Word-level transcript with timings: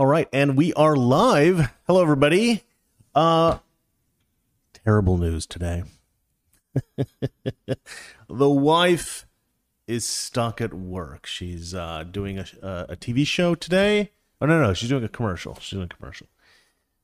All 0.00 0.06
right, 0.06 0.28
and 0.32 0.56
we 0.56 0.72
are 0.72 0.96
live. 0.96 1.74
Hello, 1.86 2.00
everybody. 2.00 2.62
Uh, 3.14 3.58
terrible 4.72 5.18
news 5.18 5.44
today. 5.44 5.82
the 8.26 8.48
wife 8.48 9.26
is 9.86 10.06
stuck 10.06 10.62
at 10.62 10.72
work. 10.72 11.26
She's 11.26 11.74
uh, 11.74 12.04
doing 12.10 12.38
a, 12.38 12.46
a 12.88 12.96
TV 12.96 13.26
show 13.26 13.54
today. 13.54 14.12
Oh 14.40 14.46
no, 14.46 14.62
no, 14.62 14.72
she's 14.72 14.88
doing 14.88 15.04
a 15.04 15.08
commercial. 15.10 15.58
She's 15.60 15.72
doing 15.72 15.90
a 15.92 15.94
commercial. 15.94 16.28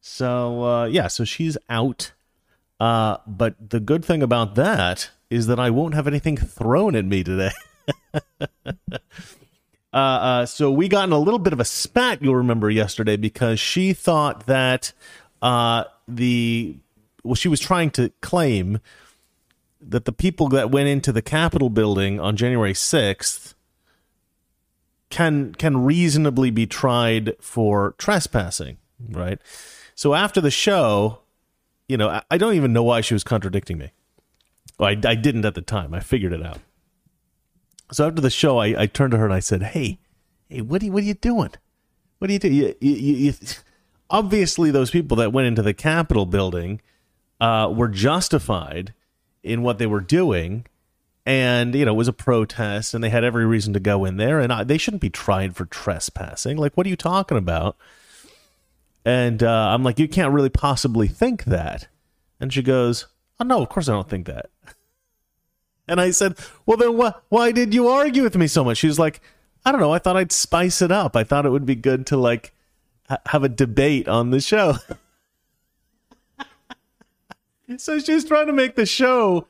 So 0.00 0.64
uh, 0.64 0.84
yeah, 0.86 1.08
so 1.08 1.24
she's 1.24 1.58
out. 1.68 2.12
Uh, 2.80 3.18
but 3.26 3.56
the 3.68 3.78
good 3.78 4.06
thing 4.06 4.22
about 4.22 4.54
that 4.54 5.10
is 5.28 5.48
that 5.48 5.60
I 5.60 5.68
won't 5.68 5.92
have 5.92 6.06
anything 6.06 6.38
thrown 6.38 6.96
at 6.96 7.04
me 7.04 7.22
today. 7.22 7.52
uh, 9.96 9.98
uh, 9.98 10.46
so 10.46 10.70
we 10.70 10.88
got 10.88 11.04
in 11.04 11.12
a 11.12 11.18
little 11.18 11.38
bit 11.38 11.54
of 11.54 11.60
a 11.60 11.64
spat, 11.64 12.20
you'll 12.20 12.36
remember 12.36 12.68
yesterday, 12.68 13.16
because 13.16 13.58
she 13.58 13.94
thought 13.94 14.46
that 14.46 14.92
uh, 15.40 15.84
the 16.06 16.76
well, 17.24 17.34
she 17.34 17.48
was 17.48 17.60
trying 17.60 17.90
to 17.92 18.12
claim 18.20 18.78
that 19.80 20.04
the 20.04 20.12
people 20.12 20.48
that 20.48 20.70
went 20.70 20.88
into 20.88 21.12
the 21.12 21.22
Capitol 21.22 21.70
building 21.70 22.20
on 22.20 22.36
January 22.36 22.74
sixth 22.74 23.54
can 25.08 25.54
can 25.54 25.84
reasonably 25.84 26.50
be 26.50 26.66
tried 26.66 27.34
for 27.40 27.94
trespassing, 27.96 28.76
right? 29.08 29.40
So 29.94 30.12
after 30.12 30.42
the 30.42 30.50
show, 30.50 31.20
you 31.88 31.96
know, 31.96 32.08
I, 32.08 32.22
I 32.30 32.36
don't 32.36 32.54
even 32.54 32.74
know 32.74 32.82
why 32.82 33.00
she 33.00 33.14
was 33.14 33.24
contradicting 33.24 33.78
me. 33.78 33.92
Well, 34.78 34.90
I, 34.90 35.08
I 35.08 35.14
didn't 35.14 35.46
at 35.46 35.54
the 35.54 35.62
time. 35.62 35.94
I 35.94 36.00
figured 36.00 36.34
it 36.34 36.44
out. 36.44 36.58
So 37.92 38.06
after 38.06 38.20
the 38.20 38.30
show, 38.30 38.58
I, 38.58 38.82
I 38.82 38.86
turned 38.86 39.12
to 39.12 39.18
her 39.18 39.24
and 39.24 39.34
I 39.34 39.40
said, 39.40 39.62
"Hey, 39.62 39.98
hey, 40.48 40.60
what 40.60 40.82
are 40.82 40.86
you, 40.86 40.92
what 40.92 41.02
are 41.02 41.06
you 41.06 41.14
doing? 41.14 41.50
What 42.18 42.30
are 42.30 42.32
you 42.32 42.38
doing? 42.38 42.54
You, 42.54 42.74
you, 42.80 42.94
you, 42.94 43.34
obviously, 44.10 44.70
those 44.70 44.90
people 44.90 45.16
that 45.18 45.32
went 45.32 45.48
into 45.48 45.62
the 45.62 45.74
Capitol 45.74 46.26
building 46.26 46.80
uh, 47.40 47.72
were 47.74 47.88
justified 47.88 48.94
in 49.42 49.62
what 49.62 49.78
they 49.78 49.86
were 49.86 50.00
doing." 50.00 50.66
And 51.24 51.74
you 51.74 51.84
know 51.84 51.92
it 51.92 51.96
was 51.96 52.06
a 52.06 52.12
protest, 52.12 52.94
and 52.94 53.02
they 53.02 53.10
had 53.10 53.24
every 53.24 53.44
reason 53.44 53.72
to 53.72 53.80
go 53.80 54.04
in 54.04 54.16
there, 54.16 54.38
and 54.38 54.52
I, 54.52 54.62
they 54.62 54.78
shouldn't 54.78 55.02
be 55.02 55.10
tried 55.10 55.56
for 55.56 55.64
trespassing. 55.64 56.56
Like, 56.56 56.76
what 56.76 56.86
are 56.86 56.90
you 56.90 56.96
talking 56.96 57.36
about? 57.36 57.76
And 59.06 59.44
uh, 59.44 59.68
I'm 59.68 59.84
like, 59.84 60.00
you 60.00 60.08
can't 60.08 60.32
really 60.32 60.48
possibly 60.48 61.06
think 61.06 61.44
that. 61.44 61.86
And 62.40 62.52
she 62.52 62.60
goes, 62.60 63.06
oh, 63.38 63.44
no, 63.44 63.62
of 63.62 63.68
course 63.68 63.88
I 63.88 63.92
don't 63.92 64.08
think 64.08 64.26
that. 64.26 64.50
And 65.88 66.00
I 66.00 66.10
said, 66.10 66.36
well, 66.64 66.76
then 66.76 66.98
wh- 66.98 67.32
why 67.32 67.52
did 67.52 67.72
you 67.72 67.88
argue 67.88 68.22
with 68.22 68.36
me 68.36 68.46
so 68.46 68.64
much? 68.64 68.78
She 68.78 68.86
was 68.86 68.98
like, 68.98 69.20
I 69.64 69.72
don't 69.72 69.80
know. 69.80 69.92
I 69.92 69.98
thought 69.98 70.16
I'd 70.16 70.32
spice 70.32 70.82
it 70.82 70.92
up. 70.92 71.16
I 71.16 71.24
thought 71.24 71.46
it 71.46 71.50
would 71.50 71.66
be 71.66 71.74
good 71.74 72.06
to 72.08 72.16
like 72.16 72.52
ha- 73.08 73.18
have 73.26 73.44
a 73.44 73.48
debate 73.48 74.08
on 74.08 74.30
the 74.30 74.40
show. 74.40 74.76
so 77.76 77.98
she's 77.98 78.24
trying 78.24 78.46
to 78.46 78.52
make 78.52 78.76
the 78.76 78.86
show 78.86 79.46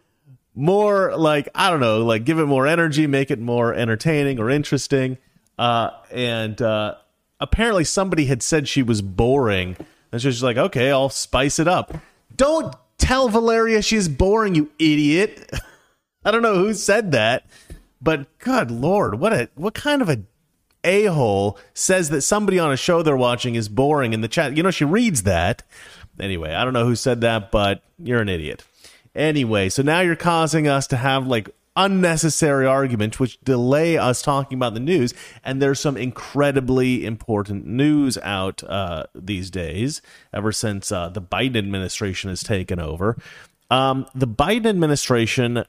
more 0.55 1.15
like, 1.17 1.48
I 1.55 1.70
don't 1.70 1.81
know, 1.81 2.05
like 2.05 2.25
give 2.25 2.39
it 2.39 2.47
more 2.47 2.67
energy, 2.67 3.06
make 3.06 3.31
it 3.31 3.39
more 3.39 3.75
entertaining 3.75 4.39
or 4.39 4.50
interesting. 4.50 5.19
Uh, 5.59 5.91
and 6.11 6.61
uh, 6.61 6.95
apparently 7.41 7.84
somebody 7.84 8.27
had 8.27 8.43
said 8.43 8.69
she 8.69 8.83
was 8.83 9.03
boring. 9.03 9.77
And 10.12 10.23
she's 10.23 10.43
like, 10.43 10.56
okay, 10.56 10.91
I'll 10.91 11.11
spice 11.11 11.59
it 11.59 11.69
up. 11.69 11.95
Don't 12.34 12.75
tell 12.98 13.28
Valeria 13.28 13.83
she's 13.83 14.09
boring, 14.09 14.55
you 14.55 14.71
idiot. 14.78 15.50
I 16.27 16.33
don't 16.33 16.43
know 16.43 16.57
who 16.57 16.75
said 16.75 17.13
that, 17.13 17.47
but 18.03 18.39
good 18.41 18.69
lord, 18.69 19.21
what 19.21 19.33
a 19.33 19.49
what 19.55 19.75
kind 19.75 20.03
of 20.03 20.09
a 20.09 20.23
a 20.83 21.05
hole 21.05 21.57
says 21.73 22.11
that 22.11 22.23
somebody 22.23 22.59
on 22.59 22.73
a 22.73 22.77
show 22.77 23.03
they're 23.03 23.17
watching 23.17 23.55
is 23.55 23.69
boring 23.69 24.13
in 24.13 24.23
the 24.23 24.29
chat. 24.29 24.57
You 24.57 24.65
know, 24.65 24.73
she 24.73 24.85
reads 24.85 25.23
that. 25.23 25.63
Anyway, 26.19 26.53
I 26.53 26.65
don't 26.65 26.73
know 26.73 26.85
who 26.85 26.97
said 26.97 27.21
that, 27.21 27.53
but 27.53 27.83
you're 27.99 28.21
an 28.21 28.29
idiot. 28.29 28.65
Anyway, 29.15 29.69
so 29.69 29.83
now 29.83 30.01
you're 30.01 30.17
causing 30.17 30.67
us 30.67 30.89
to 30.89 30.97
have 30.97 31.28
like 31.28 31.49
unnecessary 31.77 32.67
arguments 32.67 33.21
which 33.21 33.39
delay 33.43 33.97
us 33.97 34.23
talking 34.23 34.56
about 34.56 34.75
the 34.75 34.81
news 34.81 35.12
and 35.45 35.61
there's 35.61 35.79
some 35.79 35.97
incredibly 35.97 37.05
important 37.05 37.67
news 37.67 38.17
out 38.23 38.65
uh, 38.65 39.05
these 39.15 39.50
days 39.50 40.00
ever 40.33 40.50
since 40.50 40.91
uh, 40.91 41.11
the 41.11 41.21
biden 41.21 41.59
administration 41.59 42.31
has 42.31 42.43
taken 42.43 42.81
over 42.81 43.15
um, 43.71 44.06
the 44.15 44.27
biden 44.27 44.65
administration 44.65 45.67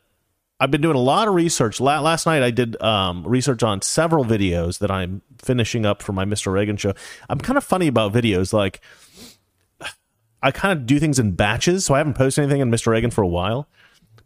i've 0.60 0.72
been 0.72 0.82
doing 0.82 0.96
a 0.96 1.00
lot 1.00 1.28
of 1.28 1.34
research. 1.34 1.80
La- 1.80 2.00
last 2.00 2.26
night 2.26 2.44
i 2.44 2.52
did 2.52 2.82
um, 2.82 3.26
research 3.28 3.64
on 3.64 3.82
several 3.82 4.26
videos 4.26 4.80
that 4.80 4.92
i'm 4.92 5.22
finishing 5.38 5.86
up 5.86 6.02
for 6.02 6.14
my 6.14 6.26
mr 6.26 6.52
reagan 6.52 6.78
show. 6.78 6.94
I'm 7.30 7.40
kind 7.40 7.58
of 7.58 7.64
funny 7.64 7.88
about 7.88 8.14
videos 8.14 8.54
like 8.54 8.82
i 10.42 10.52
kind 10.52 10.78
of 10.78 10.86
do 10.86 11.00
things 11.00 11.20
in 11.20 11.32
batches 11.32 11.86
so 11.86 11.94
i 11.94 11.98
haven't 11.98 12.16
posted 12.16 12.44
anything 12.44 12.62
on 12.62 12.72
mr 12.72 12.88
reagan 12.88 13.12
for 13.12 13.22
a 13.24 13.28
while. 13.28 13.68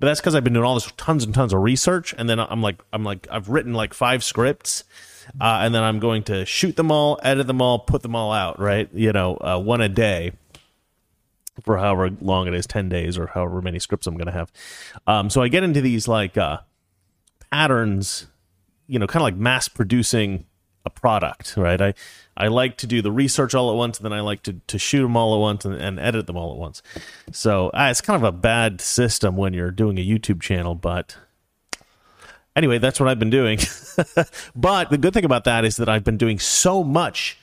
But 0.01 0.07
that's 0.07 0.19
because 0.19 0.33
I've 0.33 0.43
been 0.43 0.53
doing 0.53 0.65
all 0.65 0.73
this 0.73 0.91
tons 0.97 1.23
and 1.23 1.31
tons 1.31 1.53
of 1.53 1.61
research, 1.61 2.15
and 2.17 2.27
then 2.27 2.39
I'm 2.39 2.59
like, 2.59 2.81
I'm 2.91 3.03
like, 3.03 3.27
I've 3.29 3.49
written 3.49 3.75
like 3.75 3.93
five 3.93 4.23
scripts, 4.23 4.83
uh, 5.39 5.59
and 5.61 5.75
then 5.75 5.83
I'm 5.83 5.99
going 5.99 6.23
to 6.23 6.43
shoot 6.43 6.75
them 6.75 6.91
all, 6.91 7.19
edit 7.21 7.45
them 7.45 7.61
all, 7.61 7.77
put 7.77 8.01
them 8.01 8.15
all 8.15 8.31
out, 8.31 8.59
right? 8.59 8.89
You 8.93 9.13
know, 9.13 9.35
uh, 9.35 9.59
one 9.59 9.79
a 9.79 9.89
day 9.89 10.31
for 11.63 11.78
however 11.78 12.09
long 12.22 12.47
it 12.47 12.53
is, 12.53 12.66
ten 12.66 12.89
days 12.89 13.17
or 13.17 13.28
however 13.28 13.62
many 13.62 13.79
scripts 13.79 14.07
I'm 14.07 14.16
going 14.16 14.28
to 14.28 14.31
have. 14.31 14.51
Um, 15.07 15.29
so 15.29 15.41
I 15.41 15.47
get 15.47 15.63
into 15.63 15.81
these 15.81 16.07
like 16.07 16.38
uh, 16.38 16.59
patterns, 17.51 18.28
you 18.88 19.00
know, 19.00 19.07
kind 19.07 19.22
of 19.22 19.23
like 19.23 19.35
mass 19.35 19.67
producing 19.67 20.45
a 20.85 20.90
product, 20.90 21.56
right? 21.57 21.81
I 21.81 21.94
I 22.35 22.47
like 22.47 22.78
to 22.78 22.88
do 22.88 23.01
the 23.01 23.11
research 23.11 23.53
all 23.53 23.69
at 23.69 23.75
once, 23.75 23.97
and 23.97 24.06
then 24.06 24.13
I 24.13 24.22
like 24.22 24.44
to, 24.44 24.53
to 24.67 24.79
shoot 24.79 25.03
them 25.03 25.16
all 25.16 25.35
at 25.35 25.40
once 25.40 25.66
and, 25.66 25.75
and 25.75 26.00
edit 26.00 26.28
them 26.28 26.38
all 26.38 26.51
at 26.53 26.57
once. 26.57 26.81
So 27.31 27.69
uh, 27.69 27.90
it's 27.91 28.01
kind 28.01 28.16
of 28.16 28.23
a 28.23 28.31
bad 28.31 28.81
system 28.81 29.35
when 29.35 29.53
you're 29.53 29.72
doing 29.72 30.00
a 30.00 30.06
YouTube 30.06 30.41
channel, 30.41 30.73
but 30.73 31.17
anyway, 32.56 32.78
that's 32.78 33.00
what 33.00 33.09
I've 33.09 33.19
been 33.19 33.29
doing. 33.29 33.59
but 34.56 34.90
the 34.90 34.97
good 34.97 35.13
thing 35.13 35.25
about 35.25 35.44
that 35.44 35.66
is 35.66 35.78
that 35.78 35.90
I've 35.90 36.03
been 36.03 36.17
doing 36.17 36.40
so 36.40 36.84
much 36.84 37.38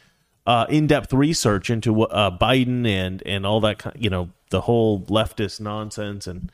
uh, 0.49 0.65
in-depth 0.71 1.13
research 1.13 1.69
into 1.69 2.05
uh, 2.05 2.31
Biden 2.31 2.89
and 2.89 3.23
and 3.27 3.45
all 3.45 3.61
that, 3.61 3.79
kind, 3.79 3.95
you 4.01 4.09
know, 4.09 4.31
the 4.49 4.63
whole 4.63 5.03
leftist 5.03 5.61
nonsense, 5.61 6.27
and 6.27 6.51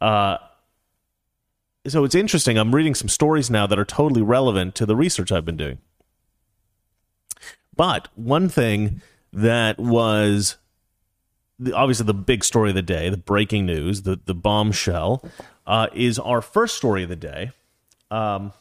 uh, 0.00 0.38
so 1.84 2.04
it's 2.04 2.14
interesting. 2.14 2.56
I'm 2.56 2.72
reading 2.72 2.94
some 2.94 3.08
stories 3.08 3.50
now 3.50 3.66
that 3.66 3.76
are 3.76 3.84
totally 3.84 4.22
relevant 4.22 4.76
to 4.76 4.86
the 4.86 4.94
research 4.94 5.32
I've 5.32 5.44
been 5.44 5.56
doing. 5.56 5.78
But 7.76 8.06
one 8.14 8.48
thing 8.48 9.02
that 9.32 9.80
was 9.80 10.56
the, 11.58 11.72
obviously 11.72 12.06
the 12.06 12.14
big 12.14 12.44
story 12.44 12.68
of 12.68 12.76
the 12.76 12.82
day, 12.82 13.10
the 13.10 13.16
breaking 13.16 13.66
news, 13.66 14.02
the 14.02 14.20
the 14.24 14.34
bombshell, 14.34 15.28
uh, 15.66 15.88
is 15.92 16.20
our 16.20 16.40
first 16.40 16.76
story 16.76 17.02
of 17.02 17.08
the 17.08 17.16
day. 17.16 17.50
Um, 18.12 18.52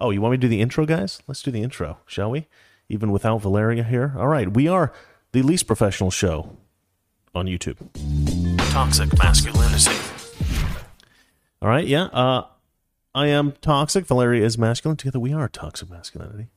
oh, 0.00 0.10
you 0.10 0.20
want 0.20 0.32
me 0.32 0.36
to 0.36 0.42
do 0.42 0.48
the 0.48 0.60
intro, 0.60 0.86
guys? 0.86 1.20
Let's 1.26 1.42
do 1.42 1.50
the 1.50 1.62
intro, 1.62 1.98
shall 2.06 2.30
we? 2.30 2.46
Even 2.88 3.10
without 3.10 3.38
Valeria 3.38 3.82
here. 3.82 4.14
All 4.16 4.28
right, 4.28 4.52
we 4.52 4.66
are 4.68 4.92
the 5.32 5.42
least 5.42 5.66
professional 5.66 6.10
show 6.10 6.56
on 7.34 7.46
YouTube. 7.46 7.76
Toxic 8.70 9.16
masculinity. 9.18 9.92
All 11.60 11.68
right, 11.68 11.86
yeah. 11.86 12.04
Uh, 12.04 12.46
I 13.14 13.26
am 13.26 13.52
toxic. 13.60 14.06
Valeria 14.06 14.44
is 14.44 14.56
masculine. 14.56 14.96
Together 14.96 15.18
we 15.18 15.32
are 15.32 15.48
toxic 15.48 15.90
masculinity. 15.90 16.48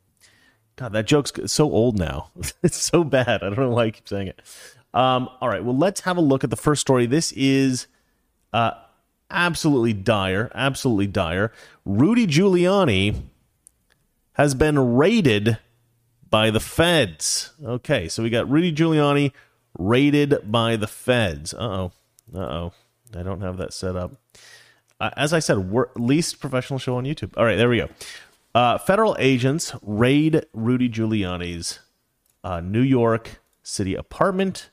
God, 0.75 0.93
that 0.93 1.05
joke's 1.05 1.31
so 1.47 1.71
old 1.71 1.97
now. 1.97 2.29
it's 2.63 2.77
so 2.77 3.03
bad. 3.03 3.43
I 3.43 3.49
don't 3.49 3.59
know 3.59 3.69
why 3.69 3.85
I 3.85 3.91
keep 3.91 4.07
saying 4.07 4.27
it. 4.27 4.41
Um, 4.93 5.29
all 5.39 5.47
right, 5.47 5.63
well, 5.63 5.77
let's 5.77 6.01
have 6.01 6.17
a 6.17 6.21
look 6.21 6.43
at 6.43 6.49
the 6.49 6.57
first 6.57 6.81
story. 6.81 7.05
This 7.05 7.31
is 7.33 7.87
uh, 8.51 8.71
absolutely 9.29 9.93
dire, 9.93 10.51
absolutely 10.53 11.07
dire. 11.07 11.51
Rudy 11.85 12.27
Giuliani 12.27 13.23
has 14.33 14.53
been 14.53 14.95
raided 14.95 15.57
by 16.31 16.49
the 16.49 16.59
feds. 16.59 17.53
Okay, 17.63 18.07
so 18.07 18.23
we 18.23 18.31
got 18.31 18.49
Rudy 18.49 18.73
Giuliani 18.73 19.33
raided 19.78 20.51
by 20.51 20.75
the 20.75 20.87
feds. 20.87 21.53
Uh 21.53 21.57
oh. 21.59 21.91
Uh 22.33 22.39
oh. 22.39 22.73
I 23.16 23.23
don't 23.23 23.41
have 23.41 23.57
that 23.57 23.73
set 23.73 23.95
up. 23.95 24.13
Uh, 24.99 25.09
as 25.17 25.33
I 25.33 25.39
said, 25.39 25.73
least 25.95 26.39
professional 26.39 26.79
show 26.79 26.95
on 26.95 27.03
YouTube. 27.03 27.33
All 27.35 27.43
right, 27.43 27.55
there 27.55 27.69
we 27.69 27.78
go. 27.78 27.89
Uh, 28.53 28.78
federal 28.78 29.16
agents 29.19 29.73
raid 29.81 30.45
Rudy 30.53 30.89
Giuliani's 30.89 31.79
uh, 32.43 32.59
New 32.59 32.81
York 32.81 33.41
City 33.63 33.95
apartment 33.95 34.69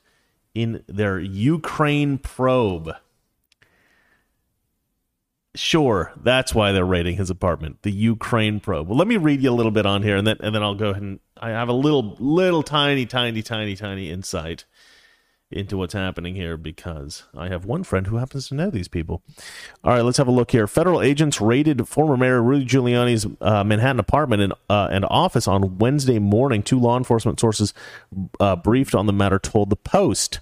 in 0.54 0.82
their 0.86 1.18
Ukraine 1.18 2.18
probe. 2.18 2.92
Sure, 5.54 6.12
that's 6.16 6.54
why 6.54 6.72
they're 6.72 6.84
raiding 6.84 7.16
his 7.16 7.30
apartment, 7.30 7.82
the 7.82 7.90
Ukraine 7.90 8.60
probe. 8.60 8.88
Well, 8.88 8.98
let 8.98 9.08
me 9.08 9.16
read 9.16 9.42
you 9.42 9.50
a 9.50 9.52
little 9.52 9.72
bit 9.72 9.86
on 9.86 10.02
here, 10.02 10.16
and 10.16 10.26
then 10.26 10.36
and 10.40 10.54
then 10.54 10.62
I'll 10.62 10.74
go 10.74 10.90
ahead 10.90 11.02
and 11.02 11.20
I 11.40 11.50
have 11.50 11.68
a 11.68 11.72
little, 11.72 12.16
little, 12.18 12.62
tiny, 12.62 13.06
tiny, 13.06 13.42
tiny, 13.42 13.76
tiny 13.76 14.10
insight 14.10 14.64
into 15.50 15.78
what's 15.78 15.94
happening 15.94 16.34
here 16.34 16.58
because 16.58 17.24
I 17.34 17.48
have 17.48 17.64
one 17.64 17.82
friend 17.82 18.06
who 18.06 18.16
happens 18.16 18.48
to 18.48 18.54
know 18.54 18.68
these 18.70 18.88
people. 18.88 19.22
All 19.82 19.92
right, 19.92 20.02
let's 20.02 20.18
have 20.18 20.28
a 20.28 20.32
look 20.32 20.50
here. 20.50 20.66
Federal 20.66 21.00
agents 21.00 21.40
raided 21.40 21.88
former 21.88 22.16
Mayor 22.16 22.42
Rudy 22.42 22.66
Giuliani's 22.66 23.26
uh, 23.40 23.64
Manhattan 23.64 24.00
apartment 24.00 24.42
and, 24.42 24.52
uh, 24.68 24.88
and 24.90 25.06
office 25.08 25.48
on 25.48 25.78
Wednesday 25.78 26.18
morning. 26.18 26.62
Two 26.62 26.78
law 26.78 26.98
enforcement 26.98 27.40
sources 27.40 27.72
uh, 28.40 28.56
briefed 28.56 28.94
on 28.94 29.06
the 29.06 29.12
matter 29.12 29.38
told 29.38 29.70
the 29.70 29.76
Post. 29.76 30.40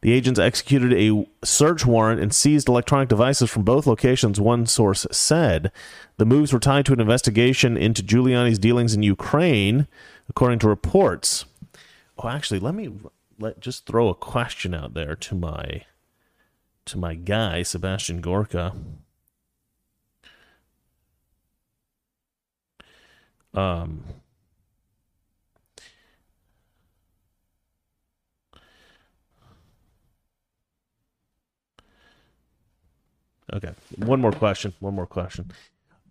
The 0.00 0.12
agents 0.12 0.40
executed 0.40 0.92
a 0.92 1.24
search 1.44 1.86
warrant 1.86 2.20
and 2.20 2.34
seized 2.34 2.68
electronic 2.68 3.08
devices 3.08 3.48
from 3.48 3.62
both 3.62 3.86
locations, 3.86 4.40
one 4.40 4.66
source 4.66 5.06
said. 5.12 5.70
The 6.16 6.24
moves 6.24 6.52
were 6.52 6.58
tied 6.58 6.86
to 6.86 6.92
an 6.92 7.00
investigation 7.00 7.76
into 7.76 8.02
Giuliani's 8.02 8.58
dealings 8.58 8.94
in 8.94 9.04
Ukraine, 9.04 9.86
according 10.28 10.58
to 10.60 10.68
reports. 10.68 11.44
Oh, 12.18 12.28
actually, 12.28 12.60
let 12.60 12.74
me 12.74 12.92
let 13.38 13.60
just 13.60 13.86
throw 13.86 14.08
a 14.08 14.14
question 14.14 14.74
out 14.74 14.94
there 14.94 15.16
to 15.16 15.34
my 15.34 15.84
to 16.86 16.98
my 16.98 17.14
guy 17.14 17.62
Sebastian 17.62 18.20
Gorka. 18.20 18.74
Um 23.54 24.04
Okay. 33.52 33.72
One 33.96 34.20
more 34.20 34.32
question. 34.32 34.72
One 34.80 34.94
more 34.94 35.06
question. 35.06 35.50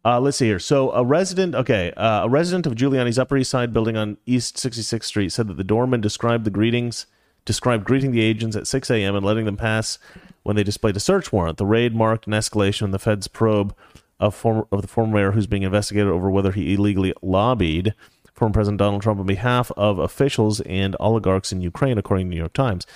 Uh, 0.03 0.19
let's 0.19 0.37
see 0.37 0.47
here. 0.47 0.59
So, 0.59 0.91
a 0.91 1.03
resident, 1.03 1.53
okay, 1.53 1.91
uh, 1.91 2.25
a 2.25 2.29
resident 2.29 2.65
of 2.65 2.75
Giuliani's 2.75 3.19
Upper 3.19 3.37
East 3.37 3.51
Side 3.51 3.71
building 3.71 3.95
on 3.95 4.17
East 4.25 4.55
66th 4.57 5.03
Street 5.03 5.31
said 5.31 5.47
that 5.47 5.57
the 5.57 5.63
doorman 5.63 6.01
described 6.01 6.43
the 6.43 6.49
greetings, 6.49 7.05
described 7.45 7.85
greeting 7.85 8.11
the 8.11 8.21
agents 8.21 8.55
at 8.55 8.67
6 8.67 8.89
a.m. 8.89 9.15
and 9.15 9.25
letting 9.25 9.45
them 9.45 9.57
pass 9.57 9.99
when 10.43 10.55
they 10.55 10.63
displayed 10.63 10.97
a 10.97 10.99
search 10.99 11.31
warrant. 11.31 11.57
The 11.57 11.65
raid 11.67 11.95
marked 11.95 12.25
an 12.25 12.33
escalation 12.33 12.83
in 12.83 12.91
the 12.91 12.99
Fed's 12.99 13.27
probe 13.27 13.75
of, 14.19 14.33
former, 14.33 14.67
of 14.71 14.81
the 14.81 14.87
former 14.87 15.13
mayor 15.13 15.31
who's 15.33 15.47
being 15.47 15.63
investigated 15.63 16.09
over 16.09 16.31
whether 16.31 16.51
he 16.51 16.73
illegally 16.73 17.13
lobbied 17.21 17.93
former 18.41 18.53
President 18.53 18.79
Donald 18.79 19.03
Trump 19.03 19.19
on 19.19 19.27
behalf 19.27 19.71
of 19.77 19.99
officials 19.99 20.61
and 20.61 20.95
oligarchs 20.99 21.51
in 21.51 21.61
Ukraine, 21.61 21.99
according 21.99 22.25
to 22.25 22.29
the 22.29 22.35
New 22.35 22.39
York 22.39 22.53
Times. 22.53 22.87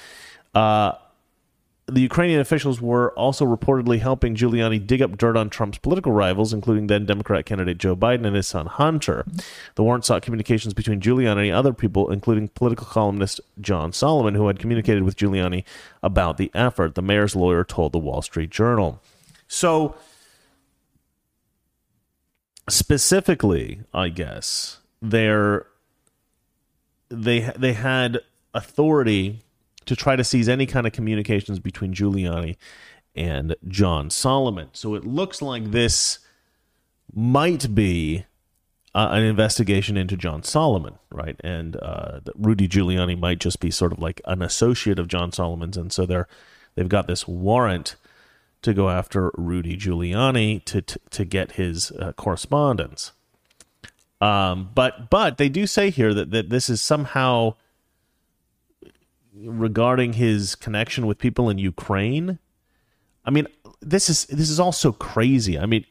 Uh, 0.56 0.94
the 1.88 2.02
Ukrainian 2.02 2.40
officials 2.40 2.82
were 2.82 3.12
also 3.12 3.46
reportedly 3.46 4.00
helping 4.00 4.36
Giuliani 4.36 4.86
dig 4.86 5.04
up 5.04 5.18
dirt 5.18 5.38
on 5.38 5.52
Trump's 5.52 5.78
political 5.78 6.12
rivals, 6.12 6.52
including 6.52 6.88
then 6.88 7.06
Democrat 7.06 7.46
candidate 7.46 7.78
Joe 7.78 7.96
Biden 7.96 8.26
and 8.26 8.36
his 8.36 8.48
son 8.48 8.66
Hunter. 8.66 9.24
The 9.76 9.84
warrant 9.84 10.04
sought 10.04 10.24
communications 10.24 10.74
between 10.74 11.00
Giuliani 11.00 11.48
and 11.48 11.56
other 11.56 11.74
people, 11.74 12.12
including 12.12 12.48
political 12.48 12.88
columnist 12.88 13.40
John 13.62 13.94
Solomon, 13.94 14.34
who 14.34 14.48
had 14.48 14.58
communicated 14.58 15.04
with 15.04 15.16
Giuliani 15.16 15.64
about 16.02 16.38
the 16.38 16.50
effort, 16.56 16.96
the 16.96 17.04
mayor's 17.04 17.36
lawyer 17.36 17.64
told 17.64 17.92
the 17.92 18.00
Wall 18.00 18.24
Street 18.24 18.50
Journal. 18.50 19.00
So, 19.48 19.96
specifically, 22.68 23.82
I 23.94 24.10
guess, 24.10 24.80
they 25.04 25.60
they 27.10 27.52
they 27.56 27.74
had 27.74 28.22
authority 28.56 29.45
to 29.86 29.96
try 29.96 30.16
to 30.16 30.24
seize 30.24 30.50
any 30.50 30.66
kind 30.66 30.88
of 30.88 30.94
communications 30.94 31.60
between 31.60 31.94
Giuliani 31.94 32.58
and 33.16 33.56
John 33.68 34.10
Solomon. 34.10 34.70
So 34.74 34.96
it 34.96 35.06
looks 35.06 35.42
like 35.42 35.72
this 35.72 36.20
might 37.14 37.74
be 37.74 38.26
uh, 38.94 39.10
an 39.12 39.24
investigation 39.24 39.98
into 39.98 40.16
John 40.16 40.44
Solomon, 40.44 40.96
right? 41.12 41.40
And 41.44 41.78
uh, 41.82 42.22
Rudy 42.36 42.68
Giuliani 42.68 43.20
might 43.20 43.40
just 43.40 43.60
be 43.60 43.72
sort 43.72 43.92
of 43.92 44.00
like 44.00 44.22
an 44.26 44.42
associate 44.42 45.00
of 45.00 45.08
John 45.08 45.32
Solomon's, 45.32 45.78
and 45.78 45.92
so 45.92 46.06
they're 46.06 46.28
they've 46.76 46.90
got 46.90 47.08
this 47.08 47.28
warrant 47.28 47.96
to 48.62 48.74
go 48.74 48.90
after 48.90 49.32
Rudy 49.36 49.78
Giuliani 49.78 50.64
to 50.66 50.82
to, 50.82 51.00
to 51.12 51.26
get 51.26 51.54
his 51.54 51.92
uh, 51.92 52.14
correspondence. 52.14 53.12
Um, 54.22 54.70
but 54.74 55.10
but 55.10 55.38
they 55.38 55.50
do 55.50 55.68
say 55.68 55.90
here 55.90 56.14
that 56.14 56.32
that 56.32 56.50
this 56.50 56.70
is 56.70 56.82
somehow 56.82 57.56
regarding 59.36 60.14
his 60.14 60.56
connection 60.56 61.06
with 61.06 61.18
people 61.18 61.50
in 61.50 61.58
Ukraine. 61.58 62.40
I 63.26 63.32
mean, 63.32 63.48
this 63.82 64.10
is 64.10 64.26
this 64.26 64.50
is 64.50 64.60
also 64.60 64.92
crazy. 64.92 65.60
I 65.60 65.66
mean, 65.66 65.86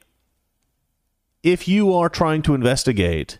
if 1.43 1.69
you 1.69 1.93
are 1.93 2.09
trying 2.09 2.43
to 2.43 2.55
investigate 2.55 3.39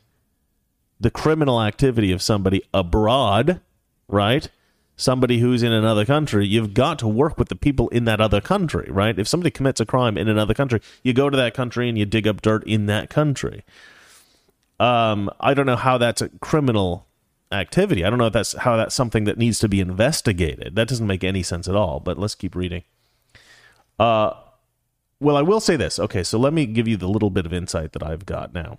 the 1.01 1.11
criminal 1.11 1.63
activity 1.63 2.13
of 2.13 2.23
somebody 2.23 2.63
abroad, 2.73 3.61
right? 4.09 4.49
Somebody 4.97 5.41
who's 5.41 5.65
in 5.65 5.73
another 5.73 6.05
country, 6.05 6.47
you've 6.47 6.73
got 6.73 7.01
to 7.01 7.09
work 7.09 7.37
with 7.37 7.49
the 7.49 7.57
people 7.57 7.89
in 7.89 8.05
that 8.05 8.21
other 8.21 8.41
country, 8.41 8.89
right? 8.91 9.19
If 9.19 9.27
somebody 9.27 9.51
commits 9.51 9.81
a 9.81 9.87
crime 9.87 10.17
in 10.17 10.29
another 10.29 10.55
country, 10.55 10.81
you 11.03 11.13
go 11.13 11.29
to 11.29 11.37
that 11.37 11.53
country 11.53 11.89
and 11.89 11.99
you 11.99 12.05
dig 12.05 12.29
up 12.29 12.43
dirt 12.43 12.63
in 12.65 12.87
that 12.87 13.11
country. 13.11 13.65
Um, 14.79 15.31
I 15.41 15.55
don't 15.55 15.67
know 15.67 15.77
how 15.77 15.99
that's 15.99 16.23
a 16.23 16.29
criminal 16.41 17.07
activity. 17.55 18.05
I 18.05 18.11
don't 18.11 18.19
know 18.19 18.27
if 18.27 18.33
that's 18.33 18.53
how 18.53 18.77
that's 18.77 18.95
something 18.95 19.25
that 19.25 19.39
needs 19.39 19.59
to 19.61 19.69
be 19.69 19.81
investigated. 19.81 20.77
That 20.77 20.89
doesn't 20.89 21.07
make 21.07 21.25
any 21.25 21.43
sense 21.43 21.69
at 21.69 21.75
all. 21.75 22.01
But 22.01 22.19
let's 22.19 22.35
keep 22.35 22.55
reading. 22.55 22.83
Uh, 23.99 24.33
well, 25.21 25.37
I 25.37 25.43
will 25.43 25.61
say 25.61 25.77
this. 25.77 25.99
Okay, 25.99 26.23
so 26.23 26.39
let 26.39 26.53
me 26.53 26.67
give 26.67 26.89
you 26.89 26.97
the 26.97 27.09
little 27.09 27.31
bit 27.31 27.47
of 27.47 27.53
insight 27.53 27.93
that 27.93 28.03
I've 28.03 28.27
got 28.27 28.53
now. 28.53 28.79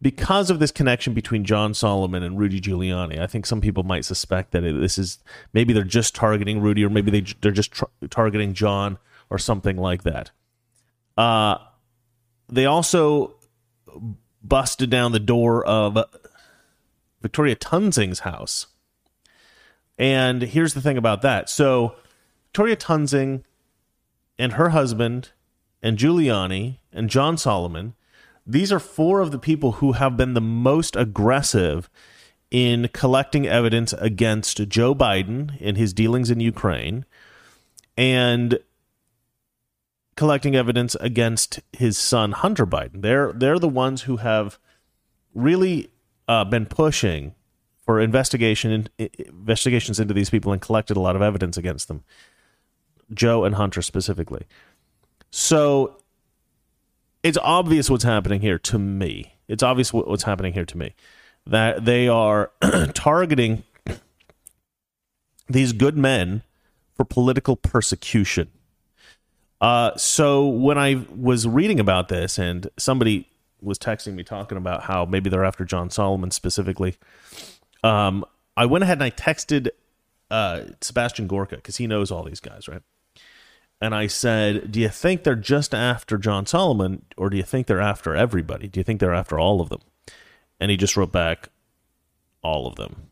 Because 0.00 0.50
of 0.50 0.58
this 0.58 0.72
connection 0.72 1.14
between 1.14 1.44
John 1.44 1.74
Solomon 1.74 2.24
and 2.24 2.36
Rudy 2.36 2.60
Giuliani, 2.60 3.20
I 3.20 3.28
think 3.28 3.46
some 3.46 3.60
people 3.60 3.84
might 3.84 4.04
suspect 4.04 4.50
that 4.50 4.62
this 4.62 4.98
is 4.98 5.18
maybe 5.52 5.72
they're 5.72 5.84
just 5.84 6.16
targeting 6.16 6.60
Rudy, 6.60 6.84
or 6.84 6.90
maybe 6.90 7.12
they 7.12 7.20
they're 7.40 7.52
just 7.52 7.70
tra- 7.70 7.88
targeting 8.10 8.52
John, 8.52 8.98
or 9.30 9.38
something 9.38 9.76
like 9.76 10.02
that. 10.02 10.32
Uh, 11.16 11.58
they 12.48 12.66
also 12.66 13.36
busted 14.42 14.90
down 14.90 15.12
the 15.12 15.20
door 15.20 15.64
of 15.64 15.96
Victoria 17.22 17.56
Toensing's 17.56 18.20
house. 18.20 18.66
And 19.98 20.42
here's 20.42 20.74
the 20.74 20.80
thing 20.80 20.98
about 20.98 21.22
that. 21.22 21.48
So, 21.48 21.96
Victoria 22.46 22.76
Tunzing 22.76 23.44
and 24.38 24.54
her 24.54 24.70
husband 24.70 25.30
and 25.82 25.96
Giuliani 25.96 26.78
and 26.92 27.08
John 27.08 27.36
Solomon, 27.38 27.94
these 28.46 28.72
are 28.72 28.80
four 28.80 29.20
of 29.20 29.30
the 29.30 29.38
people 29.38 29.72
who 29.72 29.92
have 29.92 30.16
been 30.16 30.34
the 30.34 30.40
most 30.40 30.96
aggressive 30.96 31.88
in 32.50 32.88
collecting 32.92 33.46
evidence 33.46 33.92
against 33.94 34.68
Joe 34.68 34.94
Biden 34.94 35.58
in 35.58 35.76
his 35.76 35.94
dealings 35.94 36.30
in 36.30 36.40
Ukraine 36.40 37.06
and 37.96 38.58
collecting 40.16 40.54
evidence 40.54 40.94
against 40.96 41.60
his 41.72 41.96
son 41.96 42.32
Hunter 42.32 42.66
Biden. 42.66 43.00
They're 43.00 43.32
they're 43.32 43.58
the 43.58 43.68
ones 43.68 44.02
who 44.02 44.18
have 44.18 44.58
really 45.34 45.91
uh, 46.28 46.44
been 46.44 46.66
pushing 46.66 47.34
for 47.84 48.00
investigation 48.00 48.88
in, 48.98 49.10
investigations 49.36 49.98
into 49.98 50.14
these 50.14 50.30
people 50.30 50.52
and 50.52 50.62
collected 50.62 50.96
a 50.96 51.00
lot 51.00 51.16
of 51.16 51.22
evidence 51.22 51.56
against 51.56 51.88
them. 51.88 52.04
Joe 53.12 53.44
and 53.44 53.56
Hunter 53.56 53.82
specifically. 53.82 54.46
So 55.30 55.96
it's 57.22 57.38
obvious 57.38 57.90
what's 57.90 58.04
happening 58.04 58.40
here 58.40 58.58
to 58.60 58.78
me. 58.78 59.34
It's 59.48 59.62
obvious 59.62 59.92
what's 59.92 60.22
happening 60.22 60.52
here 60.52 60.64
to 60.64 60.78
me 60.78 60.94
that 61.46 61.84
they 61.84 62.08
are 62.08 62.52
targeting 62.94 63.64
these 65.48 65.72
good 65.72 65.96
men 65.96 66.42
for 66.94 67.04
political 67.04 67.56
persecution. 67.56 68.48
Uh, 69.60 69.96
so 69.96 70.46
when 70.46 70.78
I 70.78 71.04
was 71.14 71.46
reading 71.46 71.78
about 71.80 72.08
this, 72.08 72.38
and 72.38 72.68
somebody 72.78 73.28
was 73.62 73.78
texting 73.78 74.14
me 74.14 74.24
talking 74.24 74.58
about 74.58 74.84
how 74.84 75.04
maybe 75.04 75.30
they're 75.30 75.44
after 75.44 75.64
John 75.64 75.90
Solomon 75.90 76.30
specifically. 76.30 76.96
Um, 77.84 78.24
I 78.56 78.66
went 78.66 78.84
ahead 78.84 78.98
and 78.98 79.04
I 79.04 79.10
texted 79.10 79.70
uh, 80.30 80.62
Sebastian 80.80 81.26
Gorka 81.26 81.56
because 81.56 81.76
he 81.76 81.86
knows 81.86 82.10
all 82.10 82.24
these 82.24 82.40
guys, 82.40 82.68
right? 82.68 82.82
And 83.80 83.94
I 83.94 84.06
said, 84.06 84.70
"Do 84.70 84.80
you 84.80 84.88
think 84.88 85.24
they're 85.24 85.34
just 85.34 85.74
after 85.74 86.16
John 86.16 86.46
Solomon, 86.46 87.04
or 87.16 87.30
do 87.30 87.36
you 87.36 87.42
think 87.42 87.66
they're 87.66 87.80
after 87.80 88.14
everybody? 88.14 88.68
Do 88.68 88.80
you 88.80 88.84
think 88.84 89.00
they're 89.00 89.14
after 89.14 89.38
all 89.38 89.60
of 89.60 89.68
them?" 89.70 89.80
And 90.60 90.70
he 90.70 90.76
just 90.76 90.96
wrote 90.96 91.12
back, 91.12 91.48
"All 92.42 92.66
of 92.66 92.76
them." 92.76 93.10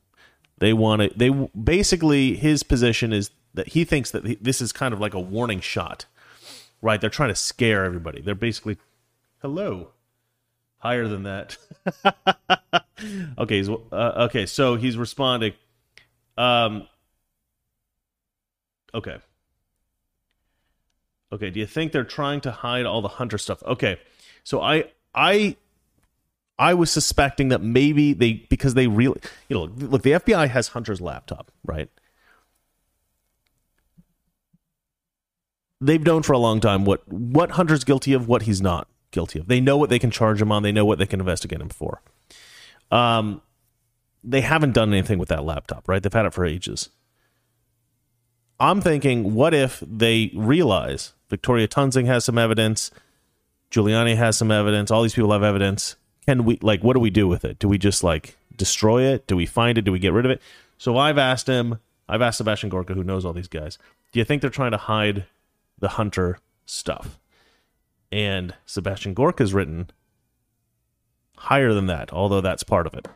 They 0.58 0.72
want 0.72 1.02
it. 1.02 1.18
They 1.18 1.30
basically 1.30 2.36
his 2.36 2.62
position 2.62 3.12
is 3.12 3.30
that 3.54 3.68
he 3.68 3.84
thinks 3.84 4.10
that 4.12 4.42
this 4.42 4.60
is 4.60 4.72
kind 4.72 4.94
of 4.94 5.00
like 5.00 5.14
a 5.14 5.20
warning 5.20 5.60
shot, 5.60 6.06
right? 6.80 7.00
They're 7.00 7.10
trying 7.10 7.30
to 7.30 7.36
scare 7.36 7.84
everybody. 7.84 8.20
They're 8.20 8.34
basically, 8.34 8.76
"Hello, 9.42 9.88
higher 10.80 11.06
than 11.06 11.22
that. 11.22 11.56
okay, 13.38 13.64
uh, 13.92 14.26
okay, 14.26 14.46
so 14.46 14.74
he's 14.74 14.96
responding. 14.96 15.52
Um, 16.36 16.88
okay, 18.92 19.18
okay. 21.32 21.50
Do 21.50 21.60
you 21.60 21.66
think 21.66 21.92
they're 21.92 22.04
trying 22.04 22.40
to 22.42 22.50
hide 22.50 22.86
all 22.86 23.02
the 23.02 23.08
hunter 23.08 23.38
stuff? 23.38 23.62
Okay, 23.62 24.00
so 24.42 24.60
I, 24.60 24.84
I, 25.14 25.56
I 26.58 26.74
was 26.74 26.90
suspecting 26.90 27.48
that 27.48 27.62
maybe 27.62 28.12
they 28.12 28.32
because 28.48 28.74
they 28.74 28.86
really, 28.86 29.20
you 29.48 29.56
know, 29.56 29.64
look, 29.64 30.02
the 30.02 30.12
FBI 30.12 30.48
has 30.48 30.68
Hunter's 30.68 31.00
laptop, 31.00 31.50
right? 31.64 31.88
They've 35.82 36.04
known 36.04 36.22
for 36.22 36.34
a 36.34 36.38
long 36.38 36.60
time 36.60 36.84
what 36.84 37.06
what 37.08 37.52
Hunter's 37.52 37.84
guilty 37.84 38.12
of, 38.12 38.28
what 38.28 38.42
he's 38.42 38.60
not 38.60 38.88
guilty 39.10 39.38
of. 39.38 39.48
They 39.48 39.60
know 39.60 39.76
what 39.76 39.90
they 39.90 39.98
can 39.98 40.10
charge 40.10 40.40
him 40.40 40.52
on. 40.52 40.62
They 40.62 40.72
know 40.72 40.84
what 40.84 40.98
they 40.98 41.06
can 41.06 41.20
investigate 41.20 41.60
him 41.60 41.68
for. 41.68 42.02
Um, 42.90 43.42
they 44.22 44.40
haven't 44.40 44.72
done 44.72 44.92
anything 44.92 45.18
with 45.18 45.28
that 45.28 45.44
laptop, 45.44 45.88
right? 45.88 46.02
They've 46.02 46.12
had 46.12 46.26
it 46.26 46.34
for 46.34 46.44
ages. 46.44 46.90
I'm 48.58 48.80
thinking, 48.80 49.34
what 49.34 49.54
if 49.54 49.82
they 49.86 50.30
realize 50.34 51.14
Victoria 51.30 51.66
Toensing 51.66 52.06
has 52.06 52.24
some 52.24 52.36
evidence, 52.36 52.90
Giuliani 53.70 54.16
has 54.16 54.36
some 54.36 54.50
evidence, 54.50 54.90
all 54.90 55.02
these 55.02 55.14
people 55.14 55.32
have 55.32 55.42
evidence. 55.42 55.96
Can 56.26 56.44
we 56.44 56.58
like 56.60 56.82
what 56.82 56.92
do 56.94 57.00
we 57.00 57.08
do 57.08 57.26
with 57.26 57.44
it? 57.44 57.58
Do 57.58 57.68
we 57.68 57.78
just 57.78 58.04
like 58.04 58.36
destroy 58.54 59.04
it? 59.04 59.26
Do 59.26 59.36
we 59.36 59.46
find 59.46 59.78
it? 59.78 59.82
Do 59.82 59.92
we 59.92 59.98
get 59.98 60.12
rid 60.12 60.26
of 60.26 60.30
it? 60.30 60.42
So 60.76 60.98
I've 60.98 61.18
asked 61.18 61.46
him, 61.46 61.78
I've 62.08 62.20
asked 62.20 62.38
Sebastian 62.38 62.68
Gorka, 62.68 62.94
who 62.94 63.04
knows 63.04 63.24
all 63.24 63.32
these 63.32 63.48
guys, 63.48 63.78
do 64.12 64.18
you 64.18 64.24
think 64.24 64.42
they're 64.42 64.50
trying 64.50 64.72
to 64.72 64.76
hide 64.76 65.24
the 65.78 65.88
Hunter 65.88 66.38
stuff? 66.66 67.19
And 68.12 68.54
Sebastian 68.66 69.14
Gorka's 69.14 69.54
written 69.54 69.90
higher 71.36 71.72
than 71.72 71.86
that, 71.86 72.12
although 72.12 72.40
that's 72.40 72.62
part 72.62 72.86
of 72.86 72.94
it. 72.94 73.08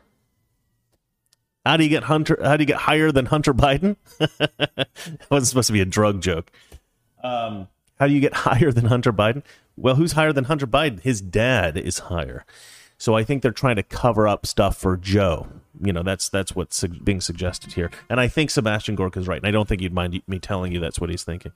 How 1.67 1.77
do 1.77 1.85
you 1.85 1.91
get 1.91 2.05
Hunter? 2.05 2.39
How 2.43 2.57
do 2.57 2.63
you 2.63 2.67
get 2.67 2.77
higher 2.77 3.11
than 3.11 3.27
Hunter 3.27 3.55
Biden? 3.55 3.97
that 4.19 4.89
wasn't 5.31 5.49
supposed 5.49 5.67
to 5.69 5.73
be 5.73 5.81
a 5.81 5.87
drug 5.87 6.21
joke. 6.21 6.51
Um, 7.23 7.69
how 7.99 8.07
do 8.07 8.13
you 8.13 8.21
get 8.21 8.35
higher 8.35 8.71
than 8.71 8.87
Hunter 8.87 9.13
Biden? 9.13 9.43
Well, 9.77 9.95
who's 9.95 10.13
higher 10.13 10.33
than 10.33 10.45
Hunter 10.45 10.67
Biden? 10.67 11.01
His 11.01 11.21
dad 11.21 11.77
is 11.77 12.01
higher. 12.01 12.45
So 12.99 13.15
I 13.17 13.25
think 13.25 13.43
they're 13.43 13.51
trying 13.51 13.77
to 13.77 13.83
cover 13.83 14.29
up 14.29 14.47
stuff 14.47 14.77
for 14.77 14.97
Joe. 14.97 15.49
You 15.83 15.93
know, 15.93 16.03
that's 16.03 16.29
that's 16.29 16.55
what's 16.55 16.77
su- 16.77 16.89
being 16.89 17.21
suggested 17.21 17.73
here. 17.73 17.91
And 18.09 18.21
I 18.21 18.29
think 18.29 18.51
Sebastian 18.51 18.95
Gorka 18.95 19.19
is 19.19 19.27
right. 19.27 19.39
And 19.39 19.47
I 19.47 19.51
don't 19.51 19.69
think 19.69 19.83
you'd 19.83 19.93
mind 19.93 20.23
me 20.27 20.39
telling 20.39 20.71
you 20.73 20.81
that's 20.81 21.01
what 21.01 21.11
he's 21.11 21.25
thinking. 21.25 21.53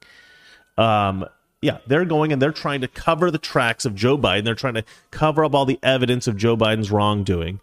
Um, 0.76 1.26
yeah, 1.60 1.78
they're 1.86 2.04
going 2.04 2.32
and 2.32 2.40
they're 2.40 2.52
trying 2.52 2.80
to 2.82 2.88
cover 2.88 3.30
the 3.30 3.38
tracks 3.38 3.84
of 3.84 3.94
Joe 3.94 4.16
Biden. 4.16 4.44
They're 4.44 4.54
trying 4.54 4.74
to 4.74 4.84
cover 5.10 5.44
up 5.44 5.54
all 5.54 5.64
the 5.64 5.78
evidence 5.82 6.26
of 6.26 6.36
Joe 6.36 6.56
Biden's 6.56 6.90
wrongdoing. 6.90 7.60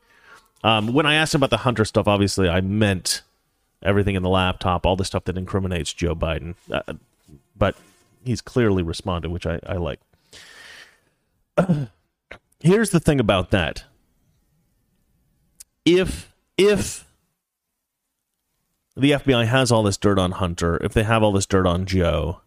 Um, 0.64 0.94
when 0.94 1.06
I 1.06 1.16
asked 1.16 1.36
about 1.36 1.50
the 1.50 1.58
Hunter 1.58 1.86
stuff, 1.86 2.08
obviously 2.08 2.50
I 2.50 2.60
meant 2.62 3.22
everything 3.82 4.16
in 4.16 4.24
the 4.24 4.30
laptop, 4.30 4.86
all 4.86 4.96
the 4.96 5.06
stuff 5.06 5.26
that 5.26 5.38
incriminates 5.38 5.94
Joe 5.94 6.16
Biden. 6.16 6.56
Uh, 6.70 6.94
but 7.58 7.76
he's 8.24 8.42
clearly 8.42 8.84
responded, 8.84 9.30
which 9.30 9.46
I, 9.46 9.60
I 9.66 9.76
like. 9.76 10.00
Here's 12.60 12.90
the 12.90 13.00
thing 13.00 13.20
about 13.20 13.52
that. 13.52 13.86
If 15.86 16.34
if 16.58 17.06
the 18.98 19.12
FBI 19.12 19.46
has 19.46 19.72
all 19.72 19.84
this 19.84 19.98
dirt 19.98 20.18
on 20.18 20.32
Hunter, 20.32 20.84
if 20.84 20.94
they 20.94 21.04
have 21.04 21.22
all 21.22 21.32
this 21.32 21.46
dirt 21.46 21.68
on 21.68 21.86
Joe, 21.86 22.42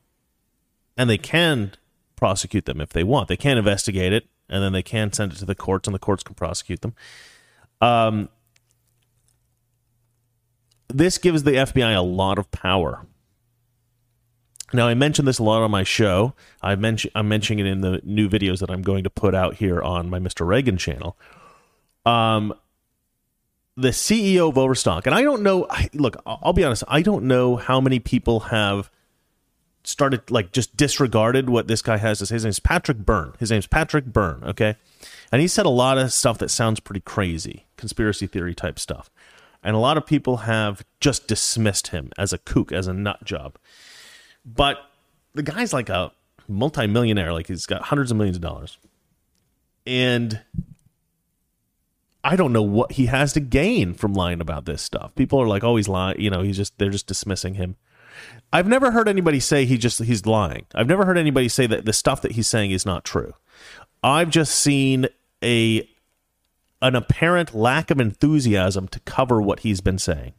and 0.99 1.09
they 1.09 1.17
can 1.17 1.73
prosecute 2.17 2.67
them 2.67 2.81
if 2.81 2.91
they 2.91 3.05
want, 3.05 3.29
they 3.29 3.37
can 3.37 3.57
investigate 3.57 4.13
it, 4.13 4.27
and 4.49 4.63
then 4.63 4.73
they 4.73 4.83
can 4.83 5.13
send 5.13 5.33
it 5.33 5.37
to 5.37 5.47
the 5.47 5.55
courts, 5.55 5.87
and 5.87 5.95
the 5.95 5.99
courts 6.01 6.25
can 6.25 6.35
prosecute 6.35 6.83
them. 6.83 6.95
Um, 7.81 8.29
this 10.89 11.17
gives 11.19 11.45
the 11.45 11.53
FBI 11.53 11.97
a 11.97 12.01
lot 12.01 12.39
of 12.39 12.51
power. 12.51 13.07
Now, 14.73 14.87
I 14.87 14.95
mentioned 14.95 15.27
this 15.27 15.39
a 15.39 15.43
lot 15.43 15.63
on 15.63 15.71
my 15.71 15.83
show. 15.83 16.35
I 16.61 16.75
mention, 16.75 17.11
I'm 17.15 17.29
mentioning 17.29 17.65
it 17.65 17.71
in 17.71 17.81
the 17.81 18.01
new 18.05 18.29
videos 18.29 18.59
that 18.59 18.71
I'm 18.71 18.83
going 18.83 19.05
to 19.05 19.11
put 19.11 19.35
out 19.35 19.55
here 19.55 19.81
on 19.81 20.11
my 20.11 20.19
Mr. 20.19 20.47
Reagan 20.47 20.77
channel. 20.77 21.17
Um, 22.05 22.53
the 23.77 23.91
CEO 23.91 24.49
of 24.49 24.59
Overstock, 24.59 25.07
and 25.07 25.15
I 25.15 25.23
don't 25.23 25.43
know. 25.43 25.69
Look, 25.95 26.21
I'll 26.27 26.53
be 26.53 26.65
honest. 26.65 26.83
I 26.89 27.01
don't 27.01 27.25
know 27.25 27.57
how 27.57 27.81
many 27.81 28.01
people 28.01 28.41
have 28.41 28.91
started 29.89 30.31
like 30.31 30.53
just 30.53 30.77
disregarded 30.77 31.49
what 31.49 31.67
this 31.67 31.83
guy 31.83 31.97
has 31.97 32.19
to 32.19 32.27
say. 32.27 32.35
His 32.35 32.45
name's 32.45 32.61
Patrick 32.61 32.99
Byrne. 32.99 33.33
His 33.39 33.51
name's 33.51 33.67
Patrick 33.67 34.05
Byrne. 34.07 34.43
Okay, 34.45 34.77
and 35.33 35.41
he 35.41 35.49
said 35.49 35.67
a 35.67 35.71
lot 35.71 35.99
of 35.99 36.13
stuff 36.13 36.39
that 36.39 36.51
sounds 36.51 36.81
pretty 36.81 37.01
crazy, 37.01 37.67
conspiracy 37.77 38.27
theory 38.27 38.55
type 38.55 38.79
stuff. 38.79 39.11
And 39.63 39.75
a 39.75 39.81
lot 39.81 39.97
of 39.97 40.07
people 40.07 40.39
have 40.39 40.85
just 41.01 41.27
dismissed 41.27 41.89
him 41.89 42.11
as 42.17 42.33
a 42.33 42.39
kook, 42.39 42.71
as 42.71 42.87
a 42.87 42.93
nut 42.93 43.25
job. 43.25 43.59
But 44.45 44.79
the 45.35 45.43
guy's 45.43 45.73
like 45.73 45.89
a 45.89 46.13
multimillionaire, 46.47 47.33
like 47.33 47.49
he's 47.49 47.67
got 47.67 47.83
hundreds 47.83 48.11
of 48.11 48.17
millions 48.17 48.37
of 48.37 48.43
dollars. 48.43 48.79
And 49.87 50.43
I 52.23 52.37
don't 52.37 52.53
know 52.53 52.63
what 52.63 52.93
he 52.93 53.07
has 53.07 53.33
to 53.33 53.41
gain 53.41 53.95
from 53.95 54.13
lying 54.13 54.41
about 54.41 54.67
this 54.67 54.83
stuff. 54.83 55.15
People 55.15 55.41
are 55.41 55.49
like, 55.49 55.65
"Oh, 55.65 55.77
he's 55.77 55.89
lying." 55.89 56.21
You 56.21 56.31
know, 56.31 56.43
he's 56.43 56.57
just 56.57 56.77
they're 56.79 56.91
just 56.91 57.07
dismissing 57.07 57.55
him. 57.55 57.77
I've 58.53 58.67
never 58.67 58.91
heard 58.91 59.09
anybody 59.09 59.41
say 59.41 59.65
he 59.65 59.77
just 59.77 60.03
he's 60.03 60.25
lying. 60.25 60.67
I've 60.75 60.87
never 60.87 61.05
heard 61.05 61.19
anybody 61.19 61.49
say 61.49 61.67
that 61.67 61.85
the 61.85 61.93
stuff 61.93 62.23
that 62.23 62.33
he's 62.33 62.47
saying 62.47 62.71
is 62.71 62.87
not 62.87 63.05
true. 63.05 63.35
I've 64.03 64.31
just 64.31 64.55
seen 64.55 65.09
a 65.43 65.89
an 66.81 66.95
apparent 66.95 67.55
lack 67.55 67.91
of 67.91 68.01
enthusiasm 68.01 68.89
to 68.89 69.01
cover 69.01 69.43
what 69.43 69.61
he's 69.61 69.81
been 69.81 69.99
saying. 69.99 70.33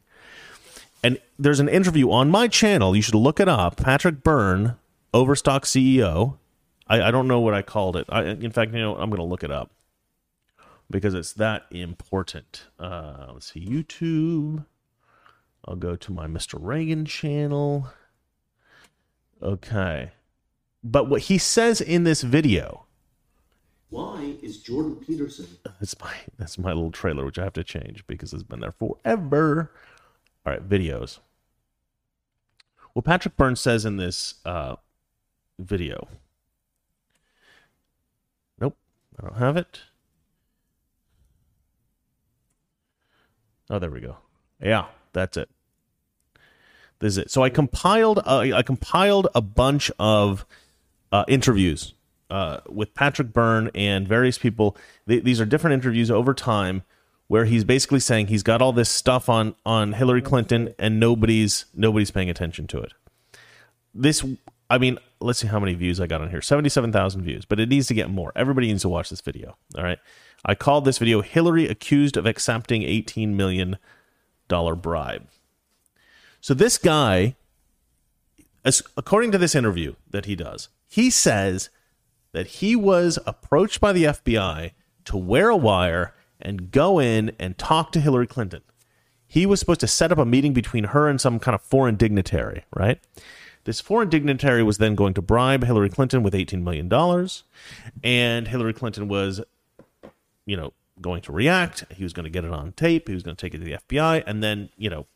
And 1.02 1.18
there's 1.38 1.60
an 1.60 1.68
interview 1.68 2.10
on 2.10 2.30
my 2.30 2.48
channel. 2.48 2.96
You 2.96 3.02
should 3.02 3.14
look 3.14 3.40
it 3.40 3.48
up. 3.48 3.76
Patrick 3.76 4.22
Byrne, 4.22 4.76
Overstock 5.14 5.64
CEO. 5.64 6.38
I, 6.86 7.02
I 7.02 7.10
don't 7.10 7.28
know 7.28 7.40
what 7.40 7.54
I 7.54 7.62
called 7.62 7.96
it. 7.96 8.06
I, 8.08 8.24
in 8.24 8.50
fact, 8.50 8.72
you 8.72 8.80
know, 8.80 8.96
I'm 8.96 9.10
going 9.10 9.20
to 9.20 9.24
look 9.24 9.44
it 9.44 9.50
up 9.50 9.70
because 10.90 11.14
it's 11.14 11.32
that 11.34 11.66
important. 11.70 12.64
Uh, 12.78 13.28
let's 13.32 13.52
see, 13.52 13.66
YouTube. 13.66 14.64
I'll 15.66 15.76
go 15.76 15.94
to 15.96 16.12
my 16.12 16.26
Mr. 16.26 16.58
Reagan 16.60 17.04
channel. 17.04 17.88
Okay. 19.42 20.12
But 20.82 21.08
what 21.08 21.22
he 21.22 21.38
says 21.38 21.80
in 21.80 22.04
this 22.04 22.22
video 22.22 22.86
why 23.90 24.36
is 24.40 24.58
Jordan 24.58 24.96
Peterson? 24.96 25.46
That's 25.64 25.98
my 26.00 26.14
that's 26.38 26.58
my 26.58 26.72
little 26.72 26.92
trailer, 26.92 27.24
which 27.24 27.38
I 27.38 27.44
have 27.44 27.52
to 27.54 27.64
change 27.64 28.06
because 28.06 28.32
it's 28.32 28.44
been 28.44 28.60
there 28.60 28.70
forever. 28.70 29.72
All 30.46 30.52
right, 30.52 30.66
videos. 30.66 31.18
Well, 32.94 33.02
Patrick 33.02 33.36
Burns 33.36 33.60
says 33.60 33.84
in 33.84 33.96
this 33.96 34.34
uh, 34.44 34.76
video. 35.58 36.08
Nope, 38.60 38.76
I 39.18 39.26
don't 39.26 39.38
have 39.38 39.56
it. 39.56 39.80
Oh, 43.68 43.78
there 43.78 43.90
we 43.90 44.00
go. 44.00 44.16
Yeah, 44.62 44.86
that's 45.12 45.36
it. 45.36 45.48
This 47.00 47.14
is 47.14 47.18
it. 47.18 47.30
So 47.30 47.42
I 47.42 47.50
compiled 47.50 48.20
uh, 48.24 48.38
I 48.54 48.62
compiled 48.62 49.28
a 49.34 49.40
bunch 49.40 49.90
of 49.98 50.46
uh, 51.10 51.24
interviews 51.28 51.94
uh, 52.30 52.58
with 52.68 52.94
Patrick 52.94 53.32
Byrne 53.32 53.70
and 53.74 54.06
various 54.06 54.38
people. 54.38 54.76
Th- 55.08 55.24
these 55.24 55.40
are 55.40 55.46
different 55.46 55.74
interviews 55.74 56.10
over 56.10 56.32
time 56.32 56.82
where 57.26 57.44
he's 57.44 57.64
basically 57.64 58.00
saying 58.00 58.26
he's 58.26 58.42
got 58.42 58.60
all 58.60 58.72
this 58.72 58.90
stuff 58.90 59.28
on 59.28 59.54
on 59.64 59.92
Hillary 59.92 60.22
Clinton 60.22 60.74
and 60.78 61.00
nobody's 61.00 61.64
nobody's 61.74 62.10
paying 62.10 62.28
attention 62.28 62.66
to 62.68 62.80
it. 62.80 62.92
This, 63.94 64.24
I 64.68 64.78
mean, 64.78 64.98
let's 65.20 65.40
see 65.40 65.48
how 65.48 65.58
many 65.58 65.74
views 65.74 66.00
I 66.00 66.06
got 66.06 66.20
on 66.20 66.30
here. 66.30 66.42
Seventy-seven 66.42 66.92
thousand 66.92 67.22
views, 67.22 67.44
but 67.44 67.58
it 67.58 67.68
needs 67.68 67.86
to 67.86 67.94
get 67.94 68.10
more. 68.10 68.30
Everybody 68.36 68.66
needs 68.66 68.82
to 68.82 68.88
watch 68.88 69.10
this 69.10 69.20
video. 69.20 69.56
All 69.76 69.84
right, 69.84 69.98
I 70.44 70.54
called 70.54 70.84
this 70.84 70.98
video 70.98 71.22
"Hillary 71.22 71.66
accused 71.66 72.16
of 72.16 72.26
accepting 72.26 72.82
eighteen 72.82 73.36
million 73.36 73.78
dollar 74.48 74.74
bribe." 74.74 75.26
So 76.40 76.54
this 76.54 76.78
guy, 76.78 77.36
as, 78.64 78.82
according 78.96 79.32
to 79.32 79.38
this 79.38 79.54
interview 79.54 79.94
that 80.10 80.24
he 80.24 80.36
does, 80.36 80.68
he 80.88 81.10
says 81.10 81.70
that 82.32 82.46
he 82.46 82.74
was 82.74 83.18
approached 83.26 83.80
by 83.80 83.92
the 83.92 84.04
FBI 84.04 84.72
to 85.04 85.16
wear 85.16 85.48
a 85.48 85.56
wire 85.56 86.14
and 86.40 86.70
go 86.70 86.98
in 86.98 87.32
and 87.38 87.58
talk 87.58 87.92
to 87.92 88.00
Hillary 88.00 88.26
Clinton. 88.26 88.62
He 89.26 89.46
was 89.46 89.60
supposed 89.60 89.80
to 89.80 89.86
set 89.86 90.10
up 90.10 90.18
a 90.18 90.24
meeting 90.24 90.52
between 90.52 90.84
her 90.84 91.08
and 91.08 91.20
some 91.20 91.38
kind 91.38 91.54
of 91.54 91.62
foreign 91.62 91.96
dignitary, 91.96 92.64
right? 92.74 93.00
This 93.64 93.80
foreign 93.80 94.08
dignitary 94.08 94.62
was 94.62 94.78
then 94.78 94.94
going 94.94 95.14
to 95.14 95.22
bribe 95.22 95.64
Hillary 95.64 95.90
Clinton 95.90 96.22
with 96.22 96.34
$18 96.34 96.62
million. 96.62 96.90
And 98.02 98.48
Hillary 98.48 98.72
Clinton 98.72 99.06
was, 99.06 99.40
you 100.46 100.56
know, 100.56 100.72
going 101.00 101.22
to 101.22 101.32
react. 101.32 101.84
He 101.94 102.02
was 102.02 102.12
going 102.12 102.24
to 102.24 102.30
get 102.30 102.44
it 102.44 102.52
on 102.52 102.72
tape. 102.72 103.08
He 103.08 103.14
was 103.14 103.22
going 103.22 103.36
to 103.36 103.40
take 103.40 103.54
it 103.54 103.58
to 103.58 103.64
the 103.64 103.78
FBI. 103.88 104.24
And 104.26 104.42
then, 104.42 104.70
you 104.76 104.90
know, 104.90 105.06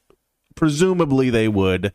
presumably 0.54 1.30
they 1.30 1.49
would 1.49 1.92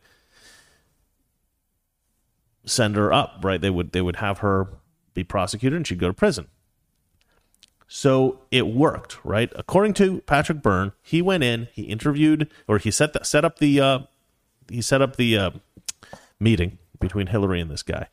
send 2.66 2.96
her 2.96 3.12
up, 3.12 3.40
right? 3.44 3.60
They 3.60 3.70
would 3.70 3.92
they 3.92 4.02
would 4.02 4.18
have 4.18 4.40
her 4.40 4.68
be 5.14 5.24
prosecuted 5.24 5.78
and 5.78 5.88
she'd 5.88 6.00
go 6.00 6.08
to 6.08 6.14
prison. 6.14 6.48
So 7.88 8.42
it 8.52 8.68
worked, 8.68 9.18
right? 9.26 9.52
According 9.56 9.96
to 9.96 10.22
Patrick 10.22 10.62
Byrne, 10.62 10.92
he 11.02 11.24
went 11.24 11.44
in, 11.44 11.70
he 11.74 11.84
interviewed, 11.84 12.48
or 12.68 12.78
he 12.78 12.92
set 12.92 13.14
the, 13.14 13.24
set 13.24 13.44
up 13.44 13.58
the 13.58 13.82
uh, 13.82 14.00
he 14.70 14.82
set 14.82 15.02
up 15.02 15.16
the 15.16 15.38
uh, 15.38 15.52
meeting 16.40 16.78
between 17.00 17.28
Hillary 17.28 17.60
and 17.60 17.72
this 17.72 17.82
guy. 17.82 18.08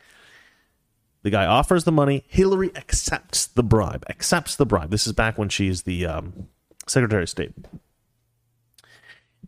The 1.22 1.30
guy 1.30 1.44
offers 1.44 1.84
the 1.84 1.92
money. 1.92 2.24
Hillary 2.28 2.70
accepts 2.74 3.46
the 3.46 3.62
bribe. 3.62 4.04
Accepts 4.08 4.56
the 4.56 4.64
bribe. 4.64 4.90
This 4.90 5.06
is 5.06 5.12
back 5.12 5.36
when 5.36 5.48
she's 5.48 5.82
the 5.82 6.06
um, 6.06 6.48
Secretary 6.86 7.24
of 7.24 7.28
State. 7.28 7.52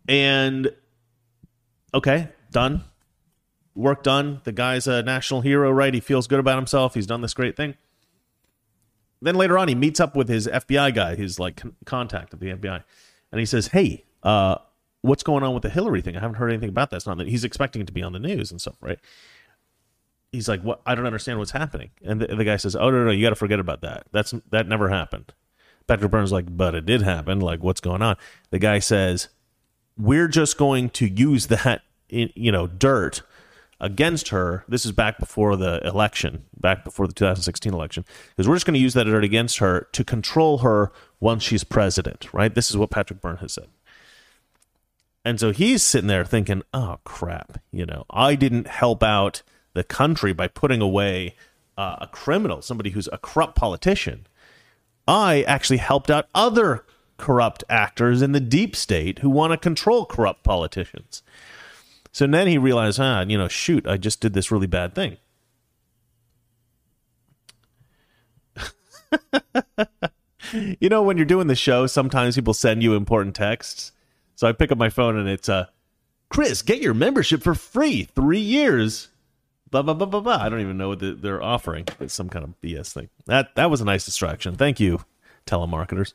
And 0.08 0.74
okay, 1.94 2.28
done. 2.50 2.84
work 3.74 4.02
done. 4.02 4.40
The 4.44 4.52
guy's 4.52 4.86
a 4.86 5.02
national 5.02 5.42
hero, 5.42 5.70
right? 5.70 5.94
He 5.94 6.00
feels 6.00 6.26
good 6.26 6.40
about 6.40 6.56
himself. 6.56 6.94
He's 6.94 7.06
done 7.06 7.20
this 7.20 7.34
great 7.34 7.56
thing. 7.56 7.76
Then 9.20 9.34
later 9.34 9.58
on, 9.58 9.68
he 9.68 9.74
meets 9.74 10.00
up 10.00 10.14
with 10.14 10.28
his 10.28 10.46
FBI 10.46 10.94
guy, 10.94 11.16
his 11.16 11.38
like 11.40 11.56
con- 11.56 11.74
contact 11.84 12.32
at 12.34 12.40
the 12.40 12.50
FBI, 12.50 12.82
and 13.32 13.38
he 13.40 13.46
says, 13.46 13.68
"Hey, 13.68 14.04
uh, 14.22 14.56
what's 15.02 15.22
going 15.22 15.42
on 15.42 15.54
with 15.54 15.62
the 15.64 15.70
Hillary 15.70 16.02
thing? 16.02 16.16
I 16.16 16.20
haven't 16.20 16.36
heard 16.36 16.50
anything 16.50 16.68
about 16.68 16.90
that. 16.90 16.96
It's 16.96 17.06
not 17.06 17.18
that 17.18 17.28
he's 17.28 17.44
expecting 17.44 17.82
it 17.82 17.86
to 17.86 17.92
be 17.92 18.02
on 18.02 18.12
the 18.12 18.20
news 18.20 18.50
and 18.50 18.60
stuff, 18.60 18.76
right?" 18.80 18.98
He's 20.30 20.48
like, 20.48 20.62
"What? 20.62 20.82
I 20.86 20.94
don't 20.94 21.06
understand 21.06 21.38
what's 21.40 21.50
happening." 21.50 21.90
And 22.04 22.20
the, 22.20 22.28
the 22.28 22.44
guy 22.44 22.58
says, 22.58 22.76
"Oh 22.76 22.90
no, 22.90 23.04
no, 23.04 23.10
you 23.10 23.24
got 23.24 23.30
to 23.30 23.36
forget 23.36 23.58
about 23.58 23.80
that. 23.80 24.06
That's 24.12 24.32
that 24.50 24.68
never 24.68 24.88
happened." 24.88 25.32
Patrick 25.88 26.10
Byrne's 26.12 26.32
like, 26.32 26.56
"But 26.56 26.76
it 26.76 26.86
did 26.86 27.02
happen. 27.02 27.40
Like, 27.40 27.60
what's 27.60 27.80
going 27.80 28.02
on?" 28.02 28.16
The 28.50 28.58
guy 28.60 28.78
says, 28.78 29.28
"We're 29.98 30.28
just 30.28 30.56
going 30.56 30.90
to 30.90 31.06
use 31.06 31.48
that, 31.48 31.82
you 32.08 32.52
know, 32.52 32.66
dirt." 32.66 33.22
against 33.80 34.30
her. 34.30 34.64
This 34.68 34.84
is 34.84 34.92
back 34.92 35.18
before 35.18 35.56
the 35.56 35.80
election, 35.86 36.44
back 36.58 36.84
before 36.84 37.06
the 37.06 37.12
2016 37.12 37.72
election, 37.72 38.04
because 38.30 38.48
we're 38.48 38.56
just 38.56 38.66
going 38.66 38.74
to 38.74 38.80
use 38.80 38.94
that 38.94 39.04
dirt 39.04 39.24
against 39.24 39.58
her 39.58 39.86
to 39.92 40.04
control 40.04 40.58
her 40.58 40.90
once 41.20 41.42
she's 41.42 41.64
president, 41.64 42.32
right? 42.32 42.54
This 42.54 42.70
is 42.70 42.76
what 42.76 42.90
Patrick 42.90 43.20
Byrne 43.20 43.36
has 43.36 43.52
said. 43.52 43.68
And 45.24 45.38
so 45.38 45.52
he's 45.52 45.82
sitting 45.82 46.08
there 46.08 46.24
thinking, 46.24 46.62
oh, 46.72 46.98
crap, 47.04 47.60
you 47.70 47.84
know, 47.84 48.04
I 48.10 48.34
didn't 48.34 48.66
help 48.66 49.02
out 49.02 49.42
the 49.74 49.84
country 49.84 50.32
by 50.32 50.48
putting 50.48 50.80
away 50.80 51.36
uh, 51.76 51.96
a 52.00 52.06
criminal, 52.06 52.62
somebody 52.62 52.90
who's 52.90 53.08
a 53.12 53.18
corrupt 53.18 53.54
politician. 53.54 54.26
I 55.06 55.42
actually 55.42 55.76
helped 55.78 56.10
out 56.10 56.28
other 56.34 56.84
corrupt 57.18 57.64
actors 57.68 58.22
in 58.22 58.32
the 58.32 58.40
deep 58.40 58.74
state 58.74 59.18
who 59.18 59.28
want 59.28 59.52
to 59.52 59.58
control 59.58 60.06
corrupt 60.06 60.44
politicians. 60.44 61.22
So 62.12 62.26
then 62.26 62.48
he 62.48 62.56
realized, 62.56 62.98
ah, 62.98 63.20
you 63.20 63.36
know, 63.36 63.48
shoot, 63.48 63.86
I 63.86 63.98
just 63.98 64.20
did 64.20 64.32
this 64.32 64.50
really 64.50 64.66
bad 64.66 64.94
thing. 64.94 65.18
you 70.80 70.88
know, 70.88 71.02
when 71.02 71.16
you're 71.16 71.26
doing 71.26 71.46
the 71.46 71.54
show, 71.54 71.86
sometimes 71.86 72.34
people 72.34 72.54
send 72.54 72.82
you 72.82 72.94
important 72.94 73.36
texts. 73.36 73.92
So 74.34 74.46
I 74.48 74.52
pick 74.52 74.72
up 74.72 74.78
my 74.78 74.88
phone 74.88 75.16
and 75.16 75.28
it's 75.28 75.48
uh 75.48 75.66
Chris, 76.30 76.62
get 76.62 76.80
your 76.80 76.94
membership 76.94 77.42
for 77.42 77.54
free, 77.54 78.04
three 78.04 78.40
years. 78.40 79.08
Blah 79.70 79.82
blah 79.82 79.94
blah 79.94 80.06
blah 80.06 80.20
blah. 80.20 80.38
I 80.40 80.48
don't 80.48 80.60
even 80.60 80.78
know 80.78 80.88
what 80.88 81.00
the, 81.00 81.12
they're 81.12 81.42
offering. 81.42 81.86
It's 82.00 82.14
some 82.14 82.28
kind 82.28 82.44
of 82.44 82.54
BS 82.62 82.92
thing. 82.92 83.08
That 83.26 83.54
that 83.56 83.70
was 83.70 83.80
a 83.80 83.84
nice 83.84 84.04
distraction. 84.04 84.56
Thank 84.56 84.80
you, 84.80 85.00
telemarketers. 85.48 86.12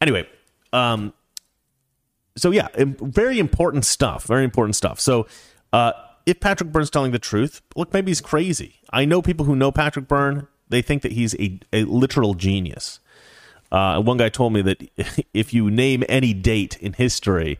Anyway, 0.00 0.28
um, 0.72 1.12
so 2.36 2.50
yeah, 2.50 2.68
very 2.76 3.38
important 3.38 3.84
stuff. 3.84 4.24
Very 4.24 4.44
important 4.44 4.76
stuff. 4.76 5.00
So 5.00 5.26
uh, 5.72 5.92
if 6.26 6.40
Patrick 6.40 6.70
Byrne's 6.70 6.90
telling 6.90 7.12
the 7.12 7.18
truth, 7.18 7.62
look, 7.74 7.92
maybe 7.92 8.10
he's 8.10 8.20
crazy. 8.20 8.80
I 8.90 9.04
know 9.04 9.22
people 9.22 9.46
who 9.46 9.56
know 9.56 9.72
Patrick 9.72 10.08
Byrne. 10.08 10.46
They 10.68 10.82
think 10.82 11.02
that 11.02 11.12
he's 11.12 11.34
a, 11.36 11.60
a 11.72 11.84
literal 11.84 12.34
genius. 12.34 12.98
Uh, 13.70 14.00
one 14.00 14.16
guy 14.16 14.28
told 14.28 14.52
me 14.52 14.62
that 14.62 14.82
if 15.34 15.54
you 15.54 15.70
name 15.70 16.02
any 16.08 16.34
date 16.34 16.76
in 16.78 16.92
history, 16.92 17.58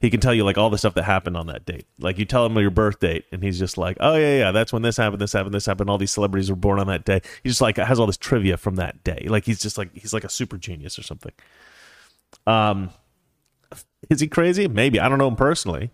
he 0.00 0.10
can 0.10 0.20
tell 0.20 0.34
you 0.34 0.44
like 0.44 0.58
all 0.58 0.70
the 0.70 0.78
stuff 0.78 0.94
that 0.94 1.04
happened 1.04 1.36
on 1.36 1.46
that 1.48 1.64
date. 1.64 1.86
Like 1.98 2.18
you 2.18 2.24
tell 2.24 2.46
him 2.46 2.56
your 2.58 2.70
birth 2.70 3.00
date, 3.00 3.24
and 3.32 3.42
he's 3.42 3.58
just 3.58 3.76
like, 3.78 3.96
"Oh 4.00 4.14
yeah, 4.14 4.38
yeah, 4.38 4.52
that's 4.52 4.72
when 4.72 4.82
this 4.82 4.96
happened, 4.96 5.20
this 5.20 5.32
happened, 5.32 5.54
this 5.54 5.66
happened. 5.66 5.90
All 5.90 5.98
these 5.98 6.12
celebrities 6.12 6.50
were 6.50 6.56
born 6.56 6.78
on 6.78 6.86
that 6.86 7.04
day." 7.04 7.20
He 7.42 7.48
just 7.48 7.60
like 7.60 7.76
has 7.76 7.98
all 7.98 8.06
this 8.06 8.16
trivia 8.16 8.56
from 8.56 8.76
that 8.76 9.02
day. 9.04 9.26
Like 9.28 9.44
he's 9.44 9.60
just 9.60 9.76
like 9.78 9.94
he's 9.94 10.12
like 10.12 10.24
a 10.24 10.28
super 10.28 10.56
genius 10.56 10.98
or 10.98 11.02
something. 11.02 11.32
Um, 12.46 12.90
is 14.10 14.20
he 14.20 14.28
crazy? 14.28 14.68
Maybe. 14.68 15.00
I 15.00 15.08
don't 15.08 15.18
know 15.18 15.28
him 15.28 15.36
personally. 15.36 15.90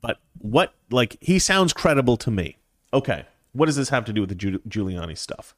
But 0.00 0.18
what, 0.38 0.74
like, 0.90 1.16
he 1.20 1.38
sounds 1.38 1.72
credible 1.72 2.16
to 2.18 2.30
me. 2.30 2.58
Okay. 2.92 3.24
What 3.52 3.66
does 3.66 3.76
this 3.76 3.88
have 3.88 4.04
to 4.06 4.12
do 4.12 4.20
with 4.20 4.30
the 4.30 4.58
Giuliani 4.68 5.16
stuff? 5.16 5.54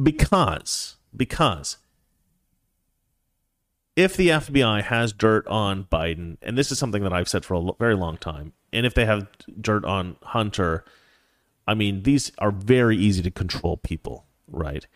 Because, 0.00 0.96
because 1.14 1.78
if 3.98 4.16
the 4.16 4.28
FBI 4.28 4.84
has 4.84 5.12
dirt 5.12 5.44
on 5.48 5.84
Biden, 5.90 6.36
and 6.40 6.56
this 6.56 6.70
is 6.70 6.78
something 6.78 7.02
that 7.02 7.12
I've 7.12 7.28
said 7.28 7.44
for 7.44 7.54
a 7.54 7.72
very 7.80 7.96
long 7.96 8.16
time, 8.16 8.52
and 8.72 8.86
if 8.86 8.94
they 8.94 9.04
have 9.04 9.26
dirt 9.60 9.84
on 9.84 10.16
Hunter, 10.22 10.84
I 11.66 11.74
mean, 11.74 12.04
these 12.04 12.30
are 12.38 12.52
very 12.52 12.96
easy 12.96 13.22
to 13.22 13.30
control 13.32 13.76
people, 13.76 14.24
right? 14.46 14.86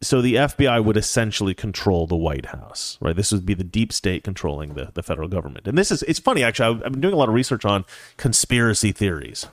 so 0.00 0.22
the 0.22 0.36
FBI 0.36 0.84
would 0.84 0.96
essentially 0.96 1.54
control 1.54 2.06
the 2.06 2.16
White 2.16 2.46
House, 2.46 2.98
right? 3.00 3.16
This 3.16 3.32
would 3.32 3.44
be 3.44 3.54
the 3.54 3.64
deep 3.64 3.92
state 3.92 4.22
controlling 4.22 4.74
the, 4.74 4.92
the 4.94 5.02
federal 5.02 5.28
government. 5.28 5.66
And 5.66 5.76
this 5.76 5.90
is, 5.90 6.04
it's 6.04 6.20
funny, 6.20 6.44
actually, 6.44 6.80
I've, 6.84 6.92
been 6.92 7.00
doing 7.00 7.14
a 7.14 7.16
lot 7.16 7.28
of 7.28 7.34
research 7.34 7.64
on 7.64 7.84
conspiracy 8.16 8.92
theories. 8.92 9.48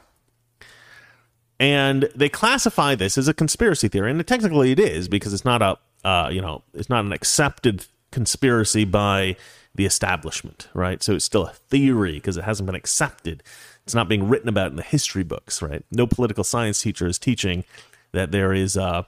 And 1.60 2.10
they 2.16 2.30
classify 2.30 2.94
this 2.94 3.18
as 3.18 3.28
a 3.28 3.34
conspiracy 3.34 3.88
theory. 3.88 4.12
And 4.12 4.28
technically 4.28 4.72
it 4.72 4.80
is 4.80 5.08
because 5.08 5.34
it's 5.34 5.46
not 5.46 5.64
a, 5.64 5.80
uh, 6.08 6.30
you 6.30 6.42
know, 6.42 6.62
it's 6.76 6.90
not 6.90 7.06
an 7.06 7.12
accepted 7.12 7.88
conspiracy 8.16 8.86
by 8.86 9.36
the 9.76 9.86
establishment, 9.86 10.70
right? 10.74 11.04
So 11.04 11.14
it's 11.16 11.26
still 11.26 11.46
a 11.46 11.52
theory 11.52 12.14
because 12.14 12.38
it 12.38 12.46
hasn't 12.46 12.66
been 12.66 12.76
accepted. 12.76 13.44
It's 13.84 13.94
not 13.94 14.10
being 14.10 14.28
written 14.30 14.50
about 14.50 14.72
in 14.72 14.78
the 14.78 14.84
history 14.84 15.24
books, 15.24 15.62
right? 15.62 15.84
No 15.92 16.08
political 16.08 16.44
science 16.44 16.82
teacher 16.82 17.06
is 17.06 17.20
teaching 17.20 17.66
that 18.14 18.32
there 18.32 18.54
is, 18.54 18.78
uh, 18.78 19.04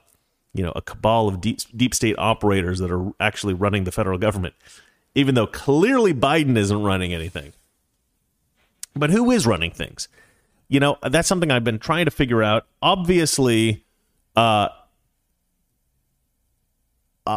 you 0.54 0.64
know 0.64 0.72
a 0.74 0.82
cabal 0.82 1.28
of 1.28 1.40
deep 1.40 1.60
deep 1.76 1.94
state 1.94 2.16
operators 2.18 2.78
that 2.80 2.90
are 2.90 3.12
actually 3.20 3.54
running 3.54 3.84
the 3.84 3.92
federal 3.92 4.18
government 4.18 4.54
even 5.14 5.34
though 5.34 5.46
clearly 5.46 6.14
Biden 6.14 6.56
isn't 6.56 6.82
running 6.82 7.12
anything 7.12 7.52
but 8.94 9.10
who 9.10 9.30
is 9.30 9.46
running 9.46 9.70
things 9.70 10.08
you 10.68 10.80
know 10.80 10.96
that's 11.10 11.28
something 11.28 11.50
I've 11.50 11.64
been 11.64 11.78
trying 11.78 12.06
to 12.06 12.10
figure 12.10 12.42
out 12.42 12.66
obviously 12.82 13.84
uh 14.36 14.68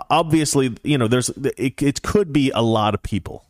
obviously 0.10 0.75
you 0.84 0.97
know 0.97 1.08
there's 1.08 1.30
it, 1.30 1.82
it 1.82 2.01
could 2.01 2.32
be 2.32 2.51
a 2.51 2.62
lot 2.62 2.93
of 2.93 3.04
people 3.04 3.45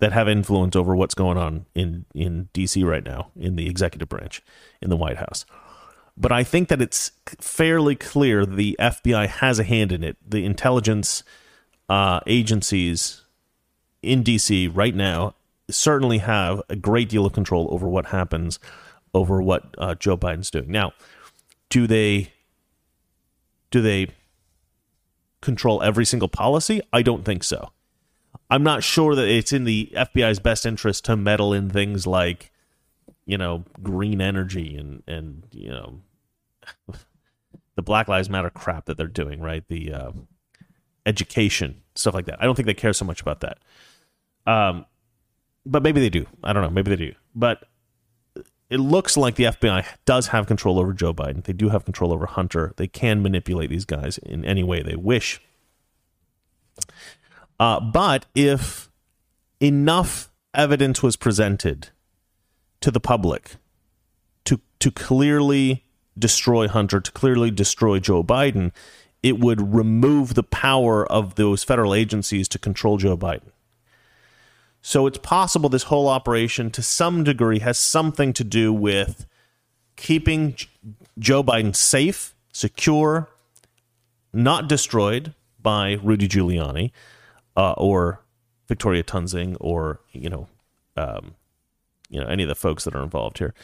that 0.00 0.12
have 0.12 0.28
influence 0.28 0.76
over 0.76 0.94
what's 0.96 1.14
going 1.14 1.38
on 1.38 1.66
in 1.74 2.04
in 2.14 2.48
DC 2.54 2.84
right 2.84 3.04
now 3.04 3.30
in 3.38 3.56
the 3.56 3.68
executive 3.68 4.08
branch 4.08 4.42
in 4.80 4.90
the 4.90 4.96
White 4.96 5.16
House 5.16 5.44
but 6.20 6.32
I 6.32 6.44
think 6.44 6.68
that 6.68 6.82
it's 6.82 7.12
fairly 7.24 7.96
clear 7.96 8.44
the 8.44 8.76
FBI 8.78 9.26
has 9.26 9.58
a 9.58 9.64
hand 9.64 9.90
in 9.90 10.04
it. 10.04 10.18
The 10.28 10.44
intelligence 10.44 11.22
uh, 11.88 12.20
agencies 12.26 13.22
in 14.02 14.22
DC 14.22 14.70
right 14.74 14.94
now 14.94 15.34
certainly 15.70 16.18
have 16.18 16.60
a 16.68 16.76
great 16.76 17.08
deal 17.08 17.24
of 17.24 17.32
control 17.32 17.68
over 17.70 17.88
what 17.88 18.06
happens, 18.06 18.58
over 19.14 19.40
what 19.40 19.74
uh, 19.78 19.94
Joe 19.94 20.18
Biden's 20.18 20.50
doing. 20.50 20.70
Now, 20.70 20.92
do 21.70 21.86
they 21.86 22.32
do 23.70 23.80
they 23.80 24.08
control 25.40 25.82
every 25.82 26.04
single 26.04 26.28
policy? 26.28 26.80
I 26.92 27.02
don't 27.02 27.24
think 27.24 27.44
so. 27.44 27.72
I'm 28.50 28.62
not 28.62 28.82
sure 28.82 29.14
that 29.14 29.28
it's 29.28 29.52
in 29.52 29.64
the 29.64 29.90
FBI's 29.94 30.40
best 30.40 30.66
interest 30.66 31.04
to 31.06 31.16
meddle 31.16 31.52
in 31.52 31.70
things 31.70 32.06
like, 32.06 32.50
you 33.24 33.38
know, 33.38 33.64
green 33.82 34.20
energy 34.20 34.76
and 34.76 35.02
and 35.06 35.44
you 35.52 35.70
know 35.70 36.00
the 37.76 37.82
Black 37.82 38.08
Lives 38.08 38.28
Matter 38.28 38.50
crap 38.50 38.86
that 38.86 38.96
they're 38.96 39.06
doing, 39.06 39.40
right? 39.40 39.66
The 39.68 39.92
uh, 39.92 40.12
education 41.06 41.82
stuff 41.94 42.14
like 42.14 42.26
that. 42.26 42.40
I 42.40 42.44
don't 42.44 42.54
think 42.54 42.66
they 42.66 42.74
care 42.74 42.92
so 42.92 43.04
much 43.04 43.20
about 43.20 43.40
that. 43.40 43.58
Um, 44.46 44.84
but 45.64 45.82
maybe 45.82 46.00
they 46.00 46.10
do. 46.10 46.26
I 46.42 46.52
don't 46.52 46.62
know. 46.62 46.70
Maybe 46.70 46.90
they 46.90 46.96
do. 46.96 47.14
But 47.34 47.64
it 48.70 48.78
looks 48.78 49.16
like 49.16 49.34
the 49.34 49.44
FBI 49.44 49.84
does 50.04 50.28
have 50.28 50.46
control 50.46 50.78
over 50.78 50.92
Joe 50.92 51.12
Biden. 51.12 51.44
They 51.44 51.52
do 51.52 51.70
have 51.70 51.84
control 51.84 52.12
over 52.12 52.26
Hunter. 52.26 52.72
They 52.76 52.86
can 52.86 53.20
manipulate 53.20 53.68
these 53.68 53.84
guys 53.84 54.18
in 54.18 54.44
any 54.44 54.62
way 54.62 54.82
they 54.82 54.94
wish. 54.94 55.42
Uh, 57.58 57.80
but 57.80 58.26
if 58.34 58.88
enough 59.58 60.30
evidence 60.54 61.02
was 61.02 61.16
presented 61.16 61.90
to 62.80 62.90
the 62.90 63.00
public 63.00 63.56
to 64.44 64.60
to 64.78 64.90
clearly 64.90 65.84
destroy 66.18 66.68
Hunter, 66.68 67.00
to 67.00 67.12
clearly 67.12 67.50
destroy 67.50 67.98
Joe 67.98 68.22
Biden, 68.22 68.72
it 69.22 69.38
would 69.38 69.74
remove 69.74 70.34
the 70.34 70.42
power 70.42 71.04
of 71.10 71.34
those 71.34 71.64
federal 71.64 71.94
agencies 71.94 72.48
to 72.48 72.58
control 72.58 72.96
Joe 72.96 73.16
Biden. 73.16 73.50
So 74.82 75.06
it's 75.06 75.18
possible 75.18 75.68
this 75.68 75.84
whole 75.84 76.08
operation, 76.08 76.70
to 76.70 76.82
some 76.82 77.22
degree, 77.22 77.58
has 77.58 77.78
something 77.78 78.32
to 78.32 78.44
do 78.44 78.72
with 78.72 79.26
keeping 79.96 80.56
Joe 81.18 81.42
Biden 81.42 81.76
safe, 81.76 82.34
secure, 82.52 83.28
not 84.32 84.68
destroyed 84.68 85.34
by 85.60 85.98
Rudy 86.02 86.28
Giuliani 86.28 86.92
uh, 87.56 87.72
or 87.72 88.20
Victoria 88.68 89.02
Toensing 89.02 89.56
or 89.60 90.00
you 90.12 90.30
know, 90.30 90.48
um, 90.96 91.34
you 92.08 92.20
know 92.20 92.26
any 92.26 92.42
of 92.42 92.48
the 92.48 92.54
folks 92.54 92.84
that 92.84 92.94
are 92.94 93.02
involved 93.02 93.38
here, 93.38 93.54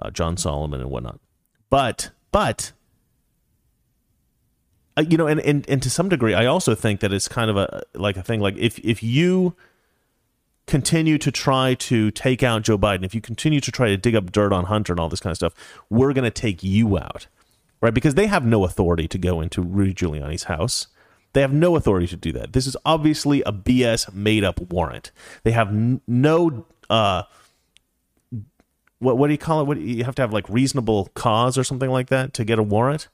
uh, 0.00 0.10
John 0.10 0.36
Solomon 0.36 0.80
and 0.80 0.90
whatnot. 0.90 1.20
But 1.68 2.10
but 2.32 2.72
uh, 4.96 5.04
you 5.08 5.18
know, 5.18 5.26
and, 5.26 5.40
and 5.40 5.68
and 5.68 5.82
to 5.82 5.90
some 5.90 6.08
degree, 6.08 6.34
I 6.34 6.46
also 6.46 6.74
think 6.74 7.00
that 7.00 7.12
it's 7.12 7.28
kind 7.28 7.50
of 7.50 7.56
a 7.56 7.82
like 7.94 8.16
a 8.16 8.22
thing. 8.22 8.40
Like 8.40 8.56
if 8.56 8.78
if 8.78 9.02
you 9.02 9.56
continue 10.66 11.18
to 11.18 11.30
try 11.30 11.74
to 11.74 12.10
take 12.10 12.42
out 12.42 12.62
Joe 12.62 12.78
Biden, 12.78 13.04
if 13.04 13.14
you 13.14 13.20
continue 13.20 13.60
to 13.60 13.70
try 13.70 13.88
to 13.88 13.96
dig 13.96 14.14
up 14.14 14.32
dirt 14.32 14.52
on 14.52 14.64
Hunter 14.64 14.92
and 14.92 15.00
all 15.00 15.08
this 15.08 15.20
kind 15.20 15.30
of 15.30 15.36
stuff, 15.36 15.54
we're 15.90 16.12
going 16.12 16.24
to 16.24 16.30
take 16.30 16.62
you 16.62 16.98
out, 16.98 17.26
right? 17.80 17.94
Because 17.94 18.14
they 18.14 18.26
have 18.26 18.44
no 18.44 18.64
authority 18.64 19.06
to 19.08 19.18
go 19.18 19.40
into 19.40 19.60
Rudy 19.60 19.94
Giuliani's 19.94 20.44
house. 20.44 20.86
They 21.32 21.40
have 21.40 21.52
no 21.52 21.76
authority 21.76 22.06
to 22.08 22.16
do 22.16 22.32
that. 22.32 22.52
This 22.52 22.66
is 22.66 22.76
obviously 22.84 23.42
a 23.42 23.52
BS 23.52 24.14
made 24.14 24.44
up 24.44 24.60
warrant. 24.60 25.10
They 25.42 25.50
have 25.50 25.68
n- 25.68 26.00
no 26.06 26.64
uh, 26.88 27.24
what 29.00 29.18
what 29.18 29.26
do 29.26 29.32
you 29.32 29.38
call 29.38 29.60
it? 29.60 29.64
What 29.64 29.78
you 29.78 30.04
have 30.04 30.14
to 30.16 30.22
have 30.22 30.32
like 30.32 30.48
reasonable 30.48 31.10
cause 31.14 31.58
or 31.58 31.64
something 31.64 31.90
like 31.90 32.08
that 32.08 32.32
to 32.34 32.44
get 32.44 32.58
a 32.58 32.62
warrant. 32.62 33.08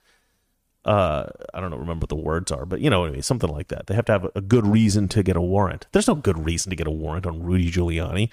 Uh, 0.85 1.27
I 1.53 1.61
don't 1.61 1.71
know, 1.71 1.77
remember 1.77 2.05
what 2.05 2.09
the 2.09 2.17
words 2.17 2.51
are, 2.51 2.65
but 2.65 2.81
you 2.81 2.89
know 2.89 3.05
I 3.05 3.11
mean, 3.11 3.23
something 3.23 3.51
like 3.51 3.69
that. 3.69 3.87
They 3.87 3.95
have 3.95 4.07
to 4.07 4.13
have 4.13 4.31
a 4.35 4.41
good 4.41 4.67
reason 4.67 5.09
to 5.09 5.23
get 5.23 5.37
a 5.37 5.41
warrant. 5.41 5.87
There's 5.93 6.09
no 6.09 6.15
good 6.15 6.43
reason 6.47 6.71
to 6.71 6.77
get 6.77 6.87
a 6.87 6.91
warrant 6.91 7.27
on 7.27 7.43
Rudy 7.43 7.71
Giuliani. 7.71 8.31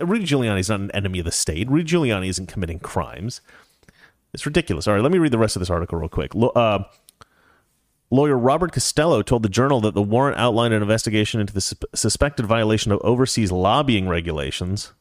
Rudy 0.00 0.24
Giuliani 0.24 0.60
is 0.60 0.70
not 0.70 0.80
an 0.80 0.90
enemy 0.92 1.18
of 1.18 1.26
the 1.26 1.32
state. 1.32 1.68
Rudy 1.70 1.84
Giuliani 1.84 2.28
isn't 2.28 2.46
committing 2.46 2.78
crimes. 2.78 3.42
It's 4.32 4.46
ridiculous. 4.46 4.86
All 4.88 4.94
right, 4.94 5.02
let 5.02 5.12
me 5.12 5.18
read 5.18 5.32
the 5.32 5.38
rest 5.38 5.56
of 5.56 5.60
this 5.60 5.68
article 5.70 5.98
real 5.98 6.08
quick. 6.08 6.32
Uh, 6.34 6.84
lawyer 8.10 8.38
Robert 8.38 8.72
Costello 8.72 9.20
told 9.22 9.42
the 9.42 9.48
Journal 9.48 9.80
that 9.82 9.94
the 9.94 10.02
warrant 10.02 10.38
outlined 10.38 10.72
an 10.72 10.80
investigation 10.82 11.40
into 11.40 11.52
the 11.52 11.60
su- 11.60 11.76
suspected 11.94 12.46
violation 12.46 12.92
of 12.92 13.00
overseas 13.02 13.52
lobbying 13.52 14.08
regulations. 14.08 14.92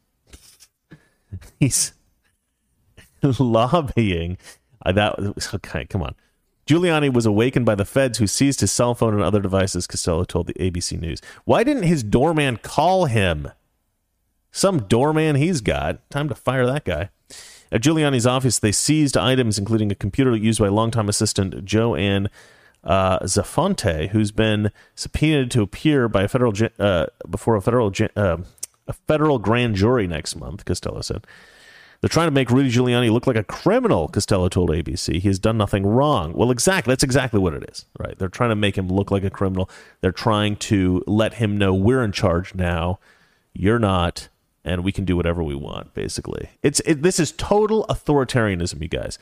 He's 1.59 1.93
lobbying. 3.39 4.37
Uh, 4.85 4.91
that 4.93 5.53
okay? 5.53 5.85
Come 5.85 6.03
on. 6.03 6.15
Giuliani 6.69 7.11
was 7.11 7.25
awakened 7.25 7.65
by 7.65 7.73
the 7.73 7.83
feds 7.83 8.19
who 8.19 8.27
seized 8.27 8.61
his 8.61 8.71
cell 8.71 8.93
phone 8.93 9.15
and 9.15 9.23
other 9.23 9.41
devices, 9.41 9.87
Costello 9.87 10.23
told 10.23 10.45
the 10.45 10.53
ABC 10.53 10.99
News. 10.99 11.19
Why 11.43 11.63
didn't 11.63 11.81
his 11.81 12.03
doorman 12.03 12.57
call 12.57 13.05
him? 13.05 13.49
Some 14.51 14.83
doorman 14.83 15.35
he's 15.35 15.61
got. 15.61 16.07
Time 16.11 16.29
to 16.29 16.35
fire 16.35 16.67
that 16.67 16.85
guy. 16.85 17.09
At 17.71 17.81
Giuliani's 17.81 18.27
office, 18.27 18.59
they 18.59 18.71
seized 18.71 19.17
items 19.17 19.57
including 19.57 19.91
a 19.91 19.95
computer 19.95 20.35
used 20.35 20.59
by 20.59 20.67
longtime 20.67 21.09
assistant 21.09 21.65
Joanne 21.65 22.29
uh, 22.83 23.17
Zafonte, 23.21 24.09
who's 24.09 24.31
been 24.31 24.71
subpoenaed 24.93 25.49
to 25.49 25.63
appear 25.63 26.07
by 26.07 26.21
a 26.21 26.27
federal 26.27 26.53
uh, 26.77 27.07
before 27.27 27.55
a 27.55 27.61
federal 27.63 27.91
uh, 28.15 28.37
a 28.87 28.93
federal 28.93 29.39
grand 29.39 29.73
jury 29.73 30.05
next 30.05 30.35
month. 30.35 30.65
Costello 30.65 31.01
said. 31.01 31.25
They're 32.01 32.09
trying 32.09 32.27
to 32.27 32.31
make 32.31 32.49
Rudy 32.49 32.71
Giuliani 32.71 33.11
look 33.11 33.27
like 33.27 33.35
a 33.35 33.43
criminal, 33.43 34.07
Costello 34.07 34.47
told 34.47 34.69
ABC. 34.69 35.19
He 35.19 35.27
has 35.27 35.37
done 35.37 35.57
nothing 35.57 35.85
wrong. 35.85 36.31
Well, 36.33 36.49
exactly. 36.49 36.91
That's 36.91 37.03
exactly 37.03 37.39
what 37.39 37.53
it 37.53 37.69
is, 37.69 37.85
right? 37.99 38.17
They're 38.17 38.29
trying 38.29 38.51
to 38.51 38.55
make 38.55 38.77
him 38.77 38.87
look 38.87 39.11
like 39.11 39.25
a 39.25 39.29
criminal. 39.29 39.69
They're 39.99 40.13
trying 40.13 40.55
to 40.57 41.03
let 41.07 41.35
him 41.35 41.57
know 41.57 41.73
we're 41.73 42.03
in 42.03 42.13
charge 42.13 42.55
now. 42.55 42.99
You're 43.53 43.79
not, 43.79 44.29
and 44.63 44.83
we 44.83 44.93
can 44.93 45.03
do 45.03 45.17
whatever 45.17 45.43
we 45.43 45.55
want, 45.55 45.93
basically. 45.93 46.49
It's 46.63 46.79
it, 46.81 47.03
This 47.03 47.19
is 47.19 47.33
total 47.33 47.85
authoritarianism, 47.89 48.81
you 48.81 48.87
guys. 48.87 49.19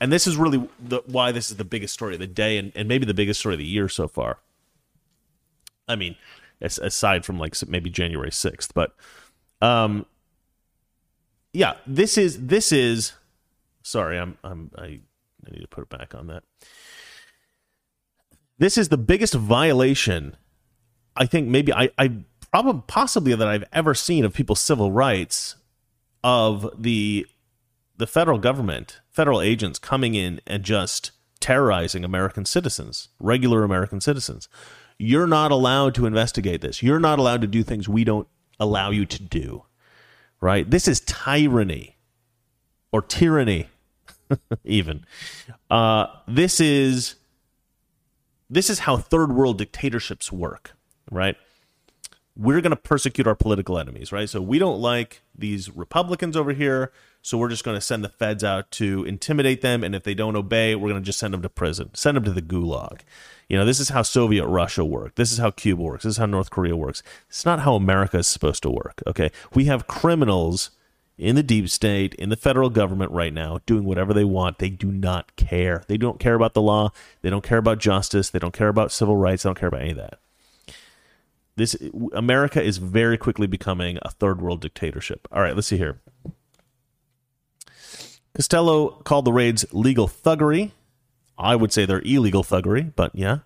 And 0.00 0.10
this 0.10 0.26
is 0.26 0.38
really 0.38 0.66
the, 0.78 1.02
why 1.06 1.32
this 1.32 1.50
is 1.50 1.58
the 1.58 1.64
biggest 1.64 1.92
story 1.92 2.14
of 2.14 2.20
the 2.20 2.26
day 2.26 2.56
and, 2.56 2.72
and 2.74 2.88
maybe 2.88 3.04
the 3.04 3.14
biggest 3.14 3.40
story 3.40 3.54
of 3.54 3.58
the 3.58 3.66
year 3.66 3.88
so 3.88 4.08
far. 4.08 4.38
I 5.86 5.96
mean, 5.96 6.16
aside 6.60 7.24
from 7.26 7.38
like 7.38 7.54
maybe 7.68 7.90
January 7.90 8.30
6th, 8.30 8.70
but 8.74 8.94
um, 9.60 10.06
yeah, 11.56 11.74
this 11.86 12.18
is 12.18 12.46
this 12.46 12.70
is. 12.70 13.14
Sorry, 13.82 14.18
I'm 14.18 14.36
I'm 14.44 14.70
I, 14.76 15.00
I 15.46 15.50
need 15.50 15.62
to 15.62 15.68
put 15.68 15.84
it 15.84 15.88
back 15.88 16.14
on 16.14 16.26
that. 16.26 16.42
This 18.58 18.76
is 18.76 18.90
the 18.90 18.98
biggest 18.98 19.34
violation, 19.34 20.36
I 21.16 21.24
think. 21.24 21.48
Maybe 21.48 21.72
I 21.72 21.90
I 21.96 22.12
probably 22.50 22.82
possibly 22.86 23.34
that 23.34 23.48
I've 23.48 23.64
ever 23.72 23.94
seen 23.94 24.24
of 24.26 24.34
people's 24.34 24.60
civil 24.60 24.92
rights 24.92 25.56
of 26.22 26.68
the 26.78 27.26
the 27.96 28.06
federal 28.06 28.38
government, 28.38 29.00
federal 29.10 29.40
agents 29.40 29.78
coming 29.78 30.14
in 30.14 30.42
and 30.46 30.62
just 30.62 31.12
terrorizing 31.40 32.04
American 32.04 32.44
citizens, 32.44 33.08
regular 33.18 33.64
American 33.64 34.02
citizens. 34.02 34.48
You're 34.98 35.26
not 35.26 35.52
allowed 35.52 35.94
to 35.94 36.06
investigate 36.06 36.60
this. 36.60 36.82
You're 36.82 37.00
not 37.00 37.18
allowed 37.18 37.40
to 37.40 37.46
do 37.46 37.62
things 37.62 37.88
we 37.88 38.04
don't 38.04 38.28
allow 38.60 38.90
you 38.90 39.06
to 39.06 39.22
do 39.22 39.64
right? 40.40 40.68
This 40.68 40.88
is 40.88 41.00
tyranny 41.00 41.96
or 42.92 43.02
tyranny, 43.02 43.68
even. 44.64 45.04
Uh, 45.70 46.06
this 46.26 46.60
is 46.60 47.16
this 48.48 48.70
is 48.70 48.80
how 48.80 48.96
third 48.96 49.32
world 49.32 49.58
dictatorships 49.58 50.30
work, 50.30 50.72
right? 51.10 51.36
We're 52.36 52.60
going 52.60 52.70
to 52.70 52.76
persecute 52.76 53.26
our 53.26 53.34
political 53.34 53.78
enemies, 53.78 54.12
right? 54.12 54.28
So 54.28 54.40
we 54.42 54.58
don't 54.58 54.80
like 54.80 55.22
these 55.36 55.74
Republicans 55.74 56.36
over 56.36 56.52
here, 56.52 56.92
so 57.22 57.38
we're 57.38 57.48
just 57.48 57.64
going 57.64 57.76
to 57.76 57.80
send 57.80 58.04
the 58.04 58.08
feds 58.08 58.44
out 58.44 58.70
to 58.72 59.04
intimidate 59.04 59.62
them, 59.62 59.82
and 59.82 59.94
if 59.94 60.04
they 60.04 60.14
don't 60.14 60.36
obey, 60.36 60.74
we're 60.74 60.90
going 60.90 61.00
to 61.00 61.06
just 61.06 61.18
send 61.18 61.34
them 61.34 61.42
to 61.42 61.48
prison, 61.48 61.90
send 61.94 62.16
them 62.16 62.24
to 62.24 62.32
the 62.32 62.42
gulag. 62.42 63.00
You 63.48 63.56
know, 63.56 63.64
this 63.64 63.78
is 63.78 63.90
how 63.90 64.02
Soviet 64.02 64.46
Russia 64.46 64.84
worked. 64.84 65.16
This 65.16 65.30
is 65.30 65.38
how 65.38 65.50
Cuba 65.50 65.82
works. 65.82 66.04
This 66.04 66.14
is 66.14 66.16
how 66.16 66.26
North 66.26 66.50
Korea 66.50 66.76
works. 66.76 67.02
It's 67.28 67.44
not 67.44 67.60
how 67.60 67.74
America 67.76 68.18
is 68.18 68.26
supposed 68.26 68.62
to 68.64 68.70
work. 68.70 69.02
Okay. 69.06 69.30
We 69.54 69.66
have 69.66 69.86
criminals 69.86 70.70
in 71.16 71.36
the 71.36 71.42
deep 71.42 71.68
state, 71.68 72.14
in 72.16 72.28
the 72.28 72.36
federal 72.36 72.70
government 72.70 73.12
right 73.12 73.32
now, 73.32 73.60
doing 73.64 73.84
whatever 73.84 74.12
they 74.12 74.24
want. 74.24 74.58
They 74.58 74.68
do 74.68 74.90
not 74.90 75.34
care. 75.36 75.84
They 75.86 75.96
don't 75.96 76.18
care 76.18 76.34
about 76.34 76.54
the 76.54 76.62
law. 76.62 76.90
They 77.22 77.30
don't 77.30 77.44
care 77.44 77.58
about 77.58 77.78
justice. 77.78 78.30
They 78.30 78.38
don't 78.40 78.52
care 78.52 78.68
about 78.68 78.92
civil 78.92 79.16
rights. 79.16 79.44
They 79.44 79.48
don't 79.48 79.58
care 79.58 79.68
about 79.68 79.82
any 79.82 79.92
of 79.92 79.96
that. 79.96 80.18
This 81.54 81.76
America 82.12 82.62
is 82.62 82.76
very 82.76 83.16
quickly 83.16 83.46
becoming 83.46 83.98
a 84.02 84.10
third 84.10 84.42
world 84.42 84.60
dictatorship. 84.60 85.26
All 85.32 85.40
right, 85.40 85.54
let's 85.54 85.68
see 85.68 85.78
here. 85.78 86.00
Costello 88.34 88.90
called 88.90 89.24
the 89.24 89.32
raids 89.32 89.64
legal 89.72 90.06
thuggery 90.06 90.72
I 91.38 91.56
would 91.56 91.72
say 91.72 91.84
they're 91.84 92.02
illegal 92.04 92.42
thuggery, 92.42 92.92
but 92.94 93.14
yeah. 93.14 93.40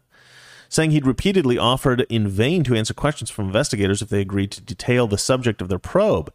Saying 0.68 0.92
he'd 0.92 1.06
repeatedly 1.06 1.58
offered 1.58 2.02
in 2.02 2.28
vain 2.28 2.62
to 2.64 2.76
answer 2.76 2.94
questions 2.94 3.30
from 3.30 3.46
investigators 3.46 4.02
if 4.02 4.08
they 4.08 4.20
agreed 4.20 4.52
to 4.52 4.60
detail 4.60 5.06
the 5.06 5.18
subject 5.18 5.60
of 5.60 5.68
their 5.68 5.80
probe. 5.80 6.32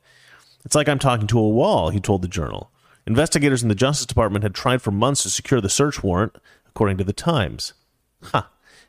It's 0.65 0.76
like 0.76 0.89
I'm 0.89 1.00
talking 1.00 1.28
to 1.28 1.39
a 1.39 1.50
wall, 1.50 1.89
he 1.89 2.00
told 2.00 2.22
the 2.22 2.28
journal. 2.28 2.72
Investigators 3.08 3.62
in 3.62 3.70
the 3.70 3.76
Justice 3.76 4.08
Department 4.08 4.44
had 4.44 4.56
tried 4.56 4.82
for 4.82 4.91
months 4.91 5.24
to 5.24 5.30
secure 5.30 5.62
the 5.62 5.70
search 5.70 6.04
warrant, 6.04 6.36
according 6.68 6.98
to 6.98 7.04
the 7.04 7.13
Times. 7.13 7.74
Huh. 8.22 8.44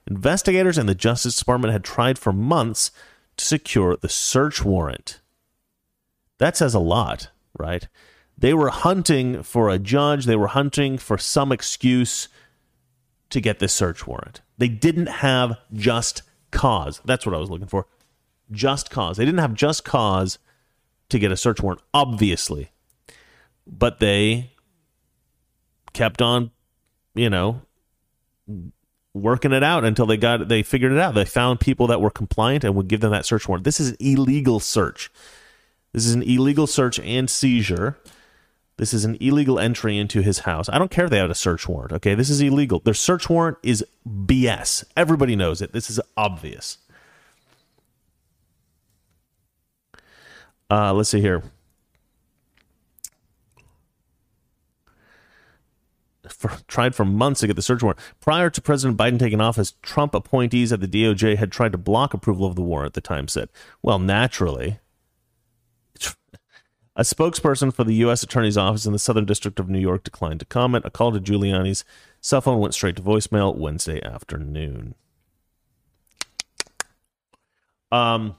Investigators 0.07 0.79
in 0.79 0.87
the 0.87 0.95
Justice 0.95 1.37
Department 1.37 1.73
had 1.73 1.85
tried 1.85 2.19
for 2.19 2.33
months 2.33 2.91
to 3.37 3.45
secure 3.45 3.97
the 3.97 4.09
search 4.09 4.65
warrant. 4.65 5.21
That 6.39 6.57
says 6.57 6.75
a 6.75 6.81
lot, 6.81 7.31
right? 7.59 7.87
They 8.39 8.55
were 8.55 8.69
hunting 8.69 9.43
for 9.43 9.69
a 9.69 9.79
judge, 9.79 10.27
they 10.27 10.37
were 10.37 10.49
hunting 10.49 10.99
for 10.99 11.19
some 11.19 11.53
excuse 11.53 12.29
to 13.31 13.41
get 13.41 13.59
this 13.59 13.73
search 13.73 14.07
warrant. 14.07 14.41
They 14.59 14.69
didn't 14.69 15.07
have 15.07 15.57
just 15.73 16.23
cause. 16.51 17.01
That's 17.05 17.27
what 17.27 17.35
I 17.35 17.39
was 17.39 17.51
looking 17.51 17.67
for. 17.67 17.87
Just 18.51 18.91
cause. 18.91 19.17
They 19.17 19.25
didn't 19.25 19.41
have 19.41 19.55
just 19.55 19.85
cause 19.85 20.39
to 21.09 21.19
get 21.19 21.33
a 21.33 21.37
search 21.37 21.61
warrant, 21.61 21.83
obviously. 21.93 22.71
But 23.67 23.99
they 24.01 24.53
kept 25.93 26.23
on, 26.23 26.51
you 27.15 27.31
know, 27.31 27.63
working 29.15 29.53
it 29.53 29.63
out 29.63 29.85
until 29.85 30.07
they 30.07 30.17
got 30.17 30.49
they 30.49 30.63
figured 30.63 30.93
it 30.93 30.99
out. 30.99 31.15
They 31.15 31.25
found 31.25 31.59
people 31.59 31.87
that 31.89 32.01
were 32.01 32.11
compliant 32.11 32.65
and 32.65 32.75
would 32.75 32.89
give 32.89 33.01
them 33.01 33.11
that 33.11 33.27
search 33.27 33.49
warrant. 33.49 33.65
This 33.65 33.81
is 33.81 33.91
an 33.91 33.97
illegal 33.99 34.61
search. 34.61 35.11
This 35.93 36.07
is 36.07 36.15
an 36.15 36.23
illegal 36.23 36.67
search 36.67 37.01
and 37.01 37.29
seizure 37.29 37.99
this 38.79 38.93
is 38.93 39.05
an 39.05 39.17
illegal 39.21 39.59
entry 39.59 39.97
into 39.97 40.21
his 40.21 40.41
house. 40.41 40.69
I 40.69 40.79
don't 40.79 40.91
care 40.91 41.07
if 41.07 41.11
they 41.11 41.19
had 41.19 41.31
a 41.31 41.35
search 41.35 41.69
warrant. 41.69 41.93
Okay, 41.93 42.15
this 42.15 42.29
is 42.29 42.41
illegal. 42.41 42.81
Their 42.81 42.95
search 42.95 43.31
warrant 43.31 43.57
is 43.63 43.85
BS. 44.07 44.85
Everybody 44.97 45.35
knows 45.35 45.63
it. 45.63 45.73
This 45.73 45.89
is 45.89 45.99
obvious. 46.17 46.79
Uh, 50.71 50.93
let's 50.93 51.09
see 51.11 51.21
here. 51.21 51.43
For, 56.29 56.51
tried 56.67 56.95
for 56.95 57.05
months 57.05 57.41
to 57.41 57.47
get 57.47 57.57
the 57.57 57.63
search 57.63 57.83
warrant. 57.83 58.01
Prior 58.21 58.51
to 58.51 58.61
President 58.61 58.99
Biden 58.99 59.19
taking 59.19 59.41
office, 59.41 59.75
Trump 59.81 60.13
appointees 60.13 60.73
at 60.73 60.81
the 60.81 60.89
DOJ 60.89 61.37
had 61.37 61.53
tried 61.53 61.73
to 61.73 61.79
block 61.79 62.13
approval 62.13 62.47
of 62.47 62.57
the 62.57 62.63
warrant, 62.63 62.95
the 62.95 63.01
Times 63.01 63.33
said. 63.33 63.49
Well, 63.81 64.01
naturally, 64.01 64.81
a 66.97 67.03
spokesperson 67.03 67.73
for 67.73 67.85
the 67.85 67.95
U.S. 67.97 68.23
Attorney's 68.23 68.57
Office 68.57 68.87
in 68.87 68.93
the 68.93 68.99
Southern 68.99 69.27
District 69.27 69.61
of 69.61 69.69
New 69.69 69.79
York 69.79 70.03
declined 70.03 70.41
to 70.41 70.47
comment. 70.47 70.87
A 70.87 70.91
call 70.91 71.13
to 71.13 71.21
Giuliani's 71.21 71.85
cell 72.21 72.41
phone 72.41 72.59
went 72.59 72.75
straight 72.75 72.97
to 72.97 73.03
voicemail 73.03 73.55
Wednesday 73.55 74.03
afternoon. 74.03 74.95
Um, 77.93 78.37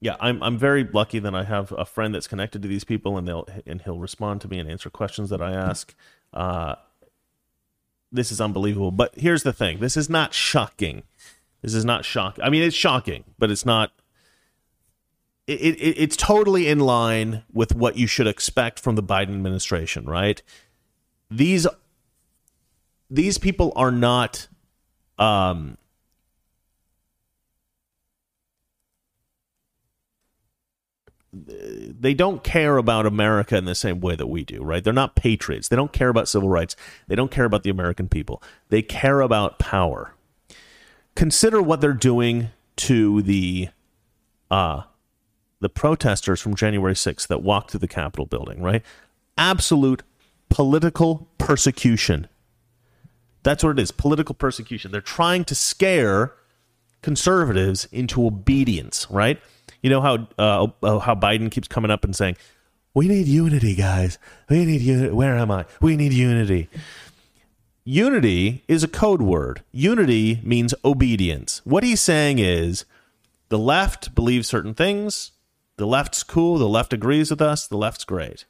yeah, 0.00 0.16
I'm 0.18 0.42
I'm 0.42 0.56
very 0.56 0.84
lucky 0.84 1.18
that 1.18 1.34
I 1.34 1.44
have 1.44 1.72
a 1.76 1.84
friend 1.84 2.14
that's 2.14 2.26
connected 2.26 2.62
to 2.62 2.68
these 2.68 2.84
people, 2.84 3.18
and 3.18 3.28
they'll 3.28 3.46
and 3.66 3.82
he'll 3.82 3.98
respond 3.98 4.40
to 4.40 4.48
me 4.48 4.58
and 4.58 4.68
answer 4.68 4.88
questions 4.88 5.28
that 5.28 5.42
I 5.42 5.52
ask. 5.52 5.94
Uh, 6.32 6.76
this 8.10 8.32
is 8.32 8.40
unbelievable. 8.40 8.90
But 8.90 9.14
here's 9.16 9.42
the 9.42 9.52
thing: 9.52 9.80
this 9.80 9.98
is 9.98 10.08
not 10.08 10.32
shocking. 10.32 11.02
This 11.60 11.74
is 11.74 11.84
not 11.84 12.06
shocking. 12.06 12.42
I 12.42 12.48
mean, 12.48 12.62
it's 12.62 12.74
shocking, 12.74 13.24
but 13.38 13.50
it's 13.50 13.66
not 13.66 13.92
it, 15.50 15.76
it, 15.80 15.94
it's 16.02 16.16
totally 16.16 16.68
in 16.68 16.80
line 16.80 17.42
with 17.52 17.74
what 17.74 17.96
you 17.96 18.06
should 18.06 18.26
expect 18.26 18.78
from 18.78 18.94
the 18.94 19.02
Biden 19.02 19.30
administration, 19.30 20.04
right? 20.04 20.42
These 21.30 21.66
these 23.10 23.38
people 23.38 23.72
are 23.74 23.90
not 23.90 24.48
um, 25.18 25.76
they 31.32 32.14
don't 32.14 32.42
care 32.42 32.76
about 32.76 33.06
America 33.06 33.56
in 33.56 33.64
the 33.64 33.74
same 33.74 34.00
way 34.00 34.16
that 34.16 34.26
we 34.26 34.44
do, 34.44 34.62
right? 34.62 34.82
They're 34.82 34.92
not 34.92 35.14
patriots. 35.14 35.68
They 35.68 35.76
don't 35.76 35.92
care 35.92 36.08
about 36.08 36.28
civil 36.28 36.48
rights. 36.48 36.74
They 37.06 37.14
don't 37.14 37.30
care 37.30 37.44
about 37.44 37.62
the 37.62 37.70
American 37.70 38.08
people. 38.08 38.42
They 38.68 38.82
care 38.82 39.20
about 39.20 39.58
power. 39.58 40.14
Consider 41.14 41.62
what 41.62 41.80
they're 41.80 41.92
doing 41.92 42.50
to 42.76 43.22
the 43.22 43.68
uh 44.50 44.82
the 45.60 45.68
protesters 45.68 46.40
from 46.40 46.54
January 46.54 46.94
6th 46.94 47.26
that 47.28 47.42
walked 47.42 47.70
through 47.70 47.80
the 47.80 47.88
Capitol 47.88 48.26
building, 48.26 48.62
right? 48.62 48.82
Absolute 49.36 50.02
political 50.48 51.28
persecution. 51.38 52.28
That's 53.42 53.64
what 53.64 53.78
it 53.78 53.82
is, 53.82 53.90
political 53.90 54.34
persecution. 54.34 54.90
They're 54.90 55.00
trying 55.00 55.44
to 55.44 55.54
scare 55.54 56.32
conservatives 57.02 57.86
into 57.92 58.26
obedience, 58.26 59.06
right? 59.10 59.40
You 59.82 59.90
know 59.90 60.00
how 60.00 60.28
uh, 60.38 60.66
uh, 60.82 60.98
how 60.98 61.14
Biden 61.14 61.50
keeps 61.50 61.68
coming 61.68 61.90
up 61.90 62.04
and 62.04 62.14
saying, 62.14 62.36
"We 62.92 63.08
need 63.08 63.26
unity, 63.26 63.74
guys. 63.74 64.18
We 64.50 64.66
need 64.66 64.82
unity. 64.82 65.12
Where 65.12 65.36
am 65.36 65.50
I? 65.50 65.64
We 65.80 65.96
need 65.96 66.12
unity." 66.12 66.68
Unity 67.84 68.62
is 68.68 68.84
a 68.84 68.88
code 68.88 69.22
word. 69.22 69.62
Unity 69.72 70.40
means 70.44 70.74
obedience. 70.84 71.62
What 71.64 71.82
he's 71.82 72.00
saying 72.00 72.38
is 72.38 72.84
the 73.48 73.58
left 73.58 74.14
believes 74.14 74.48
certain 74.48 74.74
things. 74.74 75.32
The 75.80 75.86
left's 75.86 76.22
cool. 76.22 76.58
The 76.58 76.68
left 76.68 76.92
agrees 76.92 77.30
with 77.30 77.40
us. 77.40 77.66
The 77.66 77.78
left's 77.78 78.04
great. 78.04 78.44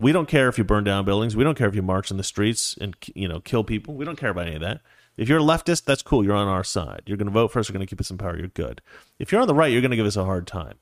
We 0.00 0.10
don't 0.10 0.26
care 0.26 0.48
if 0.48 0.58
you 0.58 0.64
burn 0.64 0.82
down 0.82 1.04
buildings. 1.04 1.36
We 1.36 1.44
don't 1.44 1.56
care 1.56 1.68
if 1.68 1.76
you 1.76 1.82
march 1.82 2.10
in 2.10 2.16
the 2.16 2.24
streets 2.24 2.76
and 2.80 2.96
you 3.14 3.28
know 3.28 3.38
kill 3.38 3.62
people. 3.62 3.94
We 3.94 4.04
don't 4.04 4.18
care 4.18 4.30
about 4.30 4.48
any 4.48 4.56
of 4.56 4.62
that. 4.62 4.80
If 5.16 5.28
you're 5.28 5.38
a 5.38 5.42
leftist, 5.42 5.84
that's 5.84 6.02
cool. 6.02 6.24
You're 6.24 6.34
on 6.34 6.48
our 6.48 6.64
side. 6.64 7.02
You're 7.06 7.16
going 7.16 7.28
to 7.28 7.32
vote 7.32 7.52
for 7.52 7.60
us. 7.60 7.68
You're 7.68 7.74
going 7.74 7.86
to 7.86 7.88
keep 7.88 8.00
us 8.00 8.10
in 8.10 8.18
power. 8.18 8.36
You're 8.36 8.48
good. 8.48 8.82
If 9.20 9.30
you're 9.30 9.40
on 9.40 9.46
the 9.46 9.54
right, 9.54 9.70
you're 9.70 9.80
going 9.80 9.92
to 9.92 9.96
give 9.96 10.04
us 10.04 10.16
a 10.16 10.24
hard 10.24 10.48
time. 10.48 10.74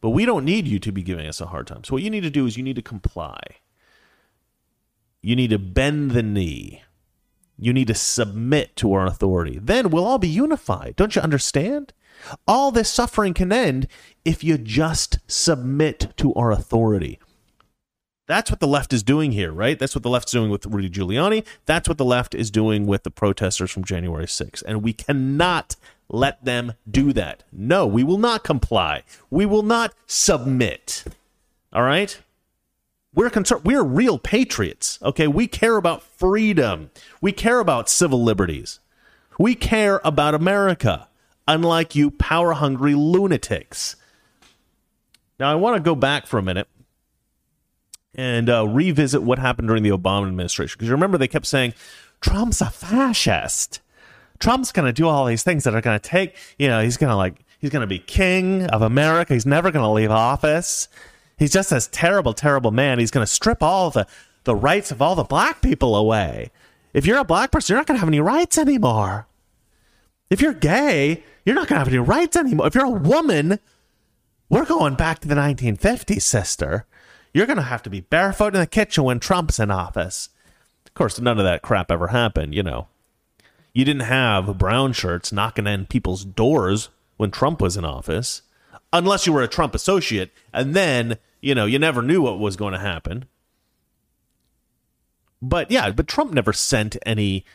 But 0.00 0.10
we 0.10 0.24
don't 0.24 0.46
need 0.46 0.66
you 0.66 0.78
to 0.78 0.92
be 0.92 1.02
giving 1.02 1.26
us 1.26 1.42
a 1.42 1.46
hard 1.48 1.66
time. 1.66 1.84
So 1.84 1.92
what 1.92 2.02
you 2.02 2.08
need 2.08 2.22
to 2.22 2.30
do 2.30 2.46
is 2.46 2.56
you 2.56 2.62
need 2.62 2.76
to 2.76 2.80
comply. 2.82 3.38
You 5.20 5.36
need 5.36 5.50
to 5.50 5.58
bend 5.58 6.12
the 6.12 6.22
knee. 6.22 6.84
You 7.58 7.74
need 7.74 7.88
to 7.88 7.94
submit 7.94 8.76
to 8.76 8.94
our 8.94 9.04
authority. 9.04 9.58
Then 9.60 9.90
we'll 9.90 10.06
all 10.06 10.16
be 10.16 10.26
unified. 10.26 10.96
Don't 10.96 11.14
you 11.14 11.20
understand? 11.20 11.92
All 12.46 12.70
this 12.70 12.90
suffering 12.90 13.34
can 13.34 13.52
end 13.52 13.86
if 14.24 14.42
you 14.44 14.58
just 14.58 15.18
submit 15.26 16.08
to 16.16 16.34
our 16.34 16.50
authority. 16.50 17.18
That's 18.26 18.50
what 18.50 18.60
the 18.60 18.66
left 18.66 18.92
is 18.92 19.02
doing 19.02 19.32
here, 19.32 19.50
right? 19.50 19.78
That's 19.78 19.94
what 19.94 20.02
the 20.02 20.10
left's 20.10 20.32
doing 20.32 20.50
with 20.50 20.66
Rudy 20.66 20.90
Giuliani. 20.90 21.46
That's 21.64 21.88
what 21.88 21.96
the 21.96 22.04
left 22.04 22.34
is 22.34 22.50
doing 22.50 22.86
with 22.86 23.02
the 23.04 23.10
protesters 23.10 23.70
from 23.70 23.84
January 23.84 24.26
6th. 24.26 24.62
And 24.66 24.82
we 24.82 24.92
cannot 24.92 25.76
let 26.10 26.44
them 26.44 26.74
do 26.90 27.14
that. 27.14 27.44
No, 27.50 27.86
we 27.86 28.04
will 28.04 28.18
not 28.18 28.44
comply. 28.44 29.02
We 29.30 29.46
will 29.46 29.62
not 29.62 29.94
submit. 30.06 31.04
All 31.72 31.82
right? 31.82 32.20
We're 33.14 33.30
concerned. 33.30 33.64
We're 33.64 33.82
real 33.82 34.18
patriots. 34.18 34.98
Okay. 35.02 35.26
We 35.26 35.46
care 35.46 35.76
about 35.76 36.02
freedom. 36.02 36.90
We 37.22 37.32
care 37.32 37.60
about 37.60 37.88
civil 37.88 38.22
liberties. 38.22 38.80
We 39.38 39.54
care 39.54 40.00
about 40.04 40.34
America, 40.34 41.08
unlike 41.48 41.96
you 41.96 42.12
power 42.12 42.52
hungry 42.52 42.94
lunatics. 42.94 43.96
Now, 45.40 45.50
I 45.50 45.54
want 45.54 45.76
to 45.76 45.82
go 45.82 45.94
back 45.94 46.26
for 46.26 46.38
a 46.38 46.42
minute 46.42 46.68
and 48.14 48.50
uh, 48.50 48.68
revisit 48.68 49.22
what 49.22 49.38
happened 49.38 49.68
during 49.68 49.82
the 49.82 49.90
Obama 49.90 50.28
administration. 50.28 50.76
Because 50.78 50.90
remember, 50.90 51.16
they 51.16 51.28
kept 51.28 51.46
saying, 51.46 51.72
Trump's 52.20 52.60
a 52.60 52.70
fascist. 52.70 53.80
Trump's 54.38 54.72
going 54.72 54.86
to 54.86 54.92
do 54.92 55.08
all 55.08 55.24
these 55.24 55.42
things 55.42 55.64
that 55.64 55.74
are 55.74 55.80
going 55.80 55.98
to 55.98 56.08
take, 56.08 56.36
you 56.58 56.68
know, 56.68 56.82
he's 56.82 56.96
going 56.96 57.10
to 57.10 57.16
like, 57.16 57.44
he's 57.58 57.70
going 57.70 57.80
to 57.80 57.86
be 57.86 57.98
king 57.98 58.66
of 58.66 58.82
America. 58.82 59.34
He's 59.34 59.46
never 59.46 59.70
going 59.70 59.84
to 59.84 59.90
leave 59.90 60.10
office. 60.10 60.88
He's 61.38 61.52
just 61.52 61.70
this 61.70 61.88
terrible, 61.90 62.34
terrible 62.34 62.72
man. 62.72 62.98
He's 62.98 63.10
going 63.10 63.24
to 63.24 63.32
strip 63.32 63.62
all 63.62 63.90
the, 63.90 64.06
the 64.44 64.54
rights 64.54 64.90
of 64.90 65.00
all 65.00 65.14
the 65.14 65.24
black 65.24 65.62
people 65.62 65.96
away. 65.96 66.50
If 66.92 67.06
you're 67.06 67.18
a 67.18 67.24
black 67.24 67.52
person, 67.52 67.72
you're 67.72 67.80
not 67.80 67.86
going 67.86 67.96
to 67.96 68.00
have 68.00 68.08
any 68.08 68.20
rights 68.20 68.58
anymore. 68.58 69.28
If 70.30 70.40
you're 70.40 70.54
gay, 70.54 71.22
you're 71.48 71.54
not 71.54 71.66
going 71.66 71.76
to 71.76 71.78
have 71.78 71.88
any 71.88 71.96
rights 71.96 72.36
anymore. 72.36 72.66
If 72.66 72.74
you're 72.74 72.84
a 72.84 72.90
woman, 72.90 73.58
we're 74.50 74.66
going 74.66 74.96
back 74.96 75.20
to 75.20 75.28
the 75.28 75.34
1950s, 75.34 76.20
sister. 76.20 76.84
You're 77.32 77.46
going 77.46 77.56
to 77.56 77.62
have 77.62 77.82
to 77.84 77.90
be 77.90 78.00
barefoot 78.00 78.52
in 78.52 78.60
the 78.60 78.66
kitchen 78.66 79.04
when 79.04 79.18
Trump's 79.18 79.58
in 79.58 79.70
office. 79.70 80.28
Of 80.86 80.92
course, 80.92 81.18
none 81.18 81.38
of 81.38 81.46
that 81.46 81.62
crap 81.62 81.90
ever 81.90 82.08
happened, 82.08 82.54
you 82.54 82.62
know. 82.62 82.88
You 83.72 83.86
didn't 83.86 84.02
have 84.02 84.58
brown 84.58 84.92
shirts 84.92 85.32
knocking 85.32 85.66
in 85.66 85.86
people's 85.86 86.22
doors 86.22 86.90
when 87.16 87.30
Trump 87.30 87.62
was 87.62 87.78
in 87.78 87.84
office, 87.86 88.42
unless 88.92 89.26
you 89.26 89.32
were 89.32 89.42
a 89.42 89.48
Trump 89.48 89.74
associate, 89.74 90.30
and 90.52 90.76
then, 90.76 91.16
you 91.40 91.54
know, 91.54 91.64
you 91.64 91.78
never 91.78 92.02
knew 92.02 92.20
what 92.20 92.38
was 92.38 92.56
going 92.56 92.74
to 92.74 92.78
happen. 92.78 93.24
But 95.40 95.70
yeah, 95.70 95.92
but 95.92 96.08
Trump 96.08 96.34
never 96.34 96.52
sent 96.52 96.98
any 97.06 97.46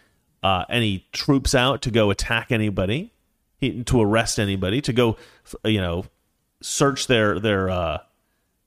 uh, 0.42 0.66
any 0.68 1.06
troops 1.12 1.54
out 1.54 1.84
to 1.84 1.92
go 1.92 2.10
attack 2.10 2.52
anybody, 2.52 3.13
he, 3.64 3.84
to 3.84 4.02
arrest 4.02 4.40
anybody, 4.40 4.82
to 4.82 4.94
go, 4.94 5.18
you 5.64 5.80
know, 5.80 6.06
search 6.62 7.08
their 7.08 7.40
their 7.40 7.70
uh, 7.70 8.00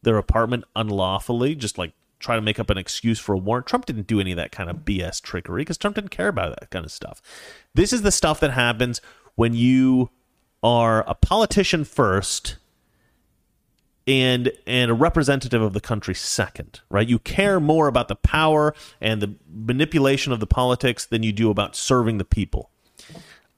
their 0.02 0.18
apartment 0.18 0.64
unlawfully, 0.74 1.54
just 1.54 1.78
like 1.78 1.92
try 2.18 2.36
to 2.36 2.42
make 2.42 2.58
up 2.58 2.70
an 2.70 2.78
excuse 2.78 3.18
for 3.18 3.34
a 3.34 3.38
warrant. 3.38 3.66
Trump 3.66 3.84
didn't 3.84 4.06
do 4.06 4.20
any 4.20 4.32
of 4.32 4.36
that 4.36 4.52
kind 4.52 4.70
of 4.70 4.78
BS 4.78 5.20
trickery 5.20 5.62
because 5.62 5.76
Trump 5.76 5.96
didn't 5.96 6.10
care 6.10 6.28
about 6.28 6.58
that 6.58 6.70
kind 6.70 6.84
of 6.84 6.90
stuff. 6.90 7.20
This 7.74 7.92
is 7.92 8.02
the 8.02 8.10
stuff 8.10 8.40
that 8.40 8.52
happens 8.52 9.00
when 9.34 9.54
you 9.54 10.10
are 10.62 11.04
a 11.06 11.14
politician 11.14 11.84
first 11.84 12.56
and 14.06 14.52
and 14.66 14.90
a 14.90 14.94
representative 14.94 15.60
of 15.60 15.72
the 15.72 15.80
country 15.80 16.14
second, 16.14 16.80
right? 16.88 17.08
You 17.08 17.18
care 17.18 17.60
more 17.60 17.88
about 17.88 18.08
the 18.08 18.16
power 18.16 18.74
and 19.00 19.20
the 19.20 19.34
manipulation 19.52 20.32
of 20.32 20.40
the 20.40 20.46
politics 20.46 21.04
than 21.04 21.22
you 21.22 21.32
do 21.32 21.50
about 21.50 21.76
serving 21.76 22.18
the 22.18 22.24
people. 22.24 22.70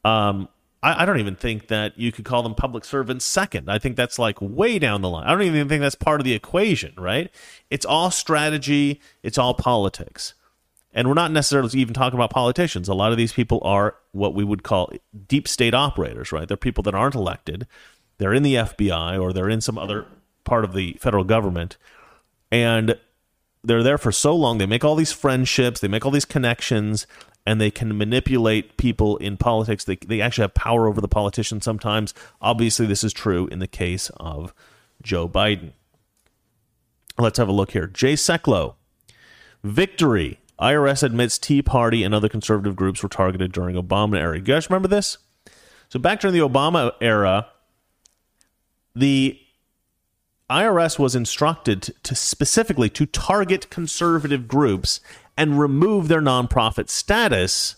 Um, 0.05 0.48
I, 0.83 1.03
I, 1.03 1.07
don't 1.07 1.19
even 1.19 1.37
think 1.37 1.69
that 1.69 1.99
you 1.99 2.12
could 2.12 2.25
call 2.25 2.43
them 2.43 2.55
public 2.55 2.85
servants 2.85 3.25
second. 3.25 3.71
I 3.71 3.79
think 3.79 3.97
that's 3.97 4.19
like 4.19 4.41
way 4.41 4.79
down 4.79 5.03
the 5.03 5.09
line. 5.09 5.27
I 5.27 5.33
don't 5.33 5.43
even 5.43 5.69
think 5.69 5.83
that's 5.83 5.95
part 5.95 6.21
of 6.21 6.25
the 6.25 6.35
equation, 6.35 6.95
right? 6.97 7.31
It's 7.71 7.85
all 7.85 8.11
strategy, 8.11 9.01
it's 9.23 9.38
all 9.38 9.55
politics. 9.55 10.35
And 10.93 11.07
we're 11.07 11.14
not 11.14 11.33
necessarily 11.33 11.79
even 11.79 11.95
talking 11.95 12.19
about 12.19 12.31
politicians. 12.31 12.88
A 12.88 12.95
lot 12.95 13.12
of 13.12 13.19
these 13.19 13.33
people 13.33 13.61
are 13.62 13.97
what 14.12 14.35
we 14.35 14.43
would 14.43 14.62
call 14.62 14.91
deep 15.27 15.47
state 15.47 15.75
operators, 15.75 16.33
right? 16.33 16.49
They're 16.49 16.57
people 16.57 16.83
that 16.85 16.95
aren't 16.95 17.14
elected. 17.14 17.67
They're 18.19 18.35
in 18.35 18.43
the 18.43 18.55
FBI 18.55 19.21
or 19.21 19.33
they're 19.33 19.51
in 19.51 19.61
some 19.61 19.79
other 19.79 20.07
part 20.45 20.64
of 20.64 20.73
the 20.73 20.97
federal 21.01 21.25
government. 21.25 21.77
And 22.51 22.99
they're 23.62 23.83
there 23.83 23.99
for 23.99 24.12
so 24.12 24.35
long. 24.35 24.59
They 24.59 24.67
make 24.67 24.85
all 24.85 24.97
these 24.97 25.12
friendships, 25.12 25.81
they 25.81 25.88
make 25.88 26.05
all 26.05 26.11
these 26.11 26.25
connections, 26.25 27.07
and 27.49 27.63
they 27.63 27.71
can 27.71 27.97
manipulate 27.97 28.77
people 28.77 29.17
in 29.17 29.39
politics. 29.39 29.83
They, 29.83 29.97
they 29.97 30.21
actually 30.21 30.43
have 30.43 30.53
power 30.53 30.87
over 30.87 31.01
the 31.01 31.09
politicians 31.09 31.65
sometimes. 31.65 32.13
Obviously, 32.43 32.85
this 32.85 33.03
is 33.03 33.11
true 33.11 33.47
in 33.47 33.59
the 33.59 33.67
case 33.67 34.11
of 34.19 34.53
Joe 35.01 35.27
Biden. 35.27 35.73
Let's 37.17 37.39
have 37.39 37.49
a 37.49 37.53
look 37.53 37.71
here. 37.71 37.87
Jay 37.87 38.13
Sekulow. 38.13 38.75
Victory. 39.65 40.41
IRS 40.61 41.03
admits 41.03 41.39
Tea 41.39 41.63
Party 41.63 42.05
and 42.05 42.15
other 42.15 42.29
conservative 42.29 42.77
groups 42.77 43.03
were 43.03 43.09
targeted 43.09 43.51
during 43.51 43.77
Obama 43.77 44.19
era. 44.19 44.37
You 44.37 44.43
guys 44.43 44.69
remember 44.69 44.89
this? 44.89 45.17
So 45.89 45.99
back 45.99 46.21
during 46.21 46.35
the 46.35 46.47
Obama 46.47 46.93
era, 47.01 47.47
the 48.95 49.41
IRS 50.51 50.99
was 50.99 51.15
instructed 51.15 51.95
to 52.03 52.15
specifically 52.15 52.91
to 52.91 53.07
target 53.07 53.71
conservative 53.71 54.49
groups 54.49 55.01
and 55.38 55.59
remove 55.59 56.09
their 56.09 56.20
nonprofit 56.20 56.90
status 56.90 57.77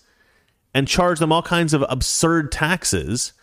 and 0.74 0.88
charge 0.88 1.18
them 1.18 1.30
all 1.30 1.42
kinds 1.42 1.74
of 1.74 1.84
absurd 1.88 2.50
taxes 2.50 3.34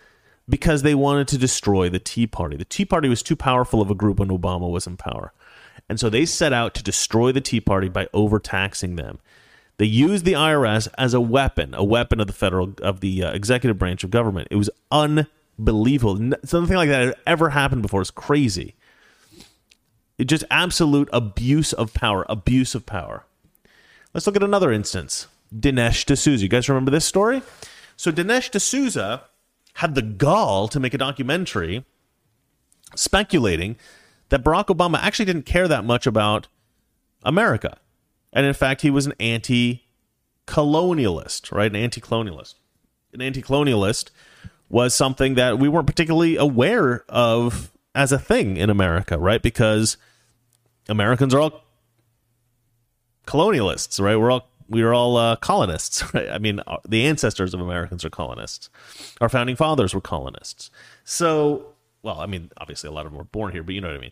because 0.50 0.82
they 0.82 0.96
wanted 0.96 1.28
to 1.28 1.38
destroy 1.38 1.88
the 1.88 2.00
Tea 2.00 2.26
Party. 2.26 2.58
The 2.58 2.66
Tea 2.66 2.86
Party 2.86 3.10
was 3.10 3.22
too 3.22 3.36
powerful 3.36 3.80
of 3.80 3.92
a 3.92 3.96
group 3.96 4.20
when 4.20 4.30
Obama 4.30 4.70
was 4.70 4.88
in 4.88 4.98
power. 4.98 5.34
And 5.88 6.00
so 6.00 6.10
they 6.10 6.26
set 6.26 6.52
out 6.52 6.74
to 6.76 6.84
destroy 6.84 7.32
the 7.32 7.42
Tea 7.42 7.62
Party 7.62 7.90
by 7.90 8.08
overtaxing 8.14 8.96
them. 8.96 9.20
They 9.78 9.86
used 9.86 10.26
the 10.26 10.34
IRS 10.34 10.88
as 10.98 11.14
a 11.14 11.22
weapon, 11.22 11.76
a 11.76 11.84
weapon 11.84 12.20
of 12.20 12.26
the 12.26 12.34
federal 12.34 12.74
of 12.82 13.02
the 13.02 13.24
uh, 13.24 13.32
executive 13.32 13.78
branch 13.78 14.04
of 14.04 14.10
government. 14.10 14.48
It 14.50 14.56
was 14.56 14.72
unbelievable. 14.92 16.32
Something 16.44 16.76
like 16.76 16.90
that 16.90 17.06
had 17.06 17.16
ever 17.28 17.52
happened 17.52 17.84
before. 17.84 18.02
It's 18.02 18.10
crazy. 18.10 18.74
It 20.18 20.26
just 20.26 20.44
absolute 20.50 21.08
abuse 21.14 21.74
of 21.74 21.94
power, 21.94 22.26
abuse 22.28 22.74
of 22.74 22.88
power. 22.88 23.27
Let's 24.14 24.26
look 24.26 24.36
at 24.36 24.44
another 24.44 24.72
instance. 24.72 25.28
Dinesh 25.54 26.06
D'Souza. 26.06 26.44
You 26.44 26.50
guys 26.50 26.68
remember 26.70 26.92
this 26.92 27.06
story? 27.06 27.42
So 27.96 28.12
Dinesh 28.12 28.50
D'Souza 28.52 29.24
had 29.76 29.96
the 29.96 30.02
gall 30.02 30.68
to 30.68 30.80
make 30.80 30.94
a 30.94 30.98
documentary 30.98 31.86
speculating 32.96 33.76
that 34.30 34.44
Barack 34.44 34.68
Obama 34.68 34.98
actually 35.00 35.26
didn't 35.26 35.46
care 35.46 35.68
that 35.68 35.86
much 35.86 36.08
about 36.08 36.48
America. 37.24 37.78
And 38.34 38.46
in 38.46 38.54
fact, 38.54 38.82
he 38.82 38.90
was 38.90 39.06
an 39.06 39.14
anti 39.20 39.84
colonialist, 40.46 41.52
right? 41.52 41.70
An 41.70 41.76
anti 41.76 42.02
colonialist. 42.02 42.56
An 43.14 43.22
anti 43.22 43.42
colonialist 43.42 44.10
was 44.70 44.94
something 44.94 45.36
that 45.36 45.60
we 45.60 45.70
weren't 45.70 45.88
particularly 45.88 46.36
aware 46.36 47.04
of 47.08 47.72
as 47.96 48.12
a 48.12 48.20
thing 48.20 48.58
in 48.58 48.70
America, 48.70 49.18
right? 49.18 49.42
Because 49.42 49.98
Americans 50.90 51.34
are 51.34 51.40
all 51.40 51.64
colonialists, 53.28 54.02
right? 54.02 54.16
We're 54.16 54.32
all 54.32 54.50
we 54.70 54.82
are 54.82 54.94
all 54.94 55.18
uh, 55.18 55.36
colonists, 55.38 56.04
right? 56.14 56.30
I 56.30 56.40
mean, 56.40 56.62
uh, 56.68 56.78
the 56.88 57.06
ancestors 57.06 57.54
of 57.54 57.62
Americans 57.62 58.04
are 58.04 58.10
colonists. 58.10 58.70
Our 59.22 59.30
founding 59.30 59.56
fathers 59.56 59.94
were 59.94 60.02
colonists. 60.02 60.70
So, 61.04 61.74
well, 62.04 62.20
I 62.20 62.26
mean, 62.26 62.52
obviously 62.58 62.90
a 62.90 62.92
lot 62.92 63.06
of 63.06 63.12
them 63.12 63.18
were 63.18 63.26
born 63.26 63.52
here, 63.52 63.64
but 63.64 63.76
you 63.76 63.82
know 63.82 63.88
what 63.88 63.98
I 63.98 64.02
mean. 64.02 64.12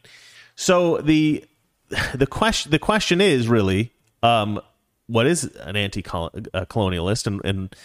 So 0.56 0.98
the 0.98 1.44
the 2.16 2.28
question 2.28 2.72
the 2.72 2.80
question 2.80 3.22
is 3.22 3.48
really, 3.48 3.92
um, 4.24 4.62
what 5.08 5.28
is 5.28 5.44
an 5.44 5.76
anti-colonialist, 5.76 7.28
and 7.28 7.42
and 7.44 7.76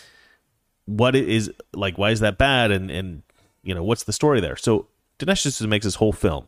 what 0.86 1.14
is 1.14 1.52
like? 1.74 1.98
Why 1.98 2.10
is 2.10 2.20
that 2.20 2.38
bad? 2.38 2.70
And 2.70 2.90
and 2.90 3.22
you 3.62 3.74
know, 3.74 3.82
what's 3.82 4.04
the 4.04 4.12
story 4.12 4.40
there? 4.40 4.56
So 4.56 4.86
Dinesh 5.18 5.42
D'Souza 5.42 5.68
makes 5.68 5.84
this 5.84 5.96
whole 5.96 6.12
film 6.12 6.46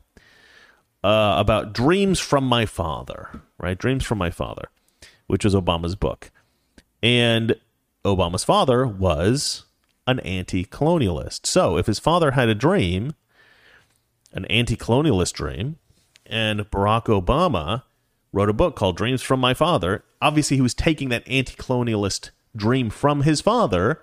uh, 1.05 1.35
about 1.37 1.75
dreams 1.75 2.21
from 2.21 2.45
my 2.45 2.64
father, 2.64 3.42
right? 3.59 3.77
Dreams 3.77 4.05
from 4.05 4.18
my 4.18 4.31
father 4.31 4.68
which 5.33 5.47
was 5.47 5.55
Obama's 5.55 5.97
book. 5.97 6.31
And 7.03 7.57
Obama's 8.05 8.45
father 8.45 8.87
was 8.87 9.64
an 10.07 10.21
anti 10.21 10.66
colonialist. 10.66 11.47
So 11.47 11.79
if 11.79 11.87
his 11.87 11.99
father 11.99 12.33
had 12.33 12.51
a 12.51 12.55
dream, 12.55 13.14
an 14.35 14.45
anti 14.45 14.77
colonialist 14.77 15.33
dream, 15.33 15.77
and 16.27 16.61
Barack 16.71 17.05
Obama 17.05 17.85
wrote 18.31 18.51
a 18.51 18.53
book 18.53 18.77
called 18.77 18.99
Dreams 18.99 19.23
from 19.23 19.40
My 19.40 19.55
Father, 19.55 20.05
obviously 20.21 20.59
he 20.59 20.62
was 20.62 20.75
taking 20.75 21.09
that 21.09 21.27
anti 21.27 21.55
colonialist 21.55 22.29
dream 22.55 22.90
from 22.90 23.23
his 23.23 23.40
father, 23.40 24.03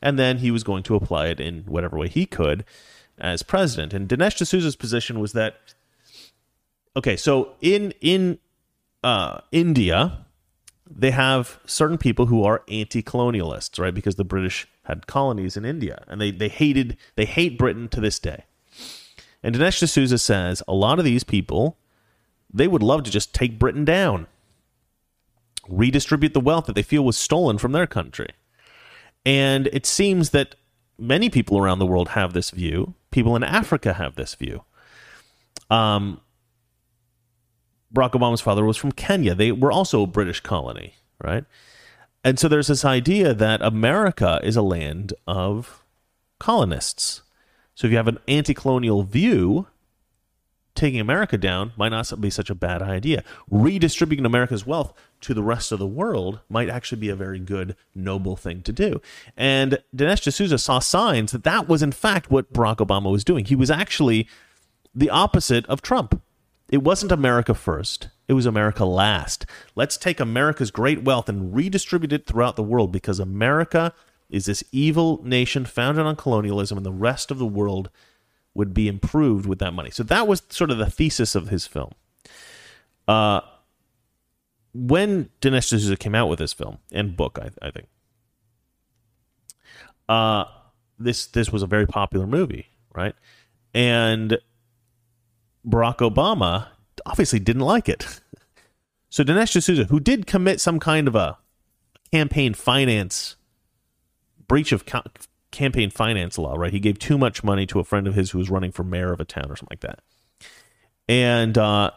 and 0.00 0.18
then 0.18 0.38
he 0.38 0.50
was 0.50 0.64
going 0.64 0.82
to 0.84 0.94
apply 0.94 1.26
it 1.26 1.40
in 1.40 1.64
whatever 1.64 1.98
way 1.98 2.08
he 2.08 2.24
could 2.24 2.64
as 3.18 3.42
president. 3.42 3.92
And 3.92 4.08
Dinesh 4.08 4.38
D'Souza's 4.38 4.76
position 4.76 5.20
was 5.20 5.34
that 5.34 5.74
okay, 6.96 7.16
so 7.16 7.52
in 7.60 7.92
in 8.00 8.38
uh, 9.04 9.42
India, 9.52 10.24
they 10.90 11.12
have 11.12 11.60
certain 11.64 11.98
people 11.98 12.26
who 12.26 12.42
are 12.44 12.64
anti-colonialists, 12.68 13.78
right? 13.78 13.94
Because 13.94 14.16
the 14.16 14.24
British 14.24 14.66
had 14.84 15.06
colonies 15.06 15.56
in 15.56 15.64
India, 15.64 16.04
and 16.08 16.20
they 16.20 16.30
they 16.30 16.48
hated 16.48 16.96
they 17.16 17.24
hate 17.24 17.56
Britain 17.56 17.88
to 17.88 18.00
this 18.00 18.18
day. 18.18 18.44
And 19.42 19.54
Dinesh 19.54 19.82
D'Souza 19.82 20.18
says 20.18 20.62
a 20.66 20.74
lot 20.74 20.98
of 20.98 21.04
these 21.04 21.24
people 21.24 21.78
they 22.52 22.66
would 22.66 22.82
love 22.82 23.04
to 23.04 23.10
just 23.10 23.32
take 23.32 23.58
Britain 23.58 23.84
down, 23.84 24.26
redistribute 25.68 26.34
the 26.34 26.40
wealth 26.40 26.66
that 26.66 26.74
they 26.74 26.82
feel 26.82 27.04
was 27.04 27.16
stolen 27.16 27.58
from 27.58 27.72
their 27.72 27.86
country. 27.86 28.30
And 29.24 29.68
it 29.68 29.86
seems 29.86 30.30
that 30.30 30.56
many 30.98 31.30
people 31.30 31.58
around 31.58 31.78
the 31.78 31.86
world 31.86 32.10
have 32.10 32.32
this 32.32 32.50
view. 32.50 32.94
People 33.10 33.36
in 33.36 33.44
Africa 33.44 33.94
have 33.94 34.16
this 34.16 34.34
view. 34.34 34.64
Um, 35.70 36.20
Barack 37.94 38.12
Obama's 38.12 38.40
father 38.40 38.64
was 38.64 38.76
from 38.76 38.92
Kenya. 38.92 39.34
They 39.34 39.52
were 39.52 39.72
also 39.72 40.02
a 40.02 40.06
British 40.06 40.40
colony, 40.40 40.94
right? 41.22 41.44
And 42.22 42.38
so 42.38 42.48
there's 42.48 42.68
this 42.68 42.84
idea 42.84 43.34
that 43.34 43.62
America 43.62 44.40
is 44.42 44.56
a 44.56 44.62
land 44.62 45.14
of 45.26 45.82
colonists. 46.38 47.22
So 47.74 47.86
if 47.86 47.90
you 47.90 47.96
have 47.96 48.08
an 48.08 48.18
anti 48.28 48.54
colonial 48.54 49.02
view, 49.02 49.66
taking 50.74 51.00
America 51.00 51.36
down 51.36 51.72
might 51.76 51.88
not 51.90 52.20
be 52.20 52.30
such 52.30 52.50
a 52.50 52.54
bad 52.54 52.82
idea. 52.82 53.24
Redistributing 53.50 54.26
America's 54.26 54.66
wealth 54.66 54.92
to 55.22 55.34
the 55.34 55.42
rest 55.42 55.72
of 55.72 55.78
the 55.78 55.86
world 55.86 56.40
might 56.48 56.68
actually 56.68 57.00
be 57.00 57.08
a 57.08 57.16
very 57.16 57.38
good, 57.38 57.76
noble 57.94 58.36
thing 58.36 58.62
to 58.62 58.72
do. 58.72 59.00
And 59.36 59.78
Dinesh 59.94 60.22
D'Souza 60.22 60.58
saw 60.58 60.78
signs 60.78 61.32
that 61.32 61.44
that 61.44 61.68
was, 61.68 61.82
in 61.82 61.92
fact, 61.92 62.30
what 62.30 62.52
Barack 62.52 62.76
Obama 62.76 63.10
was 63.10 63.24
doing. 63.24 63.44
He 63.46 63.56
was 63.56 63.70
actually 63.70 64.28
the 64.94 65.10
opposite 65.10 65.66
of 65.66 65.82
Trump. 65.82 66.20
It 66.70 66.84
wasn't 66.84 67.12
America 67.12 67.52
first, 67.52 68.08
it 68.28 68.34
was 68.34 68.46
America 68.46 68.84
last. 68.84 69.44
Let's 69.74 69.96
take 69.96 70.20
America's 70.20 70.70
great 70.70 71.02
wealth 71.02 71.28
and 71.28 71.54
redistribute 71.54 72.12
it 72.12 72.26
throughout 72.26 72.54
the 72.54 72.62
world 72.62 72.92
because 72.92 73.18
America 73.18 73.92
is 74.30 74.46
this 74.46 74.62
evil 74.70 75.20
nation 75.24 75.64
founded 75.64 76.06
on 76.06 76.14
colonialism, 76.14 76.78
and 76.78 76.86
the 76.86 76.92
rest 76.92 77.32
of 77.32 77.38
the 77.38 77.46
world 77.46 77.90
would 78.54 78.72
be 78.72 78.86
improved 78.86 79.46
with 79.46 79.58
that 79.58 79.74
money. 79.74 79.90
So 79.90 80.04
that 80.04 80.28
was 80.28 80.42
sort 80.48 80.70
of 80.70 80.78
the 80.78 80.88
thesis 80.88 81.34
of 81.34 81.48
his 81.48 81.66
film. 81.66 81.90
Uh, 83.08 83.40
when 84.72 85.30
Dinesh 85.40 85.66
D'Souza 85.66 85.96
came 85.96 86.14
out 86.14 86.28
with 86.28 86.38
this 86.38 86.52
film 86.52 86.78
and 86.92 87.16
book, 87.16 87.38
I, 87.42 87.50
I 87.66 87.72
think, 87.72 87.88
uh, 90.08 90.44
this 90.98 91.26
this 91.26 91.50
was 91.50 91.62
a 91.62 91.66
very 91.66 91.86
popular 91.86 92.26
movie, 92.26 92.68
right? 92.94 93.14
And 93.74 94.38
Barack 95.66 95.98
Obama 95.98 96.68
obviously 97.06 97.38
didn't 97.38 97.62
like 97.62 97.88
it. 97.88 98.20
So 99.08 99.24
Dinesh 99.24 99.58
D'Souza, 99.58 99.84
who 99.84 100.00
did 100.00 100.26
commit 100.26 100.60
some 100.60 100.78
kind 100.78 101.08
of 101.08 101.14
a 101.14 101.38
campaign 102.12 102.54
finance 102.54 103.36
breach 104.46 104.72
of 104.72 104.86
ca- 104.86 105.04
campaign 105.50 105.90
finance 105.90 106.38
law, 106.38 106.54
right? 106.54 106.72
He 106.72 106.80
gave 106.80 106.98
too 106.98 107.18
much 107.18 107.42
money 107.42 107.66
to 107.66 107.80
a 107.80 107.84
friend 107.84 108.06
of 108.06 108.14
his 108.14 108.30
who 108.30 108.38
was 108.38 108.50
running 108.50 108.72
for 108.72 108.84
mayor 108.84 109.12
of 109.12 109.20
a 109.20 109.24
town 109.24 109.50
or 109.50 109.56
something 109.56 109.68
like 109.70 109.80
that. 109.80 110.00
And 111.08 111.58
uh, 111.58 111.90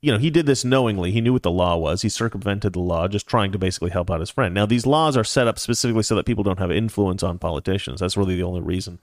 you 0.00 0.10
know, 0.10 0.18
he 0.18 0.30
did 0.30 0.46
this 0.46 0.64
knowingly. 0.64 1.12
He 1.12 1.20
knew 1.20 1.32
what 1.32 1.44
the 1.44 1.50
law 1.50 1.76
was. 1.76 2.02
He 2.02 2.08
circumvented 2.08 2.72
the 2.72 2.80
law, 2.80 3.06
just 3.08 3.28
trying 3.28 3.52
to 3.52 3.58
basically 3.58 3.90
help 3.90 4.10
out 4.10 4.20
his 4.20 4.30
friend. 4.30 4.52
Now, 4.52 4.66
these 4.66 4.84
laws 4.84 5.16
are 5.16 5.24
set 5.24 5.46
up 5.46 5.58
specifically 5.58 6.02
so 6.02 6.16
that 6.16 6.26
people 6.26 6.42
don't 6.42 6.58
have 6.58 6.72
influence 6.72 7.22
on 7.22 7.38
politicians. 7.38 8.00
That's 8.00 8.16
really 8.16 8.34
the 8.34 8.42
only 8.42 8.62
reason 8.62 8.98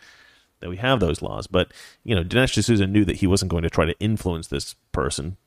that 0.59 0.69
we 0.69 0.77
have 0.77 0.99
those 0.99 1.21
laws. 1.21 1.47
But 1.47 1.71
you 2.03 2.15
know, 2.15 2.23
Dinesh 2.23 2.59
D'Souza 2.59 2.87
knew 2.87 3.05
that 3.05 3.17
he 3.17 3.27
wasn't 3.27 3.51
going 3.51 3.63
to 3.63 3.69
try 3.69 3.85
to 3.85 3.99
influence 3.99 4.47
this 4.47 4.75
person, 4.91 5.37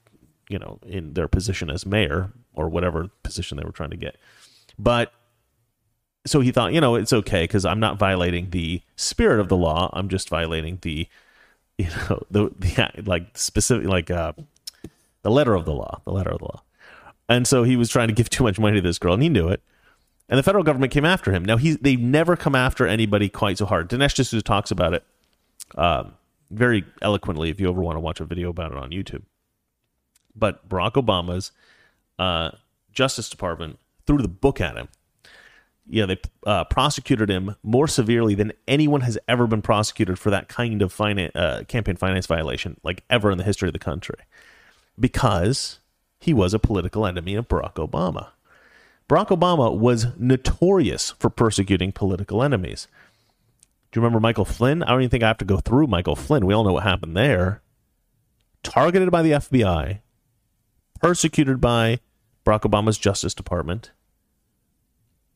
you 0.49 0.59
know, 0.59 0.79
in 0.87 1.15
their 1.15 1.29
position 1.29 1.71
as 1.71 1.87
mayor 1.87 2.33
or 2.55 2.69
whatever 2.69 3.09
position 3.23 3.57
they 3.57 3.65
were 3.65 3.73
trying 3.73 3.91
to 3.91 3.97
get. 3.97 4.17
But 4.79 5.13
so 6.27 6.41
he 6.41 6.53
thought, 6.53 6.73
you 6.73 6.81
know, 6.81 6.95
it's 6.95 7.13
okay 7.13 7.45
because 7.45 7.65
I'm 7.65 7.81
not 7.81 7.99
violating 7.99 8.51
the 8.51 8.83
spirit 8.97 9.41
of 9.41 9.49
the 9.49 9.57
law. 9.57 9.91
I'm 9.93 10.09
just 10.09 10.29
violating 10.29 10.79
the, 10.83 11.09
you 11.79 11.87
know, 11.87 12.23
the, 12.31 12.51
the 12.59 13.03
like 13.05 13.37
specific 13.37 13.87
like 13.87 14.11
uh, 14.11 14.33
the 15.23 15.31
letter 15.31 15.55
of 15.55 15.65
the 15.65 15.73
law, 15.73 16.01
the 16.05 16.13
letter 16.13 16.31
of 16.31 16.39
the 16.39 16.45
law. 16.45 16.63
And 17.29 17.47
so 17.47 17.63
he 17.63 17.77
was 17.77 17.89
trying 17.89 18.09
to 18.09 18.15
give 18.15 18.29
too 18.29 18.45
much 18.45 18.59
money 18.59 18.77
to 18.77 18.87
this 18.87 18.99
girl, 18.99 19.15
and 19.15 19.23
he 19.23 19.29
knew 19.29 19.49
it 19.49 19.63
and 20.29 20.39
the 20.39 20.43
federal 20.43 20.65
government 20.65 20.93
came 20.93 21.05
after 21.05 21.33
him. 21.33 21.45
Now 21.45 21.57
he 21.57 21.73
they've 21.73 22.01
never 22.01 22.37
come 22.37 22.55
after 22.55 22.87
anybody 22.87 23.29
quite 23.29 23.59
so 23.59 23.67
hard. 23.67 23.89
Dinesh 23.89 24.15
D'Souza 24.15 24.43
talks 24.43 24.71
about 24.71 24.95
it 24.95 25.05
um, 25.77 26.15
very 26.51 26.85
eloquently. 27.01 27.51
If 27.51 27.61
you 27.61 27.69
ever 27.71 27.81
want 27.81 27.97
to 27.97 28.01
watch 28.01 28.21
a 28.21 28.25
video 28.25 28.51
about 28.51 28.73
it 28.73 28.79
on 28.79 28.91
YouTube, 28.91 29.23
but 30.35 30.69
Barack 30.69 30.93
Obama's 30.93 31.53
uh, 32.19 32.53
Justice 32.93 33.29
Department 33.29 33.79
threw 34.07 34.19
the 34.19 34.29
book 34.29 34.61
at 34.61 34.77
him. 34.77 34.89
Yeah, 35.89 36.07
they 36.07 36.19
uh, 36.47 36.65
prosecuted 36.65 37.29
him 37.29 37.57
more 37.65 37.89
severely 37.89 38.37
than 38.37 38.53
anyone 38.69 39.01
has 39.01 39.19
ever 39.27 39.49
been 39.49 39.63
prosecuted 39.63 40.17
for 40.19 40.31
that 40.31 40.49
kind 40.49 40.81
of 40.81 40.99
uh, 41.01 41.65
campaign 41.67 41.97
finance 41.97 42.27
violation, 42.27 42.79
like 42.85 43.03
ever 43.11 43.33
in 43.33 43.39
the 43.39 43.45
history 43.45 43.69
of 43.69 43.73
the 43.73 43.81
country, 43.81 44.15
because 44.99 45.81
he 46.21 46.33
was 46.33 46.55
a 46.55 46.61
political 46.61 47.05
enemy 47.05 47.35
of 47.35 47.49
Barack 47.49 47.75
Obama. 47.75 48.29
Barack 49.09 49.29
Obama 49.29 49.77
was 49.77 50.07
notorious 50.19 51.11
for 51.19 51.29
persecuting 51.29 51.93
political 51.93 52.43
enemies. 52.43 52.89
Do 53.91 54.01
you 54.01 54.03
remember 54.03 54.21
Michael 54.21 54.47
Flynn? 54.47 54.83
I 54.83 54.91
don't 54.91 55.03
even 55.03 55.11
think 55.11 55.23
I 55.23 55.29
have 55.29 55.39
to 55.39 55.45
go 55.45 55.59
through 55.59 55.87
Michael 55.87 56.17
Flynn. 56.17 56.47
We 56.47 56.55
all 56.55 56.65
know 56.65 56.73
what 56.73 56.85
happened 56.85 57.17
there. 57.17 57.63
Targeted 58.63 59.11
by 59.11 59.23
the 59.23 59.33
FBI, 59.33 60.01
persecuted 61.01 61.61
by 61.61 62.01
Barack 62.47 62.63
Obama's 62.63 62.97
Justice 62.97 63.35
Department. 63.35 63.91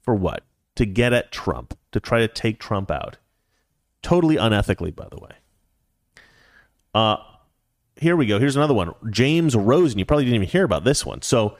For 0.03 0.14
what? 0.14 0.45
To 0.76 0.86
get 0.86 1.12
at 1.12 1.32
Trump, 1.32 1.76
to 1.93 2.01
try 2.01 2.20
to 2.20 2.28
take 2.28 2.59
Trump 2.61 2.90
out. 2.90 3.18
Totally 4.03 4.36
unethically, 4.36 4.95
by 4.95 5.09
the 5.11 5.18
way. 5.18 5.32
Uh, 6.95 7.16
here 7.97 8.16
we 8.16 8.26
go. 8.26 8.38
Here's 8.38 8.57
another 8.57 8.74
one. 8.74 8.95
James 9.11 9.55
Rosen. 9.57 9.99
You 9.99 10.05
probably 10.05 10.24
didn't 10.24 10.36
even 10.36 10.49
hear 10.49 10.64
about 10.64 10.84
this 10.84 11.05
one. 11.05 11.22
So 11.22 11.57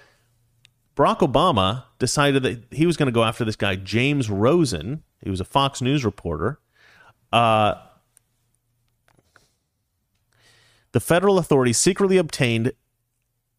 Barack 0.97 1.19
Obama 1.19 1.85
decided 1.99 2.43
that 2.43 2.65
he 2.71 2.87
was 2.87 2.97
going 2.97 3.07
to 3.07 3.13
go 3.13 3.23
after 3.23 3.45
this 3.45 3.57
guy, 3.57 3.77
James 3.77 4.31
Rosen. 4.31 5.03
He 5.23 5.31
was 5.31 5.41
a 5.41 5.45
Fox 5.45 5.83
News 5.83 6.05
reporter. 6.05 6.59
Uh, 7.33 7.75
the 10.93 11.01
federal 11.01 11.39
authorities 11.39 11.77
secretly 11.77 12.17
obtained 12.17 12.73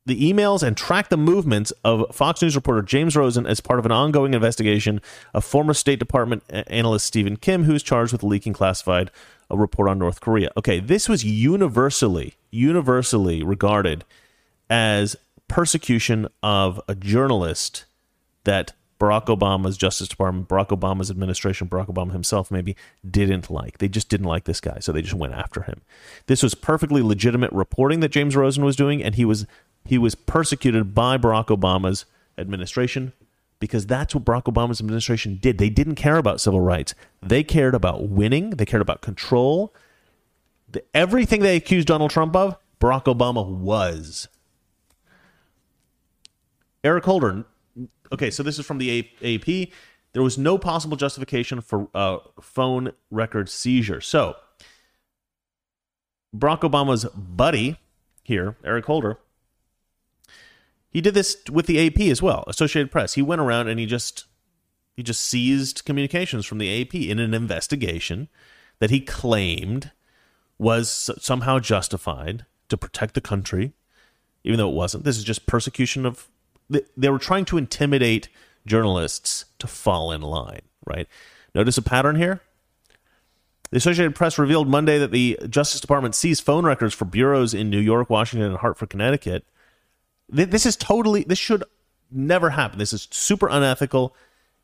the 0.08 0.32
emails 0.32 0.64
and 0.64 0.76
tracked 0.76 1.10
the 1.10 1.18
movements 1.18 1.72
of 1.84 2.16
Fox 2.16 2.42
News 2.42 2.56
reporter 2.56 2.82
James 2.82 3.16
Rosen 3.16 3.46
as 3.46 3.60
part 3.60 3.78
of 3.78 3.86
an 3.86 3.92
ongoing 3.92 4.34
investigation 4.34 5.02
of 5.34 5.44
former 5.44 5.74
State 5.74 6.00
Department 6.00 6.44
analyst 6.50 7.06
Stephen 7.06 7.36
Kim, 7.36 7.66
who 7.66 7.76
is 7.76 7.84
charged 7.84 8.14
with 8.14 8.24
leaking 8.24 8.54
classified 8.54 9.12
a 9.52 9.58
report 9.58 9.90
on 9.90 10.00
North 10.00 10.22
Korea. 10.22 10.50
Okay, 10.58 10.80
this 10.80 11.08
was 11.10 11.26
universally, 11.26 12.36
universally 12.50 13.44
regarded 13.44 14.06
as 14.70 15.18
persecution 15.48 16.28
of 16.44 16.82
a 16.88 16.96
journalist 16.96 17.86
that 18.44 18.74
Barack 19.00 19.26
Obama's 19.26 19.78
Justice 19.78 20.08
Department, 20.08 20.48
Barack 20.48 20.70
Obama's 20.70 21.12
administration, 21.12 21.68
Barack 21.68 21.88
Obama 21.88 22.12
himself 22.14 22.50
maybe 22.50 22.76
didn't 23.10 23.50
like. 23.50 23.78
They 23.78 23.88
just 23.88 24.10
didn't 24.10 24.26
like 24.26 24.46
this 24.46 24.60
guy, 24.60 24.80
so 24.80 24.92
they 24.92 25.02
just 25.02 25.14
went 25.14 25.34
after 25.34 25.62
him. 25.62 25.82
This 26.26 26.42
was 26.42 26.56
perfectly 26.56 27.02
legitimate 27.02 27.52
reporting 27.52 28.00
that 28.00 28.10
James 28.10 28.36
Rosen 28.36 28.66
was 28.66 28.76
doing, 28.76 29.04
and 29.04 29.16
he 29.16 29.26
was 29.26 29.46
he 29.86 29.98
was 29.98 30.16
persecuted 30.16 30.94
by 30.94 31.18
Barack 31.18 31.48
Obama's 31.48 32.06
administration 32.38 33.14
because 33.60 33.86
that's 33.88 34.14
what 34.14 34.26
Barack 34.26 34.44
Obama's 34.44 34.80
administration 34.80 35.38
did. 35.42 35.58
They 35.58 35.70
didn't 35.70 35.96
care 35.96 36.18
about 36.18 36.42
civil 36.42 36.62
rights. 36.62 36.94
They 37.22 37.44
cared 37.44 37.76
about 37.76 38.10
winning. 38.10 38.52
They 38.52 38.66
cared 38.66 38.82
about 38.82 39.02
control. 39.02 39.74
The, 40.70 40.84
everything 40.94 41.42
they 41.42 41.56
accused 41.56 41.88
Donald 41.88 42.12
Trump 42.12 42.36
of, 42.36 42.58
Barack 42.80 43.06
Obama 43.06 43.48
was. 43.48 44.28
Eric 46.88 47.04
Holder. 47.04 47.44
Okay, 48.14 48.32
so 48.32 48.42
this 48.42 48.58
is 48.58 48.66
from 48.66 48.78
the 48.78 49.10
AP. 49.22 49.74
There 50.14 50.24
was 50.24 50.38
no 50.38 50.58
possible 50.58 50.96
justification 50.96 51.60
for 51.60 51.90
uh, 51.94 52.20
phone 52.42 52.94
record 53.12 53.50
seizure. 53.50 54.00
So, 54.00 54.36
Barack 56.36 56.62
Obama's 56.62 57.06
buddy 57.06 57.78
here, 58.24 58.56
Eric 58.64 58.86
Holder, 58.86 59.20
he 60.90 61.02
did 61.02 61.14
this 61.14 61.38
with 61.52 61.68
the 61.68 61.86
AP 61.86 62.00
as 62.10 62.22
well, 62.22 62.46
Associated 62.48 62.90
Press. 62.90 63.14
He 63.14 63.22
went 63.22 63.42
around 63.42 63.68
and 63.68 63.80
he 63.80 63.86
just 63.86 64.26
he 64.96 65.04
just 65.04 65.22
seized 65.22 65.84
communications 65.86 66.46
from 66.46 66.58
the 66.58 66.82
AP 66.82 66.96
in 66.96 67.20
an 67.20 67.34
investigation 67.34 68.30
that 68.80 68.90
he 68.90 69.02
claimed 69.02 69.92
was 70.58 71.12
somehow 71.20 71.60
justified 71.60 72.46
to 72.70 72.78
protect 72.78 73.14
the 73.14 73.22
country, 73.22 73.74
even 74.44 74.58
though 74.58 74.70
it 74.70 74.76
wasn't. 74.76 75.04
This 75.04 75.18
is 75.18 75.24
just 75.26 75.46
persecution 75.46 76.06
of. 76.06 76.30
They 76.70 77.10
were 77.10 77.20
trying 77.20 77.46
to 77.46 77.58
intimidate 77.58 78.30
journalists 78.66 79.46
to 79.60 79.68
fall 79.68 80.12
in 80.12 80.22
line, 80.22 80.62
right? 80.86 81.08
Notice 81.56 81.78
a 81.78 81.82
pattern 81.82 82.16
here? 82.16 82.42
The 83.72 83.78
Associated 83.78 84.16
Press 84.16 84.38
revealed 84.38 84.68
Monday 84.68 84.98
that 84.98 85.12
the 85.12 85.40
Justice 85.50 85.82
Department 85.82 86.16
seized 86.16 86.44
phone 86.44 86.66
records 86.66 86.94
for 86.94 87.06
bureaus 87.06 87.54
in 87.54 87.70
New 87.70 87.80
York, 87.80 88.10
Washington, 88.10 88.50
and 88.50 88.58
Hartford, 88.60 88.90
Connecticut 88.90 89.46
this 90.30 90.66
is 90.66 90.76
totally, 90.76 91.24
this 91.24 91.40
should 91.40 91.64
never 92.12 92.52
happen. 92.52 92.80
This 92.80 92.94
is 92.94 93.08
super 93.12 93.48
unethical 93.48 94.16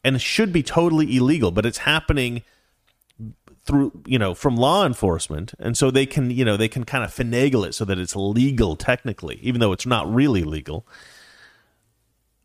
and 0.04 0.22
should 0.22 0.52
be 0.52 0.64
totally 0.64 1.16
illegal, 1.16 1.52
but 1.52 1.66
it's 1.66 1.80
happening 1.80 2.44
through 3.66 3.94
you 4.06 4.20
know 4.20 4.34
from 4.34 4.58
law 4.58 4.86
enforcement 4.86 5.54
and 5.58 5.78
so 5.78 5.90
they 5.90 6.06
can 6.06 6.30
you 6.30 6.44
know 6.44 6.58
they 6.58 6.68
can 6.68 6.84
kind 6.84 7.02
of 7.02 7.16
finagle 7.16 7.66
it 7.66 7.74
so 7.74 7.86
that 7.86 7.98
it's 7.98 8.14
legal 8.14 8.76
technically 8.76 9.40
even 9.42 9.62
though 9.62 9.72
it's 9.72 9.86
not 9.86 10.12
really 10.14 10.44
legal 10.44 10.86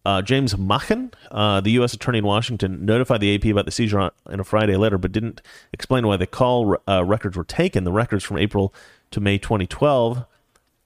uh, 0.08 0.22
James 0.22 0.56
Machen, 0.56 1.12
uh, 1.30 1.60
the 1.60 1.72
U.S. 1.72 1.92
attorney 1.92 2.16
in 2.16 2.24
Washington, 2.24 2.86
notified 2.86 3.20
the 3.20 3.34
AP 3.34 3.44
about 3.44 3.66
the 3.66 3.70
seizure 3.70 4.10
in 4.30 4.40
a 4.40 4.44
Friday 4.44 4.74
letter, 4.74 4.96
but 4.96 5.12
didn't 5.12 5.42
explain 5.70 6.06
why 6.06 6.16
the 6.16 6.26
call 6.26 6.78
uh, 6.88 7.04
records 7.04 7.36
were 7.36 7.44
taken. 7.44 7.84
The 7.84 7.92
records 7.92 8.24
from 8.24 8.38
April 8.38 8.72
to 9.10 9.20
May 9.20 9.36
2012 9.36 10.24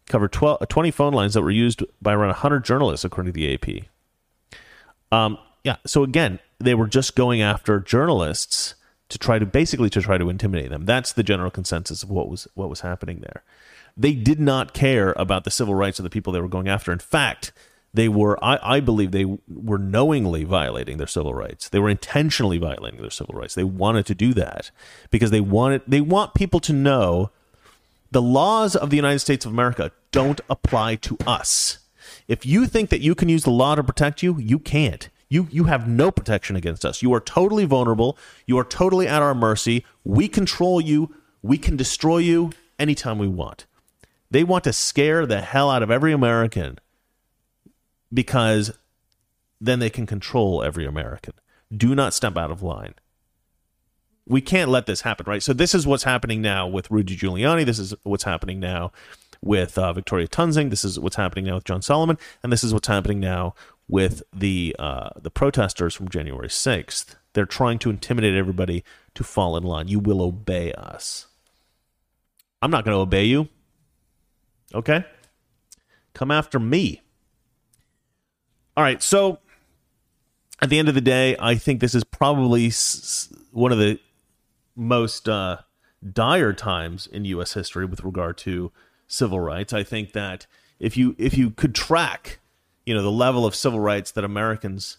covered 0.08 0.32
12, 0.32 0.66
20 0.68 0.90
phone 0.90 1.12
lines 1.12 1.34
that 1.34 1.42
were 1.42 1.52
used 1.52 1.84
by 2.02 2.14
around 2.14 2.30
100 2.30 2.64
journalists, 2.64 3.04
according 3.04 3.32
to 3.32 3.38
the 3.38 3.54
AP. 3.54 3.86
Um, 5.16 5.38
yeah, 5.62 5.76
so 5.86 6.02
again, 6.02 6.40
they 6.58 6.74
were 6.74 6.88
just 6.88 7.14
going 7.14 7.40
after 7.40 7.78
journalists 7.78 8.74
to 9.08 9.18
try 9.18 9.38
to 9.38 9.46
basically 9.46 9.90
to 9.90 10.02
try 10.02 10.18
to 10.18 10.30
intimidate 10.30 10.70
them. 10.70 10.84
That's 10.84 11.12
the 11.12 11.22
general 11.22 11.52
consensus 11.52 12.02
of 12.02 12.10
what 12.10 12.28
was 12.28 12.48
what 12.54 12.68
was 12.68 12.80
happening 12.80 13.20
there. 13.20 13.44
They 13.96 14.14
did 14.14 14.40
not 14.40 14.74
care 14.74 15.14
about 15.16 15.44
the 15.44 15.50
civil 15.52 15.76
rights 15.76 16.00
of 16.00 16.02
the 16.02 16.10
people 16.10 16.32
they 16.32 16.40
were 16.40 16.48
going 16.48 16.66
after. 16.66 16.90
In 16.90 16.98
fact, 16.98 17.52
they 17.94 18.08
were 18.08 18.42
I, 18.42 18.58
I 18.62 18.80
believe 18.80 19.10
they 19.10 19.26
were 19.48 19.78
knowingly 19.78 20.44
violating 20.44 20.96
their 20.96 21.06
civil 21.06 21.34
rights. 21.34 21.68
They 21.68 21.78
were 21.78 21.90
intentionally 21.90 22.58
violating 22.58 23.00
their 23.00 23.10
civil 23.10 23.34
rights. 23.34 23.54
They 23.54 23.64
wanted 23.64 24.06
to 24.06 24.14
do 24.14 24.32
that 24.34 24.70
because 25.10 25.30
they 25.30 25.40
wanted 25.40 25.82
they 25.86 26.00
want 26.00 26.34
people 26.34 26.60
to 26.60 26.72
know 26.72 27.30
the 28.10 28.22
laws 28.22 28.76
of 28.76 28.90
the 28.90 28.96
United 28.96 29.20
States 29.20 29.44
of 29.44 29.52
America 29.52 29.92
don't 30.10 30.40
apply 30.48 30.96
to 30.96 31.18
us. 31.26 31.78
If 32.28 32.46
you 32.46 32.66
think 32.66 32.90
that 32.90 33.00
you 33.00 33.14
can 33.14 33.28
use 33.28 33.44
the 33.44 33.50
law 33.50 33.74
to 33.74 33.82
protect 33.82 34.22
you, 34.22 34.38
you 34.38 34.58
can't. 34.58 35.08
You 35.28 35.48
you 35.50 35.64
have 35.64 35.88
no 35.88 36.10
protection 36.10 36.56
against 36.56 36.84
us. 36.84 37.02
You 37.02 37.12
are 37.14 37.20
totally 37.20 37.64
vulnerable. 37.64 38.18
You 38.46 38.58
are 38.58 38.64
totally 38.64 39.08
at 39.08 39.22
our 39.22 39.34
mercy. 39.34 39.84
We 40.04 40.28
control 40.28 40.80
you. 40.80 41.14
We 41.42 41.58
can 41.58 41.76
destroy 41.76 42.18
you 42.18 42.52
anytime 42.78 43.18
we 43.18 43.28
want. 43.28 43.66
They 44.30 44.44
want 44.44 44.64
to 44.64 44.72
scare 44.72 45.26
the 45.26 45.42
hell 45.42 45.70
out 45.70 45.82
of 45.82 45.90
every 45.90 46.12
American 46.12 46.78
because 48.12 48.72
then 49.60 49.78
they 49.78 49.90
can 49.90 50.06
control 50.06 50.62
every 50.62 50.86
American. 50.86 51.34
Do 51.74 51.94
not 51.94 52.14
step 52.14 52.36
out 52.36 52.50
of 52.50 52.62
line 52.62 52.94
we 54.26 54.40
can't 54.40 54.70
let 54.70 54.86
this 54.86 55.02
happen, 55.02 55.26
right? 55.26 55.42
So 55.42 55.52
this 55.52 55.74
is 55.74 55.86
what's 55.86 56.04
happening 56.04 56.40
now 56.40 56.66
with 56.66 56.90
Rudy 56.90 57.16
Giuliani. 57.16 57.64
This 57.64 57.78
is 57.78 57.94
what's 58.02 58.24
happening 58.24 58.60
now 58.60 58.92
with 59.40 59.76
uh, 59.76 59.92
Victoria 59.92 60.28
Toensing. 60.28 60.70
This 60.70 60.84
is 60.84 60.98
what's 60.98 61.16
happening 61.16 61.46
now 61.46 61.56
with 61.56 61.64
John 61.64 61.82
Solomon, 61.82 62.18
and 62.42 62.52
this 62.52 62.62
is 62.62 62.72
what's 62.72 62.88
happening 62.88 63.18
now 63.20 63.54
with 63.88 64.22
the 64.32 64.76
uh, 64.78 65.10
the 65.20 65.30
protesters 65.30 65.94
from 65.94 66.08
January 66.08 66.50
sixth. 66.50 67.16
They're 67.32 67.46
trying 67.46 67.78
to 67.80 67.90
intimidate 67.90 68.34
everybody 68.34 68.84
to 69.14 69.24
fall 69.24 69.56
in 69.56 69.64
line. 69.64 69.88
You 69.88 69.98
will 69.98 70.22
obey 70.22 70.72
us. 70.72 71.26
I'm 72.60 72.70
not 72.70 72.84
going 72.84 72.94
to 72.94 73.00
obey 73.00 73.24
you. 73.24 73.48
Okay, 74.74 75.04
come 76.14 76.30
after 76.30 76.60
me. 76.60 77.00
All 78.76 78.82
right, 78.82 79.02
so 79.02 79.38
at 80.62 80.70
the 80.70 80.78
end 80.78 80.88
of 80.88 80.94
the 80.94 81.00
day, 81.02 81.36
I 81.38 81.56
think 81.56 81.80
this 81.80 81.94
is 81.94 82.04
probably 82.04 82.70
one 83.50 83.70
of 83.70 83.78
the 83.78 84.00
most 84.74 85.28
uh, 85.28 85.58
dire 86.10 86.54
times 86.54 87.06
in 87.06 87.26
U.S. 87.26 87.52
history 87.52 87.84
with 87.84 88.02
regard 88.02 88.38
to 88.38 88.72
civil 89.06 89.40
rights. 89.40 89.74
I 89.74 89.82
think 89.82 90.12
that 90.12 90.46
if 90.80 90.96
you 90.96 91.14
if 91.18 91.36
you 91.36 91.50
could 91.50 91.74
track, 91.74 92.38
you 92.86 92.94
know, 92.94 93.02
the 93.02 93.10
level 93.10 93.44
of 93.44 93.54
civil 93.54 93.78
rights 93.78 94.10
that 94.12 94.24
Americans 94.24 94.96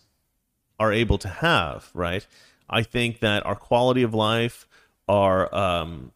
are 0.80 0.93
able 0.93 1.17
to 1.17 1.28
have, 1.28 1.89
right? 1.95 2.28
I 2.69 2.84
think 2.84 3.21
that 3.21 3.43
our 3.45 3.55
quality 3.55 4.03
of 4.03 4.13
life, 4.13 4.67
our 5.07 5.53
um, 5.53 6.11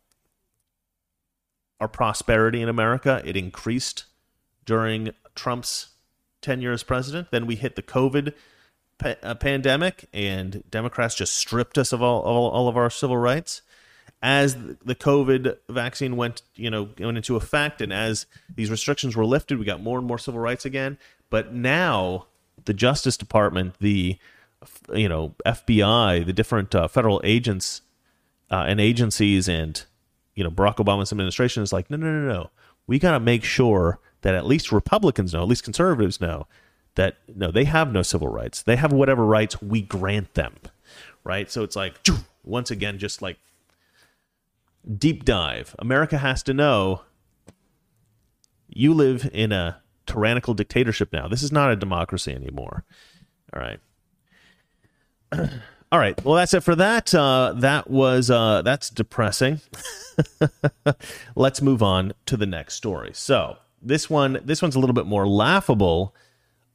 our 1.79 1.87
prosperity 1.87 2.61
in 2.61 2.69
America, 2.69 3.21
it 3.25 3.35
increased 3.35 4.05
during 4.65 5.09
Trump's 5.33 5.89
tenure 6.47 6.71
as 6.71 6.83
president. 6.83 7.29
Then 7.29 7.45
we 7.45 7.55
hit 7.55 7.75
the 7.75 7.83
COVID 7.83 8.33
pa- 8.97 9.15
uh, 9.21 9.35
pandemic, 9.35 10.05
and 10.13 10.63
Democrats 10.69 11.15
just 11.15 11.33
stripped 11.33 11.77
us 11.77 11.91
of 11.91 12.01
all, 12.01 12.21
all, 12.21 12.49
all 12.49 12.67
of 12.69 12.77
our 12.77 12.89
civil 12.89 13.17
rights. 13.17 13.61
As 14.21 14.55
the 14.55 14.95
COVID 14.95 15.57
vaccine 15.69 16.15
went, 16.15 16.41
you 16.55 16.71
know, 16.71 16.89
went 16.97 17.17
into 17.17 17.35
effect, 17.35 17.81
and 17.81 17.93
as 17.93 18.25
these 18.53 18.71
restrictions 18.71 19.15
were 19.15 19.25
lifted, 19.25 19.59
we 19.59 19.65
got 19.65 19.83
more 19.83 19.99
and 19.99 20.07
more 20.07 20.17
civil 20.17 20.39
rights 20.39 20.65
again. 20.65 20.97
But 21.29 21.53
now, 21.53 22.25
the 22.65 22.73
Justice 22.73 23.17
Department, 23.17 23.75
the 23.79 24.17
you 24.91 25.07
know 25.07 25.35
FBI, 25.45 26.25
the 26.25 26.33
different 26.33 26.73
uh, 26.73 26.87
federal 26.87 27.21
agents 27.23 27.81
uh, 28.49 28.65
and 28.67 28.79
agencies, 28.79 29.47
and 29.47 29.83
you 30.33 30.43
know 30.43 30.49
Barack 30.49 30.77
Obama's 30.77 31.11
administration 31.11 31.61
is 31.61 31.71
like, 31.71 31.91
no, 31.91 31.97
no, 31.97 32.07
no, 32.07 32.27
no. 32.27 32.49
We 32.87 32.97
got 32.97 33.11
to 33.11 33.19
make 33.19 33.43
sure 33.43 33.99
that 34.21 34.35
at 34.35 34.45
least 34.45 34.71
Republicans 34.71 35.33
know, 35.33 35.41
at 35.41 35.47
least 35.47 35.63
conservatives 35.63 36.19
know, 36.19 36.47
that 36.95 37.17
no, 37.33 37.51
they 37.51 37.63
have 37.65 37.91
no 37.91 38.01
civil 38.01 38.27
rights. 38.27 38.63
They 38.63 38.75
have 38.75 38.91
whatever 38.91 39.25
rights 39.25 39.61
we 39.61 39.81
grant 39.81 40.33
them, 40.33 40.55
right? 41.23 41.49
So 41.49 41.63
it's 41.63 41.75
like 41.75 41.95
once 42.43 42.71
again, 42.71 42.97
just 42.97 43.21
like 43.21 43.37
deep 44.97 45.25
dive. 45.25 45.75
America 45.79 46.17
has 46.17 46.43
to 46.43 46.53
know 46.53 47.01
you 48.67 48.93
live 48.93 49.29
in 49.33 49.51
a 49.51 49.81
tyrannical 50.05 50.53
dictatorship 50.53 51.13
now. 51.13 51.27
This 51.27 51.43
is 51.43 51.51
not 51.51 51.71
a 51.71 51.75
democracy 51.75 52.33
anymore. 52.33 52.83
All 53.53 53.61
right. 53.61 53.79
All 55.91 55.99
right. 55.99 56.21
Well, 56.25 56.35
that's 56.35 56.53
it 56.53 56.61
for 56.61 56.75
that. 56.75 57.13
Uh, 57.15 57.53
that 57.57 57.89
was 57.89 58.29
uh, 58.29 58.61
that's 58.61 58.89
depressing. 58.89 59.61
Let's 61.35 61.61
move 61.61 61.81
on 61.81 62.13
to 62.25 62.35
the 62.35 62.45
next 62.45 62.73
story. 62.73 63.11
So 63.13 63.57
this 63.81 64.09
one, 64.09 64.39
this 64.43 64.61
one's 64.61 64.75
a 64.75 64.79
little 64.79 64.93
bit 64.93 65.05
more 65.05 65.27
laughable 65.27 66.15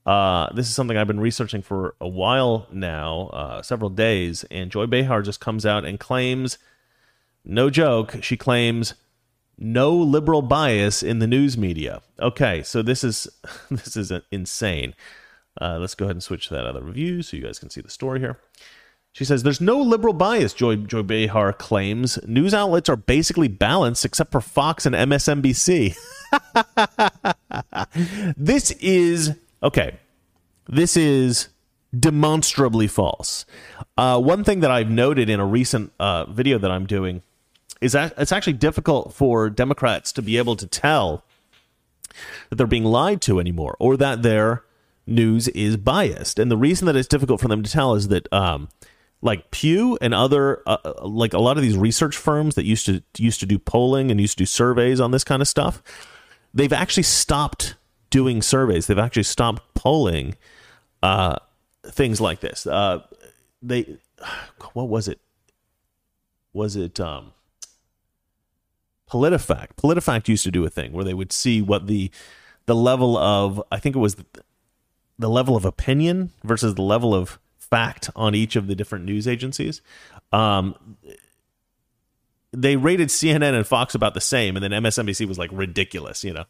uh, 0.05 0.53
this 0.53 0.68
is 0.68 0.74
something 0.74 0.96
I've 0.96 1.07
been 1.07 1.20
researching 1.20 1.62
for 1.62 1.94
a 2.00 2.09
while 2.09 2.66
now, 2.72 3.28
uh, 3.32 3.62
several 3.62 3.90
days, 3.90 4.44
and 4.50 4.70
Joy 4.70 4.86
Behar 4.86 5.22
just 5.22 5.40
comes 5.40 5.64
out 5.64 5.84
and 5.84 5.98
claims, 5.98 6.59
no 7.44 7.70
joke, 7.70 8.16
she 8.22 8.36
claims 8.36 8.94
no 9.59 9.94
liberal 9.94 10.42
bias 10.42 11.03
in 11.03 11.20
the 11.20 11.26
news 11.26 11.57
media. 11.57 12.03
Okay, 12.18 12.62
so 12.64 12.82
this 12.82 13.05
is 13.05 13.28
this 13.70 13.96
is 13.96 14.12
insane. 14.30 14.94
Uh, 15.61 15.78
let's 15.78 15.94
go 15.94 16.07
ahead 16.07 16.16
and 16.16 16.22
switch 16.22 16.48
to 16.48 16.55
that 16.55 16.66
other 16.66 16.82
review 16.82 17.22
so 17.22 17.36
you 17.36 17.42
guys 17.42 17.59
can 17.59 17.70
see 17.70 17.80
the 17.80 17.90
story 17.90 18.18
here. 18.18 18.38
She 19.12 19.26
says 19.26 19.42
there's 19.42 19.61
no 19.61 19.78
liberal 19.78 20.14
bias. 20.14 20.55
Joy 20.55 20.76
Joy 20.76 21.03
Behar 21.03 21.53
claims 21.53 22.18
news 22.26 22.55
outlets 22.55 22.88
are 22.88 22.96
basically 22.96 23.48
balanced 23.48 24.05
except 24.05 24.32
for 24.32 24.40
Fox 24.40 24.84
and 24.84 24.96
MSNBC. 24.96 25.94
this 28.37 28.70
is 28.72 29.37
okay. 29.62 29.99
This 30.68 30.97
is 30.97 31.49
demonstrably 31.99 32.87
false. 32.87 33.45
Uh, 33.97 34.20
one 34.20 34.45
thing 34.45 34.61
that 34.61 34.70
I've 34.70 34.91
noted 34.91 35.28
in 35.28 35.41
a 35.41 35.47
recent 35.47 35.93
uh, 35.99 36.26
video 36.26 36.59
that 36.59 36.70
I'm 36.70 36.87
doing 36.87 37.22
is 37.80 37.93
that 37.93 38.14
it's 38.16 38.33
actually 38.33 38.55
difficult 38.55 39.12
for 39.12 39.51
Democrats 39.51 40.12
to 40.12 40.22
be 40.22 40.39
able 40.39 40.57
to 40.57 40.66
tell 40.66 41.24
that 42.49 42.57
they're 42.57 42.66
being 42.66 42.85
lied 42.85 43.20
to 43.22 43.41
anymore 43.41 43.76
or 43.78 43.97
that 43.97 44.22
their 44.22 44.64
news 45.07 45.49
is 45.49 45.76
biased. 45.76 46.39
And 46.39 46.51
the 46.51 46.57
reason 46.57 46.87
that 46.87 46.97
it's 46.97 47.09
difficult 47.09 47.41
for 47.41 47.49
them 47.49 47.62
to 47.62 47.70
tell 47.70 47.95
is 47.95 48.09
that, 48.09 48.33
um, 48.33 48.68
like 49.20 49.51
Pew 49.51 49.99
and 50.01 50.14
other, 50.14 50.62
uh, 50.66 50.78
uh, 50.85 51.07
like 51.07 51.33
a 51.33 51.39
lot 51.39 51.57
of 51.57 51.62
these 51.62 51.76
research 51.76 52.16
firms 52.16 52.55
that 52.55 52.64
used 52.64 52.87
to 52.87 53.03
used 53.18 53.41
to 53.41 53.47
do 53.47 53.59
polling 53.59 54.11
and 54.11 54.20
used 54.20 54.39
to 54.39 54.43
do 54.43 54.47
surveys 54.47 55.01
on 55.01 55.11
this 55.11 55.24
kind 55.24 55.43
of 55.43 55.49
stuff, 55.49 55.83
they've 56.55 56.72
actually 56.72 57.03
stopped 57.05 57.76
doing 58.11 58.42
surveys. 58.42 58.86
They've 58.86 58.98
actually 58.98 59.22
stopped 59.24 59.62
polling 59.74 60.36
uh, 61.03 61.36
things 61.84 62.20
like 62.20 62.40
this. 62.40 62.66
Uh, 62.66 63.00
they, 63.61 63.98
what 64.72 64.88
was 64.88 65.09
it? 65.09 65.20
Was 66.53 66.76
it? 66.76 67.00
Um, 67.00 67.32
PolitiFact. 69.12 69.74
PolitiFact 69.76 70.28
used 70.28 70.44
to 70.44 70.50
do 70.50 70.64
a 70.64 70.70
thing 70.70 70.92
where 70.92 71.05
they 71.05 71.12
would 71.12 71.32
see 71.32 71.61
what 71.61 71.86
the 71.86 72.11
the 72.64 72.74
level 72.74 73.18
of 73.18 73.62
I 73.70 73.78
think 73.78 73.94
it 73.94 73.98
was 73.98 74.14
the, 74.14 74.24
the 75.18 75.28
level 75.28 75.55
of 75.55 75.66
opinion 75.66 76.30
versus 76.42 76.76
the 76.76 76.82
level 76.82 77.14
of 77.14 77.38
fact 77.59 78.09
on 78.16 78.34
each 78.34 78.57
of 78.57 78.68
the 78.68 78.74
different 78.74 79.05
news 79.05 79.28
agencies. 79.28 79.82
Um, 80.32 80.96
they 82.53 82.76
rated 82.76 83.09
CNN 83.09 83.55
and 83.55 83.66
Fox 83.66 83.94
about 83.94 84.14
the 84.14 84.20
same, 84.20 84.57
and 84.57 84.62
then 84.62 84.70
MSNBC 84.82 85.26
was 85.26 85.38
like 85.38 85.50
ridiculous, 85.53 86.22
you 86.24 86.32
know. 86.32 86.44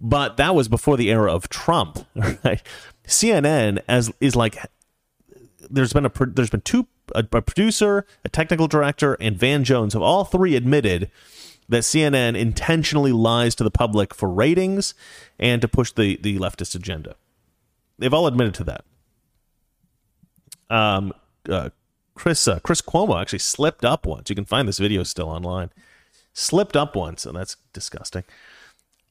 But 0.00 0.36
that 0.38 0.54
was 0.54 0.68
before 0.68 0.96
the 0.96 1.10
era 1.10 1.32
of 1.32 1.48
Trump, 1.48 2.06
right? 2.14 2.62
CNN 3.06 3.82
as 3.88 4.12
is 4.20 4.36
like 4.36 4.56
there's 5.68 5.92
been 5.92 6.06
a 6.06 6.12
there's 6.26 6.50
been 6.50 6.62
two 6.62 6.86
a, 7.14 7.24
a 7.32 7.42
producer, 7.42 8.06
a 8.24 8.28
technical 8.28 8.68
director, 8.68 9.14
and 9.20 9.36
Van 9.36 9.64
Jones 9.64 9.94
have 9.94 10.02
all 10.02 10.24
three 10.24 10.56
admitted 10.56 11.10
that 11.68 11.82
CNN 11.82 12.36
intentionally 12.36 13.12
lies 13.12 13.54
to 13.54 13.64
the 13.64 13.70
public 13.70 14.12
for 14.12 14.28
ratings 14.28 14.92
and 15.38 15.62
to 15.62 15.68
push 15.68 15.92
the, 15.92 16.16
the 16.16 16.36
leftist 16.38 16.74
agenda. 16.74 17.14
They've 17.98 18.12
all 18.12 18.26
admitted 18.26 18.54
to 18.54 18.64
that. 18.64 18.84
Um, 20.68 21.12
uh, 21.48 21.70
Chris 22.20 22.46
uh, 22.46 22.58
Chris 22.58 22.82
Cuomo 22.82 23.18
actually 23.18 23.38
slipped 23.38 23.82
up 23.82 24.04
once. 24.04 24.28
You 24.28 24.36
can 24.36 24.44
find 24.44 24.68
this 24.68 24.76
video 24.76 25.04
still 25.04 25.30
online. 25.30 25.70
Slipped 26.34 26.76
up 26.76 26.94
once, 26.94 27.24
and 27.24 27.34
that's 27.34 27.56
disgusting. 27.72 28.24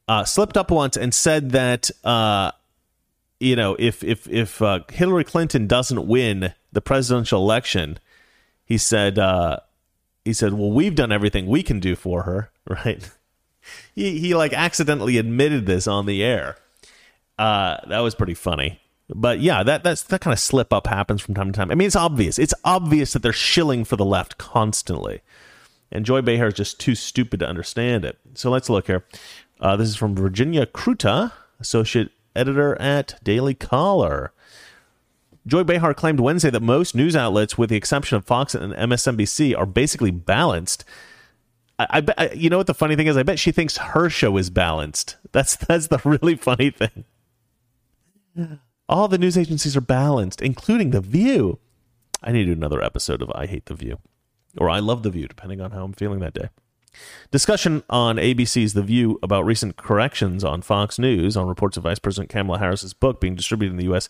Uh, 0.06 0.24
slipped 0.24 0.56
up 0.56 0.70
once 0.70 0.96
and 0.96 1.12
said 1.12 1.50
that 1.50 1.90
uh, 2.04 2.52
you 3.40 3.56
know 3.56 3.74
if 3.80 4.04
if 4.04 4.28
if 4.28 4.62
uh, 4.62 4.78
Hillary 4.92 5.24
Clinton 5.24 5.66
doesn't 5.66 6.06
win 6.06 6.54
the 6.70 6.80
presidential 6.80 7.42
election, 7.42 7.98
he 8.64 8.78
said 8.78 9.18
uh, 9.18 9.58
he 10.24 10.32
said, 10.32 10.54
"Well, 10.54 10.70
we've 10.70 10.94
done 10.94 11.10
everything 11.10 11.48
we 11.48 11.64
can 11.64 11.80
do 11.80 11.96
for 11.96 12.22
her." 12.22 12.52
Right? 12.68 13.10
he 13.96 14.20
he 14.20 14.36
like 14.36 14.52
accidentally 14.52 15.18
admitted 15.18 15.66
this 15.66 15.88
on 15.88 16.06
the 16.06 16.22
air. 16.22 16.56
Uh, 17.36 17.78
that 17.88 17.98
was 17.98 18.14
pretty 18.14 18.34
funny. 18.34 18.79
But 19.14 19.40
yeah, 19.40 19.62
that 19.62 19.82
that's 19.82 20.02
that 20.04 20.20
kind 20.20 20.32
of 20.32 20.38
slip 20.38 20.72
up 20.72 20.86
happens 20.86 21.20
from 21.20 21.34
time 21.34 21.52
to 21.52 21.56
time. 21.56 21.70
I 21.70 21.74
mean, 21.74 21.86
it's 21.86 21.96
obvious. 21.96 22.38
It's 22.38 22.54
obvious 22.64 23.12
that 23.12 23.22
they're 23.22 23.32
shilling 23.32 23.84
for 23.84 23.96
the 23.96 24.04
left 24.04 24.38
constantly, 24.38 25.20
and 25.90 26.04
Joy 26.04 26.22
Behar 26.22 26.48
is 26.48 26.54
just 26.54 26.78
too 26.78 26.94
stupid 26.94 27.40
to 27.40 27.48
understand 27.48 28.04
it. 28.04 28.18
So 28.34 28.50
let's 28.50 28.70
look 28.70 28.86
here. 28.86 29.04
Uh, 29.60 29.76
this 29.76 29.88
is 29.88 29.96
from 29.96 30.14
Virginia 30.14 30.64
Kruta, 30.64 31.32
associate 31.58 32.12
editor 32.36 32.80
at 32.80 33.22
Daily 33.22 33.54
Caller. 33.54 34.32
Joy 35.46 35.64
Behar 35.64 35.94
claimed 35.94 36.20
Wednesday 36.20 36.50
that 36.50 36.62
most 36.62 36.94
news 36.94 37.16
outlets, 37.16 37.58
with 37.58 37.70
the 37.70 37.76
exception 37.76 38.16
of 38.16 38.24
Fox 38.24 38.54
and 38.54 38.72
MSNBC, 38.74 39.56
are 39.56 39.66
basically 39.66 40.10
balanced. 40.10 40.84
I, 41.78 42.04
I 42.16 42.30
you 42.32 42.50
know 42.50 42.58
what 42.58 42.66
the 42.66 42.74
funny 42.74 42.94
thing 42.94 43.06
is. 43.06 43.16
I 43.16 43.22
bet 43.22 43.38
she 43.38 43.52
thinks 43.52 43.78
her 43.78 44.08
show 44.08 44.36
is 44.36 44.50
balanced. 44.50 45.16
That's 45.32 45.56
that's 45.56 45.88
the 45.88 45.98
really 46.04 46.36
funny 46.36 46.70
thing. 46.70 47.04
All 48.90 49.08
the 49.08 49.18
news 49.18 49.38
agencies 49.38 49.76
are 49.76 49.80
balanced, 49.80 50.42
including 50.42 50.90
The 50.90 51.00
View. 51.00 51.60
I 52.22 52.32
need 52.32 52.40
to 52.40 52.46
do 52.46 52.52
another 52.52 52.82
episode 52.82 53.22
of 53.22 53.30
I 53.34 53.46
Hate 53.46 53.66
The 53.66 53.74
View, 53.74 53.98
or 54.58 54.68
I 54.68 54.80
Love 54.80 55.04
The 55.04 55.10
View, 55.10 55.28
depending 55.28 55.60
on 55.60 55.70
how 55.70 55.84
I'm 55.84 55.92
feeling 55.92 56.18
that 56.20 56.34
day. 56.34 56.48
Discussion 57.30 57.84
on 57.88 58.16
ABC's 58.16 58.74
The 58.74 58.82
View 58.82 59.18
about 59.22 59.46
recent 59.46 59.76
corrections 59.76 60.42
on 60.42 60.60
Fox 60.60 60.98
News 60.98 61.36
on 61.36 61.46
reports 61.46 61.76
of 61.76 61.84
Vice 61.84 62.00
President 62.00 62.28
Kamala 62.28 62.58
Harris's 62.58 62.92
book 62.92 63.20
being 63.20 63.36
distributed 63.36 63.72
in 63.72 63.78
the 63.78 63.84
U.S 63.84 64.08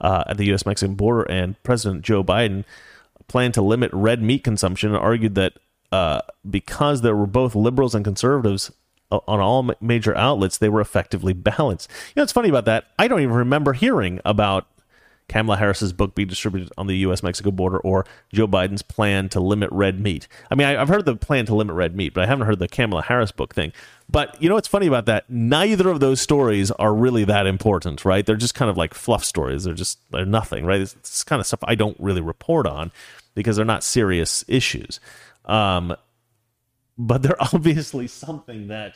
uh, 0.00 0.24
at 0.26 0.36
the 0.36 0.46
U.S. 0.46 0.66
Mexican 0.66 0.94
border, 0.94 1.22
and 1.22 1.60
President 1.62 2.04
Joe 2.04 2.22
Biden 2.22 2.64
planned 3.28 3.54
to 3.54 3.62
limit 3.62 3.90
red 3.92 4.22
meat 4.22 4.44
consumption 4.44 4.94
argued 4.94 5.34
that 5.34 5.54
uh, 5.92 6.20
because 6.48 7.02
there 7.02 7.16
were 7.16 7.26
both 7.26 7.54
liberals 7.54 7.94
and 7.94 8.04
conservatives 8.04 8.72
on 9.10 9.40
all 9.40 9.70
major 9.80 10.16
outlets, 10.16 10.58
they 10.58 10.68
were 10.68 10.80
effectively 10.80 11.32
balanced. 11.34 11.90
You 12.08 12.20
know, 12.20 12.22
it's 12.22 12.32
funny 12.32 12.48
about 12.48 12.64
that. 12.66 12.86
I 12.98 13.08
don't 13.08 13.20
even 13.20 13.34
remember 13.34 13.72
hearing 13.72 14.20
about 14.24 14.66
Kamala 15.28 15.56
Harris's 15.56 15.92
book 15.92 16.14
being 16.14 16.28
distributed 16.28 16.72
on 16.78 16.86
the 16.86 16.96
U.S. 16.98 17.22
Mexico 17.22 17.50
border 17.50 17.78
or 17.78 18.06
Joe 18.32 18.46
Biden's 18.46 18.82
plan 18.82 19.28
to 19.30 19.40
limit 19.40 19.70
red 19.72 19.98
meat. 19.98 20.28
I 20.50 20.54
mean, 20.54 20.66
I, 20.66 20.72
have 20.72 20.88
heard 20.88 21.04
the 21.04 21.16
plan 21.16 21.46
to 21.46 21.54
limit 21.54 21.74
red 21.74 21.96
meat, 21.96 22.14
but 22.14 22.22
I 22.22 22.26
haven't 22.26 22.46
heard 22.46 22.58
the 22.58 22.68
Kamala 22.68 23.02
Harris 23.02 23.32
book 23.32 23.54
thing. 23.54 23.72
But 24.08 24.40
you 24.40 24.48
know 24.48 24.54
what's 24.54 24.68
funny 24.68 24.86
about 24.86 25.06
that? 25.06 25.28
Neither 25.28 25.88
of 25.88 25.98
those 25.98 26.20
stories 26.20 26.70
are 26.70 26.94
really 26.94 27.24
that 27.24 27.46
important, 27.46 28.04
right? 28.04 28.24
They're 28.24 28.36
just 28.36 28.54
kind 28.54 28.70
of 28.70 28.76
like 28.76 28.94
fluff 28.94 29.24
stories. 29.24 29.64
They're 29.64 29.74
just 29.74 29.98
they're 30.12 30.24
nothing, 30.24 30.64
right? 30.64 30.80
It's, 30.80 30.94
it's 30.94 31.24
kind 31.24 31.40
of 31.40 31.46
stuff 31.46 31.60
I 31.64 31.74
don't 31.74 31.96
really 31.98 32.20
report 32.20 32.66
on 32.66 32.92
because 33.34 33.56
they're 33.56 33.64
not 33.64 33.82
serious 33.82 34.44
issues. 34.46 35.00
Um, 35.44 35.96
but 36.98 37.22
they're 37.22 37.40
obviously 37.54 38.06
something 38.06 38.68
that 38.68 38.94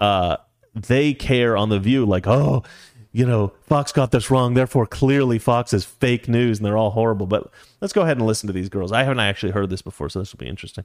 uh, 0.00 0.36
they 0.74 1.14
care 1.14 1.56
on 1.56 1.68
the 1.68 1.78
view, 1.78 2.04
like, 2.04 2.26
oh, 2.26 2.62
you 3.12 3.24
know, 3.24 3.52
Fox 3.62 3.92
got 3.92 4.10
this 4.10 4.30
wrong, 4.30 4.52
therefore 4.52 4.86
clearly 4.86 5.38
Fox 5.38 5.72
is 5.72 5.86
fake 5.86 6.28
news 6.28 6.58
and 6.58 6.66
they're 6.66 6.76
all 6.76 6.90
horrible. 6.90 7.26
But 7.26 7.50
let's 7.80 7.94
go 7.94 8.02
ahead 8.02 8.18
and 8.18 8.26
listen 8.26 8.46
to 8.46 8.52
these 8.52 8.68
girls. 8.68 8.92
I 8.92 9.04
haven't 9.04 9.20
actually 9.20 9.52
heard 9.52 9.70
this 9.70 9.80
before, 9.80 10.10
so 10.10 10.18
this 10.18 10.32
will 10.32 10.38
be 10.38 10.48
interesting. 10.48 10.84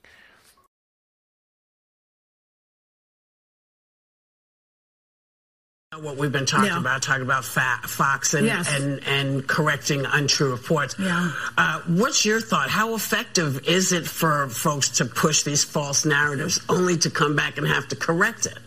What 5.99 6.15
we've 6.15 6.31
been 6.31 6.45
talking 6.45 6.67
Yeah. 6.67 6.77
about, 6.79 7.01
talking 7.01 7.21
about 7.23 7.43
fa- 7.43 7.81
Fox 7.85 8.33
and, 8.33 8.45
Yes. 8.47 8.69
and, 8.71 9.03
and 9.03 9.45
correcting 9.45 10.05
untrue 10.05 10.49
reports. 10.51 10.95
Yeah. 10.97 11.31
Uh, 11.57 11.81
what's 11.85 12.23
your 12.23 12.39
thought? 12.39 12.69
How 12.69 12.95
effective 12.95 13.67
is 13.67 13.91
it 13.91 14.07
for 14.07 14.47
folks 14.47 14.87
to 14.99 15.05
push 15.05 15.43
these 15.43 15.65
false 15.65 16.05
narratives 16.05 16.61
only 16.69 16.97
to 16.99 17.09
come 17.09 17.35
back 17.35 17.57
and 17.57 17.67
have 17.67 17.89
to 17.89 17.97
correct 17.97 18.45
it? 18.45 18.57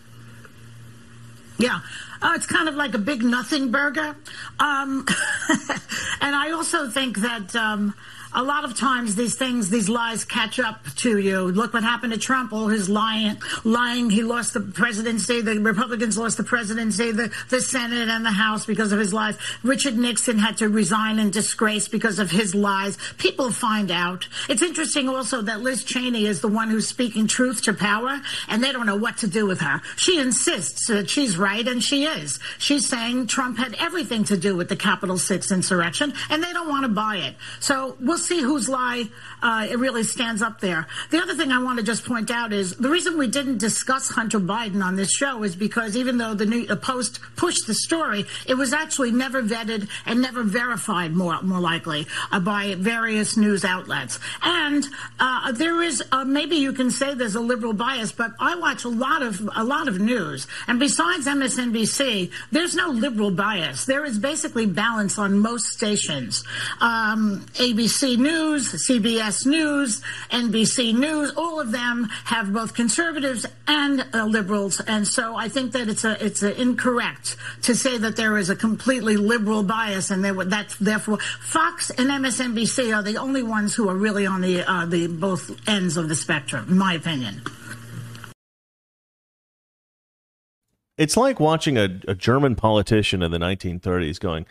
Yeah. 1.57 1.79
Uh, 2.21 2.33
it's 2.35 2.45
kind 2.45 2.69
of 2.69 2.75
like 2.75 2.93
a 2.93 2.99
big 2.99 3.23
nothing 3.23 3.71
burger. 3.71 4.15
Um, 4.59 5.07
and 6.21 6.35
I 6.35 6.51
also 6.51 6.89
think 6.91 7.17
that 7.21 7.55
um, 7.55 7.95
a 8.35 8.43
lot 8.43 8.65
of 8.65 8.77
times 8.77 9.15
these 9.15 9.35
things, 9.35 9.69
these 9.69 9.87
lies 9.87 10.25
catch 10.25 10.59
up 10.59 10.85
to 10.97 11.17
you. 11.17 11.39
Look 11.39 11.73
what 11.73 11.83
happened 11.83 12.11
to 12.11 12.19
Trump, 12.19 12.51
all 12.51 12.67
his 12.67 12.89
lying, 12.89 13.37
lying. 13.63 14.09
He 14.09 14.23
lost 14.23 14.53
the 14.53 14.59
presidency. 14.59 15.39
The 15.39 15.57
Republicans 15.59 16.17
lost 16.17 16.35
the 16.35 16.43
presidency, 16.43 17.13
the, 17.13 17.31
the 17.49 17.61
Senate 17.61 18.09
and 18.09 18.25
the 18.25 18.31
House 18.31 18.65
because 18.65 18.91
of 18.91 18.99
his 18.99 19.13
lies. 19.13 19.37
Richard 19.63 19.97
Nixon 19.97 20.37
had 20.37 20.57
to 20.57 20.67
resign 20.67 21.17
in 21.17 21.31
disgrace 21.31 21.87
because 21.87 22.19
of 22.19 22.29
his 22.29 22.53
lies. 22.53 22.97
People 23.17 23.51
find 23.51 23.89
out. 23.89 24.27
It's 24.49 24.61
interesting 24.61 25.07
also 25.07 25.41
that 25.43 25.61
Liz 25.61 25.85
Cheney 25.85 26.25
is 26.25 26.41
the 26.41 26.49
one 26.49 26.69
who's 26.69 26.89
speaking 26.89 27.27
truth 27.27 27.63
to 27.63 27.73
power, 27.73 28.19
and 28.49 28.61
they 28.61 28.73
don't 28.73 28.85
know 28.85 28.97
what 28.97 29.17
to 29.17 29.27
do 29.27 29.45
with 29.45 29.61
her. 29.61 29.81
She 29.95 30.19
insists 30.19 30.87
that 30.87 31.09
she's 31.09 31.37
right, 31.37 31.65
and 31.65 31.81
she 31.81 32.03
is. 32.03 32.39
She's 32.57 32.85
saying 32.85 33.27
Trump 33.27 33.57
had 33.57 33.75
everything 33.79 34.25
to 34.25 34.35
do 34.35 34.57
with 34.57 34.67
the 34.67 34.75
Capitol 34.75 35.17
6 35.17 35.51
insurrection, 35.51 36.13
and 36.29 36.43
they 36.43 36.51
don't 36.51 36.67
want 36.67 36.83
to 36.83 36.89
buy 36.89 37.17
it. 37.17 37.35
So 37.61 37.95
we'll 38.01 38.24
see 38.25 38.41
whose 38.41 38.67
lie 38.67 39.09
uh, 39.41 39.67
it 39.69 39.79
really 39.79 40.03
stands 40.03 40.41
up 40.41 40.59
there. 40.59 40.87
The 41.11 41.19
other 41.19 41.35
thing 41.35 41.51
I 41.51 41.61
want 41.61 41.79
to 41.79 41.85
just 41.85 42.05
point 42.05 42.31
out 42.31 42.53
is 42.53 42.75
the 42.75 42.89
reason 42.89 43.17
we 43.17 43.27
didn't 43.27 43.57
discuss 43.57 44.09
Hunter 44.09 44.39
Biden 44.39 44.83
on 44.83 44.95
this 44.95 45.11
show 45.11 45.43
is 45.43 45.55
because 45.55 45.95
even 45.95 46.17
though 46.17 46.33
the 46.33 46.45
New 46.45 46.65
Post 46.75 47.19
pushed 47.35 47.67
the 47.67 47.73
story, 47.73 48.25
it 48.45 48.55
was 48.55 48.73
actually 48.73 49.11
never 49.11 49.41
vetted 49.41 49.87
and 50.05 50.21
never 50.21 50.43
verified, 50.43 51.13
more 51.13 51.41
more 51.41 51.59
likely, 51.59 52.07
uh, 52.31 52.39
by 52.39 52.75
various 52.75 53.37
news 53.37 53.63
outlets. 53.63 54.19
And 54.41 54.85
uh, 55.19 55.51
there 55.51 55.81
is 55.81 56.03
uh, 56.11 56.25
maybe 56.25 56.55
you 56.55 56.73
can 56.73 56.91
say 56.91 57.13
there's 57.13 57.35
a 57.35 57.39
liberal 57.39 57.73
bias, 57.73 58.11
but 58.11 58.31
I 58.39 58.55
watch 58.55 58.83
a 58.83 58.89
lot 58.89 59.21
of 59.21 59.47
a 59.55 59.63
lot 59.63 59.87
of 59.87 59.99
news, 59.99 60.47
and 60.67 60.79
besides 60.79 61.27
MSNBC, 61.27 62.31
there's 62.51 62.75
no 62.75 62.89
liberal 62.89 63.31
bias. 63.31 63.85
There 63.85 64.05
is 64.05 64.17
basically 64.17 64.65
balance 64.65 65.17
on 65.17 65.37
most 65.37 65.67
stations. 65.67 66.43
Um, 66.81 67.45
ABC 67.55 68.17
News, 68.17 68.87
CBS 68.87 69.34
News, 69.43 70.01
NBC 70.29 70.93
News, 70.93 71.33
all 71.35 71.59
of 71.59 71.71
them 71.71 72.07
have 72.25 72.53
both 72.53 72.75
conservatives 72.75 73.47
and 73.67 74.05
uh, 74.13 74.25
liberals, 74.25 74.79
and 74.81 75.07
so 75.07 75.35
I 75.35 75.49
think 75.49 75.71
that 75.71 75.89
it's 75.89 76.03
a 76.03 76.23
it's 76.23 76.43
a 76.43 76.61
incorrect 76.61 77.37
to 77.63 77.73
say 77.73 77.97
that 77.97 78.17
there 78.17 78.37
is 78.37 78.51
a 78.51 78.55
completely 78.55 79.17
liberal 79.17 79.63
bias, 79.63 80.11
and 80.11 80.23
that's 80.23 80.75
therefore 80.77 81.17
Fox 81.41 81.89
and 81.89 82.09
MSNBC 82.09 82.95
are 82.95 83.01
the 83.01 83.17
only 83.17 83.41
ones 83.41 83.73
who 83.73 83.89
are 83.89 83.95
really 83.95 84.27
on 84.27 84.41
the 84.41 84.61
uh, 84.61 84.85
the 84.85 85.07
both 85.07 85.67
ends 85.67 85.97
of 85.97 86.07
the 86.07 86.15
spectrum, 86.15 86.67
in 86.69 86.77
my 86.77 86.93
opinion. 86.93 87.41
It's 90.97 91.17
like 91.17 91.39
watching 91.41 91.77
a, 91.77 91.99
a 92.07 92.15
German 92.15 92.55
politician 92.55 93.21
in 93.21 93.31
the 93.31 93.37
1930s 93.37 94.19
going, 94.19 94.45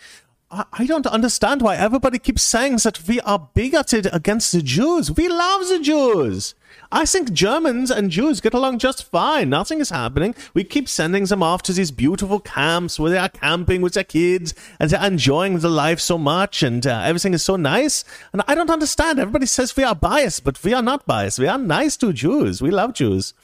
I 0.72 0.86
don't 0.86 1.06
understand 1.06 1.62
why 1.62 1.76
everybody 1.76 2.18
keeps 2.18 2.42
saying 2.42 2.76
that 2.84 3.06
we 3.08 3.20
are 3.22 3.48
bigoted 3.54 4.06
against 4.12 4.52
the 4.52 4.62
Jews. 4.62 5.10
We 5.10 5.28
love 5.28 5.68
the 5.68 5.80
Jews. 5.80 6.54
I 6.92 7.06
think 7.06 7.32
Germans 7.32 7.90
and 7.90 8.10
Jews 8.10 8.40
get 8.40 8.54
along 8.54 8.78
just 8.78 9.10
fine. 9.10 9.48
Nothing 9.50 9.80
is 9.80 9.90
happening. 9.90 10.34
We 10.52 10.62
keep 10.62 10.88
sending 10.88 11.24
them 11.24 11.42
off 11.42 11.62
to 11.62 11.72
these 11.72 11.90
beautiful 11.90 12.38
camps 12.38 13.00
where 13.00 13.10
they 13.10 13.18
are 13.18 13.28
camping 13.28 13.80
with 13.82 13.94
their 13.94 14.04
kids 14.04 14.54
and 14.78 14.90
they're 14.90 15.04
enjoying 15.04 15.58
the 15.58 15.68
life 15.68 15.98
so 15.98 16.18
much 16.18 16.62
and 16.62 16.86
uh, 16.86 17.02
everything 17.04 17.34
is 17.34 17.42
so 17.42 17.56
nice. 17.56 18.04
And 18.32 18.42
I 18.46 18.54
don't 18.54 18.70
understand. 18.70 19.18
Everybody 19.18 19.46
says 19.46 19.76
we 19.76 19.82
are 19.82 19.94
biased, 19.94 20.44
but 20.44 20.62
we 20.62 20.72
are 20.72 20.82
not 20.82 21.04
biased. 21.04 21.38
We 21.38 21.48
are 21.48 21.58
nice 21.58 21.96
to 21.98 22.12
Jews. 22.12 22.62
We 22.62 22.70
love 22.70 22.94
Jews. 22.94 23.34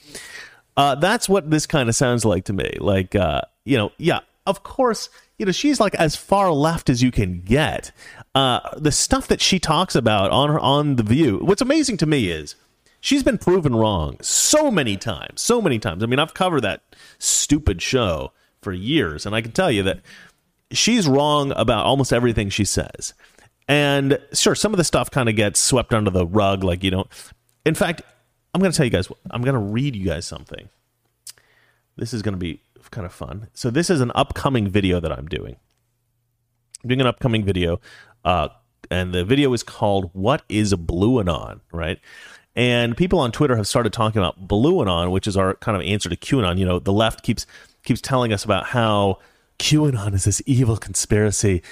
Uh, 0.77 0.95
that's 0.95 1.29
what 1.29 1.51
this 1.51 1.67
kind 1.67 1.89
of 1.89 1.97
sounds 1.97 2.25
like 2.25 2.45
to 2.45 2.53
me. 2.53 2.77
Like, 2.79 3.17
uh, 3.17 3.43
you 3.65 3.77
know, 3.77 3.91
yeah, 3.99 4.21
of 4.47 4.63
course 4.63 5.09
you 5.41 5.47
know, 5.47 5.53
she's 5.53 5.81
like 5.81 5.95
as 5.95 6.17
far 6.17 6.53
left 6.53 6.91
as 6.91 7.03
you 7.03 7.11
can 7.11 7.41
get. 7.41 7.93
Uh, 8.35 8.61
the 8.77 8.93
stuff 8.93 9.27
that 9.29 9.41
she 9.41 9.59
talks 9.59 9.95
about 9.95 10.31
on 10.31 10.51
her 10.51 10.61
on 10.61 10.97
the 10.97 11.03
View. 11.03 11.39
What's 11.39 11.63
amazing 11.63 11.97
to 11.97 12.07
me 12.07 12.29
is 12.29 12.57
she's 13.01 13.23
been 13.23 13.39
proven 13.39 13.75
wrong 13.75 14.19
so 14.21 14.71
many 14.71 14.99
times, 14.99 15.41
so 15.41 15.63
many 15.63 15.79
times. 15.79 16.03
I 16.03 16.07
mean, 16.07 16.19
I've 16.19 16.35
covered 16.35 16.61
that 16.61 16.83
stupid 17.19 17.81
show 17.81 18.33
for 18.61 18.71
years, 18.71 19.25
and 19.25 19.35
I 19.35 19.41
can 19.41 19.53
tell 19.53 19.71
you 19.71 19.83
that 19.85 20.01
she's 20.73 21.09
wrong 21.09 21.53
about 21.57 21.87
almost 21.87 22.13
everything 22.13 22.51
she 22.51 22.67
says. 22.67 23.15
And 23.67 24.19
sure, 24.35 24.55
some 24.55 24.75
of 24.75 24.77
the 24.77 24.85
stuff 24.85 25.11
kind 25.11 25.31
of 25.31 25.37
gets 25.37 25.59
swept 25.59 25.95
under 25.95 26.11
the 26.11 26.27
rug, 26.27 26.63
like 26.63 26.85
you 26.85 26.91
don't. 26.91 27.09
In 27.65 27.75
fact, 27.75 28.03
I'm 28.53 28.61
going 28.61 28.73
to 28.73 28.77
tell 28.77 28.85
you 28.85 28.91
guys. 28.91 29.09
I'm 29.31 29.41
going 29.41 29.55
to 29.55 29.59
read 29.59 29.97
you 29.97 30.05
guys 30.05 30.27
something. 30.27 30.69
This 31.97 32.13
is 32.13 32.21
going 32.21 32.35
to 32.35 32.39
be 32.39 32.61
kind 32.91 33.07
of 33.07 33.13
fun. 33.13 33.49
So 33.55 33.71
this 33.71 33.91
is 33.91 34.01
an 34.01 34.13
upcoming 34.15 34.69
video 34.69 35.01
that 35.01 35.13
I'm 35.13 35.27
doing. 35.27 35.57
I'm 36.83 36.89
doing 36.89 37.01
an 37.01 37.07
upcoming 37.07 37.45
video, 37.45 37.81
uh, 38.25 38.49
and 38.91 39.13
the 39.13 39.25
video 39.25 39.53
is 39.53 39.63
called 39.63 40.11
"What 40.13 40.43
is 40.49 40.73
Blueanon?" 40.75 41.61
Right, 41.73 41.99
and 42.57 42.97
people 42.97 43.19
on 43.19 43.33
Twitter 43.33 43.57
have 43.57 43.67
started 43.67 43.93
talking 43.93 44.21
about 44.21 44.49
Blueanon, 44.49 45.11
which 45.11 45.27
is 45.27 45.37
our 45.37 45.55
kind 45.57 45.77
of 45.77 45.83
answer 45.83 46.09
to 46.09 46.17
QAnon. 46.17 46.59
You 46.59 46.67
know, 46.67 46.79
the 46.79 46.93
left 46.93 47.23
keeps 47.23 47.47
keeps 47.85 48.01
telling 48.01 48.33
us 48.33 48.45
about 48.45 48.67
how 48.67 49.19
QAnon 49.59 50.15
is 50.15 50.25
this 50.25 50.43
evil 50.47 50.77
conspiracy 50.77 51.63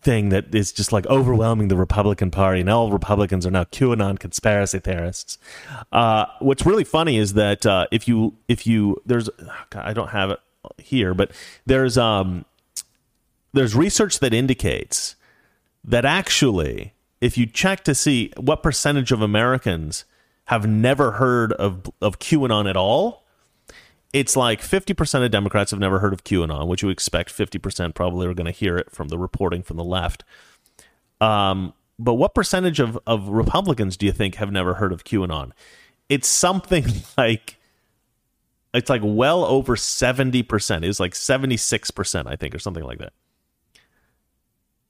thing 0.00 0.30
that 0.30 0.52
is 0.54 0.72
just 0.72 0.92
like 0.92 1.06
overwhelming 1.06 1.68
the 1.68 1.76
Republican 1.76 2.30
Party, 2.30 2.60
and 2.60 2.70
all 2.70 2.90
Republicans 2.90 3.46
are 3.46 3.50
now 3.50 3.64
QAnon 3.64 4.18
conspiracy 4.18 4.78
theorists. 4.78 5.38
Uh, 5.90 6.26
what's 6.40 6.66
really 6.66 6.84
funny 6.84 7.18
is 7.18 7.34
that 7.34 7.64
uh, 7.66 7.86
if 7.90 8.08
you 8.08 8.36
if 8.48 8.66
you 8.66 9.00
there's 9.06 9.28
I 9.72 9.92
don't 9.92 10.10
have 10.10 10.30
it 10.30 10.40
here, 10.78 11.14
but 11.14 11.32
there's 11.66 11.96
um 11.98 12.44
there's 13.52 13.74
research 13.74 14.18
that 14.20 14.32
indicates 14.32 15.16
that 15.84 16.04
actually, 16.04 16.94
if 17.20 17.36
you 17.36 17.46
check 17.46 17.84
to 17.84 17.94
see 17.94 18.32
what 18.36 18.62
percentage 18.62 19.12
of 19.12 19.20
Americans 19.20 20.04
have 20.46 20.66
never 20.66 21.12
heard 21.12 21.52
of 21.54 21.90
of 22.00 22.18
QAnon 22.18 22.68
at 22.68 22.76
all, 22.76 23.22
it's 24.12 24.36
like 24.36 24.60
50% 24.60 25.24
of 25.24 25.30
Democrats 25.30 25.70
have 25.70 25.80
never 25.80 26.00
heard 26.00 26.12
of 26.12 26.24
QAnon, 26.24 26.66
which 26.66 26.82
you 26.82 26.90
expect 26.90 27.30
50% 27.30 27.94
probably 27.94 28.26
are 28.26 28.34
going 28.34 28.46
to 28.46 28.52
hear 28.52 28.76
it 28.76 28.90
from 28.90 29.08
the 29.08 29.18
reporting 29.18 29.62
from 29.62 29.78
the 29.78 29.84
left. 29.84 30.24
Um, 31.20 31.72
but 31.98 32.14
what 32.14 32.34
percentage 32.34 32.80
of, 32.80 32.98
of 33.06 33.28
Republicans 33.28 33.96
do 33.96 34.06
you 34.06 34.12
think 34.12 34.34
have 34.34 34.50
never 34.50 34.74
heard 34.74 34.92
of 34.92 35.04
QAnon? 35.04 35.52
It's 36.08 36.28
something 36.28 36.84
like 37.16 37.56
it's 38.74 38.90
like 38.90 39.02
well 39.04 39.44
over 39.44 39.76
70%. 39.76 40.84
It's 40.84 41.00
like 41.00 41.12
76%, 41.12 42.26
I 42.26 42.36
think, 42.36 42.54
or 42.54 42.58
something 42.58 42.84
like 42.84 42.98
that. 42.98 43.12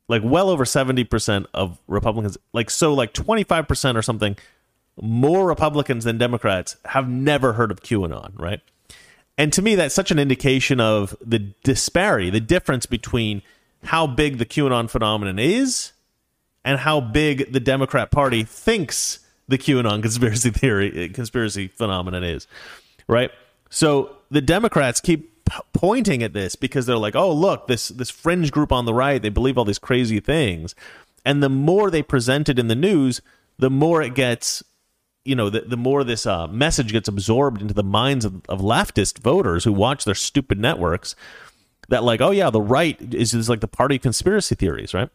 Like 0.09 0.23
well 0.25 0.51
over 0.51 0.65
70% 0.65 1.47
of 1.55 1.79
Republicans, 1.87 2.39
like 2.53 2.71
so 2.71 2.95
like 2.95 3.13
25% 3.15 3.97
or 3.97 4.03
something 4.03 4.37
more 5.01 5.47
Republicans 5.47 6.05
than 6.05 6.19
Democrats 6.19 6.77
have 6.87 7.09
never 7.09 7.55
heard 7.55 7.71
of 7.71 7.83
QAnon, 7.83 8.39
right? 8.39 8.61
And 9.39 9.53
to 9.55 9.63
me, 9.63 9.75
that's 9.75 9.95
such 9.95 10.11
an 10.11 10.19
indication 10.19 10.81
of 10.81 11.17
the 11.25 11.39
disparity, 11.65 12.31
the 12.31 12.41
difference 12.41 12.87
between 12.87 13.43
how 13.85 14.07
big 14.07 14.39
the 14.39 14.45
QAnon 14.45 14.91
phenomenon 14.91 15.39
is 15.39 15.93
and 16.65 16.79
how 16.79 17.01
big 17.01 17.53
the 17.53 17.61
Democrat 17.61 18.11
Party 18.11 18.45
thinks 18.45 19.21
the 19.49 19.59
QAnon 19.59 20.03
conspiracy 20.03 20.51
theory, 20.51 21.09
conspiracy 21.09 21.69
phenomenon 21.69 22.23
is, 22.23 22.47
right? 23.09 23.31
So 23.73 24.17
the 24.31 24.43
Democrats 24.43 25.01
keep 25.01 25.47
pointing 25.73 26.23
at 26.23 26.35
this 26.35 26.57
because 26.57 26.85
they're 26.85 26.99
like, 26.99 27.17
"Oh, 27.17 27.33
look, 27.33 27.69
this 27.69 27.89
this 27.89 28.11
fringe 28.11 28.53
group 28.53 28.71
on 28.71 28.85
the 28.85 28.93
right, 28.93 29.21
they 29.21 29.31
believe 29.31 29.57
all 29.57 29.65
these 29.65 29.79
crazy 29.79 30.21
things." 30.21 30.75
And 31.25 31.43
the 31.43 31.49
more 31.49 31.91
they 31.91 32.03
present 32.03 32.51
it 32.51 32.59
in 32.59 32.69
the 32.69 32.75
news, 32.75 33.23
the 33.59 33.71
more 33.71 34.03
it 34.03 34.15
gets 34.15 34.63
you 35.25 35.35
know, 35.37 35.49
the, 35.49 35.61
the 35.61 35.77
more 35.77 36.05
this 36.05 36.27
uh, 36.27 36.49
message 36.49 36.93
gets 36.93 37.09
absorbed 37.09 37.63
into 37.63 37.73
the 37.73 37.85
minds 37.85 38.25
of, 38.25 38.43
of 38.49 38.61
leftist 38.61 39.21
voters 39.21 39.63
who 39.63 39.73
watch 39.73 40.05
their 40.05 40.17
stupid 40.17 40.59
networks 40.59 41.15
that 41.89 42.03
like, 42.03 42.21
oh 42.21 42.33
yeah, 42.33 42.51
the 42.51 42.61
right 42.61 43.01
is, 43.15 43.33
is 43.33 43.49
like 43.49 43.61
the 43.61 43.69
party 43.69 43.99
conspiracy 43.99 44.57
theories, 44.57 44.93
right? 44.93 45.09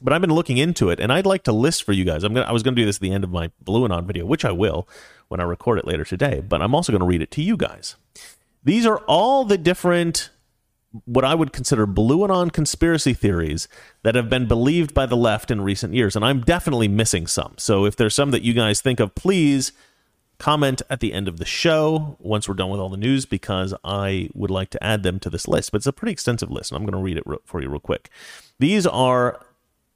But 0.00 0.12
I've 0.12 0.20
been 0.20 0.32
looking 0.32 0.56
into 0.56 0.88
it, 0.88 1.00
and 1.00 1.12
I'd 1.12 1.26
like 1.26 1.42
to 1.44 1.52
list 1.52 1.82
for 1.82 1.92
you 1.92 2.04
guys. 2.04 2.22
I'm 2.22 2.32
gonna, 2.32 2.46
I 2.46 2.52
was 2.52 2.62
going 2.62 2.76
to 2.76 2.80
do 2.80 2.86
this 2.86 2.98
at 2.98 3.02
the 3.02 3.12
end 3.12 3.24
of 3.24 3.30
my 3.30 3.50
Blueanon 3.64 4.04
video, 4.04 4.24
which 4.24 4.44
I 4.44 4.52
will 4.52 4.88
when 5.28 5.40
I 5.40 5.44
record 5.44 5.78
it 5.78 5.86
later 5.86 6.04
today, 6.04 6.40
but 6.40 6.62
I'm 6.62 6.74
also 6.74 6.92
going 6.92 7.00
to 7.00 7.06
read 7.06 7.22
it 7.22 7.30
to 7.32 7.42
you 7.42 7.56
guys. 7.56 7.96
These 8.62 8.86
are 8.86 8.98
all 9.06 9.44
the 9.44 9.58
different, 9.58 10.30
what 11.04 11.24
I 11.24 11.34
would 11.34 11.52
consider 11.52 11.86
Blueanon 11.86 12.52
conspiracy 12.52 13.14
theories 13.14 13.68
that 14.02 14.14
have 14.14 14.28
been 14.28 14.46
believed 14.46 14.94
by 14.94 15.06
the 15.06 15.16
left 15.16 15.50
in 15.50 15.60
recent 15.60 15.94
years. 15.94 16.16
And 16.16 16.24
I'm 16.24 16.40
definitely 16.40 16.88
missing 16.88 17.26
some. 17.26 17.54
So 17.58 17.84
if 17.84 17.96
there's 17.96 18.14
some 18.14 18.30
that 18.32 18.42
you 18.42 18.52
guys 18.52 18.80
think 18.80 19.00
of, 19.00 19.14
please 19.14 19.72
comment 20.38 20.82
at 20.90 21.00
the 21.00 21.12
end 21.12 21.28
of 21.28 21.38
the 21.38 21.44
show 21.44 22.16
once 22.20 22.48
we're 22.48 22.54
done 22.54 22.68
with 22.68 22.80
all 22.80 22.90
the 22.90 22.96
news 22.96 23.24
because 23.24 23.72
I 23.84 24.28
would 24.34 24.50
like 24.50 24.70
to 24.70 24.84
add 24.84 25.02
them 25.02 25.18
to 25.20 25.30
this 25.30 25.48
list. 25.48 25.72
But 25.72 25.78
it's 25.78 25.86
a 25.86 25.92
pretty 25.92 26.12
extensive 26.12 26.50
list, 26.50 26.70
and 26.70 26.76
I'm 26.76 26.84
going 26.84 26.92
to 26.92 27.02
read 27.02 27.16
it 27.16 27.24
for 27.44 27.62
you 27.62 27.68
real 27.68 27.80
quick. 27.80 28.10
These 28.58 28.86
are 28.86 29.45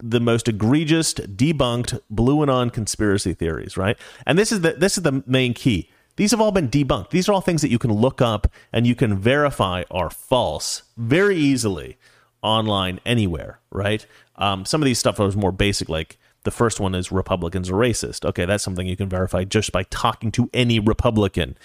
the 0.02 0.20
most 0.20 0.48
egregious, 0.48 1.14
debunked 1.14 2.00
Blueanon 2.12 2.72
conspiracy 2.72 3.34
theories, 3.34 3.76
right? 3.76 3.96
And 4.26 4.38
this 4.38 4.52
is 4.52 4.60
the 4.62 4.72
this 4.72 4.96
is 4.96 5.02
the 5.02 5.22
main 5.26 5.54
key. 5.54 5.90
These 6.16 6.32
have 6.32 6.40
all 6.40 6.52
been 6.52 6.68
debunked. 6.68 7.10
These 7.10 7.28
are 7.28 7.32
all 7.32 7.40
things 7.40 7.62
that 7.62 7.70
you 7.70 7.78
can 7.78 7.92
look 7.92 8.20
up 8.20 8.46
and 8.72 8.86
you 8.86 8.94
can 8.94 9.16
verify 9.18 9.84
are 9.90 10.10
false 10.10 10.82
very 10.96 11.36
easily 11.36 11.96
online 12.42 13.00
anywhere, 13.06 13.60
right? 13.70 14.04
Um, 14.36 14.64
some 14.64 14.82
of 14.82 14.86
these 14.86 14.98
stuff 14.98 15.18
was 15.18 15.36
more 15.36 15.52
basic, 15.52 15.88
like 15.88 16.18
the 16.44 16.50
first 16.50 16.80
one 16.80 16.94
is 16.94 17.12
Republicans 17.12 17.70
are 17.70 17.74
racist. 17.74 18.24
Okay, 18.24 18.44
that's 18.44 18.64
something 18.64 18.86
you 18.86 18.96
can 18.96 19.08
verify 19.08 19.44
just 19.44 19.72
by 19.72 19.84
talking 19.84 20.32
to 20.32 20.50
any 20.52 20.78
Republican. 20.80 21.56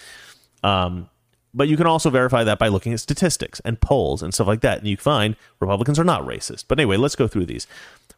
Um, 0.62 1.08
but 1.54 1.68
you 1.68 1.76
can 1.78 1.86
also 1.86 2.10
verify 2.10 2.44
that 2.44 2.58
by 2.58 2.68
looking 2.68 2.92
at 2.92 3.00
statistics 3.00 3.60
and 3.60 3.80
polls 3.80 4.22
and 4.22 4.34
stuff 4.34 4.46
like 4.46 4.60
that. 4.60 4.78
And 4.78 4.86
you 4.86 4.98
find 4.98 5.36
Republicans 5.58 5.98
are 5.98 6.04
not 6.04 6.26
racist. 6.26 6.64
But 6.68 6.78
anyway, 6.78 6.98
let's 6.98 7.16
go 7.16 7.26
through 7.26 7.46
these. 7.46 7.66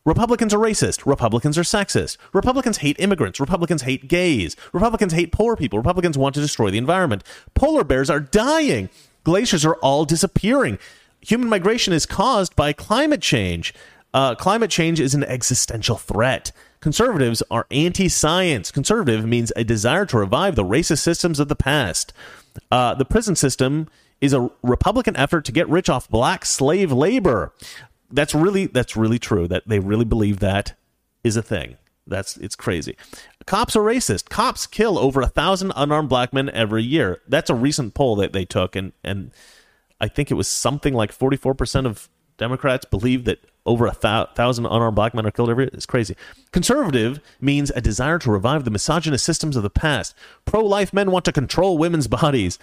Republicans 0.05 0.55
are 0.55 0.59
racist. 0.59 1.05
Republicans 1.05 1.59
are 1.59 1.63
sexist. 1.63 2.17
Republicans 2.33 2.79
hate 2.79 2.97
immigrants. 2.99 3.41
Republicans 3.41 3.83
hate 3.83 4.09
gays. 4.09 4.57
Republicans 4.73 5.13
hate 5.13 5.33
poor 5.33 5.57
people. 5.57 5.79
Republicans 5.79 6.17
want 6.17 6.35
to 6.35 6.41
destroy 6.41 6.71
the 6.71 6.79
environment. 6.79 7.23
Polar 7.55 7.85
bears 7.85 8.09
are 8.09 8.21
dying. 8.21 8.89
Glaciers 9.25 9.65
are 9.65 9.77
all 9.77 10.05
disappearing. 10.05 10.79
Human 11.21 11.49
migration 11.49 11.93
is 11.93 12.07
caused 12.07 12.57
by 12.57 12.73
climate 12.73 13.21
change. 13.21 13.75
Uh, 14.15 14.35
climate 14.35 14.71
change 14.71 15.01
is 15.01 15.15
an 15.15 15.25
existential 15.25 15.97
threat. 15.97 16.53
Conservatives 16.81 17.43
are 17.51 17.67
anti 17.71 18.09
science. 18.09 18.71
Conservative 18.71 19.27
means 19.27 19.53
a 19.57 19.65
desire 19.65 20.07
to 20.07 20.19
revive 20.19 20.55
the 20.55 20.65
racist 20.65 21.01
systems 21.01 21.41
of 21.41 21.49
the 21.49 21.57
past. 21.57 22.13
Uh, 22.71 22.95
the 22.95 23.05
prison 23.05 23.37
system 23.37 23.89
is 24.21 24.33
a 24.33 24.51
Republican 24.63 25.17
effort 25.17 25.45
to 25.45 25.53
get 25.53 25.69
rich 25.69 25.89
off 25.89 26.09
black 26.09 26.45
slave 26.45 26.91
labor. 26.91 27.53
That's 28.11 28.35
really 28.35 28.67
that's 28.67 28.97
really 28.97 29.19
true. 29.19 29.49
That 29.49 29.67
they 29.67 29.79
really 29.79 30.05
believe 30.05 30.41
that 30.41 30.75
is 31.23 31.37
a 31.37 31.43
thing. 31.43 31.77
That's 32.07 32.37
it's 32.39 32.57
crazy. 32.57 32.97
Cops 33.47 33.77
are 33.77 33.83
racist. 33.83 34.29
Cops 34.31 34.67
kill 34.67 34.99
over 34.99 35.21
a 35.21 35.29
thousand 35.29 35.73
unarmed 35.77 36.09
black 36.09 36.33
men 36.33 36.49
every 36.51 36.83
year. 36.83 37.21
That's 37.29 37.51
a 37.51 37.55
recent 37.55 37.95
poll 37.95 38.17
that 38.17 38.33
they 38.33 38.45
took, 38.45 38.75
and 38.75 38.93
and 39.05 39.31
I 40.01 40.09
think 40.09 40.31
it 40.31 40.35
was 40.35 40.49
something 40.49 40.95
like 40.95 41.13
forty 41.13 41.37
four 41.37 41.55
percent 41.55 41.87
of 41.87 42.09
Democrats 42.39 42.87
believe 42.87 43.25
that 43.25 43.41
over 43.67 43.87
a 43.87 43.93
thousand 43.93 44.65
unarmed 44.65 44.95
black 44.95 45.15
men 45.15 45.27
are 45.27 45.31
killed 45.31 45.51
every 45.51 45.65
year. 45.65 45.71
It's 45.75 45.85
crazy. 45.85 46.17
Conservative 46.53 47.21
means 47.41 47.71
a 47.71 47.83
desire 47.83 48.19
to 48.21 48.31
revive 48.31 48.65
the 48.65 48.71
misogynist 48.71 49.25
systems 49.25 49.57
of 49.57 49.63
the 49.63 49.71
past. 49.71 50.15
Pro 50.47 50.65
life 50.65 50.95
men 50.95 51.11
want 51.11 51.27
to 51.27 51.33
control 51.33 51.77
women's 51.77 52.07
bodies. 52.07 52.59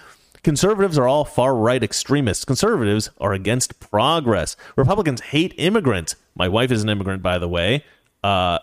Conservatives 0.45 0.95
are 0.99 1.07
all 1.07 1.25
far 1.25 1.55
right 1.55 1.81
extremists. 1.81 2.45
Conservatives 2.45 3.09
are 3.19 3.33
against 3.33 3.79
progress. 3.79 4.55
Republicans 4.75 5.19
hate 5.19 5.55
immigrants. 5.57 6.15
My 6.35 6.47
wife 6.47 6.69
is 6.69 6.83
an 6.83 6.89
immigrant, 6.89 7.23
by 7.23 7.39
the 7.39 7.47
way. 7.47 7.83
Uh, 8.23 8.59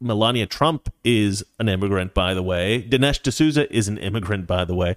Melania 0.00 0.46
Trump 0.46 0.90
is 1.04 1.44
an 1.58 1.68
immigrant, 1.68 2.14
by 2.14 2.32
the 2.32 2.42
way. 2.42 2.82
Dinesh 2.88 3.22
D'Souza 3.22 3.70
is 3.70 3.88
an 3.88 3.98
immigrant, 3.98 4.46
by 4.46 4.64
the 4.64 4.74
way. 4.74 4.96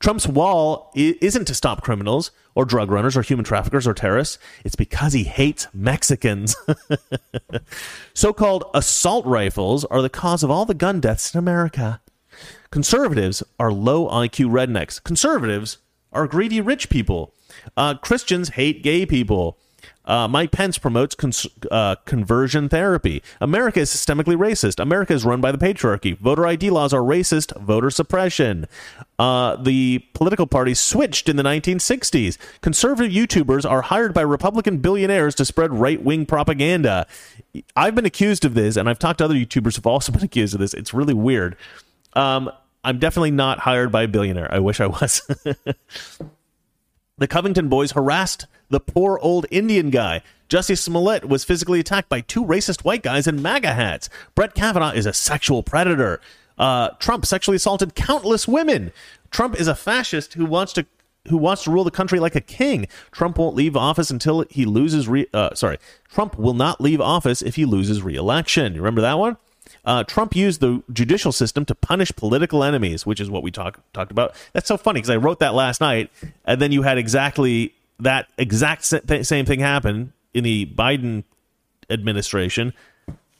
Trump's 0.00 0.28
wall 0.28 0.92
isn't 0.94 1.46
to 1.46 1.54
stop 1.54 1.80
criminals 1.80 2.30
or 2.54 2.66
drug 2.66 2.90
runners 2.90 3.16
or 3.16 3.22
human 3.22 3.46
traffickers 3.46 3.86
or 3.86 3.94
terrorists. 3.94 4.36
It's 4.66 4.76
because 4.76 5.14
he 5.14 5.24
hates 5.24 5.66
Mexicans. 5.72 6.56
so 8.12 8.34
called 8.34 8.64
assault 8.74 9.24
rifles 9.24 9.86
are 9.86 10.02
the 10.02 10.10
cause 10.10 10.42
of 10.42 10.50
all 10.50 10.66
the 10.66 10.74
gun 10.74 11.00
deaths 11.00 11.32
in 11.32 11.38
America. 11.38 12.02
Conservatives 12.70 13.42
are 13.58 13.72
low 13.72 14.08
IQ 14.08 14.50
rednecks. 14.50 15.02
Conservatives 15.02 15.78
are 16.12 16.26
greedy 16.26 16.60
rich 16.60 16.88
people. 16.88 17.34
Uh, 17.76 17.94
Christians 17.94 18.50
hate 18.50 18.82
gay 18.82 19.06
people. 19.06 19.58
Uh, 20.04 20.26
Mike 20.26 20.50
Pence 20.50 20.78
promotes 20.78 21.14
cons- 21.14 21.46
uh, 21.70 21.94
conversion 22.06 22.68
therapy. 22.68 23.22
America 23.42 23.80
is 23.80 23.90
systemically 23.90 24.36
racist. 24.36 24.80
America 24.80 25.12
is 25.12 25.24
run 25.24 25.42
by 25.42 25.52
the 25.52 25.58
patriarchy. 25.58 26.16
Voter 26.16 26.46
ID 26.46 26.70
laws 26.70 26.94
are 26.94 27.02
racist. 27.02 27.54
Voter 27.60 27.90
suppression. 27.90 28.66
Uh, 29.18 29.56
the 29.56 29.98
political 30.14 30.46
parties 30.46 30.80
switched 30.80 31.28
in 31.28 31.36
the 31.36 31.42
1960s. 31.42 32.38
Conservative 32.62 33.12
YouTubers 33.12 33.68
are 33.70 33.82
hired 33.82 34.14
by 34.14 34.22
Republican 34.22 34.78
billionaires 34.78 35.34
to 35.34 35.44
spread 35.44 35.74
right 35.74 36.02
wing 36.02 36.24
propaganda. 36.24 37.06
I've 37.76 37.94
been 37.94 38.06
accused 38.06 38.46
of 38.46 38.54
this, 38.54 38.76
and 38.76 38.88
I've 38.88 38.98
talked 38.98 39.18
to 39.18 39.26
other 39.26 39.34
YouTubers 39.34 39.76
who've 39.76 39.86
also 39.86 40.10
been 40.14 40.24
accused 40.24 40.54
of 40.54 40.60
this. 40.60 40.72
It's 40.72 40.94
really 40.94 41.14
weird. 41.14 41.54
Um, 42.14 42.50
I'm 42.84 42.98
definitely 42.98 43.32
not 43.32 43.60
hired 43.60 43.92
by 43.92 44.02
a 44.02 44.08
billionaire. 44.08 44.52
I 44.52 44.60
wish 44.60 44.80
I 44.80 44.86
was. 44.86 45.20
the 47.18 47.26
Covington 47.28 47.68
boys 47.68 47.92
harassed 47.92 48.46
the 48.70 48.80
poor 48.80 49.18
old 49.20 49.46
Indian 49.50 49.90
guy. 49.90 50.22
Jesse 50.48 50.74
Smollett 50.74 51.28
was 51.28 51.44
physically 51.44 51.80
attacked 51.80 52.08
by 52.08 52.20
two 52.20 52.44
racist 52.44 52.84
white 52.84 53.02
guys 53.02 53.26
in 53.26 53.42
MAGA 53.42 53.74
hats. 53.74 54.08
Brett 54.34 54.54
Kavanaugh 54.54 54.92
is 54.92 55.06
a 55.06 55.12
sexual 55.12 55.62
predator. 55.62 56.20
Uh, 56.56 56.90
Trump 56.98 57.26
sexually 57.26 57.56
assaulted 57.56 57.94
countless 57.94 58.48
women. 58.48 58.92
Trump 59.30 59.58
is 59.60 59.68
a 59.68 59.74
fascist 59.74 60.34
who 60.34 60.46
wants 60.46 60.72
to 60.74 60.86
who 61.28 61.36
wants 61.36 61.64
to 61.64 61.70
rule 61.70 61.84
the 61.84 61.90
country 61.90 62.18
like 62.18 62.34
a 62.34 62.40
king. 62.40 62.86
Trump 63.12 63.36
won't 63.36 63.54
leave 63.54 63.76
office 63.76 64.10
until 64.10 64.46
he 64.48 64.64
loses. 64.64 65.06
Re- 65.08 65.26
uh, 65.34 65.54
sorry, 65.54 65.78
Trump 66.08 66.38
will 66.38 66.54
not 66.54 66.80
leave 66.80 67.02
office 67.02 67.42
if 67.42 67.56
he 67.56 67.66
loses 67.66 68.02
re-election. 68.02 68.74
You 68.74 68.80
remember 68.80 69.02
that 69.02 69.18
one? 69.18 69.36
Uh, 69.84 70.04
Trump 70.04 70.34
used 70.34 70.60
the 70.60 70.82
judicial 70.92 71.32
system 71.32 71.64
to 71.66 71.74
punish 71.74 72.12
political 72.16 72.64
enemies, 72.64 73.06
which 73.06 73.20
is 73.20 73.30
what 73.30 73.42
we 73.42 73.50
talked 73.50 73.80
talked 73.92 74.10
about. 74.10 74.34
That's 74.52 74.68
so 74.68 74.76
funny 74.76 74.98
because 74.98 75.10
I 75.10 75.16
wrote 75.16 75.38
that 75.40 75.54
last 75.54 75.80
night, 75.80 76.10
and 76.44 76.60
then 76.60 76.72
you 76.72 76.82
had 76.82 76.98
exactly 76.98 77.74
that 78.00 78.28
exact 78.38 78.84
same 78.84 79.44
thing 79.44 79.60
happen 79.60 80.12
in 80.34 80.44
the 80.44 80.66
Biden 80.66 81.24
administration 81.90 82.72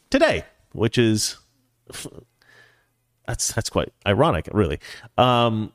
today, 0.09 0.43
which 0.73 0.97
is 0.97 1.37
that's 3.27 3.53
that's 3.53 3.69
quite 3.69 3.93
ironic, 4.07 4.49
really. 4.51 4.79
Um, 5.17 5.71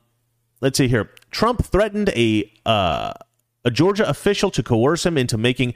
let's 0.61 0.77
see 0.77 0.87
here. 0.87 1.11
Trump 1.31 1.63
threatened 1.63 2.09
a 2.09 2.51
uh, 2.65 3.13
a 3.63 3.71
Georgia 3.71 4.07
official 4.07 4.51
to 4.51 4.61
coerce 4.61 5.05
him 5.05 5.17
into 5.17 5.37
making 5.37 5.73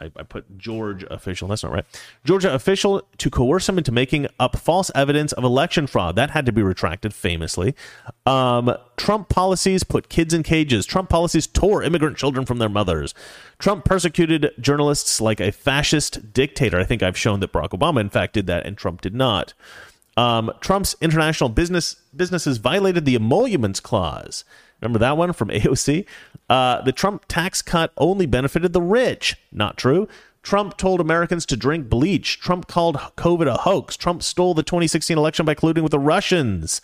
I, 0.00 0.10
I, 0.16 0.22
put 0.22 0.58
George 0.58 1.04
official. 1.10 1.48
That's 1.48 1.62
not 1.62 1.72
right. 1.72 1.84
Georgia 2.24 2.52
official 2.52 3.02
to 3.18 3.30
coerce 3.30 3.68
him 3.68 3.78
into 3.78 3.92
making 3.92 4.26
up 4.38 4.56
false 4.56 4.90
evidence 4.94 5.32
of 5.32 5.44
election 5.44 5.86
fraud. 5.86 6.16
That 6.16 6.30
had 6.30 6.46
to 6.46 6.52
be 6.52 6.62
retracted 6.62 7.12
famously. 7.12 7.74
Um, 8.26 8.74
Trump 8.96 9.28
policies 9.28 9.84
put 9.84 10.08
kids 10.08 10.32
in 10.32 10.42
cages. 10.42 10.86
Trump 10.86 11.08
policies 11.08 11.46
tore 11.46 11.82
immigrant 11.82 12.16
children 12.16 12.46
from 12.46 12.58
their 12.58 12.68
mothers. 12.68 13.14
Trump 13.58 13.84
persecuted 13.84 14.52
journalists 14.58 15.20
like 15.20 15.40
a 15.40 15.52
fascist 15.52 16.32
dictator. 16.32 16.78
I 16.78 16.84
think 16.84 17.02
I've 17.02 17.18
shown 17.18 17.40
that 17.40 17.52
Barack 17.52 17.70
Obama, 17.70 18.00
in 18.00 18.10
fact, 18.10 18.34
did 18.34 18.46
that, 18.46 18.66
and 18.66 18.76
Trump 18.76 19.00
did 19.00 19.14
not. 19.14 19.54
Um, 20.16 20.52
Trump's 20.60 20.96
international 21.00 21.48
business 21.48 21.94
businesses 22.14 22.58
violated 22.58 23.04
the 23.04 23.14
emoluments 23.14 23.80
clause. 23.80 24.44
Remember 24.80 24.98
that 24.98 25.16
one 25.16 25.32
from 25.32 25.48
AOC? 25.50 26.06
Uh, 26.50 26.82
the 26.82 26.92
Trump 26.92 27.24
tax 27.28 27.62
cut 27.62 27.92
only 27.96 28.26
benefited 28.26 28.72
the 28.72 28.82
rich. 28.82 29.36
Not 29.52 29.78
true. 29.78 30.08
Trump 30.42 30.76
told 30.76 31.00
Americans 31.00 31.46
to 31.46 31.56
drink 31.56 31.88
bleach. 31.88 32.40
Trump 32.40 32.66
called 32.66 32.96
COVID 32.96 33.46
a 33.46 33.58
hoax. 33.58 33.96
Trump 33.96 34.22
stole 34.22 34.54
the 34.54 34.62
2016 34.62 35.16
election 35.16 35.46
by 35.46 35.54
colluding 35.54 35.82
with 35.82 35.92
the 35.92 35.98
Russians. 35.98 36.80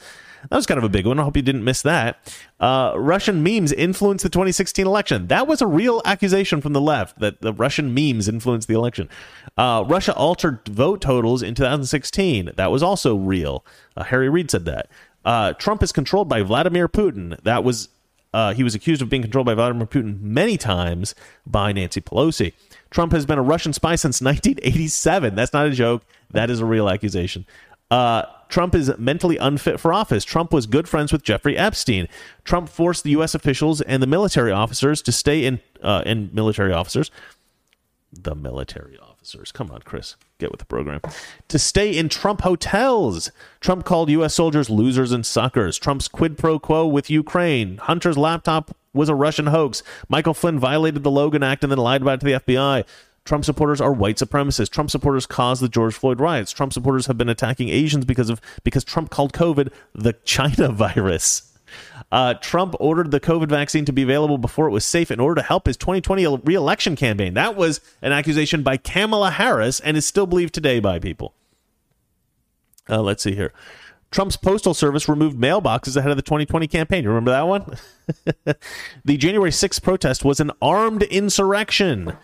That 0.51 0.57
was 0.57 0.67
kind 0.67 0.79
of 0.79 0.85
a 0.85 0.89
big 0.89 1.07
one. 1.07 1.19
I 1.19 1.25
hope 1.25 1.35
you 1.35 1.43
didn't 1.43 1.65
miss 1.65 1.83
that. 1.83 2.19
Uh, 2.61 2.93
Russian 2.95 3.43
memes 3.43 3.73
influenced 3.73 4.23
the 4.23 4.29
2016 4.29 4.87
election. 4.87 5.27
That 5.27 5.49
was 5.49 5.61
a 5.61 5.67
real 5.67 6.03
accusation 6.05 6.61
from 6.61 6.73
the 6.73 6.81
left 6.81 7.19
that 7.19 7.41
the 7.41 7.53
Russian 7.53 7.93
memes 7.93 8.29
influenced 8.29 8.69
the 8.69 8.75
election. 8.75 9.09
Uh, 9.57 9.85
Russia 9.87 10.15
altered 10.15 10.61
vote 10.69 11.01
totals 11.01 11.43
in 11.43 11.55
2016. 11.55 12.53
That 12.55 12.71
was 12.71 12.83
also 12.83 13.17
real. 13.17 13.65
Uh, 13.97 14.05
Harry 14.05 14.29
Reid 14.29 14.51
said 14.51 14.67
that. 14.67 14.89
Uh, 15.25 15.55
Trump 15.55 15.83
is 15.83 15.91
controlled 15.91 16.29
by 16.29 16.43
Vladimir 16.43 16.89
Putin. 16.89 17.43
That 17.43 17.65
was 17.65 17.89
uh, 18.37 18.53
he 18.53 18.63
was 18.63 18.75
accused 18.75 19.01
of 19.01 19.09
being 19.09 19.23
controlled 19.23 19.47
by 19.47 19.55
Vladimir 19.55 19.87
Putin 19.87 20.21
many 20.21 20.59
times 20.59 21.15
by 21.47 21.73
Nancy 21.73 22.03
Pelosi. 22.03 22.53
Trump 22.91 23.13
has 23.13 23.25
been 23.25 23.39
a 23.39 23.43
Russian 23.43 23.73
spy 23.73 23.97
since 23.97 24.21
1987. 24.21 25.35
That's 25.35 25.55
not 25.55 25.67
a 25.67 25.71
joke. 25.71 26.03
That 26.33 26.51
is 26.51 26.61
a 26.61 26.67
real 26.67 26.91
accusation. 26.91 27.47
Uh, 27.91 28.25
Trump 28.51 28.75
is 28.75 28.93
mentally 28.99 29.39
unfit 29.39 29.81
for 29.81 29.91
office. 29.91 30.23
Trump 30.23 30.53
was 30.53 30.67
good 30.67 30.87
friends 30.87 31.13
with 31.13 31.23
Jeffrey 31.23 31.57
Epstein. 31.57 32.09
Trump 32.45 32.69
forced 32.69 33.05
the 33.05 33.11
U.S. 33.13 33.35
officials 33.35 33.81
and 33.81 34.03
the 34.03 34.07
military 34.07 34.53
officers 34.53 35.01
to 35.01 35.13
stay 35.13 35.47
in, 35.47 35.59
uh, 35.83 36.03
in 36.05 36.29
military 36.35 36.75
officers, 36.75 37.11
the 38.13 38.35
military 38.35 38.99
officers. 39.27 39.51
Come 39.51 39.71
on, 39.73 39.83
Chris, 39.83 40.15
get 40.39 40.53
with 40.53 40.61
the 40.61 40.67
program. 40.67 41.01
To 41.49 41.59
stay 41.59 41.97
in 41.97 42.09
Trump 42.09 42.43
hotels. 42.43 43.33
Trump 43.61 43.85
called 43.85 44.09
U.S. 44.11 44.35
soldiers 44.35 44.71
losers 44.71 45.11
and 45.11 45.27
suckers. 45.27 45.79
Trump's 45.79 46.07
quid 46.07 46.39
pro 46.39 46.59
quo 46.61 46.87
with 46.87 47.11
Ukraine. 47.11 47.79
Hunter's 47.79 48.17
laptop 48.17 48.77
was 48.93 49.09
a 49.09 49.15
Russian 49.15 49.49
hoax. 49.49 49.83
Michael 50.09 50.33
Flynn 50.33 50.61
violated 50.61 51.03
the 51.03 51.11
Logan 51.11 51.43
Act 51.43 51.65
and 51.65 51.73
then 51.73 51.79
lied 51.79 52.03
about 52.03 52.15
it 52.15 52.21
to 52.21 52.27
the 52.27 52.55
FBI. 52.55 52.85
Trump 53.25 53.45
supporters 53.45 53.81
are 53.81 53.93
white 53.93 54.17
supremacists. 54.17 54.71
Trump 54.71 54.91
supporters 54.91 55.27
caused 55.27 55.61
the 55.61 55.69
George 55.69 55.95
Floyd 55.95 56.21
riots. 56.21 56.53
Trump 56.53 56.73
supporters 56.73 57.07
have 57.07 57.19
been 57.19 57.29
attacking 57.29 57.69
Asians 57.69 58.05
because 58.05 58.31
of 58.31 58.41
because 58.63 58.85
Trump 58.85 59.11
called 59.11 59.33
COVID 59.33 59.73
the 59.93 60.13
China 60.25 60.69
virus. 60.71 61.56
Uh, 62.13 62.35
Trump 62.35 62.75
ordered 62.79 63.11
the 63.11 63.21
COVID 63.21 63.49
vaccine 63.49 63.85
to 63.85 63.93
be 63.93 64.03
available 64.03 64.39
before 64.39 64.67
it 64.69 64.73
was 64.73 64.85
safe 64.85 65.11
in 65.11 65.21
order 65.21 65.41
to 65.41 65.47
help 65.47 65.67
his 65.67 65.77
2020 65.77 66.43
reelection 66.45 66.97
campaign. 66.97 67.35
That 67.35 67.57
was 67.57 67.81
an 68.03 68.13
accusation 68.13 68.63
by 68.63 68.77
Kamala 68.77 69.31
Harris 69.33 69.81
and 69.81 69.97
is 69.97 70.07
still 70.07 70.27
believed 70.27 70.55
today 70.55 70.81
by 70.81 70.99
people. 70.99 71.35
Uh, 72.89 73.03
let's 73.03 73.23
see 73.23 73.35
here. 73.35 73.53
Trump's 74.11 74.37
postal 74.37 74.73
service 74.73 75.09
removed 75.09 75.37
mailboxes 75.37 75.97
ahead 75.97 76.11
of 76.11 76.17
the 76.17 76.23
2020 76.23 76.69
campaign. 76.69 77.03
You 77.03 77.11
remember 77.11 77.33
that 77.33 77.47
one? 77.47 77.77
the 79.05 79.17
January 79.17 79.51
6th 79.51 79.83
protest 79.83 80.25
was 80.25 80.41
an 80.41 80.53
armed 80.63 81.03
insurrection. 81.03 82.17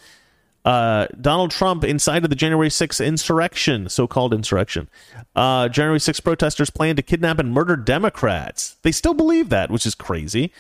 Uh, 0.65 1.09
Donald 1.21 1.51
Trump 1.51 1.83
incited 1.85 2.31
the 2.31 2.37
January 2.37 2.69
6th 2.69 3.05
insurrection, 3.05 3.89
so 3.89 4.07
called 4.07 4.33
insurrection. 4.33 4.89
Uh, 5.35 5.69
January 5.69 5.99
6th 5.99 6.23
protesters 6.23 6.71
planned 6.71 6.97
to 6.97 7.03
kidnap 7.03 7.39
and 7.39 7.53
murder 7.53 7.77
Democrats. 7.77 8.77
They 8.83 8.93
still 8.93 9.15
believe 9.15 9.49
that, 9.49 9.71
which 9.71 9.87
is 9.87 9.95
crazy. 9.95 10.53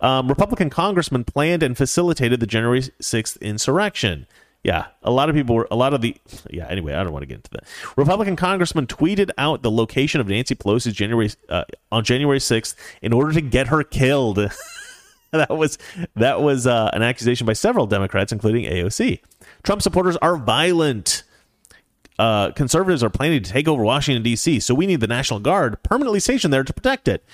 Um, 0.00 0.28
Republican 0.28 0.70
congressmen 0.70 1.24
planned 1.24 1.62
and 1.62 1.76
facilitated 1.76 2.40
the 2.40 2.46
January 2.46 2.80
6th 2.80 3.40
insurrection. 3.40 4.26
Yeah, 4.62 4.86
a 5.02 5.10
lot 5.10 5.28
of 5.28 5.36
people 5.36 5.54
were, 5.54 5.68
a 5.70 5.76
lot 5.76 5.94
of 5.94 6.00
the, 6.00 6.16
yeah, 6.50 6.66
anyway, 6.68 6.94
I 6.94 7.04
don't 7.04 7.12
want 7.12 7.22
to 7.22 7.26
get 7.26 7.36
into 7.36 7.50
that. 7.52 7.64
Republican 7.96 8.36
congressman 8.36 8.86
tweeted 8.86 9.30
out 9.38 9.62
the 9.62 9.70
location 9.70 10.20
of 10.20 10.28
Nancy 10.28 10.54
Pelosi's 10.54 10.94
January, 10.94 11.30
uh, 11.48 11.64
on 11.92 12.04
January 12.04 12.38
6th 12.38 12.74
in 13.00 13.12
order 13.12 13.32
to 13.32 13.40
get 13.40 13.68
her 13.68 13.84
killed. 13.84 14.38
that 15.32 15.50
was 15.50 15.78
that 16.14 16.40
was 16.40 16.66
uh, 16.66 16.90
an 16.92 17.02
accusation 17.02 17.46
by 17.46 17.52
several 17.52 17.86
Democrats, 17.86 18.32
including 18.32 18.64
AOC. 18.64 19.20
Trump 19.62 19.82
supporters 19.82 20.16
are 20.18 20.36
violent. 20.36 21.24
uh, 22.18 22.50
conservatives 22.52 23.02
are 23.02 23.10
planning 23.10 23.42
to 23.42 23.50
take 23.50 23.68
over 23.68 23.82
Washington, 23.82 24.22
D.C., 24.22 24.60
so 24.60 24.74
we 24.74 24.86
need 24.86 25.00
the 25.00 25.06
National 25.06 25.40
Guard 25.40 25.82
permanently 25.82 26.20
stationed 26.20 26.52
there 26.52 26.64
to 26.64 26.72
protect 26.72 27.08
it. 27.08 27.24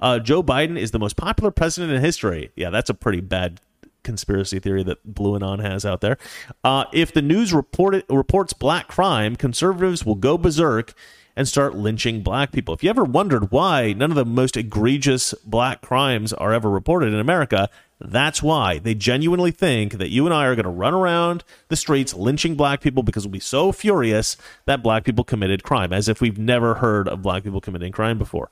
Uh, 0.00 0.18
Joe 0.18 0.42
Biden 0.42 0.76
is 0.76 0.90
the 0.90 0.98
most 0.98 1.16
popular 1.16 1.52
president 1.52 1.92
in 1.92 2.00
history. 2.00 2.50
Yeah, 2.56 2.70
that's 2.70 2.90
a 2.90 2.94
pretty 2.94 3.20
bad 3.20 3.60
conspiracy 4.02 4.58
theory 4.58 4.82
that 4.82 5.14
Blueanon 5.14 5.60
has 5.60 5.84
out 5.86 6.00
there. 6.00 6.18
Uh, 6.64 6.86
if 6.92 7.12
the 7.12 7.22
news 7.22 7.54
reported, 7.54 8.04
reports 8.08 8.52
black 8.52 8.88
crime, 8.88 9.36
conservatives 9.36 10.04
will 10.04 10.16
go 10.16 10.36
berserk 10.36 10.92
and 11.36 11.48
start 11.48 11.74
lynching 11.74 12.22
black 12.22 12.52
people. 12.52 12.74
If 12.74 12.82
you 12.82 12.90
ever 12.90 13.04
wondered 13.04 13.50
why 13.50 13.92
none 13.92 14.10
of 14.10 14.16
the 14.16 14.24
most 14.24 14.56
egregious 14.56 15.34
black 15.44 15.80
crimes 15.80 16.32
are 16.32 16.52
ever 16.52 16.68
reported 16.68 17.12
in 17.12 17.18
America, 17.18 17.68
that's 18.00 18.42
why. 18.42 18.78
They 18.78 18.94
genuinely 18.94 19.50
think 19.50 19.94
that 19.94 20.10
you 20.10 20.26
and 20.26 20.34
I 20.34 20.46
are 20.46 20.54
going 20.54 20.64
to 20.64 20.70
run 20.70 20.94
around 20.94 21.44
the 21.68 21.76
streets 21.76 22.14
lynching 22.14 22.54
black 22.54 22.80
people 22.80 23.02
because 23.02 23.24
we'll 23.24 23.32
be 23.32 23.40
so 23.40 23.72
furious 23.72 24.36
that 24.66 24.82
black 24.82 25.04
people 25.04 25.24
committed 25.24 25.62
crime, 25.62 25.92
as 25.92 26.08
if 26.08 26.20
we've 26.20 26.38
never 26.38 26.74
heard 26.74 27.08
of 27.08 27.22
black 27.22 27.44
people 27.44 27.60
committing 27.60 27.92
crime 27.92 28.18
before. 28.18 28.50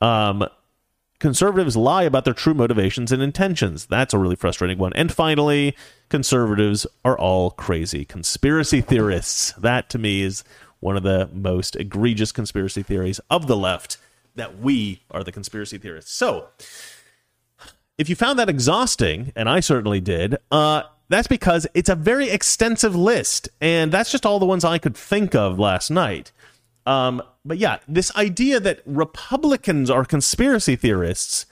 Um, 0.00 0.48
conservatives 1.18 1.76
lie 1.76 2.04
about 2.04 2.24
their 2.24 2.34
true 2.34 2.54
motivations 2.54 3.12
and 3.12 3.22
intentions. 3.22 3.86
That's 3.86 4.14
a 4.14 4.18
really 4.18 4.36
frustrating 4.36 4.78
one. 4.78 4.92
And 4.94 5.12
finally, 5.12 5.76
conservatives 6.08 6.86
are 7.04 7.18
all 7.18 7.50
crazy 7.50 8.04
conspiracy 8.04 8.80
theorists. 8.80 9.52
That 9.52 9.90
to 9.90 9.98
me 9.98 10.22
is 10.22 10.44
one 10.80 10.96
of 10.96 11.02
the 11.02 11.28
most 11.32 11.76
egregious 11.76 12.32
conspiracy 12.32 12.82
theories 12.82 13.20
of 13.30 13.46
the 13.46 13.56
left 13.56 13.98
that 14.34 14.58
we 14.58 15.02
are 15.10 15.24
the 15.24 15.32
conspiracy 15.32 15.78
theorists. 15.78 16.12
So, 16.12 16.48
if 17.96 18.08
you 18.08 18.14
found 18.14 18.38
that 18.38 18.48
exhausting, 18.48 19.32
and 19.34 19.48
I 19.48 19.60
certainly 19.60 20.00
did, 20.00 20.36
uh, 20.52 20.82
that's 21.08 21.26
because 21.26 21.66
it's 21.74 21.88
a 21.88 21.96
very 21.96 22.30
extensive 22.30 22.94
list, 22.94 23.48
and 23.60 23.90
that's 23.90 24.12
just 24.12 24.24
all 24.24 24.38
the 24.38 24.46
ones 24.46 24.64
I 24.64 24.78
could 24.78 24.96
think 24.96 25.34
of 25.34 25.58
last 25.58 25.90
night. 25.90 26.30
Um, 26.86 27.22
but 27.44 27.58
yeah, 27.58 27.78
this 27.88 28.14
idea 28.16 28.60
that 28.60 28.80
Republicans 28.86 29.90
are 29.90 30.04
conspiracy 30.04 30.76
theorists 30.76 31.46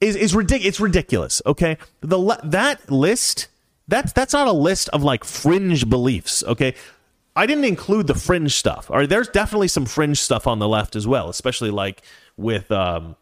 is 0.00 0.14
is 0.16 0.34
ridiculous. 0.34 0.68
It's 0.68 0.80
ridiculous. 0.80 1.42
Okay, 1.46 1.78
the 2.00 2.38
that 2.44 2.90
list 2.90 3.48
that's 3.88 4.12
that's 4.12 4.32
not 4.32 4.48
a 4.48 4.52
list 4.52 4.88
of 4.90 5.02
like 5.02 5.24
fringe 5.24 5.88
beliefs. 5.88 6.42
Okay, 6.44 6.74
I 7.36 7.46
didn't 7.46 7.64
include 7.64 8.06
the 8.06 8.14
fringe 8.14 8.54
stuff. 8.54 8.90
Right, 8.90 9.08
there's 9.08 9.28
definitely 9.28 9.68
some 9.68 9.86
fringe 9.86 10.18
stuff 10.18 10.46
on 10.46 10.58
the 10.58 10.68
left 10.68 10.96
as 10.96 11.06
well, 11.06 11.28
especially 11.28 11.70
like 11.70 12.02
with 12.36 12.72
um, 12.72 13.16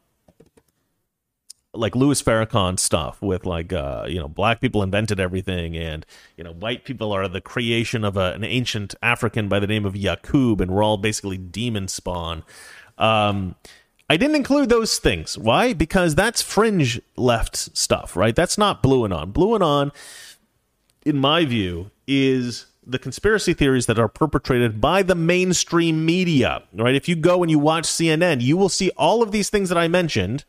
like 1.74 1.96
Louis 1.96 2.22
Farrakhan 2.22 2.78
stuff 2.78 3.20
with 3.20 3.44
like 3.44 3.72
uh, 3.72 4.06
you 4.08 4.18
know 4.18 4.28
black 4.28 4.60
people 4.60 4.82
invented 4.82 5.20
everything 5.20 5.76
and 5.76 6.06
you 6.36 6.44
know 6.44 6.52
white 6.52 6.84
people 6.84 7.12
are 7.12 7.28
the 7.28 7.40
creation 7.40 8.04
of 8.04 8.16
a, 8.16 8.32
an 8.32 8.44
ancient 8.44 8.94
African 9.02 9.48
by 9.48 9.58
the 9.58 9.66
name 9.66 9.84
of 9.84 9.96
Yakub 9.96 10.60
and 10.60 10.70
we're 10.70 10.82
all 10.82 10.96
basically 10.96 11.36
demon 11.36 11.88
spawn. 11.88 12.44
Um, 12.96 13.56
I 14.08 14.16
didn't 14.16 14.36
include 14.36 14.68
those 14.68 14.98
things. 14.98 15.36
Why? 15.38 15.72
Because 15.72 16.14
that's 16.14 16.42
fringe 16.42 17.00
left 17.16 17.56
stuff, 17.76 18.16
right? 18.16 18.36
That's 18.36 18.58
not 18.58 18.82
Blue 18.82 19.04
Anon. 19.04 19.30
Blue 19.32 19.54
Anon, 19.54 19.92
in 21.04 21.16
my 21.16 21.44
view, 21.44 21.90
is 22.06 22.66
the 22.86 22.98
conspiracy 22.98 23.54
theories 23.54 23.86
that 23.86 23.98
are 23.98 24.08
perpetrated 24.08 24.80
by 24.80 25.02
the 25.02 25.14
mainstream 25.14 26.04
media, 26.04 26.62
right? 26.72 26.94
If 26.94 27.08
you 27.08 27.16
go 27.16 27.42
and 27.42 27.50
you 27.50 27.58
watch 27.58 27.84
CNN, 27.84 28.40
you 28.40 28.56
will 28.56 28.68
see 28.68 28.90
all 28.96 29.22
of 29.22 29.32
these 29.32 29.50
things 29.50 29.68
that 29.68 29.78
I 29.78 29.88
mentioned 29.88 30.44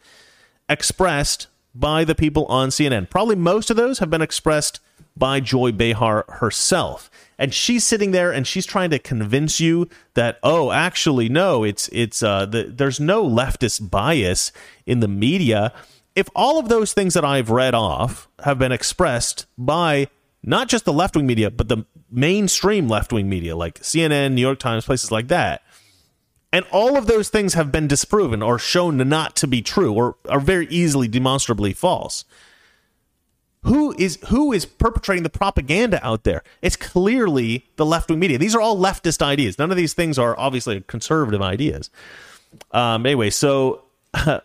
expressed 0.67 1.47
by 1.73 2.03
the 2.03 2.15
people 2.15 2.45
on 2.45 2.69
CNN. 2.69 3.09
Probably 3.09 3.36
most 3.36 3.69
of 3.69 3.77
those 3.77 3.99
have 3.99 4.09
been 4.09 4.21
expressed 4.21 4.79
by 5.17 5.39
Joy 5.39 5.71
Behar 5.71 6.25
herself. 6.27 7.09
And 7.38 7.53
she's 7.53 7.83
sitting 7.83 8.11
there 8.11 8.31
and 8.31 8.47
she's 8.47 8.65
trying 8.65 8.89
to 8.91 8.99
convince 8.99 9.59
you 9.59 9.89
that 10.13 10.39
oh, 10.43 10.71
actually 10.71 11.29
no, 11.29 11.63
it's 11.63 11.89
it's 11.89 12.23
uh 12.23 12.45
the, 12.45 12.63
there's 12.63 12.99
no 12.99 13.25
leftist 13.25 13.89
bias 13.89 14.51
in 14.86 15.01
the 15.01 15.07
media. 15.07 15.73
If 16.15 16.29
all 16.33 16.59
of 16.59 16.69
those 16.69 16.93
things 16.93 17.13
that 17.13 17.25
I've 17.25 17.49
read 17.49 17.75
off 17.75 18.29
have 18.43 18.57
been 18.57 18.71
expressed 18.71 19.45
by 19.57 20.07
not 20.43 20.69
just 20.69 20.86
the 20.86 20.93
left-wing 20.93 21.25
media, 21.25 21.49
but 21.49 21.67
the 21.67 21.86
mainstream 22.16 22.88
left-wing 22.88 23.30
media 23.30 23.55
like 23.55 23.80
CNN, 23.82 24.34
New 24.34 24.41
York 24.41 24.59
Times, 24.59 24.86
places 24.86 25.11
like 25.11 25.28
that, 25.28 25.61
and 26.51 26.66
all 26.72 26.97
of 26.97 27.07
those 27.07 27.30
things 27.30 27.53
have 27.53 27.72
been 27.72 27.88
disproven 27.88 28.41
or 28.41 28.57
shown 28.57 28.97
not 29.09 29.36
to 29.36 29.47
be 29.47 29.61
true 29.61 29.93
or 29.93 30.16
are 30.30 30.39
very 30.39 30.68
easily 30.68 31.07
demonstrably 31.07 31.74
false. 31.74 32.24
Who 33.63 33.93
is 33.97 34.20
who 34.30 34.53
is 34.53 34.66
perpetrating 34.66 35.24
the 35.24 35.30
propaganda 35.30 35.99
out 36.05 36.24
there? 36.24 36.43
It's 36.61 36.76
clearly 36.76 37.66
the 37.78 37.86
left 37.86 38.09
wing 38.09 38.20
media. 38.20 38.38
These 38.38 38.55
are 38.55 38.61
all 38.61 38.78
leftist 38.78 39.22
ideas. 39.22 39.57
None 39.57 39.72
of 39.72 39.76
these 39.76 39.93
things 39.93 40.20
are 40.20 40.38
obviously 40.39 40.82
conservative 40.82 41.41
ideas. 41.41 41.89
Um, 42.72 43.05
anyway, 43.05 43.32
so 43.32 43.84
I, 44.13 44.41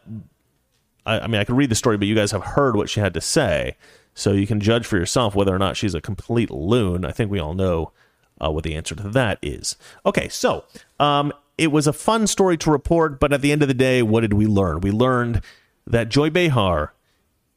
I 1.06 1.26
mean, 1.26 1.40
I 1.40 1.44
could 1.44 1.56
read 1.56 1.70
the 1.70 1.74
story, 1.74 1.96
but 1.96 2.08
you 2.08 2.14
guys 2.14 2.32
have 2.32 2.42
heard 2.42 2.76
what 2.76 2.88
she 2.88 3.00
had 3.00 3.14
to 3.14 3.20
say, 3.20 3.76
so 4.20 4.32
you 4.32 4.46
can 4.46 4.60
judge 4.60 4.86
for 4.86 4.98
yourself 4.98 5.34
whether 5.34 5.54
or 5.54 5.58
not 5.58 5.78
she's 5.78 5.94
a 5.94 6.00
complete 6.00 6.50
loon. 6.50 7.06
I 7.06 7.10
think 7.10 7.30
we 7.30 7.40
all 7.40 7.54
know 7.54 7.90
uh, 8.38 8.50
what 8.50 8.64
the 8.64 8.74
answer 8.74 8.94
to 8.94 9.08
that 9.08 9.38
is. 9.40 9.76
Okay, 10.04 10.28
so 10.28 10.64
um, 10.98 11.32
it 11.56 11.72
was 11.72 11.86
a 11.86 11.92
fun 11.94 12.26
story 12.26 12.58
to 12.58 12.70
report, 12.70 13.18
but 13.18 13.32
at 13.32 13.40
the 13.40 13.50
end 13.50 13.62
of 13.62 13.68
the 13.68 13.74
day, 13.74 14.02
what 14.02 14.20
did 14.20 14.34
we 14.34 14.46
learn? 14.46 14.80
We 14.80 14.90
learned 14.90 15.40
that 15.86 16.10
Joy 16.10 16.28
Behar 16.28 16.92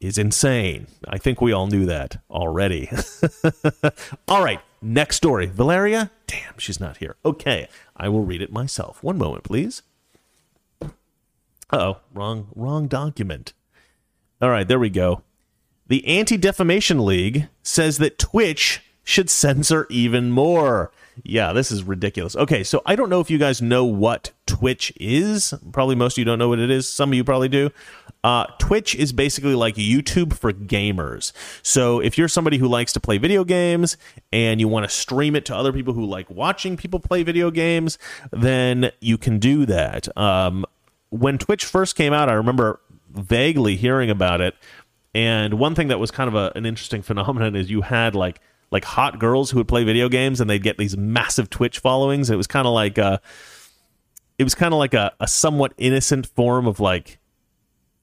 is 0.00 0.16
insane. 0.16 0.86
I 1.06 1.18
think 1.18 1.42
we 1.42 1.52
all 1.52 1.66
knew 1.66 1.84
that 1.84 2.16
already. 2.30 2.90
all 4.28 4.42
right, 4.42 4.60
next 4.80 5.16
story. 5.16 5.44
Valeria? 5.44 6.10
Damn, 6.26 6.56
she's 6.56 6.80
not 6.80 6.96
here. 6.96 7.16
Okay, 7.26 7.68
I 7.94 8.08
will 8.08 8.24
read 8.24 8.40
it 8.40 8.50
myself. 8.50 9.02
One 9.02 9.18
moment, 9.18 9.44
please. 9.44 9.82
oh, 11.70 11.98
wrong 12.14 12.48
wrong 12.54 12.88
document. 12.88 13.52
All 14.40 14.48
right, 14.48 14.66
there 14.66 14.78
we 14.78 14.88
go. 14.88 15.22
The 15.86 16.06
Anti-Defamation 16.06 17.04
League 17.04 17.48
says 17.62 17.98
that 17.98 18.18
Twitch 18.18 18.80
should 19.04 19.28
censor 19.28 19.86
even 19.90 20.30
more. 20.30 20.90
Yeah, 21.22 21.52
this 21.52 21.70
is 21.70 21.84
ridiculous. 21.84 22.34
Okay, 22.34 22.64
so 22.64 22.82
I 22.86 22.96
don't 22.96 23.10
know 23.10 23.20
if 23.20 23.30
you 23.30 23.38
guys 23.38 23.60
know 23.60 23.84
what 23.84 24.32
Twitch 24.46 24.92
is. 24.96 25.54
Probably 25.72 25.94
most 25.94 26.14
of 26.14 26.18
you 26.18 26.24
don't 26.24 26.38
know 26.38 26.48
what 26.48 26.58
it 26.58 26.70
is. 26.70 26.88
Some 26.88 27.10
of 27.10 27.14
you 27.14 27.22
probably 27.22 27.50
do. 27.50 27.70
Uh, 28.24 28.46
Twitch 28.58 28.94
is 28.94 29.12
basically 29.12 29.54
like 29.54 29.74
YouTube 29.74 30.32
for 30.32 30.52
gamers. 30.52 31.32
So 31.62 32.00
if 32.00 32.16
you're 32.16 32.28
somebody 32.28 32.56
who 32.56 32.66
likes 32.66 32.94
to 32.94 33.00
play 33.00 33.18
video 33.18 33.44
games 33.44 33.98
and 34.32 34.60
you 34.60 34.66
want 34.66 34.88
to 34.88 34.88
stream 34.88 35.36
it 35.36 35.44
to 35.46 35.54
other 35.54 35.72
people 35.72 35.92
who 35.92 36.06
like 36.06 36.30
watching 36.30 36.76
people 36.76 36.98
play 36.98 37.22
video 37.22 37.50
games, 37.50 37.98
then 38.32 38.90
you 39.00 39.18
can 39.18 39.38
do 39.38 39.66
that. 39.66 40.16
Um, 40.16 40.64
when 41.10 41.36
Twitch 41.36 41.66
first 41.66 41.94
came 41.94 42.14
out, 42.14 42.30
I 42.30 42.32
remember 42.32 42.80
vaguely 43.10 43.76
hearing 43.76 44.10
about 44.10 44.40
it. 44.40 44.56
And 45.14 45.54
one 45.54 45.74
thing 45.74 45.88
that 45.88 46.00
was 46.00 46.10
kind 46.10 46.28
of 46.28 46.34
a, 46.34 46.52
an 46.56 46.66
interesting 46.66 47.02
phenomenon 47.02 47.54
is 47.54 47.70
you 47.70 47.82
had 47.82 48.14
like 48.14 48.40
like 48.70 48.84
hot 48.84 49.20
girls 49.20 49.50
who 49.50 49.58
would 49.58 49.68
play 49.68 49.84
video 49.84 50.08
games 50.08 50.40
and 50.40 50.50
they'd 50.50 50.62
get 50.62 50.78
these 50.78 50.96
massive 50.96 51.48
Twitch 51.48 51.78
followings. 51.78 52.28
It 52.28 52.36
was 52.36 52.48
kind 52.48 52.66
of 52.66 52.72
like 52.72 52.98
a, 52.98 53.20
it 54.36 54.42
was 54.42 54.56
kind 54.56 54.74
of 54.74 54.78
like 54.78 54.94
a, 54.94 55.12
a 55.20 55.28
somewhat 55.28 55.72
innocent 55.78 56.26
form 56.26 56.66
of 56.66 56.80
like 56.80 57.20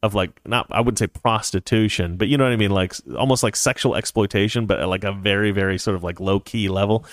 of 0.01 0.15
like 0.15 0.39
not 0.45 0.67
I 0.71 0.79
wouldn't 0.79 0.99
say 0.99 1.07
prostitution, 1.07 2.15
but 2.15 2.27
you 2.27 2.37
know 2.37 2.45
what 2.45 2.53
I 2.53 2.55
mean, 2.55 2.71
like 2.71 2.93
almost 3.17 3.43
like 3.43 3.55
sexual 3.55 3.95
exploitation, 3.95 4.65
but 4.65 4.79
at 4.79 4.87
like 4.87 5.03
a 5.03 5.11
very 5.11 5.51
very 5.51 5.77
sort 5.77 5.95
of 5.95 6.03
like 6.03 6.19
low 6.19 6.39
key 6.39 6.69
level. 6.69 7.05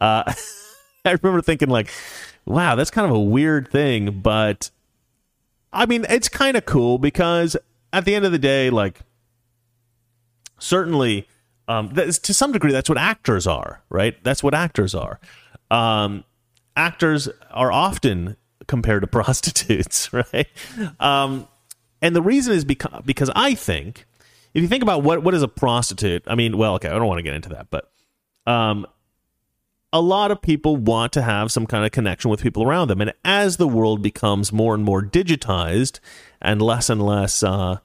Uh, 0.00 0.24
I 1.04 1.16
remember 1.22 1.40
thinking 1.40 1.68
like, 1.68 1.90
wow, 2.44 2.74
that's 2.74 2.90
kind 2.90 3.08
of 3.08 3.16
a 3.16 3.20
weird 3.20 3.68
thing, 3.68 4.20
but 4.20 4.70
I 5.72 5.86
mean, 5.86 6.04
it's 6.08 6.28
kind 6.28 6.56
of 6.56 6.66
cool 6.66 6.98
because 6.98 7.56
at 7.92 8.04
the 8.04 8.14
end 8.14 8.24
of 8.24 8.32
the 8.32 8.38
day, 8.38 8.70
like 8.70 9.00
certainly 10.58 11.28
um, 11.68 11.90
to 11.90 12.34
some 12.34 12.52
degree, 12.52 12.72
that's 12.72 12.88
what 12.88 12.98
actors 12.98 13.46
are, 13.46 13.82
right? 13.90 14.22
That's 14.22 14.42
what 14.42 14.54
actors 14.54 14.94
are. 14.94 15.18
Um, 15.70 16.24
actors 16.76 17.28
are 17.50 17.72
often 17.72 18.36
compared 18.68 19.02
to 19.02 19.06
prostitutes, 19.08 20.12
right? 20.12 20.48
Um, 21.00 21.48
and 22.02 22.14
the 22.14 22.22
reason 22.22 22.54
is 22.54 22.64
because 22.64 23.02
because 23.04 23.30
I 23.34 23.54
think 23.54 24.06
if 24.54 24.62
you 24.62 24.68
think 24.68 24.82
about 24.82 25.02
what 25.02 25.22
what 25.22 25.34
is 25.34 25.42
a 25.42 25.48
prostitute, 25.48 26.22
I 26.26 26.34
mean, 26.34 26.56
well, 26.56 26.74
okay, 26.74 26.88
I 26.88 26.92
don't 26.92 27.06
want 27.06 27.18
to 27.18 27.22
get 27.22 27.34
into 27.34 27.48
that, 27.50 27.68
but 27.70 27.90
um, 28.46 28.86
a 29.92 30.00
lot 30.00 30.30
of 30.30 30.40
people 30.42 30.76
want 30.76 31.12
to 31.14 31.22
have 31.22 31.50
some 31.50 31.66
kind 31.66 31.84
of 31.84 31.90
connection 31.90 32.30
with 32.30 32.42
people 32.42 32.62
around 32.62 32.88
them, 32.88 33.00
and 33.00 33.12
as 33.24 33.56
the 33.56 33.66
world 33.66 34.02
becomes 34.02 34.52
more 34.52 34.74
and 34.74 34.84
more 34.84 35.02
digitized 35.02 35.98
and 36.40 36.62
less 36.62 36.90
and 36.90 37.04
less, 37.04 37.42
uh, 37.42 37.78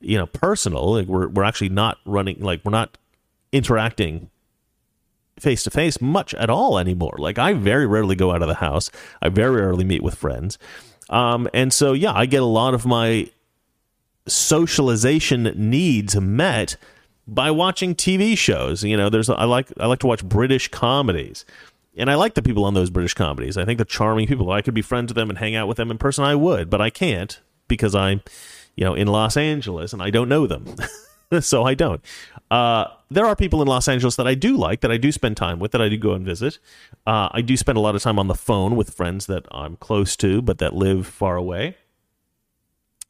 you 0.00 0.16
know, 0.18 0.26
personal, 0.26 0.94
like 0.94 1.06
we're 1.06 1.28
we're 1.28 1.44
actually 1.44 1.68
not 1.68 1.98
running 2.04 2.40
like 2.40 2.60
we're 2.64 2.70
not 2.70 2.98
interacting 3.52 4.30
face 5.38 5.64
to 5.64 5.70
face 5.70 6.00
much 6.00 6.34
at 6.34 6.50
all 6.50 6.78
anymore. 6.78 7.16
Like 7.18 7.38
I 7.38 7.52
very 7.52 7.86
rarely 7.86 8.14
go 8.14 8.32
out 8.32 8.42
of 8.42 8.48
the 8.48 8.54
house. 8.54 8.90
I 9.22 9.28
very 9.28 9.60
rarely 9.60 9.84
meet 9.84 10.02
with 10.02 10.14
friends. 10.14 10.58
Um, 11.08 11.48
and 11.52 11.72
so 11.72 11.92
yeah, 11.92 12.12
I 12.12 12.26
get 12.26 12.42
a 12.42 12.46
lot 12.46 12.74
of 12.74 12.86
my 12.86 13.30
socialization 14.26 15.52
needs 15.56 16.14
met 16.20 16.76
by 17.26 17.50
watching 17.50 17.94
TV 17.94 18.36
shows. 18.36 18.84
You 18.84 18.96
know, 18.96 19.08
there's 19.08 19.28
I 19.28 19.44
like 19.44 19.68
I 19.78 19.86
like 19.86 20.00
to 20.00 20.06
watch 20.06 20.24
British 20.24 20.68
comedies. 20.68 21.44
and 21.96 22.10
I 22.10 22.14
like 22.14 22.34
the 22.34 22.42
people 22.42 22.64
on 22.64 22.74
those 22.74 22.90
British 22.90 23.14
comedies. 23.14 23.56
I 23.56 23.64
think 23.64 23.78
they're 23.78 23.84
charming 23.84 24.26
people. 24.26 24.50
I 24.50 24.62
could 24.62 24.74
be 24.74 24.82
friends 24.82 25.10
with 25.10 25.16
them 25.16 25.30
and 25.30 25.38
hang 25.38 25.54
out 25.56 25.68
with 25.68 25.76
them 25.76 25.90
in 25.90 25.98
person. 25.98 26.24
I 26.24 26.34
would, 26.34 26.70
but 26.70 26.80
I 26.80 26.90
can't 26.90 27.40
because 27.68 27.94
I'm, 27.94 28.22
you 28.80 28.86
know, 28.86 28.94
in 28.94 29.06
Los 29.06 29.36
Angeles 29.36 29.92
and 29.92 30.02
I 30.02 30.08
don't 30.08 30.28
know 30.28 30.46
them. 30.46 30.64
so 31.40 31.64
I 31.64 31.74
don't. 31.74 32.02
Uh, 32.50 32.86
there 33.10 33.26
are 33.26 33.36
people 33.36 33.60
in 33.60 33.68
Los 33.68 33.86
Angeles 33.86 34.16
that 34.16 34.26
I 34.26 34.34
do 34.34 34.56
like, 34.56 34.80
that 34.80 34.90
I 34.90 34.96
do 34.96 35.12
spend 35.12 35.36
time 35.36 35.58
with, 35.58 35.72
that 35.72 35.82
I 35.82 35.90
do 35.90 35.98
go 35.98 36.14
and 36.14 36.24
visit. 36.24 36.58
Uh, 37.06 37.28
I 37.30 37.42
do 37.42 37.58
spend 37.58 37.76
a 37.76 37.80
lot 37.80 37.94
of 37.94 38.02
time 38.02 38.18
on 38.18 38.26
the 38.26 38.34
phone 38.34 38.76
with 38.76 38.94
friends 38.94 39.26
that 39.26 39.44
I'm 39.52 39.76
close 39.76 40.16
to, 40.16 40.40
but 40.40 40.58
that 40.58 40.74
live 40.74 41.06
far 41.06 41.36
away. 41.36 41.76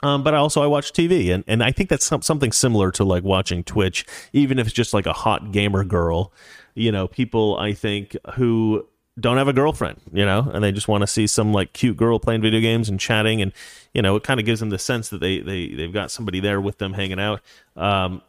Um, 0.02 0.24
but 0.24 0.34
also 0.34 0.60
I 0.62 0.66
watch 0.66 0.92
TV, 0.92 1.32
and, 1.32 1.44
and 1.46 1.62
I 1.62 1.70
think 1.70 1.88
that's 1.88 2.06
some, 2.06 2.22
something 2.22 2.52
similar 2.52 2.90
to 2.92 3.04
like 3.04 3.22
watching 3.22 3.62
Twitch, 3.62 4.04
even 4.32 4.58
if 4.58 4.66
it's 4.66 4.74
just 4.74 4.92
like 4.92 5.06
a 5.06 5.12
hot 5.12 5.52
gamer 5.52 5.84
girl. 5.84 6.32
You 6.74 6.90
know, 6.90 7.06
people 7.06 7.56
I 7.58 7.74
think 7.74 8.16
who 8.34 8.88
don't 9.20 9.36
have 9.36 9.48
a 9.48 9.52
girlfriend, 9.52 10.00
you 10.12 10.24
know, 10.24 10.50
and 10.52 10.64
they 10.64 10.72
just 10.72 10.88
want 10.88 11.02
to 11.02 11.06
see 11.06 11.26
some 11.26 11.52
like 11.52 11.72
cute 11.72 11.96
girl 11.96 12.18
playing 12.18 12.42
video 12.42 12.60
games 12.60 12.88
and 12.88 12.98
chatting, 12.98 13.42
and 13.42 13.52
you 13.94 14.02
know, 14.02 14.16
it 14.16 14.24
kind 14.24 14.40
of 14.40 14.46
gives 14.46 14.60
them 14.60 14.70
the 14.70 14.78
sense 14.78 15.08
that 15.10 15.20
they 15.20 15.40
they 15.40 15.68
they've 15.68 15.92
got 15.92 16.10
somebody 16.10 16.40
there 16.40 16.60
with 16.60 16.78
them 16.78 16.94
hanging 16.94 17.20
out. 17.20 17.40
Um, 17.76 18.22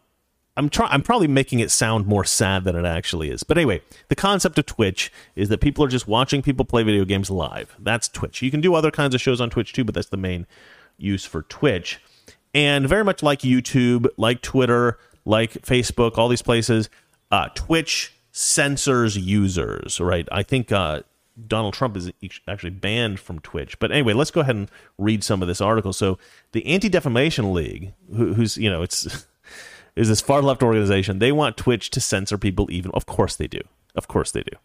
I'm 0.58 0.70
try- 0.70 0.90
I'm 0.90 1.02
probably 1.02 1.28
making 1.28 1.60
it 1.60 1.72
sound 1.72 2.06
more 2.06 2.26
sad 2.26 2.66
than 2.66 2.76
it 2.76 2.86
actually 2.86 3.30
is. 3.30 3.44
But 3.44 3.58
anyway, 3.58 3.82
the 4.10 4.16
concept 4.16 4.60
of 4.60 4.66
Twitch 4.66 5.12
is 5.36 5.50
that 5.50 5.62
people 5.62 5.84
are 5.84 5.90
just 5.90 6.08
watching 6.08 6.42
people 6.42 6.66
play 6.66 6.84
video 6.84 7.06
games 7.06 7.30
live. 7.30 7.76
That's 7.80 8.08
Twitch. 8.08 8.42
You 8.42 8.52
can 8.52 8.62
do 8.62 8.76
other 8.76 8.92
kinds 8.92 9.16
of 9.16 9.22
shows 9.22 9.40
on 9.40 9.50
Twitch 9.50 9.74
too, 9.74 9.84
but 9.84 9.96
that's 9.96 10.10
the 10.10 10.18
main 10.18 10.46
use 10.98 11.26
for 11.26 11.44
Twitch. 11.44 12.00
And 12.54 12.88
very 12.88 13.04
much 13.06 13.24
like 13.24 13.40
YouTube, 13.40 14.08
like 14.18 14.42
Twitter, 14.42 15.00
like 15.24 15.54
Facebook, 15.62 16.18
all 16.18 16.28
these 16.28 16.42
places, 16.42 16.90
uh, 17.32 17.48
Twitch 17.56 18.14
censors 18.32 19.18
users, 19.18 20.00
right? 20.00 20.28
I 20.32 20.44
think 20.44 20.72
uh, 20.72 21.02
Donald 21.48 21.74
Trump 21.74 21.98
is 21.98 22.12
actually 22.48 22.72
banned 22.72 23.20
from 23.20 23.40
Twitch. 23.40 23.80
But 23.80 23.92
anyway, 23.92 24.14
let's 24.14 24.32
go 24.32 24.42
ahead 24.42 24.56
and 24.56 24.70
read 24.98 25.24
some 25.24 25.42
of 25.42 25.48
this 25.48 25.62
article. 25.62 25.94
So 25.94 26.18
the 26.52 26.66
Anti 26.66 26.90
Defamation 26.90 27.54
League, 27.54 27.94
who, 28.16 28.34
who's 28.34 28.58
you 28.58 28.70
know 28.70 28.82
it's 28.82 29.28
is 29.96 30.10
this 30.10 30.22
far 30.22 30.42
left 30.42 30.64
organization. 30.64 31.20
They 31.20 31.32
want 31.32 31.58
Twitch 31.58 31.90
to 31.92 32.02
censor 32.02 32.38
people. 32.38 32.70
Even 32.72 32.92
of 32.94 33.06
course 33.06 33.36
they 33.36 33.48
do. 33.48 33.62
Of 33.94 34.08
course 34.08 34.32
they 34.32 34.44
do. 34.44 34.56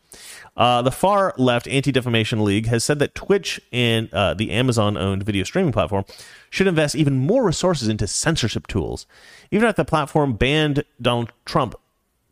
Uh, 0.57 0.83
the 0.83 0.93
far 0.93 1.35
left 1.37 1.67
Anti 1.67 1.91
Defamation 1.91 2.45
League 2.45 2.67
has 2.67 2.85
said 2.85 3.01
that 3.01 3.15
Twitch 3.15 3.61
and 3.73 4.13
uh, 4.15 4.35
the 4.35 4.53
Amazon 4.53 4.97
owned 4.97 5.25
video 5.25 5.43
streaming 5.43 5.73
platform 5.73 6.05
should 6.49 6.69
invest 6.69 6.95
even 6.95 7.19
more 7.19 7.45
resources 7.45 7.89
into 7.89 8.07
censorship 8.07 8.69
tools. 8.69 9.07
Even 9.51 9.69
if 9.69 9.75
the 9.75 9.85
platform 9.85 10.35
banned 10.35 10.85
Donald 11.03 11.33
Trump 11.45 11.75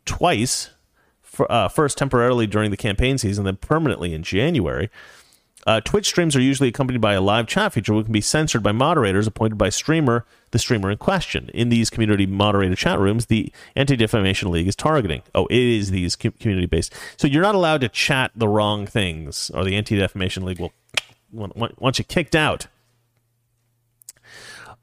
twice, 0.05 0.69
uh, 1.39 1.67
first 1.67 1.97
temporarily 1.97 2.47
during 2.47 2.71
the 2.71 2.77
campaign 2.77 3.17
season, 3.17 3.45
then 3.45 3.57
permanently 3.57 4.13
in 4.13 4.23
January. 4.23 4.89
Uh, 5.67 5.81
Twitch 5.81 6.05
streams 6.05 6.35
are 6.35 6.41
usually 6.41 6.69
accompanied 6.69 7.01
by 7.01 7.13
a 7.13 7.21
live 7.21 7.47
chat 7.47 7.73
feature 7.73 7.93
which 7.93 8.05
can 8.05 8.13
be 8.13 8.21
censored 8.21 8.61
by 8.61 8.71
moderators 8.71 9.25
appointed 9.25 9.57
by 9.57 9.69
streamer, 9.69 10.23
the 10.51 10.59
streamer 10.59 10.91
in 10.91 10.97
question. 10.97 11.49
In 11.55 11.69
these 11.69 11.89
community 11.89 12.27
moderated 12.27 12.77
chat 12.77 12.99
rooms, 12.99 13.25
the 13.25 13.51
Anti 13.75 13.95
Defamation 13.95 14.51
League 14.51 14.67
is 14.67 14.75
targeting. 14.75 15.23
Oh, 15.33 15.47
it 15.47 15.57
is 15.57 15.89
these 15.89 16.15
community 16.15 16.67
based. 16.67 16.93
So 17.17 17.27
you're 17.27 17.41
not 17.41 17.55
allowed 17.55 17.81
to 17.81 17.89
chat 17.89 18.31
the 18.35 18.47
wrong 18.47 18.85
things, 18.85 19.49
or 19.55 19.63
the 19.63 19.75
Anti 19.75 19.97
Defamation 19.97 20.45
League 20.45 20.59
will 20.59 20.71
want 21.31 21.97
you 21.97 22.05
kicked 22.05 22.35
out. 22.35 22.67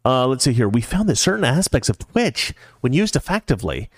Uh, 0.05 0.26
let's 0.26 0.42
see 0.42 0.53
here. 0.53 0.68
We 0.68 0.80
found 0.80 1.09
that 1.09 1.16
certain 1.16 1.44
aspects 1.44 1.88
of 1.88 1.98
Twitch, 1.98 2.53
when 2.80 2.92
used 2.92 3.14
effectively, 3.14 3.88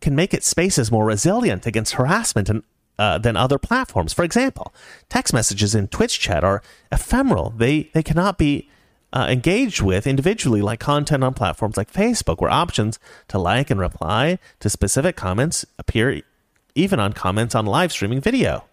can 0.00 0.14
make 0.14 0.34
its 0.34 0.46
spaces 0.46 0.90
more 0.90 1.04
resilient 1.04 1.66
against 1.66 1.94
harassment 1.94 2.48
and 2.48 2.62
uh, 2.98 3.16
than 3.16 3.36
other 3.36 3.58
platforms. 3.58 4.12
For 4.12 4.24
example, 4.24 4.74
text 5.08 5.32
messages 5.32 5.74
in 5.74 5.86
Twitch 5.88 6.18
chat 6.18 6.42
are 6.42 6.62
ephemeral. 6.90 7.50
They 7.50 7.90
they 7.94 8.02
cannot 8.02 8.38
be 8.38 8.68
uh, 9.12 9.26
engaged 9.30 9.80
with 9.80 10.06
individually 10.06 10.62
like 10.62 10.80
content 10.80 11.22
on 11.24 11.34
platforms 11.34 11.76
like 11.76 11.92
Facebook, 11.92 12.40
where 12.40 12.50
options 12.50 12.98
to 13.28 13.38
like 13.38 13.70
and 13.70 13.80
reply 13.80 14.38
to 14.60 14.68
specific 14.68 15.16
comments 15.16 15.64
appear 15.78 16.22
even 16.74 17.00
on 17.00 17.12
comments 17.12 17.54
on 17.54 17.66
live 17.66 17.92
streaming 17.92 18.20
video. 18.20 18.64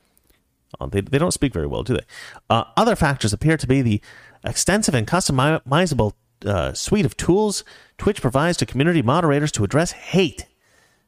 Oh, 0.79 0.87
they, 0.87 1.01
they 1.01 1.17
don't 1.17 1.31
speak 1.31 1.53
very 1.53 1.67
well, 1.67 1.83
do 1.83 1.93
they? 1.93 2.05
Uh, 2.49 2.65
other 2.75 2.95
factors 2.95 3.31
appear 3.31 3.55
to 3.57 3.67
be 3.67 3.81
the 3.81 4.01
extensive 4.43 4.93
and 4.93 5.07
customizable 5.07 6.13
uh, 6.45 6.73
suite 6.73 7.05
of 7.05 7.15
tools 7.15 7.63
Twitch 7.97 8.21
provides 8.21 8.57
to 8.57 8.65
community 8.65 9.01
moderators 9.01 9.51
to 9.53 9.63
address 9.63 9.91
hate. 9.91 10.45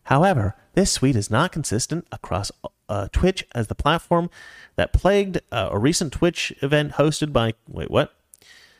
However, 0.08 0.56
this 0.74 0.90
suite 0.90 1.18
is 1.18 1.30
not 1.30 1.52
consistent 1.52 2.08
across 2.14 2.50
uh, 2.88 3.10
Twitch 3.12 3.46
as 3.54 3.68
the 3.68 3.76
platform 3.76 4.30
that 4.78 4.94
plagued 4.94 5.42
uh, 5.52 5.68
a 5.70 5.78
recent 5.78 6.14
Twitch 6.14 6.54
event 6.62 6.94
hosted 6.94 7.34
by. 7.34 7.56
Wait, 7.68 7.92
what? 7.92 8.14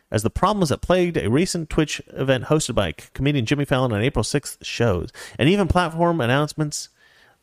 As 0.10 0.24
the 0.24 0.30
problems 0.30 0.70
that 0.70 0.82
plagued 0.82 1.18
a 1.18 1.30
recent 1.30 1.70
Twitch 1.70 2.02
event 2.14 2.46
hosted 2.46 2.76
by 2.76 2.94
comedian 3.14 3.46
Jimmy 3.46 3.66
Fallon 3.66 3.92
on 3.92 4.02
April 4.02 4.24
6th 4.24 4.64
shows, 4.64 5.12
and 5.38 5.50
even 5.50 5.68
platform 5.68 6.22
announcements, 6.22 6.88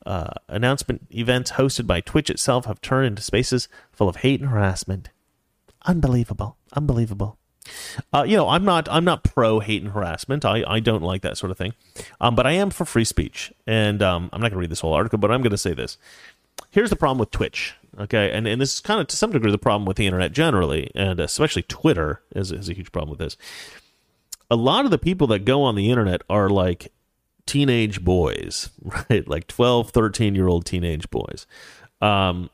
uh, 0.07 0.33
announcement 0.49 1.07
events 1.11 1.53
hosted 1.53 1.87
by 1.87 2.01
Twitch 2.01 2.31
itself 2.31 2.65
have 2.65 2.81
turned 2.81 3.07
into 3.07 3.21
spaces 3.21 3.69
full 3.93 4.09
of 4.09 4.17
hate 4.17 4.41
and 4.41 4.49
harassment. 4.49 5.11
Unbelievable, 5.85 6.57
unbelievable. 6.73 7.37
Uh, 8.13 8.25
you 8.27 8.37
know, 8.37 8.49
I'm 8.49 8.65
not 8.65 8.89
I'm 8.91 9.05
not 9.05 9.25
pro 9.25 9.61
hate 9.61 9.83
and 9.83 9.93
harassment. 9.93 10.45
I, 10.45 10.65
I 10.67 10.81
don't 10.81 11.03
like 11.03 11.23
that 11.23 11.39
sort 11.39 11.51
of 11.51 11.59
thing, 11.59 11.75
um, 12.21 12.35
but 12.35 12.47
I 12.47 12.53
am 12.53 12.71
for 12.71 12.85
free 12.85 13.05
speech. 13.05 13.53
And 13.67 14.03
um, 14.03 14.29
I'm 14.33 14.41
not 14.41 14.49
going 14.51 14.59
to 14.59 14.61
read 14.61 14.71
this 14.71 14.81
whole 14.81 14.93
article, 14.93 15.19
but 15.19 15.31
I'm 15.31 15.41
going 15.41 15.51
to 15.51 15.59
say 15.59 15.75
this: 15.75 15.97
here's 16.71 16.91
the 16.91 16.97
problem 16.97 17.19
with 17.19 17.31
Twitch. 17.31 17.75
Okay, 17.99 18.31
and 18.33 18.47
and 18.47 18.61
this 18.61 18.75
is 18.75 18.81
kind 18.81 19.01
of 19.01 19.07
to 19.09 19.17
some 19.17 19.31
degree 19.31 19.51
the 19.51 19.59
problem 19.59 19.87
with 19.87 19.97
the 19.97 20.07
internet 20.07 20.33
generally, 20.33 20.91
and 20.95 21.21
especially 21.21 21.63
Twitter 21.63 22.23
is 22.35 22.53
is 22.53 22.69
a 22.69 22.75
huge 22.75 22.93
problem 22.93 23.11
with 23.11 23.21
this. 23.21 23.37
A 24.51 24.57
lot 24.57 24.85
of 24.85 24.91
the 24.91 24.99
people 24.99 25.27
that 25.29 25.45
go 25.45 25.63
on 25.63 25.75
the 25.75 25.91
internet 25.91 26.23
are 26.29 26.51
like 26.51 26.93
teenage 27.47 28.05
boys, 28.05 28.71
right? 29.11 29.27
Like 29.27 29.47
12, 29.47 29.91
13 29.91 30.35
year 30.35 30.49
old 30.49 30.67
teenage 30.67 31.09
boys. 31.11 31.47
Um, 32.01 32.51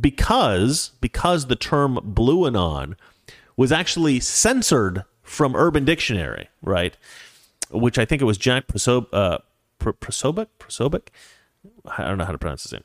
because 0.00 0.92
because 1.00 1.46
the 1.46 1.56
term 1.56 1.96
Blueanon 1.96 2.94
was 3.60 3.72
actually 3.72 4.20
censored 4.20 5.04
from 5.22 5.54
Urban 5.54 5.84
Dictionary, 5.84 6.48
right? 6.62 6.96
Which 7.70 7.98
I 7.98 8.04
think 8.04 8.22
it 8.22 8.24
was 8.24 8.38
Jack 8.38 8.66
Prosob, 8.66 9.06
uh, 9.12 9.38
Prosobic, 9.78 10.46
Prosobic. 10.58 11.08
I 11.86 12.04
don't 12.04 12.18
know 12.18 12.24
how 12.24 12.32
to 12.32 12.38
pronounce 12.38 12.62
his 12.62 12.72
name 12.72 12.84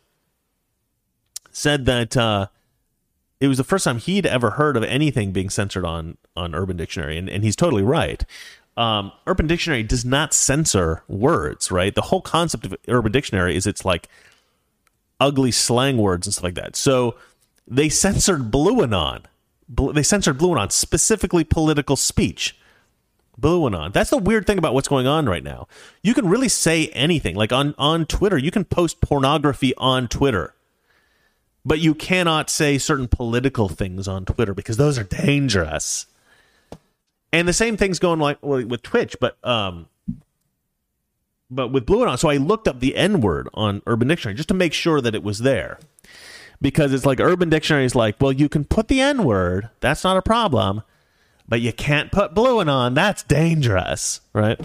said 1.55 1.85
that 1.85 2.17
uh, 2.17 2.47
it 3.39 3.47
was 3.47 3.57
the 3.57 3.63
first 3.63 3.85
time 3.85 3.97
he'd 3.97 4.25
ever 4.25 4.51
heard 4.51 4.75
of 4.75 4.83
anything 4.83 5.31
being 5.31 5.49
censored 5.49 5.85
on 5.85 6.17
on 6.35 6.53
Urban 6.53 6.75
Dictionary, 6.75 7.17
and, 7.17 7.29
and 7.29 7.43
he's 7.43 7.55
totally 7.55 7.83
right. 7.83 8.25
Um, 8.75 9.13
Urban 9.25 9.47
Dictionary 9.47 9.83
does 9.83 10.03
not 10.03 10.33
censor 10.33 11.03
words, 11.07 11.71
right? 11.71 11.95
The 11.95 12.01
whole 12.01 12.21
concept 12.21 12.65
of 12.65 12.75
Urban 12.89 13.13
Dictionary 13.13 13.55
is 13.55 13.65
it's 13.65 13.85
like 13.85 14.09
ugly 15.21 15.51
slang 15.51 15.97
words 15.97 16.27
and 16.27 16.33
stuff 16.33 16.43
like 16.43 16.55
that. 16.55 16.75
So 16.75 17.15
they 17.65 17.87
censored 17.87 18.51
Blueanon. 18.51 19.23
They 19.67 20.03
censored 20.03 20.37
Blueanon, 20.37 20.71
specifically 20.71 21.43
political 21.43 21.95
speech. 21.95 22.57
Blueanon. 23.39 23.91
That's 23.91 24.11
the 24.11 24.17
weird 24.17 24.47
thing 24.47 24.57
about 24.57 24.73
what's 24.73 24.87
going 24.87 25.07
on 25.07 25.27
right 25.27 25.43
now. 25.43 25.67
You 26.01 26.13
can 26.13 26.29
really 26.29 26.47
say 26.49 26.87
anything. 26.89 27.35
Like 27.35 27.51
on, 27.51 27.75
on 27.77 28.05
Twitter, 28.05 28.37
you 28.37 28.51
can 28.51 28.63
post 28.63 29.01
pornography 29.01 29.73
on 29.75 30.07
Twitter 30.07 30.55
but 31.65 31.79
you 31.79 31.95
cannot 31.95 32.49
say 32.49 32.77
certain 32.77 33.07
political 33.07 33.67
things 33.67 34.07
on 34.07 34.23
Twitter 34.23 34.53
because 34.53 34.77
those 34.77 34.99
are 34.99 35.03
dangerous. 35.03 36.05
And 37.33 37.47
the 37.47 37.53
same 37.53 37.75
thing's 37.75 37.99
going 37.99 38.19
like 38.19 38.41
with 38.41 38.83
Twitch, 38.83 39.17
but 39.19 39.43
um, 39.43 39.87
but 41.49 41.69
with 41.69 41.85
Blueanon. 41.85 42.19
So 42.19 42.29
I 42.29 42.37
looked 42.37 42.67
up 42.67 42.79
the 42.79 42.95
N 42.95 43.19
word 43.19 43.49
on 43.53 43.81
Urban 43.87 44.07
Dictionary 44.07 44.35
just 44.35 44.47
to 44.49 44.53
make 44.53 44.73
sure 44.73 45.01
that 45.01 45.15
it 45.15 45.23
was 45.23 45.39
there, 45.39 45.79
because 46.61 46.93
it's 46.93 47.05
like 47.05 47.19
Urban 47.19 47.49
Dictionary 47.49 47.85
is 47.85 47.95
like, 47.95 48.15
well, 48.19 48.31
you 48.31 48.49
can 48.49 48.65
put 48.65 48.87
the 48.87 49.01
N 49.01 49.23
word, 49.23 49.69
that's 49.79 50.03
not 50.03 50.17
a 50.17 50.21
problem, 50.21 50.83
but 51.47 51.61
you 51.61 51.73
can't 51.73 52.11
put 52.11 52.33
Blueanon, 52.33 52.95
that's 52.95 53.23
dangerous, 53.23 54.21
right? 54.33 54.59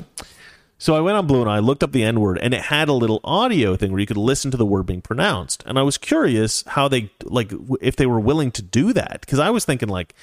So 0.80 0.94
I 0.94 1.00
went 1.00 1.18
on 1.18 1.26
Blue 1.26 1.42
and 1.42 1.50
I 1.50 1.58
looked 1.58 1.82
up 1.82 1.92
the 1.92 2.02
N 2.02 2.20
word, 2.20 2.38
and 2.38 2.54
it 2.54 2.62
had 2.62 2.88
a 2.88 2.94
little 2.94 3.20
audio 3.22 3.76
thing 3.76 3.92
where 3.92 4.00
you 4.00 4.06
could 4.06 4.16
listen 4.16 4.50
to 4.50 4.56
the 4.56 4.64
word 4.64 4.86
being 4.86 5.02
pronounced. 5.02 5.62
And 5.66 5.78
I 5.78 5.82
was 5.82 5.98
curious 5.98 6.64
how 6.68 6.88
they 6.88 7.10
like 7.22 7.52
if 7.82 7.96
they 7.96 8.06
were 8.06 8.18
willing 8.18 8.50
to 8.52 8.62
do 8.62 8.94
that 8.94 9.20
because 9.20 9.38
I 9.38 9.50
was 9.50 9.66
thinking 9.66 9.90
like 9.90 10.14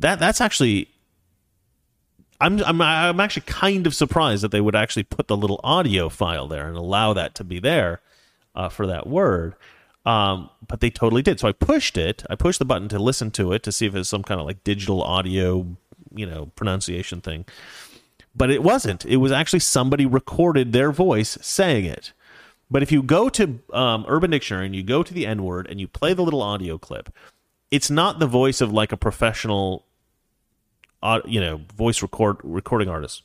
that. 0.00 0.18
That's 0.18 0.40
actually. 0.40 0.88
I'm, 2.40 2.60
I'm 2.64 2.80
I'm 2.82 3.20
actually 3.20 3.44
kind 3.46 3.86
of 3.86 3.94
surprised 3.94 4.42
that 4.42 4.50
they 4.50 4.60
would 4.60 4.74
actually 4.74 5.04
put 5.04 5.28
the 5.28 5.36
little 5.36 5.60
audio 5.62 6.08
file 6.08 6.48
there 6.48 6.66
and 6.66 6.76
allow 6.76 7.12
that 7.12 7.36
to 7.36 7.44
be 7.44 7.60
there 7.60 8.00
uh, 8.56 8.68
for 8.68 8.88
that 8.88 9.06
word. 9.06 9.54
Um, 10.04 10.50
but 10.66 10.80
they 10.80 10.90
totally 10.90 11.22
did. 11.22 11.38
So 11.38 11.48
I 11.48 11.52
pushed 11.52 11.96
it. 11.96 12.24
I 12.28 12.34
pushed 12.34 12.58
the 12.58 12.64
button 12.64 12.88
to 12.88 12.98
listen 12.98 13.30
to 13.32 13.52
it 13.52 13.62
to 13.62 13.72
see 13.72 13.86
if 13.86 13.94
it's 13.94 14.08
some 14.08 14.24
kind 14.24 14.40
of 14.40 14.46
like 14.46 14.64
digital 14.64 15.02
audio, 15.02 15.66
you 16.12 16.26
know, 16.26 16.46
pronunciation 16.56 17.20
thing 17.20 17.44
but 18.34 18.50
it 18.50 18.62
wasn't. 18.62 19.04
It 19.04 19.16
was 19.16 19.32
actually 19.32 19.60
somebody 19.60 20.06
recorded 20.06 20.72
their 20.72 20.90
voice 20.90 21.38
saying 21.40 21.84
it. 21.84 22.12
But 22.70 22.82
if 22.82 22.90
you 22.90 23.02
go 23.02 23.28
to 23.28 23.60
um, 23.72 24.06
Urban 24.08 24.30
Dictionary 24.30 24.66
and 24.66 24.74
you 24.74 24.82
go 24.82 25.02
to 25.02 25.12
the 25.12 25.26
N 25.26 25.44
word 25.44 25.66
and 25.68 25.78
you 25.78 25.86
play 25.86 26.14
the 26.14 26.22
little 26.22 26.40
audio 26.40 26.78
clip, 26.78 27.10
it's 27.70 27.90
not 27.90 28.18
the 28.18 28.26
voice 28.26 28.60
of 28.60 28.72
like 28.72 28.92
a 28.92 28.96
professional, 28.96 29.84
uh, 31.02 31.20
you 31.26 31.40
know, 31.40 31.60
voice 31.76 32.00
record 32.00 32.38
recording 32.42 32.88
artist. 32.88 33.22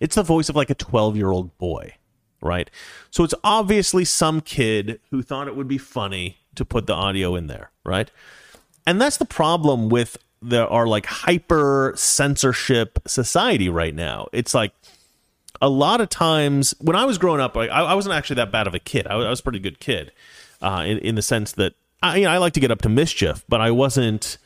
It's 0.00 0.16
the 0.16 0.22
voice 0.22 0.48
of 0.48 0.56
like 0.56 0.68
a 0.68 0.74
12 0.74 1.16
year 1.16 1.30
old 1.30 1.56
boy, 1.56 1.94
right? 2.46 2.70
So 3.10 3.24
it's 3.24 3.34
obviously 3.44 4.04
some 4.04 4.40
kid 4.40 5.00
who 5.10 5.22
thought 5.22 5.48
it 5.48 5.56
would 5.56 5.68
be 5.68 5.78
funny 5.78 6.38
to 6.54 6.64
put 6.64 6.86
the 6.86 6.94
audio 6.94 7.34
in 7.34 7.48
there, 7.48 7.70
right? 7.84 8.10
And 8.86 9.00
that's 9.00 9.16
the 9.16 9.24
problem 9.24 9.88
with 9.88 10.16
our 10.52 10.86
like 10.86 11.06
hyper 11.06 11.92
censorship 11.96 12.98
society 13.06 13.68
right 13.68 13.94
now. 13.94 14.28
It's 14.32 14.54
like 14.54 14.72
a 15.60 15.68
lot 15.68 16.00
of 16.00 16.08
times 16.08 16.74
when 16.80 16.96
I 16.96 17.04
was 17.04 17.18
growing 17.18 17.40
up, 17.40 17.56
I, 17.56 17.66
I 17.66 17.94
wasn't 17.94 18.14
actually 18.14 18.36
that 18.36 18.52
bad 18.52 18.66
of 18.66 18.74
a 18.74 18.78
kid. 18.78 19.06
I, 19.06 19.14
I 19.14 19.30
was 19.30 19.40
a 19.40 19.42
pretty 19.42 19.58
good 19.58 19.80
kid, 19.80 20.12
uh, 20.62 20.84
in, 20.86 20.98
in 20.98 21.14
the 21.14 21.22
sense 21.22 21.52
that 21.52 21.74
I, 22.02 22.16
you 22.16 22.24
know, 22.24 22.30
I 22.30 22.38
like 22.38 22.52
to 22.54 22.60
get 22.60 22.70
up 22.70 22.82
to 22.82 22.88
mischief, 22.88 23.44
but 23.48 23.60
I 23.60 23.70
wasn't. 23.70 24.38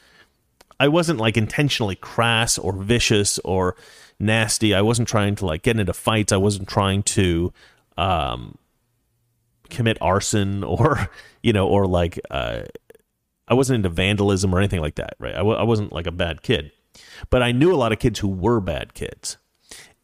I 0.78 0.88
wasn't 0.88 1.18
like 1.18 1.36
intentionally 1.36 1.94
crass 1.94 2.56
or 2.56 2.72
vicious 2.72 3.38
or 3.40 3.76
nasty. 4.18 4.74
I 4.74 4.80
wasn't 4.80 5.08
trying 5.08 5.34
to 5.34 5.44
like 5.44 5.60
get 5.60 5.78
into 5.78 5.92
fights. 5.92 6.32
I 6.32 6.38
wasn't 6.38 6.68
trying 6.68 7.02
to 7.02 7.52
um, 7.96 8.56
commit 9.68 9.98
arson 10.00 10.64
or 10.64 11.10
you 11.42 11.52
know 11.52 11.68
or 11.68 11.86
like 11.86 12.20
uh, 12.30 12.62
I 13.48 13.54
wasn't 13.54 13.76
into 13.76 13.88
vandalism 13.88 14.54
or 14.54 14.58
anything 14.58 14.80
like 14.80 14.96
that. 14.96 15.14
Right? 15.18 15.34
I 15.34 15.38
w- 15.38 15.56
I 15.56 15.62
wasn't 15.62 15.92
like 15.92 16.06
a 16.06 16.12
bad 16.12 16.42
kid, 16.42 16.72
but 17.30 17.42
I 17.42 17.52
knew 17.52 17.72
a 17.72 17.76
lot 17.76 17.92
of 17.92 17.98
kids 17.98 18.20
who 18.20 18.28
were 18.28 18.60
bad 18.60 18.94
kids. 18.94 19.36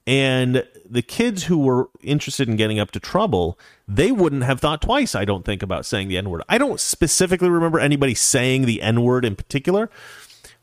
And 0.08 0.64
the 0.88 1.02
kids 1.02 1.44
who 1.44 1.58
were 1.58 1.88
interested 2.00 2.48
in 2.48 2.54
getting 2.54 2.78
up 2.78 2.92
to 2.92 3.00
trouble, 3.00 3.58
they 3.88 4.12
wouldn't 4.12 4.44
have 4.44 4.60
thought 4.60 4.80
twice, 4.80 5.16
I 5.16 5.24
don't 5.24 5.44
think, 5.44 5.64
about 5.64 5.84
saying 5.84 6.06
the 6.06 6.16
N 6.16 6.30
word. 6.30 6.42
I 6.48 6.58
don't 6.58 6.78
specifically 6.78 7.50
remember 7.50 7.80
anybody 7.80 8.14
saying 8.14 8.66
the 8.66 8.82
N 8.82 9.02
word 9.02 9.24
in 9.24 9.34
particular, 9.34 9.90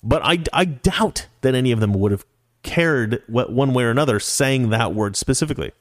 but 0.01 0.21
I, 0.24 0.43
I 0.53 0.63
doubt 0.63 1.28
that 1.41 1.55
any 1.55 1.74
of 1.74 1.82
them 1.82 1.93
would 1.93 2.13
have 2.13 2.26
cared 2.63 3.21
what, 3.28 3.51
one 3.51 3.74
way 3.74 3.84
or 3.84 3.91
another 3.91 4.17
saying 4.19 4.69
that 4.69 4.93
word 4.93 5.17
specifically. 5.17 5.74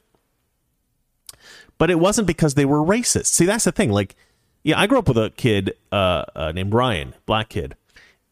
But 1.77 1.89
it 1.89 1.99
wasn't 1.99 2.27
because 2.27 2.53
they 2.53 2.65
were 2.65 2.79
racist. 2.79 3.27
See, 3.27 3.45
that's 3.45 3.65
the 3.65 3.71
thing. 3.71 3.91
Like, 3.91 4.15
yeah, 4.63 4.79
I 4.79 4.87
grew 4.87 4.99
up 4.99 5.07
with 5.07 5.17
a 5.17 5.31
kid 5.31 5.75
uh, 5.91 6.25
uh, 6.35 6.51
named 6.53 6.71
Brian, 6.71 7.13
black 7.25 7.49
kid, 7.49 7.75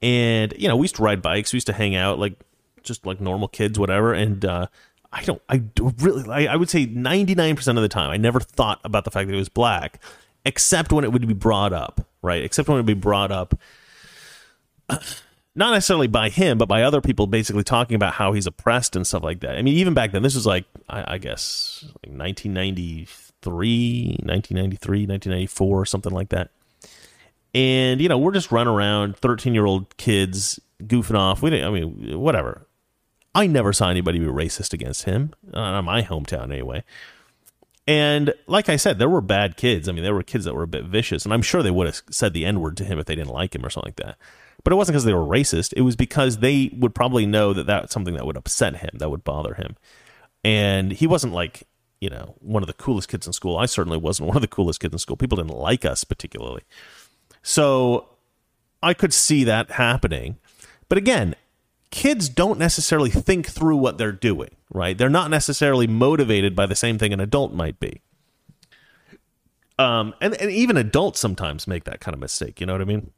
and 0.01 0.53
you 0.57 0.67
know 0.67 0.75
we 0.75 0.85
used 0.85 0.95
to 0.95 1.03
ride 1.03 1.21
bikes, 1.21 1.51
we 1.51 1.57
used 1.57 1.67
to 1.67 1.73
hang 1.73 1.95
out 1.95 2.19
like 2.19 2.33
just 2.83 3.05
like 3.05 3.19
normal 3.19 3.47
kids, 3.47 3.77
whatever. 3.77 4.13
And 4.13 4.43
uh, 4.45 4.67
I 5.11 5.23
don't, 5.23 5.41
I 5.49 5.57
do 5.57 5.93
really, 5.99 6.29
I, 6.29 6.53
I 6.53 6.55
would 6.55 6.69
say 6.69 6.85
ninety 6.85 7.35
nine 7.35 7.55
percent 7.55 7.77
of 7.77 7.81
the 7.81 7.89
time, 7.89 8.11
I 8.11 8.17
never 8.17 8.39
thought 8.39 8.79
about 8.83 9.03
the 9.03 9.11
fact 9.11 9.27
that 9.27 9.33
he 9.33 9.39
was 9.39 9.49
black, 9.49 10.01
except 10.45 10.93
when 10.93 11.03
it 11.03 11.11
would 11.11 11.27
be 11.27 11.33
brought 11.33 11.73
up, 11.73 12.07
right? 12.21 12.43
Except 12.43 12.69
when 12.69 12.77
it 12.77 12.79
would 12.79 12.85
be 12.85 12.93
brought 12.93 13.31
up 13.31 13.55
not 15.55 15.71
necessarily 15.71 16.07
by 16.07 16.29
him, 16.29 16.57
but 16.57 16.67
by 16.67 16.83
other 16.83 17.01
people 17.01 17.27
basically 17.27 17.63
talking 17.63 17.95
about 17.95 18.13
how 18.13 18.33
he's 18.33 18.47
oppressed 18.47 18.95
and 18.95 19.05
stuff 19.05 19.23
like 19.23 19.41
that. 19.41 19.57
I 19.57 19.61
mean, 19.61 19.75
even 19.75 19.93
back 19.93 20.11
then, 20.11 20.23
this 20.23 20.35
was 20.35 20.45
like, 20.45 20.65
I, 20.87 21.15
I 21.15 21.17
guess, 21.17 21.83
like 21.83 22.17
1993, 22.17 23.30
1993, 23.49 25.07
1994, 25.07 25.85
something 25.85 26.11
like 26.11 26.29
that. 26.29 26.51
And, 27.53 27.99
you 27.99 28.07
know, 28.07 28.17
we're 28.17 28.31
just 28.31 28.51
running 28.51 28.73
around, 28.73 29.17
13 29.17 29.53
year 29.53 29.65
old 29.65 29.97
kids 29.97 30.59
goofing 30.83 31.17
off. 31.17 31.41
We 31.41 31.49
didn't, 31.49 31.67
I 31.67 31.71
mean, 31.71 32.19
whatever. 32.19 32.67
I 33.33 33.47
never 33.47 33.73
saw 33.73 33.89
anybody 33.89 34.19
be 34.19 34.25
racist 34.25 34.73
against 34.73 35.03
him, 35.03 35.33
not 35.43 35.77
in 35.79 35.85
my 35.85 36.01
hometown 36.01 36.51
anyway. 36.51 36.83
And 37.87 38.33
like 38.45 38.69
I 38.69 38.75
said, 38.75 38.99
there 38.99 39.09
were 39.09 39.21
bad 39.21 39.57
kids. 39.57 39.89
I 39.89 39.91
mean, 39.91 40.03
there 40.03 40.13
were 40.13 40.23
kids 40.23 40.45
that 40.45 40.53
were 40.53 40.63
a 40.63 40.67
bit 40.67 40.85
vicious, 40.85 41.25
and 41.25 41.33
I'm 41.33 41.41
sure 41.41 41.63
they 41.63 41.71
would 41.71 41.87
have 41.87 42.01
said 42.09 42.33
the 42.33 42.45
N 42.45 42.59
word 42.59 42.77
to 42.77 42.83
him 42.83 42.99
if 42.99 43.05
they 43.05 43.15
didn't 43.15 43.33
like 43.33 43.55
him 43.55 43.65
or 43.65 43.69
something 43.69 43.87
like 43.87 44.05
that. 44.05 44.17
But 44.63 44.73
it 44.73 44.75
wasn't 44.75 44.93
because 44.93 45.05
they 45.05 45.13
were 45.13 45.25
racist. 45.25 45.73
It 45.75 45.81
was 45.81 45.95
because 45.95 46.37
they 46.37 46.71
would 46.77 46.93
probably 46.93 47.25
know 47.25 47.53
that 47.53 47.65
that's 47.65 47.93
something 47.93 48.13
that 48.13 48.25
would 48.25 48.37
upset 48.37 48.77
him, 48.77 48.91
that 48.93 49.09
would 49.09 49.23
bother 49.23 49.55
him. 49.55 49.75
And 50.43 50.91
he 50.91 51.07
wasn't 51.07 51.33
like, 51.33 51.63
you 52.01 52.09
know, 52.09 52.35
one 52.39 52.63
of 52.63 52.67
the 52.67 52.73
coolest 52.73 53.07
kids 53.07 53.27
in 53.27 53.31
school. 53.31 53.57
I 53.57 53.67
certainly 53.67 53.97
wasn't 53.97 54.27
one 54.27 54.35
of 54.35 54.41
the 54.41 54.47
coolest 54.47 54.81
kids 54.81 54.93
in 54.93 54.99
school. 54.99 55.15
People 55.15 55.37
didn't 55.37 55.55
like 55.55 55.85
us 55.85 56.03
particularly. 56.03 56.63
So 57.43 58.09
I 58.83 58.93
could 58.93 59.13
see 59.13 59.43
that 59.45 59.71
happening. 59.71 60.37
But 60.89 60.97
again, 60.97 61.35
kids 61.91 62.27
don't 62.27 62.59
necessarily 62.59 63.09
think 63.09 63.47
through 63.47 63.77
what 63.77 63.97
they're 63.97 64.11
doing, 64.11 64.55
right? 64.73 64.97
They're 64.97 65.09
not 65.09 65.29
necessarily 65.29 65.87
motivated 65.87 66.55
by 66.55 66.65
the 66.65 66.75
same 66.75 66.97
thing 66.97 67.13
an 67.13 67.19
adult 67.19 67.53
might 67.53 67.79
be. 67.79 68.01
Um, 69.79 70.13
and, 70.19 70.33
and 70.35 70.51
even 70.51 70.77
adults 70.77 71.19
sometimes 71.19 71.67
make 71.67 71.85
that 71.85 71.99
kind 72.01 72.13
of 72.13 72.19
mistake. 72.19 72.59
You 72.59 72.67
know 72.67 72.73
what 72.73 72.81
I 72.81 72.85
mean? 72.85 73.11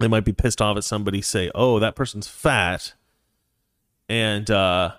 They 0.00 0.08
might 0.08 0.24
be 0.24 0.32
pissed 0.32 0.60
off 0.60 0.76
at 0.76 0.84
somebody, 0.84 1.22
say, 1.22 1.50
"Oh, 1.54 1.78
that 1.78 1.94
person's 1.94 2.26
fat," 2.26 2.94
and 4.08 4.50
uh, 4.50 4.94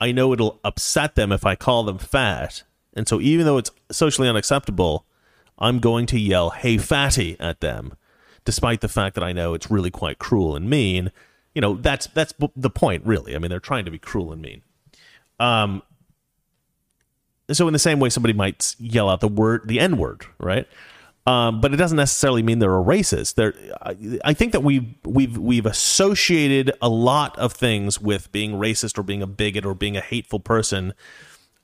I 0.00 0.12
know 0.12 0.32
it'll 0.32 0.60
upset 0.64 1.14
them 1.14 1.32
if 1.32 1.46
I 1.46 1.54
call 1.54 1.84
them 1.84 1.98
fat. 1.98 2.62
And 2.94 3.06
so, 3.08 3.20
even 3.20 3.46
though 3.46 3.58
it's 3.58 3.70
socially 3.90 4.28
unacceptable, 4.28 5.04
I'm 5.58 5.78
going 5.78 6.06
to 6.06 6.18
yell, 6.18 6.50
"Hey, 6.50 6.78
fatty!" 6.78 7.36
at 7.38 7.60
them, 7.60 7.94
despite 8.44 8.80
the 8.80 8.88
fact 8.88 9.14
that 9.14 9.24
I 9.24 9.32
know 9.32 9.54
it's 9.54 9.70
really 9.70 9.90
quite 9.90 10.18
cruel 10.18 10.56
and 10.56 10.68
mean. 10.68 11.12
You 11.54 11.60
know, 11.60 11.74
that's 11.74 12.06
that's 12.08 12.32
b- 12.32 12.50
the 12.56 12.70
point, 12.70 13.04
really. 13.06 13.34
I 13.34 13.38
mean, 13.38 13.50
they're 13.50 13.60
trying 13.60 13.84
to 13.86 13.90
be 13.90 13.98
cruel 13.98 14.32
and 14.32 14.42
mean. 14.42 14.62
Um. 15.40 15.82
So, 17.50 17.68
in 17.68 17.72
the 17.72 17.78
same 17.78 18.00
way, 18.00 18.10
somebody 18.10 18.32
might 18.34 18.74
yell 18.78 19.08
out 19.08 19.20
the 19.20 19.28
word, 19.28 19.62
the 19.66 19.78
N 19.78 19.98
word, 19.98 20.26
right? 20.38 20.66
Um, 21.26 21.60
but 21.60 21.74
it 21.74 21.76
doesn't 21.76 21.96
necessarily 21.96 22.42
mean 22.42 22.60
they're 22.60 22.78
a 22.78 22.84
racist. 22.84 23.34
They're, 23.34 23.54
I, 23.82 23.96
I 24.24 24.32
think 24.32 24.52
that 24.52 24.62
we've 24.62 24.94
we've 25.04 25.36
we've 25.36 25.66
associated 25.66 26.72
a 26.80 26.88
lot 26.88 27.36
of 27.36 27.52
things 27.52 28.00
with 28.00 28.30
being 28.30 28.52
racist 28.52 28.96
or 28.96 29.02
being 29.02 29.22
a 29.22 29.26
bigot 29.26 29.66
or 29.66 29.74
being 29.74 29.96
a 29.96 30.00
hateful 30.00 30.38
person, 30.38 30.94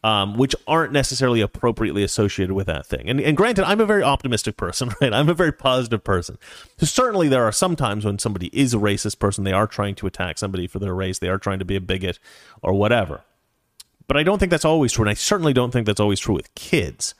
um, 0.02 0.36
which 0.36 0.56
aren't 0.66 0.92
necessarily 0.92 1.40
appropriately 1.40 2.02
associated 2.02 2.54
with 2.54 2.66
that 2.66 2.86
thing. 2.86 3.08
And, 3.08 3.20
and 3.20 3.36
granted, 3.36 3.64
I'm 3.64 3.80
a 3.80 3.86
very 3.86 4.02
optimistic 4.02 4.56
person, 4.56 4.90
right? 5.00 5.12
I'm 5.12 5.28
a 5.28 5.34
very 5.34 5.52
positive 5.52 6.02
person. 6.02 6.38
So 6.78 6.86
certainly, 6.86 7.28
there 7.28 7.44
are 7.44 7.52
some 7.52 7.76
times 7.76 8.04
when 8.04 8.18
somebody 8.18 8.48
is 8.48 8.74
a 8.74 8.78
racist 8.78 9.20
person, 9.20 9.44
they 9.44 9.52
are 9.52 9.68
trying 9.68 9.94
to 9.96 10.08
attack 10.08 10.38
somebody 10.38 10.66
for 10.66 10.80
their 10.80 10.94
race, 10.94 11.20
they 11.20 11.28
are 11.28 11.38
trying 11.38 11.60
to 11.60 11.64
be 11.64 11.76
a 11.76 11.80
bigot 11.80 12.18
or 12.62 12.72
whatever. 12.72 13.20
But 14.08 14.16
I 14.16 14.24
don't 14.24 14.40
think 14.40 14.50
that's 14.50 14.64
always 14.64 14.92
true, 14.92 15.04
and 15.04 15.10
I 15.10 15.14
certainly 15.14 15.52
don't 15.52 15.70
think 15.70 15.86
that's 15.86 16.00
always 16.00 16.18
true 16.18 16.34
with 16.34 16.52
kids. 16.56 17.14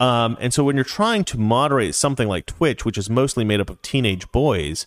Um, 0.00 0.38
and 0.40 0.52
so 0.52 0.64
when 0.64 0.76
you're 0.76 0.84
trying 0.84 1.24
to 1.24 1.38
moderate 1.38 1.94
something 1.94 2.26
like 2.26 2.46
Twitch, 2.46 2.86
which 2.86 2.96
is 2.96 3.10
mostly 3.10 3.44
made 3.44 3.60
up 3.60 3.68
of 3.68 3.80
teenage 3.82 4.32
boys, 4.32 4.86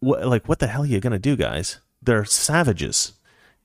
what, 0.00 0.26
like 0.26 0.48
what 0.48 0.60
the 0.60 0.66
hell 0.66 0.82
are 0.82 0.86
you 0.86 0.98
gonna 0.98 1.18
do, 1.18 1.36
guys? 1.36 1.78
They're 2.02 2.24
savages. 2.24 3.12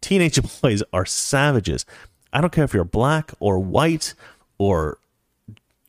Teenage 0.01 0.39
boys 0.61 0.83
are 0.91 1.05
savages. 1.05 1.85
I 2.33 2.41
don't 2.41 2.51
care 2.51 2.65
if 2.65 2.73
you're 2.73 2.83
black 2.83 3.31
or 3.39 3.57
white 3.57 4.13
or 4.57 4.97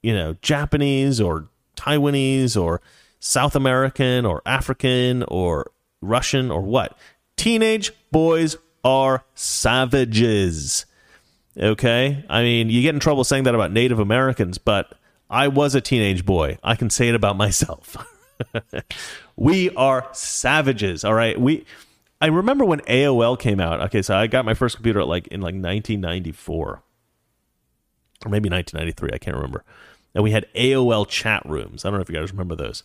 you 0.03 0.15
know 0.15 0.37
Japanese 0.41 1.21
or 1.21 1.49
Taiwanese 1.77 2.61
or 2.61 2.81
South 3.19 3.57
American 3.57 4.25
or 4.25 4.41
African 4.47 5.25
or 5.25 5.73
Russian 6.01 6.51
or 6.53 6.61
what. 6.61 6.97
Teenage 7.37 7.91
boys 8.13 8.57
are 8.85 9.25
savages. 9.35 10.87
Okay? 11.59 12.25
I 12.29 12.43
mean, 12.43 12.71
you 12.71 12.83
get 12.83 12.95
in 12.95 13.01
trouble 13.01 13.25
saying 13.25 13.45
that 13.45 13.55
about 13.55 13.73
Native 13.73 13.99
Americans, 13.99 14.59
but 14.59 14.99
I 15.31 15.49
was 15.49 15.75
a 15.75 15.81
teenage 15.81 16.25
boy. 16.25 16.59
I 16.63 16.77
can 16.77 16.91
say 16.91 17.09
it 17.09 17.15
about 17.15 17.37
myself. 17.37 17.97
we 19.37 19.71
are 19.71 20.09
savages, 20.13 21.05
all 21.05 21.15
right? 21.15 21.41
We 21.41 21.65
I 22.21 22.29
remember 22.29 22.65
when 22.65 22.81
AOL 22.81 23.39
came 23.39 23.61
out. 23.61 23.81
Okay, 23.83 24.03
so 24.03 24.17
I 24.17 24.27
got 24.27 24.45
my 24.45 24.55
first 24.55 24.77
computer 24.77 25.01
at 25.01 25.09
like 25.09 25.27
in 25.29 25.41
like 25.41 25.55
1994 25.55 26.83
or 28.25 28.31
maybe 28.31 28.49
1993, 28.49 29.11
I 29.13 29.19
can't 29.19 29.37
remember. 29.37 29.65
And 30.15 30.25
we 30.25 30.31
had 30.31 30.47
AOL 30.55 31.09
chat 31.09 31.45
rooms. 31.45 31.85
I 31.85 31.91
don't 31.91 31.99
know 31.99 32.03
if 32.03 32.09
you 32.09 32.17
guys 32.17 32.31
remember 32.31 32.55
those. 32.55 32.83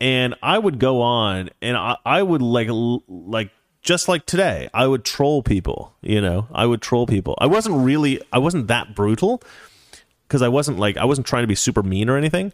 And 0.00 0.34
I 0.42 0.58
would 0.58 0.78
go 0.78 1.02
on 1.02 1.50
and 1.60 1.76
I, 1.76 1.96
I 2.04 2.22
would 2.22 2.42
like 2.42 2.68
like 3.08 3.50
just 3.84 4.08
like 4.08 4.26
today, 4.26 4.68
I 4.74 4.88
would 4.88 5.04
troll 5.04 5.42
people. 5.42 5.94
You 6.00 6.20
know, 6.20 6.48
I 6.52 6.66
would 6.66 6.82
troll 6.82 7.06
people. 7.06 7.36
I 7.38 7.46
wasn't 7.46 7.76
really, 7.84 8.20
I 8.32 8.38
wasn't 8.38 8.66
that 8.68 8.96
brutal 8.96 9.40
because 10.26 10.42
I 10.42 10.48
wasn't 10.48 10.78
like, 10.78 10.96
I 10.96 11.04
wasn't 11.04 11.26
trying 11.26 11.44
to 11.44 11.48
be 11.48 11.54
super 11.54 11.82
mean 11.82 12.08
or 12.08 12.16
anything. 12.16 12.52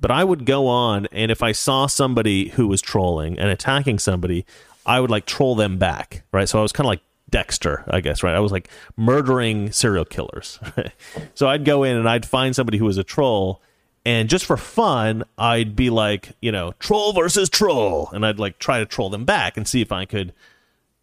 But 0.00 0.12
I 0.12 0.22
would 0.22 0.46
go 0.46 0.68
on, 0.68 1.08
and 1.10 1.28
if 1.28 1.42
I 1.42 1.50
saw 1.50 1.86
somebody 1.86 2.50
who 2.50 2.68
was 2.68 2.80
trolling 2.80 3.36
and 3.36 3.50
attacking 3.50 3.98
somebody, 3.98 4.46
I 4.86 5.00
would 5.00 5.10
like 5.10 5.26
troll 5.26 5.56
them 5.56 5.76
back, 5.76 6.22
right? 6.30 6.48
So 6.48 6.60
I 6.60 6.62
was 6.62 6.70
kind 6.70 6.86
of 6.86 6.90
like 6.90 7.00
Dexter, 7.28 7.84
I 7.88 8.00
guess, 8.00 8.22
right? 8.22 8.36
I 8.36 8.38
was 8.38 8.52
like 8.52 8.70
murdering 8.96 9.72
serial 9.72 10.04
killers. 10.04 10.60
so 11.34 11.48
I'd 11.48 11.64
go 11.64 11.82
in 11.82 11.96
and 11.96 12.08
I'd 12.08 12.24
find 12.24 12.54
somebody 12.54 12.78
who 12.78 12.84
was 12.84 12.96
a 12.96 13.02
troll, 13.02 13.60
and 14.06 14.28
just 14.28 14.46
for 14.46 14.56
fun, 14.56 15.24
I'd 15.36 15.74
be 15.74 15.90
like, 15.90 16.30
you 16.40 16.52
know, 16.52 16.74
troll 16.78 17.12
versus 17.12 17.50
troll, 17.50 18.08
and 18.12 18.24
I'd 18.24 18.38
like 18.38 18.60
try 18.60 18.78
to 18.78 18.86
troll 18.86 19.10
them 19.10 19.24
back 19.24 19.56
and 19.56 19.66
see 19.66 19.80
if 19.80 19.90
I 19.90 20.04
could 20.04 20.32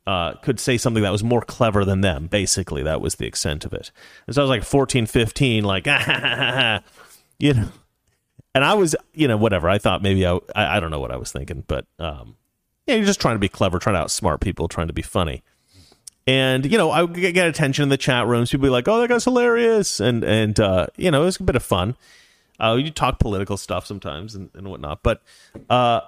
uh, 0.07 0.34
could 0.36 0.60
say 0.60 0.77
something 0.77 1.03
that 1.03 1.11
was 1.11 1.23
more 1.23 1.41
clever 1.41 1.84
than 1.84 2.02
them. 2.02 2.27
Basically, 2.27 2.84
that 2.84 3.02
was 3.02 3.15
the 3.15 3.26
extent 3.26 3.65
of 3.65 3.73
it. 3.73 3.91
And 4.27 4.36
so 4.36 4.41
I 4.41 4.44
was 4.44 4.49
like 4.49 4.64
14, 4.64 5.06
15, 5.06 5.64
like, 5.64 5.86
you 7.40 7.53
know. 7.53 7.69
And 8.53 8.64
I 8.64 8.73
was, 8.73 8.95
you 9.14 9.27
know, 9.27 9.36
whatever. 9.36 9.69
I 9.69 9.80
thought 9.80 10.02
maybe 10.02 10.26
I, 10.26 10.36
I, 10.56 10.77
I 10.77 10.80
don't 10.80 10.91
know 10.91 10.99
what 10.99 11.11
I 11.11 11.18
was 11.18 11.32
thinking, 11.32 11.64
but 11.68 11.86
um, 11.99 12.38
yeah, 12.86 12.95
you're 12.95 13.06
just 13.06 13.19
trying 13.19 13.36
to 13.36 13.40
be 13.40 13.49
clever, 13.49 13.80
trying 13.80 13.95
to 13.95 14.06
outsmart 14.06 14.40
people, 14.40 14.68
trying 14.68 14.88
to 14.88 14.94
be 14.94 15.02
funny. 15.02 15.44
And 16.27 16.65
you 16.72 16.77
know, 16.77 16.90
I 16.90 17.03
would 17.03 17.14
get, 17.14 17.48
attention 17.48 17.84
in 17.84 17.90
the 17.90 17.98
chat 17.98 18.26
rooms. 18.27 18.49
People 18.49 18.64
be 18.64 18.69
like, 18.69 18.88
"Oh, 18.88 18.99
that 18.99 19.10
guy's 19.10 19.26
hilarious," 19.26 19.99
and 19.99 20.23
and 20.23 20.60
uh, 20.60 20.88
you 20.95 21.11
know, 21.11 21.22
it 21.22 21.26
was 21.26 21.40
a 21.40 21.44
bit 21.44 21.56
of 21.56 21.61
fun. 21.61 21.95
Uh, 22.60 22.77
you 22.80 22.90
talk 22.90 23.19
political 23.19 23.57
stuff 23.57 23.86
sometimes 23.86 24.34
and, 24.34 24.49
and 24.56 24.68
whatnot, 24.68 25.03
but 25.03 25.22
uh, 25.69 25.99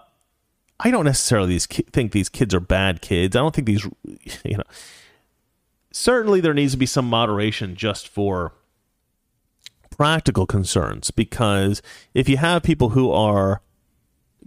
I 0.80 0.92
don't 0.92 1.06
necessarily 1.06 1.50
these 1.50 1.66
ki- 1.66 1.86
think 1.92 2.12
these 2.12 2.30
kids 2.30 2.54
are 2.54 2.60
bad 2.60 3.02
kids. 3.02 3.36
I 3.36 3.40
don't 3.40 3.56
think 3.56 3.68
these, 3.68 3.84
you 4.46 4.58
know, 4.58 4.64
certainly 5.92 6.40
there 6.40 6.54
needs 6.54 6.74
to 6.74 6.78
be 6.78 6.86
some 6.86 7.08
moderation 7.08 7.76
just 7.76 8.08
for 8.08 8.54
practical 9.90 10.46
concerns 10.46 11.10
because 11.10 11.82
if 12.14 12.30
you 12.30 12.38
have 12.38 12.62
people 12.62 12.90
who 12.90 13.12
are 13.12 13.62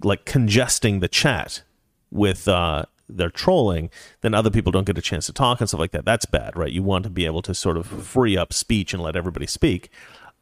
like 0.02 0.24
congesting 0.24 1.00
the 1.00 1.08
chat 1.08 1.62
with 2.10 2.46
uh, 2.46 2.84
their 3.08 3.30
trolling, 3.30 3.90
then 4.20 4.34
other 4.34 4.50
people 4.50 4.70
don't 4.70 4.86
get 4.86 4.96
a 4.96 5.02
chance 5.02 5.26
to 5.26 5.32
talk 5.32 5.60
and 5.60 5.68
stuff 5.68 5.80
like 5.80 5.90
that. 5.90 6.04
That's 6.04 6.24
bad, 6.24 6.56
right? 6.56 6.70
You 6.70 6.82
want 6.82 7.04
to 7.04 7.10
be 7.10 7.26
able 7.26 7.42
to 7.42 7.54
sort 7.54 7.76
of 7.76 7.86
free 7.86 8.36
up 8.36 8.52
speech 8.52 8.94
and 8.94 9.02
let 9.02 9.16
everybody 9.16 9.46
speak. 9.46 9.90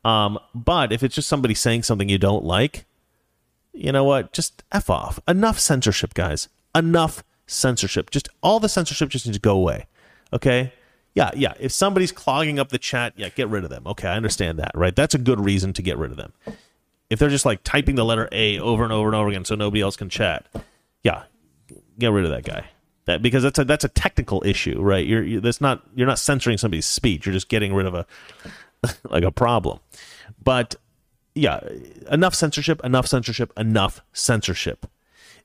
Um, 0.04 0.38
but 0.54 0.92
if 0.92 1.02
it's 1.02 1.14
just 1.14 1.28
somebody 1.28 1.54
saying 1.54 1.82
something 1.82 2.08
you 2.08 2.18
don't 2.18 2.44
like, 2.44 2.84
you 3.78 3.92
know 3.92 4.04
what? 4.04 4.32
Just 4.32 4.64
F 4.72 4.90
off. 4.90 5.20
Enough 5.28 5.58
censorship, 5.58 6.14
guys. 6.14 6.48
Enough 6.74 7.22
censorship. 7.46 8.10
Just 8.10 8.28
all 8.42 8.60
the 8.60 8.68
censorship 8.68 9.08
just 9.08 9.26
needs 9.26 9.38
to 9.38 9.40
go 9.40 9.54
away. 9.54 9.86
Okay? 10.32 10.72
Yeah, 11.14 11.30
yeah. 11.34 11.54
If 11.58 11.72
somebody's 11.72 12.12
clogging 12.12 12.58
up 12.58 12.68
the 12.68 12.78
chat, 12.78 13.12
yeah, 13.16 13.28
get 13.28 13.48
rid 13.48 13.64
of 13.64 13.70
them. 13.70 13.86
Okay, 13.86 14.08
I 14.08 14.16
understand 14.16 14.58
that, 14.58 14.72
right? 14.74 14.94
That's 14.94 15.14
a 15.14 15.18
good 15.18 15.40
reason 15.40 15.72
to 15.74 15.82
get 15.82 15.96
rid 15.96 16.10
of 16.10 16.16
them. 16.16 16.32
If 17.10 17.18
they're 17.18 17.30
just 17.30 17.46
like 17.46 17.64
typing 17.64 17.94
the 17.94 18.04
letter 18.04 18.28
A 18.32 18.58
over 18.58 18.84
and 18.84 18.92
over 18.92 19.08
and 19.08 19.16
over 19.16 19.28
again 19.28 19.44
so 19.44 19.54
nobody 19.54 19.80
else 19.80 19.96
can 19.96 20.10
chat, 20.10 20.46
yeah, 21.02 21.24
get 21.98 22.12
rid 22.12 22.24
of 22.24 22.30
that 22.30 22.44
guy. 22.44 22.66
That 23.06 23.22
because 23.22 23.42
that's 23.42 23.58
a 23.58 23.64
that's 23.64 23.84
a 23.84 23.88
technical 23.88 24.42
issue, 24.44 24.82
right? 24.82 25.06
You're, 25.06 25.22
you 25.22 25.40
that's 25.40 25.60
not 25.62 25.82
you're 25.94 26.06
not 26.06 26.18
censoring 26.18 26.58
somebody's 26.58 26.84
speech. 26.84 27.24
You're 27.24 27.32
just 27.32 27.48
getting 27.48 27.74
rid 27.74 27.86
of 27.86 27.94
a 27.94 28.06
like 29.08 29.24
a 29.24 29.30
problem. 29.30 29.80
But 30.44 30.76
yeah, 31.38 31.60
enough 32.10 32.34
censorship, 32.34 32.84
enough 32.84 33.06
censorship, 33.06 33.52
enough 33.56 34.00
censorship. 34.12 34.86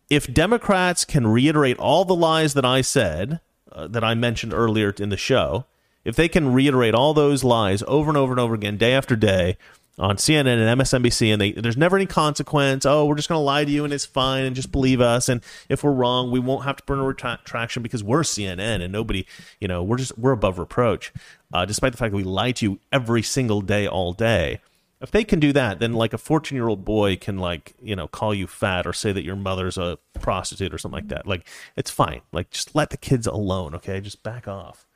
If 0.09 0.31
Democrats 0.33 1.05
can 1.05 1.27
reiterate 1.27 1.77
all 1.77 2.05
the 2.05 2.15
lies 2.15 2.53
that 2.55 2.65
I 2.65 2.81
said, 2.81 3.39
uh, 3.71 3.87
that 3.87 4.03
I 4.03 4.13
mentioned 4.13 4.53
earlier 4.53 4.93
in 4.99 5.09
the 5.09 5.17
show, 5.17 5.65
if 6.03 6.15
they 6.15 6.27
can 6.27 6.53
reiterate 6.53 6.93
all 6.93 7.13
those 7.13 7.43
lies 7.43 7.83
over 7.87 8.09
and 8.09 8.17
over 8.17 8.33
and 8.33 8.39
over 8.39 8.53
again, 8.53 8.77
day 8.77 8.93
after 8.93 9.15
day, 9.15 9.57
on 9.99 10.17
CNN 10.17 10.57
and 10.57 10.81
MSNBC, 10.81 11.31
and 11.31 11.39
they, 11.39 11.51
there's 11.51 11.77
never 11.77 11.95
any 11.95 12.07
consequence. 12.07 12.85
Oh, 12.85 13.05
we're 13.05 13.15
just 13.15 13.29
going 13.29 13.37
to 13.37 13.43
lie 13.43 13.63
to 13.63 13.69
you, 13.69 13.83
and 13.83 13.93
it's 13.93 14.05
fine, 14.05 14.43
and 14.43 14.55
just 14.55 14.71
believe 14.71 14.99
us. 14.99 15.29
And 15.29 15.41
if 15.69 15.83
we're 15.83 15.91
wrong, 15.91 16.31
we 16.31 16.39
won't 16.39 16.65
have 16.65 16.77
to 16.77 16.83
burn 16.83 16.99
a 16.99 17.03
retraction 17.03 17.83
because 17.83 18.03
we're 18.03 18.23
CNN, 18.23 18.81
and 18.81 18.91
nobody, 18.91 19.25
you 19.59 19.67
know, 19.67 19.83
we're 19.83 19.97
just 19.97 20.17
we're 20.17 20.31
above 20.31 20.57
reproach. 20.57 21.13
Uh, 21.53 21.65
despite 21.65 21.91
the 21.91 21.97
fact 21.97 22.11
that 22.11 22.17
we 22.17 22.23
lie 22.23 22.51
to 22.53 22.65
you 22.65 22.79
every 22.91 23.21
single 23.21 23.61
day, 23.61 23.87
all 23.87 24.13
day. 24.13 24.59
If 25.03 25.11
they 25.11 25.25
can 25.25 25.41
do 25.41 25.51
that, 25.51 25.79
then 25.79 25.91
like 25.91 26.13
a 26.13 26.17
14 26.17 26.55
year 26.55 26.69
old 26.69 26.85
boy 26.85 27.17
can 27.17 27.37
like 27.37 27.73
you 27.81 27.93
know 27.93 28.07
call 28.07 28.33
you 28.33 28.47
fat 28.47 28.87
or 28.87 28.93
say 28.93 29.11
that 29.11 29.25
your 29.25 29.35
mother's 29.35 29.77
a 29.77 29.99
prostitute 30.21 30.73
or 30.73 30.77
something 30.77 31.03
like 31.03 31.09
that. 31.09 31.27
Like 31.27 31.45
it's 31.75 31.91
fine. 31.91 32.21
Like 32.31 32.49
just 32.49 32.73
let 32.73 32.89
the 32.89 32.97
kids 32.97 33.27
alone. 33.27 33.75
Okay, 33.75 33.99
just 33.99 34.23
back 34.23 34.47
off. 34.47 34.87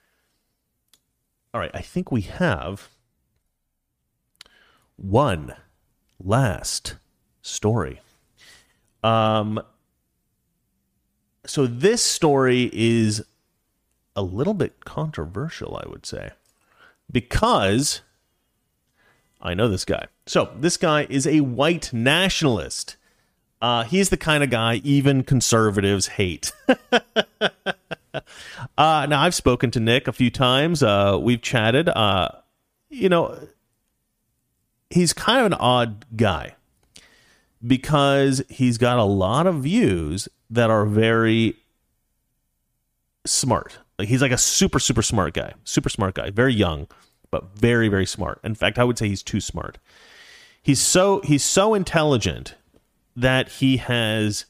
All 1.54 1.60
right, 1.60 1.72
I 1.74 1.82
think 1.82 2.10
we 2.10 2.22
have 2.22 2.88
one 4.96 5.56
last 6.24 6.96
story. 7.42 8.00
Um, 9.04 9.62
so 11.46 11.68
this 11.68 12.02
story 12.02 12.70
is 12.74 13.24
a 14.16 14.22
little 14.22 14.54
bit 14.54 14.86
controversial, 14.86 15.80
I 15.84 15.90
would 15.90 16.06
say, 16.06 16.32
because 17.12 18.02
I 19.42 19.54
know 19.54 19.68
this 19.68 19.86
guy. 19.86 20.08
So 20.26 20.50
this 20.60 20.78
guy 20.78 21.06
is 21.10 21.28
a 21.28 21.42
white 21.42 21.94
nationalist. 21.94 22.98
Uh, 23.62 23.84
he's 23.84 24.10
the 24.10 24.18
kind 24.18 24.44
of 24.44 24.50
guy 24.50 24.76
even 24.84 25.24
conservatives 25.24 26.08
hate. 26.08 26.52
uh, 27.02 27.02
now 28.78 29.22
I've 29.22 29.36
spoken 29.36 29.72
to 29.72 29.80
Nick 29.80 30.08
a 30.08 30.14
few 30.14 30.30
times. 30.30 30.84
Uh, 30.84 31.18
we've 31.20 31.42
chatted. 31.42 31.90
Uh, 31.90 32.30
you 32.90 33.10
know, 33.10 33.38
he's 34.90 35.14
kind 35.14 35.40
of 35.40 35.46
an 35.48 35.54
odd 35.54 36.06
guy 36.16 36.56
because 37.66 38.44
he's 38.50 38.78
got 38.78 39.00
a 39.00 39.04
lot 39.04 39.48
of 39.48 39.64
views 39.64 40.28
that 40.50 40.70
are 40.70 40.86
very 40.86 41.56
smart. 43.26 43.80
Like 44.00 44.08
he's 44.08 44.22
like 44.22 44.32
a 44.32 44.38
super 44.38 44.80
super 44.80 45.02
smart 45.02 45.34
guy, 45.34 45.54
super 45.64 45.90
smart 45.90 46.16
guy, 46.16 46.30
very 46.30 46.54
young, 46.54 46.88
but 47.32 47.58
very 47.58 47.88
very 47.88 48.06
smart. 48.06 48.40
In 48.44 48.56
fact, 48.56 48.80
I 48.80 48.84
would 48.84 48.98
say 48.98 49.08
he's 49.08 49.24
too 49.24 49.42
smart. 49.42 49.78
He's 50.62 50.80
so 50.80 51.22
he's 51.22 51.44
so 51.44 51.74
intelligent 51.74 52.56
that 53.16 53.50
he 53.50 53.78
has 53.78 54.46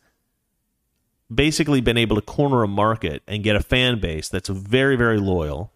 basically 1.33 1.81
been 1.81 1.97
able 1.97 2.15
to 2.15 2.21
corner 2.21 2.63
a 2.63 2.67
market 2.67 3.21
and 3.27 3.43
get 3.43 3.55
a 3.55 3.61
fan 3.61 3.99
base 3.99 4.29
that's 4.29 4.49
very 4.49 4.95
very 4.95 5.19
loyal, 5.19 5.71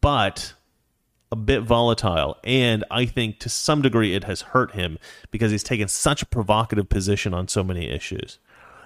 but 0.00 0.54
a 1.32 1.36
bit 1.36 1.62
volatile. 1.62 2.36
And 2.44 2.84
I 2.92 3.06
think 3.06 3.40
to 3.40 3.48
some 3.48 3.82
degree 3.82 4.14
it 4.14 4.22
has 4.24 4.42
hurt 4.42 4.72
him 4.72 4.98
because 5.32 5.50
he's 5.50 5.64
taken 5.64 5.88
such 5.88 6.22
a 6.22 6.26
provocative 6.26 6.88
position 6.88 7.34
on 7.34 7.48
so 7.48 7.64
many 7.64 7.88
issues. 7.88 8.38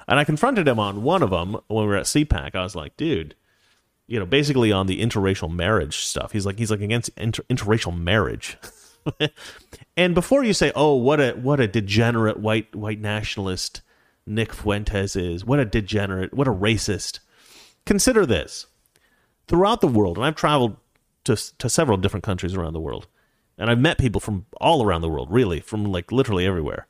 And 0.09 0.18
I 0.18 0.24
confronted 0.24 0.66
him 0.66 0.80
on 0.80 1.02
one 1.02 1.22
of 1.22 1.28
them 1.28 1.59
when 1.66 1.85
we 1.85 1.86
were 1.86 1.97
at 1.97 2.06
CPAC. 2.06 2.55
I 2.55 2.62
was 2.62 2.74
like, 2.74 2.97
dude, 2.97 3.35
you 4.09 4.18
know, 4.18 4.26
basically 4.26 4.72
on 4.72 4.86
the 4.86 5.01
interracial 5.01 5.55
marriage 5.55 5.98
stuff. 5.98 6.32
He's 6.32 6.47
like, 6.47 6.59
he's 6.59 6.70
like 6.70 6.80
against 6.80 7.10
inter- 7.16 7.44
interracial 7.44 7.97
marriage. 7.97 8.56
and 9.97 10.14
before 10.14 10.43
you 10.43 10.52
say, 10.52 10.72
"Oh, 10.74 10.94
what 10.94 11.20
a 11.20 11.32
what 11.32 11.60
a 11.60 11.68
degenerate 11.68 12.39
white 12.39 12.74
white 12.74 13.01
nationalist 13.01 13.82
Nick 14.26 14.52
Fuentes 14.52 15.14
is. 15.14 15.44
What 15.44 15.60
a 15.60 15.64
degenerate, 15.64 16.35
what 16.35 16.48
a 16.48 16.52
racist." 16.52 17.20
Consider 17.86 18.26
this. 18.26 18.66
Throughout 19.47 19.80
the 19.80 19.89
world, 19.89 20.16
and 20.16 20.26
I've 20.26 20.35
traveled 20.35 20.76
to 21.24 21.36
to 21.59 21.68
several 21.68 21.98
different 21.98 22.24
countries 22.24 22.55
around 22.55 22.72
the 22.72 22.80
world, 22.80 23.06
and 23.56 23.70
I've 23.70 23.78
met 23.78 23.98
people 23.98 24.20
from 24.20 24.47
all 24.60 24.85
around 24.85 25.02
the 25.02 25.09
world, 25.09 25.30
really, 25.30 25.60
from 25.60 25.85
like 25.85 26.12
literally 26.12 26.47
everywhere. 26.47 26.86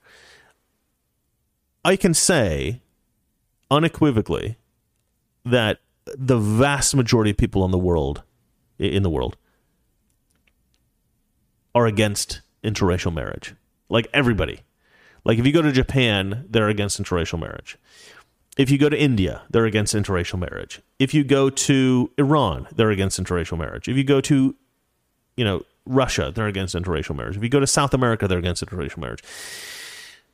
I 1.84 1.96
can 1.96 2.14
say 2.14 2.80
unequivocally 3.70 4.56
that 5.44 5.78
the 6.16 6.38
vast 6.38 6.94
majority 6.94 7.30
of 7.30 7.36
people 7.36 7.64
in 7.64 7.70
the 7.70 7.78
world 7.78 8.22
in 8.78 9.02
the 9.02 9.10
world 9.10 9.36
are 11.74 11.86
against 11.86 12.40
interracial 12.62 13.12
marriage. 13.12 13.54
Like 13.88 14.08
everybody. 14.12 14.60
Like 15.24 15.38
if 15.38 15.46
you 15.46 15.52
go 15.52 15.62
to 15.62 15.72
Japan, 15.72 16.46
they're 16.48 16.68
against 16.68 17.00
interracial 17.02 17.38
marriage. 17.38 17.76
If 18.56 18.70
you 18.70 18.78
go 18.78 18.88
to 18.88 18.98
India, 18.98 19.42
they're 19.50 19.66
against 19.66 19.94
interracial 19.94 20.38
marriage. 20.38 20.82
If 20.98 21.14
you 21.14 21.22
go 21.22 21.48
to 21.48 22.10
Iran, 22.18 22.66
they're 22.74 22.90
against 22.90 23.20
interracial 23.20 23.56
marriage. 23.56 23.88
If 23.88 23.96
you 23.96 24.04
go 24.04 24.20
to, 24.22 24.56
you 25.36 25.44
know, 25.44 25.62
Russia, 25.86 26.32
they're 26.34 26.48
against 26.48 26.74
interracial 26.74 27.16
marriage. 27.16 27.36
If 27.36 27.42
you 27.42 27.48
go 27.48 27.60
to 27.60 27.66
South 27.66 27.94
America, 27.94 28.26
they're 28.26 28.38
against 28.38 28.64
interracial 28.64 28.98
marriage. 28.98 29.22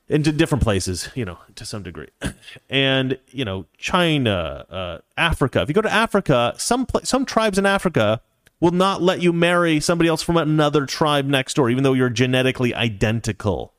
Into 0.06 0.32
different 0.32 0.62
places, 0.62 1.09
you 1.14 1.24
know, 1.24 1.39
to 1.55 1.64
some 1.64 1.82
degree. 1.82 2.09
And, 2.68 3.18
you 3.31 3.44
know, 3.44 3.66
China, 3.78 4.66
uh, 4.68 4.98
Africa. 5.16 5.62
If 5.62 5.68
you 5.68 5.74
go 5.74 5.81
to 5.81 5.93
Africa, 5.93 6.55
some 6.59 6.86
pla- 6.86 7.02
some 7.05 7.24
tribes 7.24 7.59
in 7.59 7.66
Africa 7.66 8.20
will 8.60 8.70
not 8.70 9.02
let 9.02 9.22
you 9.22 9.32
marry 9.32 9.81
somebody 9.81 10.09
else 10.09 10.22
from 10.22 10.36
another 10.36 10.86
tribe 10.86 11.26
next 11.26 11.55
door, 11.55 11.70
even 11.70 11.85
though 11.85 11.93
you're 11.93 12.10
genetically 12.10 12.74
identical 12.74 13.74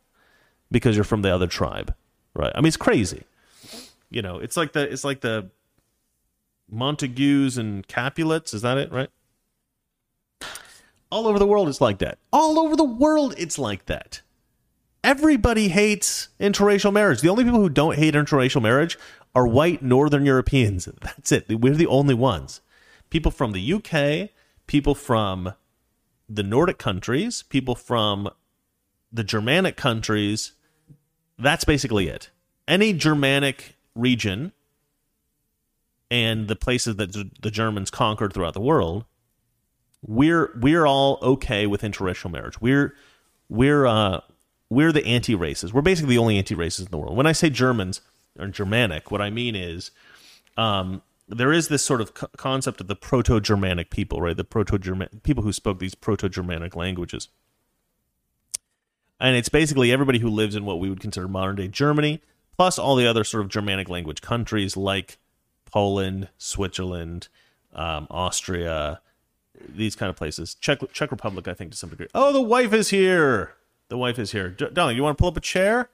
because 0.71 0.95
you're 0.95 1.03
from 1.05 1.21
the 1.21 1.33
other 1.33 1.47
tribe. 1.47 1.93
Right. 2.33 2.51
I 2.53 2.59
mean, 2.59 2.67
it's 2.67 2.77
crazy. 2.77 3.23
You 4.09 4.21
know, 4.21 4.39
it's 4.39 4.57
like 4.57 4.73
the 4.73 4.81
it's 4.91 5.03
like 5.03 5.21
the 5.21 5.49
Montagues 6.69 7.57
and 7.57 7.87
Capulets. 7.87 8.53
Is 8.53 8.61
that 8.61 8.77
it? 8.77 8.91
Right. 8.91 9.09
All 11.11 11.27
over 11.27 11.39
the 11.39 11.47
world, 11.47 11.69
it's 11.69 11.81
like 11.81 11.99
that. 11.99 12.17
All 12.33 12.59
over 12.59 12.75
the 12.75 12.83
world, 12.83 13.35
it's 13.37 13.57
like 13.57 13.85
that. 13.85 14.21
Everybody 15.05 15.67
hates 15.67 16.29
interracial 16.39 16.91
marriage. 16.91 17.21
The 17.21 17.29
only 17.29 17.43
people 17.43 17.59
who 17.59 17.69
don't 17.69 17.95
hate 17.95 18.15
interracial 18.15 18.59
marriage 18.59 18.97
are 19.35 19.45
white 19.45 19.83
Northern 19.83 20.25
Europeans. 20.25 20.85
That's 21.01 21.31
it. 21.31 21.45
We're 21.47 21.75
the 21.75 21.85
only 21.85 22.15
ones. 22.15 22.61
People 23.11 23.29
from 23.29 23.51
the 23.51 23.73
UK, 23.73 24.31
people 24.65 24.95
from 24.95 25.53
the 26.27 26.41
Nordic 26.41 26.79
countries, 26.79 27.43
people 27.43 27.75
from 27.75 28.31
the 29.13 29.23
Germanic 29.23 29.77
countries. 29.77 30.53
That's 31.37 31.65
basically 31.65 32.07
it. 32.07 32.31
Any 32.67 32.91
Germanic 32.91 33.77
region 33.93 34.53
and 36.09 36.47
the 36.47 36.55
places 36.55 36.95
that 36.95 37.13
the 37.13 37.51
Germans 37.51 37.91
conquered 37.91 38.33
throughout 38.33 38.55
the 38.55 38.59
world, 38.59 39.05
we're 40.01 40.49
we're 40.59 40.87
all 40.87 41.19
okay 41.21 41.67
with 41.67 41.83
interracial 41.83 42.31
marriage. 42.31 42.59
We're 42.59 42.95
we're 43.49 43.85
uh, 43.85 44.21
we're 44.69 44.91
the 44.91 45.05
anti-races. 45.05 45.73
We're 45.73 45.81
basically 45.81 46.15
the 46.15 46.21
only 46.21 46.37
anti-races 46.37 46.85
in 46.85 46.91
the 46.91 46.97
world. 46.97 47.15
When 47.15 47.27
I 47.27 47.31
say 47.31 47.49
Germans 47.49 48.01
or 48.39 48.47
Germanic, 48.47 49.11
what 49.11 49.21
I 49.21 49.29
mean 49.29 49.55
is 49.55 49.91
um, 50.57 51.01
there 51.27 51.53
is 51.53 51.67
this 51.67 51.83
sort 51.83 52.01
of 52.01 52.13
co- 52.13 52.27
concept 52.37 52.81
of 52.81 52.87
the 52.87 52.95
Proto-Germanic 52.95 53.89
people, 53.89 54.21
right? 54.21 54.35
The 54.35 54.43
Proto-German 54.43 55.21
people 55.23 55.43
who 55.43 55.53
spoke 55.53 55.79
these 55.79 55.95
Proto-Germanic 55.95 56.75
languages, 56.75 57.29
and 59.19 59.35
it's 59.35 59.49
basically 59.49 59.91
everybody 59.91 60.19
who 60.19 60.29
lives 60.29 60.55
in 60.55 60.65
what 60.65 60.79
we 60.79 60.89
would 60.89 60.99
consider 60.99 61.27
modern-day 61.27 61.69
Germany, 61.69 62.21
plus 62.57 62.77
all 62.77 62.95
the 62.95 63.07
other 63.07 63.23
sort 63.23 63.43
of 63.43 63.49
Germanic 63.49 63.87
language 63.89 64.21
countries 64.21 64.75
like 64.75 65.17
Poland, 65.65 66.29
Switzerland, 66.37 67.27
um, 67.73 68.07
Austria, 68.09 69.01
these 69.67 69.95
kind 69.95 70.09
of 70.09 70.15
places. 70.15 70.55
Czech 70.55 70.79
Czech 70.91 71.11
Republic, 71.11 71.47
I 71.47 71.53
think, 71.53 71.71
to 71.71 71.77
some 71.77 71.89
degree. 71.89 72.07
Oh, 72.13 72.33
the 72.33 72.41
wife 72.41 72.73
is 72.73 72.89
here. 72.89 73.53
The 73.89 73.97
wife 73.97 74.19
is 74.19 74.31
here. 74.31 74.49
D- 74.49 74.67
darling, 74.73 74.95
you 74.95 75.03
want 75.03 75.17
to 75.17 75.21
pull 75.21 75.29
up 75.29 75.37
a 75.37 75.41
chair? 75.41 75.89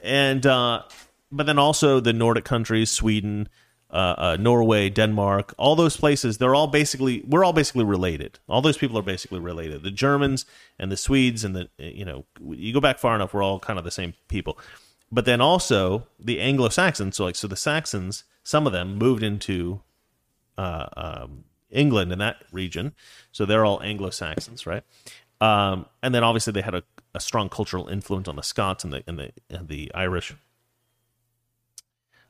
And 0.00 0.44
uh, 0.46 0.82
but 1.30 1.46
then 1.46 1.58
also 1.58 2.00
the 2.00 2.12
Nordic 2.12 2.44
countries, 2.44 2.90
Sweden, 2.90 3.48
uh, 3.90 4.14
uh, 4.18 4.36
Norway, 4.38 4.90
Denmark, 4.90 5.54
all 5.56 5.74
those 5.74 5.96
places. 5.96 6.38
They're 6.38 6.54
all 6.54 6.66
basically 6.66 7.22
we're 7.26 7.44
all 7.44 7.52
basically 7.52 7.84
related. 7.84 8.38
All 8.48 8.60
those 8.60 8.76
people 8.76 8.98
are 8.98 9.02
basically 9.02 9.40
related. 9.40 9.82
The 9.82 9.90
Germans 9.90 10.46
and 10.78 10.92
the 10.92 10.96
Swedes 10.96 11.44
and 11.44 11.56
the 11.56 11.68
you 11.78 12.04
know 12.04 12.24
you 12.40 12.72
go 12.72 12.80
back 12.80 12.98
far 12.98 13.14
enough, 13.14 13.32
we're 13.34 13.42
all 13.42 13.58
kind 13.58 13.78
of 13.78 13.84
the 13.84 13.90
same 13.90 14.14
people. 14.28 14.58
But 15.10 15.24
then 15.24 15.40
also 15.40 16.06
the 16.20 16.40
Anglo 16.40 16.68
Saxons. 16.68 17.16
So 17.16 17.24
like 17.24 17.36
so 17.36 17.48
the 17.48 17.56
Saxons, 17.56 18.24
some 18.42 18.66
of 18.66 18.72
them 18.72 18.96
moved 18.96 19.22
into 19.22 19.80
uh, 20.58 20.86
um, 20.96 21.44
England 21.70 22.12
in 22.12 22.18
that 22.18 22.44
region. 22.52 22.94
So 23.32 23.46
they're 23.46 23.64
all 23.64 23.82
Anglo 23.82 24.10
Saxons, 24.10 24.66
right? 24.66 24.82
Um, 25.40 25.86
and 26.02 26.14
then 26.14 26.24
obviously 26.24 26.52
they 26.52 26.62
had 26.62 26.74
a, 26.74 26.82
a, 27.14 27.20
strong 27.20 27.48
cultural 27.48 27.86
influence 27.86 28.26
on 28.26 28.36
the 28.36 28.42
Scots 28.42 28.82
and 28.82 28.92
the 28.92 29.04
and 29.06 29.18
the 29.18 29.32
and 29.48 29.68
the 29.68 29.92
Irish, 29.94 30.34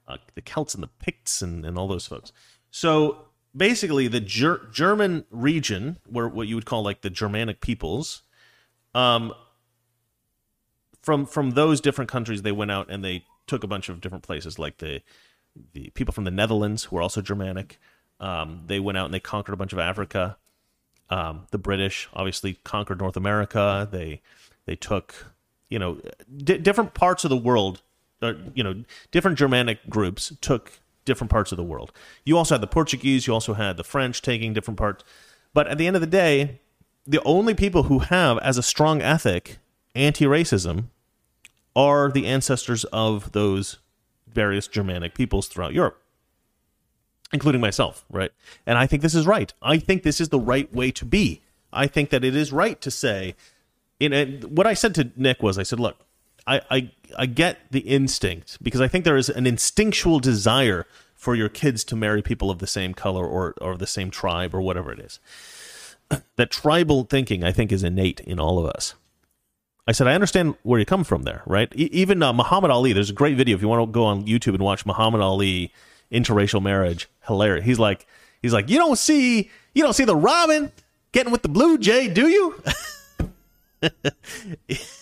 uh, 0.06 0.18
the 0.34 0.42
Celts 0.42 0.74
and 0.74 0.82
the 0.82 0.90
Picts 0.98 1.40
and, 1.40 1.64
and 1.64 1.78
all 1.78 1.88
those 1.88 2.06
folks. 2.06 2.32
So 2.70 3.28
basically, 3.56 4.08
the 4.08 4.20
Ger- 4.20 4.68
German 4.72 5.24
region, 5.30 5.98
where 6.06 6.28
what 6.28 6.48
you 6.48 6.54
would 6.54 6.66
call 6.66 6.82
like 6.82 7.00
the 7.00 7.10
Germanic 7.10 7.60
peoples, 7.60 8.22
um, 8.94 9.32
from 11.02 11.24
from 11.24 11.52
those 11.52 11.80
different 11.80 12.10
countries, 12.10 12.42
they 12.42 12.52
went 12.52 12.70
out 12.70 12.90
and 12.90 13.04
they 13.04 13.24
took 13.46 13.64
a 13.64 13.66
bunch 13.66 13.88
of 13.88 14.00
different 14.00 14.24
places, 14.24 14.58
like 14.58 14.78
the 14.78 15.00
the 15.72 15.90
people 15.90 16.12
from 16.12 16.24
the 16.24 16.30
Netherlands 16.30 16.84
who 16.84 16.98
are 16.98 17.02
also 17.02 17.22
Germanic. 17.22 17.78
Um, 18.20 18.64
they 18.66 18.80
went 18.80 18.98
out 18.98 19.06
and 19.06 19.14
they 19.14 19.20
conquered 19.20 19.52
a 19.52 19.56
bunch 19.56 19.72
of 19.72 19.78
Africa. 19.78 20.36
Um, 21.10 21.46
the 21.50 21.58
British 21.58 22.08
obviously 22.12 22.58
conquered 22.64 23.00
North 23.00 23.16
America. 23.16 23.88
They 23.90 24.20
they 24.66 24.76
took 24.76 25.14
you 25.68 25.78
know 25.78 26.00
d- 26.36 26.58
different 26.58 26.94
parts 26.94 27.24
of 27.24 27.30
the 27.30 27.36
world. 27.36 27.82
Or, 28.20 28.36
you 28.52 28.64
know, 28.64 28.82
different 29.12 29.38
Germanic 29.38 29.88
groups 29.88 30.32
took 30.40 30.80
different 31.04 31.30
parts 31.30 31.52
of 31.52 31.56
the 31.56 31.62
world. 31.62 31.92
You 32.24 32.36
also 32.36 32.54
had 32.54 32.60
the 32.60 32.66
Portuguese. 32.66 33.28
You 33.28 33.32
also 33.32 33.54
had 33.54 33.76
the 33.76 33.84
French 33.84 34.22
taking 34.22 34.52
different 34.52 34.76
parts. 34.76 35.04
But 35.54 35.68
at 35.68 35.78
the 35.78 35.86
end 35.86 35.94
of 35.94 36.00
the 36.02 36.08
day, 36.08 36.60
the 37.06 37.22
only 37.22 37.54
people 37.54 37.84
who 37.84 38.00
have 38.00 38.38
as 38.38 38.58
a 38.58 38.62
strong 38.62 39.00
ethic 39.00 39.58
anti-racism 39.94 40.86
are 41.76 42.10
the 42.10 42.26
ancestors 42.26 42.84
of 42.86 43.30
those 43.32 43.78
various 44.26 44.66
Germanic 44.66 45.14
peoples 45.14 45.46
throughout 45.46 45.72
Europe 45.72 46.02
including 47.32 47.60
myself, 47.60 48.04
right? 48.10 48.30
And 48.66 48.78
I 48.78 48.86
think 48.86 49.02
this 49.02 49.14
is 49.14 49.26
right. 49.26 49.52
I 49.62 49.78
think 49.78 50.02
this 50.02 50.20
is 50.20 50.30
the 50.30 50.40
right 50.40 50.72
way 50.72 50.90
to 50.92 51.04
be. 51.04 51.42
I 51.72 51.86
think 51.86 52.10
that 52.10 52.24
it 52.24 52.34
is 52.34 52.52
right 52.52 52.80
to 52.80 52.90
say, 52.90 53.34
in 54.00 54.12
a, 54.12 54.26
what 54.46 54.66
I 54.66 54.74
said 54.74 54.94
to 54.96 55.10
Nick 55.16 55.42
was, 55.42 55.58
I 55.58 55.62
said, 55.62 55.80
look, 55.80 55.98
I, 56.46 56.60
I 56.70 56.90
I 57.18 57.26
get 57.26 57.58
the 57.70 57.80
instinct 57.80 58.62
because 58.62 58.80
I 58.80 58.88
think 58.88 59.04
there 59.04 59.18
is 59.18 59.28
an 59.28 59.46
instinctual 59.46 60.18
desire 60.18 60.86
for 61.14 61.34
your 61.34 61.48
kids 61.48 61.84
to 61.84 61.96
marry 61.96 62.22
people 62.22 62.50
of 62.50 62.58
the 62.58 62.66
same 62.66 62.94
color 62.94 63.26
or 63.26 63.54
or 63.60 63.76
the 63.76 63.86
same 63.86 64.10
tribe 64.10 64.54
or 64.54 64.60
whatever 64.62 64.90
it 64.90 64.98
is. 64.98 65.20
that 66.36 66.50
tribal 66.50 67.04
thinking, 67.04 67.44
I 67.44 67.52
think, 67.52 67.70
is 67.70 67.84
innate 67.84 68.20
in 68.20 68.40
all 68.40 68.58
of 68.58 68.66
us. 68.66 68.94
I 69.86 69.92
said, 69.92 70.06
I 70.06 70.14
understand 70.14 70.54
where 70.62 70.78
you 70.78 70.86
come 70.86 71.04
from 71.04 71.22
there, 71.22 71.42
right? 71.46 71.72
E- 71.74 71.90
even 71.92 72.22
uh, 72.22 72.32
Muhammad 72.32 72.70
Ali, 72.70 72.92
there's 72.92 73.10
a 73.10 73.14
great 73.14 73.36
video 73.36 73.54
if 73.54 73.62
you 73.62 73.68
want 73.68 73.86
to 73.86 73.92
go 73.92 74.04
on 74.04 74.26
YouTube 74.26 74.54
and 74.54 74.62
watch 74.62 74.86
Muhammad 74.86 75.20
Ali 75.20 75.72
interracial 76.12 76.62
marriage. 76.62 77.08
Hilarious. 77.26 77.64
He's 77.64 77.78
like, 77.78 78.06
he's 78.42 78.52
like, 78.52 78.68
you 78.68 78.78
don't 78.78 78.98
see, 78.98 79.50
you 79.74 79.82
don't 79.82 79.94
see 79.94 80.04
the 80.04 80.16
robin 80.16 80.72
getting 81.12 81.32
with 81.32 81.42
the 81.42 81.48
blue 81.48 81.78
jay, 81.78 82.08
do 82.08 82.28
you? 82.28 82.62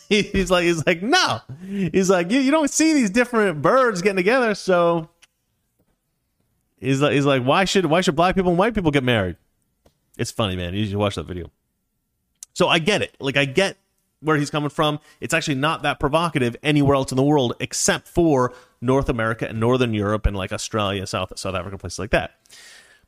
he's 0.08 0.50
like, 0.50 0.64
he's 0.64 0.86
like, 0.86 1.02
no. 1.02 1.40
He's 1.66 2.10
like, 2.10 2.30
you, 2.30 2.40
you 2.40 2.50
don't 2.50 2.70
see 2.70 2.92
these 2.92 3.10
different 3.10 3.62
birds 3.62 4.02
getting 4.02 4.16
together, 4.16 4.54
so 4.54 5.08
he's 6.78 7.00
like, 7.00 7.12
he's 7.12 7.26
like, 7.26 7.42
why 7.42 7.64
should 7.64 7.86
why 7.86 8.00
should 8.00 8.16
black 8.16 8.34
people 8.34 8.50
and 8.50 8.58
white 8.58 8.74
people 8.74 8.90
get 8.90 9.04
married? 9.04 9.36
It's 10.18 10.30
funny, 10.30 10.56
man. 10.56 10.74
You 10.74 10.86
should 10.86 10.96
watch 10.96 11.14
that 11.16 11.26
video. 11.26 11.50
So 12.54 12.68
I 12.68 12.78
get 12.78 13.02
it. 13.02 13.14
Like 13.20 13.36
I 13.36 13.44
get 13.44 13.76
where 14.20 14.36
he's 14.36 14.50
coming 14.50 14.70
from. 14.70 14.98
It's 15.20 15.34
actually 15.34 15.56
not 15.56 15.82
that 15.82 16.00
provocative 16.00 16.56
anywhere 16.62 16.94
else 16.94 17.12
in 17.12 17.16
the 17.16 17.22
world 17.22 17.54
except 17.60 18.08
for 18.08 18.54
North 18.80 19.08
America 19.08 19.48
and 19.48 19.58
Northern 19.58 19.94
Europe 19.94 20.26
and 20.26 20.36
like 20.36 20.52
Australia, 20.52 21.06
South 21.06 21.32
South 21.38 21.54
Africa, 21.54 21.78
places 21.78 21.98
like 21.98 22.10
that. 22.10 22.38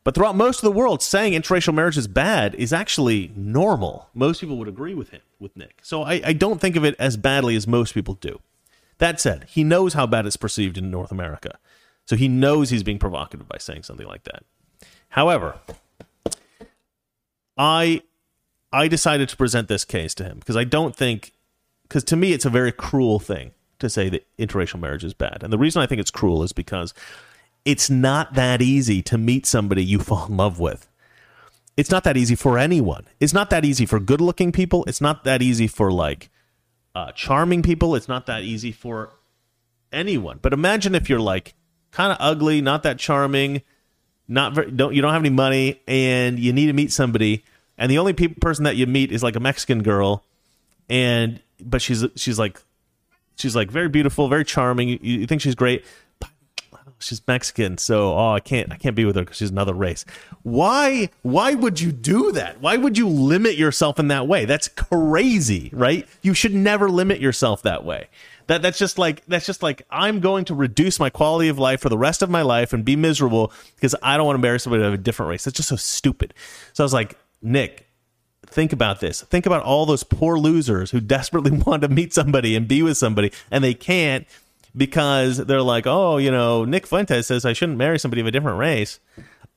But 0.04 0.14
throughout 0.14 0.36
most 0.36 0.58
of 0.58 0.62
the 0.62 0.72
world, 0.72 1.02
saying 1.02 1.34
interracial 1.34 1.74
marriage 1.74 1.98
is 1.98 2.08
bad 2.08 2.54
is 2.54 2.72
actually 2.72 3.32
normal. 3.36 4.08
Most 4.14 4.40
people 4.40 4.56
would 4.58 4.68
agree 4.68 4.94
with 4.94 5.10
him, 5.10 5.20
with 5.38 5.56
Nick. 5.56 5.80
So 5.82 6.02
I, 6.02 6.22
I 6.24 6.32
don't 6.32 6.60
think 6.60 6.76
of 6.76 6.84
it 6.84 6.94
as 6.98 7.16
badly 7.16 7.56
as 7.56 7.66
most 7.66 7.94
people 7.94 8.14
do. 8.14 8.40
That 8.98 9.20
said, 9.20 9.44
he 9.48 9.64
knows 9.64 9.94
how 9.94 10.06
bad 10.06 10.26
it's 10.26 10.36
perceived 10.36 10.78
in 10.78 10.90
North 10.90 11.12
America. 11.12 11.58
So 12.06 12.16
he 12.16 12.26
knows 12.26 12.70
he's 12.70 12.82
being 12.82 12.98
provocative 12.98 13.48
by 13.48 13.58
saying 13.58 13.82
something 13.82 14.06
like 14.06 14.24
that. 14.24 14.44
However, 15.10 15.58
I 17.56 18.02
I 18.72 18.88
decided 18.88 19.28
to 19.30 19.36
present 19.36 19.68
this 19.68 19.84
case 19.84 20.14
to 20.14 20.24
him 20.24 20.38
because 20.38 20.56
I 20.56 20.64
don't 20.64 20.94
think 20.96 21.32
because 21.82 22.04
to 22.04 22.16
me 22.16 22.32
it's 22.32 22.44
a 22.44 22.50
very 22.50 22.72
cruel 22.72 23.18
thing 23.18 23.52
to 23.78 23.88
say 23.88 24.08
that 24.08 24.26
interracial 24.38 24.80
marriage 24.80 25.04
is 25.04 25.14
bad. 25.14 25.42
And 25.42 25.52
the 25.52 25.58
reason 25.58 25.82
I 25.82 25.86
think 25.86 26.00
it's 26.00 26.10
cruel 26.10 26.42
is 26.42 26.52
because 26.52 26.94
it's 27.64 27.90
not 27.90 28.34
that 28.34 28.62
easy 28.62 29.02
to 29.02 29.18
meet 29.18 29.46
somebody 29.46 29.84
you 29.84 29.98
fall 30.00 30.26
in 30.26 30.36
love 30.36 30.58
with. 30.58 30.88
It's 31.76 31.90
not 31.90 32.02
that 32.04 32.16
easy 32.16 32.34
for 32.34 32.58
anyone. 32.58 33.06
It's 33.20 33.32
not 33.32 33.50
that 33.50 33.64
easy 33.64 33.86
for 33.86 34.00
good 34.00 34.20
looking 34.20 34.50
people. 34.50 34.84
It's 34.86 35.00
not 35.00 35.22
that 35.24 35.42
easy 35.42 35.68
for 35.68 35.92
like 35.92 36.28
uh, 36.94 37.12
charming 37.12 37.62
people. 37.62 37.94
It's 37.94 38.08
not 38.08 38.26
that 38.26 38.42
easy 38.42 38.72
for 38.72 39.12
anyone. 39.92 40.40
But 40.42 40.52
imagine 40.52 40.94
if 40.94 41.08
you're 41.08 41.20
like 41.20 41.54
kind 41.92 42.12
of 42.12 42.18
ugly, 42.20 42.60
not 42.60 42.82
that 42.82 42.98
charming, 42.98 43.62
not 44.26 44.54
very, 44.54 44.70
don't 44.70 44.94
you 44.94 45.02
don't 45.02 45.12
have 45.12 45.22
any 45.22 45.30
money, 45.30 45.80
and 45.86 46.38
you 46.38 46.52
need 46.52 46.66
to 46.66 46.72
meet 46.72 46.92
somebody, 46.92 47.44
and 47.76 47.90
the 47.90 47.98
only 47.98 48.12
pe- 48.12 48.28
person 48.28 48.64
that 48.64 48.76
you 48.76 48.86
meet 48.86 49.12
is 49.12 49.22
like 49.22 49.36
a 49.36 49.40
Mexican 49.40 49.82
girl, 49.82 50.24
and 50.88 51.40
but 51.60 51.80
she's 51.80 52.04
she's 52.16 52.38
like 52.38 52.60
she's 53.38 53.56
like 53.56 53.70
very 53.70 53.88
beautiful, 53.88 54.28
very 54.28 54.44
charming. 54.44 54.88
You, 54.88 54.98
you 55.00 55.26
think 55.26 55.40
she's 55.40 55.54
great. 55.54 55.84
She's 57.00 57.24
Mexican, 57.28 57.78
so 57.78 58.12
oh, 58.12 58.32
I 58.32 58.40
can't 58.40 58.72
I 58.72 58.76
can't 58.76 58.96
be 58.96 59.04
with 59.04 59.14
her 59.14 59.22
because 59.22 59.36
she's 59.36 59.50
another 59.50 59.72
race. 59.72 60.04
Why 60.42 61.10
why 61.22 61.54
would 61.54 61.80
you 61.80 61.92
do 61.92 62.32
that? 62.32 62.60
Why 62.60 62.76
would 62.76 62.98
you 62.98 63.08
limit 63.08 63.54
yourself 63.54 64.00
in 64.00 64.08
that 64.08 64.26
way? 64.26 64.46
That's 64.46 64.66
crazy, 64.66 65.70
right? 65.72 66.08
You 66.22 66.34
should 66.34 66.52
never 66.52 66.90
limit 66.90 67.20
yourself 67.20 67.62
that 67.62 67.84
way. 67.84 68.08
That 68.48 68.62
that's 68.62 68.78
just 68.78 68.98
like 68.98 69.24
that's 69.26 69.46
just 69.46 69.62
like 69.62 69.82
I'm 69.90 70.18
going 70.18 70.44
to 70.46 70.56
reduce 70.56 70.98
my 70.98 71.08
quality 71.08 71.48
of 71.48 71.58
life 71.58 71.80
for 71.80 71.88
the 71.88 71.98
rest 71.98 72.20
of 72.20 72.30
my 72.30 72.42
life 72.42 72.72
and 72.72 72.84
be 72.84 72.96
miserable 72.96 73.52
because 73.76 73.94
I 74.02 74.16
don't 74.16 74.26
want 74.26 74.36
to 74.36 74.42
marry 74.42 74.58
somebody 74.58 74.82
of 74.82 74.92
a 74.92 74.98
different 74.98 75.30
race. 75.30 75.44
That's 75.44 75.56
just 75.56 75.68
so 75.68 75.76
stupid. 75.76 76.34
So 76.72 76.82
I 76.82 76.84
was 76.84 76.94
like, 76.94 77.16
Nick, 77.42 77.87
think 78.48 78.72
about 78.72 79.00
this. 79.00 79.22
Think 79.22 79.46
about 79.46 79.62
all 79.62 79.86
those 79.86 80.02
poor 80.04 80.38
losers 80.38 80.90
who 80.90 81.00
desperately 81.16 81.50
want 81.66 81.82
to 81.82 81.88
meet 81.88 82.12
somebody 82.12 82.56
and 82.56 82.66
be 82.66 82.82
with 82.82 82.96
somebody 82.96 83.32
and 83.50 83.62
they 83.62 83.74
can't 83.74 84.26
because 84.76 85.38
they're 85.38 85.62
like, 85.62 85.86
oh, 85.86 86.18
you 86.18 86.30
know, 86.30 86.64
Nick 86.64 86.86
Fuentes 86.86 87.26
says 87.26 87.44
I 87.44 87.52
shouldn't 87.52 87.78
marry 87.78 87.98
somebody 87.98 88.20
of 88.20 88.26
a 88.26 88.30
different 88.30 88.58
race. 88.58 89.00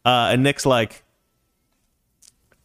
Uh, 0.04 0.30
and 0.32 0.44
Nick's 0.44 0.66
like, 0.66 1.04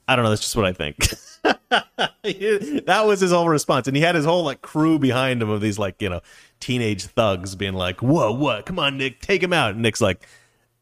I 0.08 0.16
don't 0.16 0.24
know. 0.24 0.30
That's 0.30 0.42
just 0.42 0.56
what 0.56 0.64
I 0.64 0.72
think. 0.72 1.08
that 1.42 3.02
was 3.04 3.20
his 3.20 3.32
whole 3.32 3.48
response. 3.48 3.88
And 3.88 3.96
he 3.96 4.02
had 4.02 4.14
his 4.14 4.24
whole 4.24 4.44
like 4.44 4.62
crew 4.62 4.98
behind 4.98 5.42
him 5.42 5.50
of 5.50 5.60
these 5.60 5.78
like, 5.78 6.00
you 6.00 6.08
know, 6.08 6.20
teenage 6.60 7.04
thugs 7.04 7.54
being 7.54 7.74
like, 7.74 8.02
whoa, 8.02 8.32
what? 8.32 8.66
Come 8.66 8.78
on, 8.78 8.98
Nick, 8.98 9.20
take 9.20 9.42
him 9.42 9.52
out. 9.52 9.72
And 9.72 9.82
Nick's 9.82 10.00
like, 10.00 10.26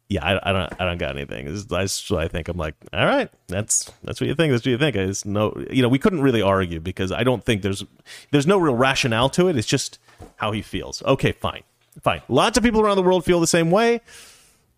yeah, 0.08 0.24
I, 0.24 0.50
I, 0.50 0.52
don't, 0.52 0.80
I 0.80 0.84
don't 0.84 0.98
got 0.98 1.16
anything. 1.16 1.46
That's 1.68 2.10
what 2.10 2.22
I 2.22 2.28
think. 2.28 2.48
I'm 2.48 2.56
like, 2.56 2.74
all 2.92 3.06
right, 3.06 3.30
that's 3.48 3.90
that's 4.02 4.20
what 4.20 4.28
you 4.28 4.34
think. 4.34 4.52
That's 4.52 4.64
what 4.64 4.70
you 4.70 4.78
think. 4.78 4.96
I 4.96 5.06
just 5.06 5.24
no, 5.24 5.54
you 5.70 5.82
know, 5.82 5.88
we 5.88 5.98
couldn't 5.98 6.20
really 6.20 6.42
argue 6.42 6.80
because 6.80 7.10
I 7.10 7.24
don't 7.24 7.42
think 7.42 7.62
there's 7.62 7.84
there's 8.30 8.46
no 8.46 8.58
real 8.58 8.74
rationale 8.74 9.30
to 9.30 9.48
it. 9.48 9.56
It's 9.56 9.66
just 9.66 9.98
how 10.36 10.52
he 10.52 10.60
feels. 10.60 11.02
Okay, 11.02 11.32
fine, 11.32 11.62
fine. 12.02 12.20
Lots 12.28 12.58
of 12.58 12.64
people 12.64 12.80
around 12.80 12.96
the 12.96 13.02
world 13.02 13.24
feel 13.24 13.40
the 13.40 13.46
same 13.46 13.70
way. 13.70 14.02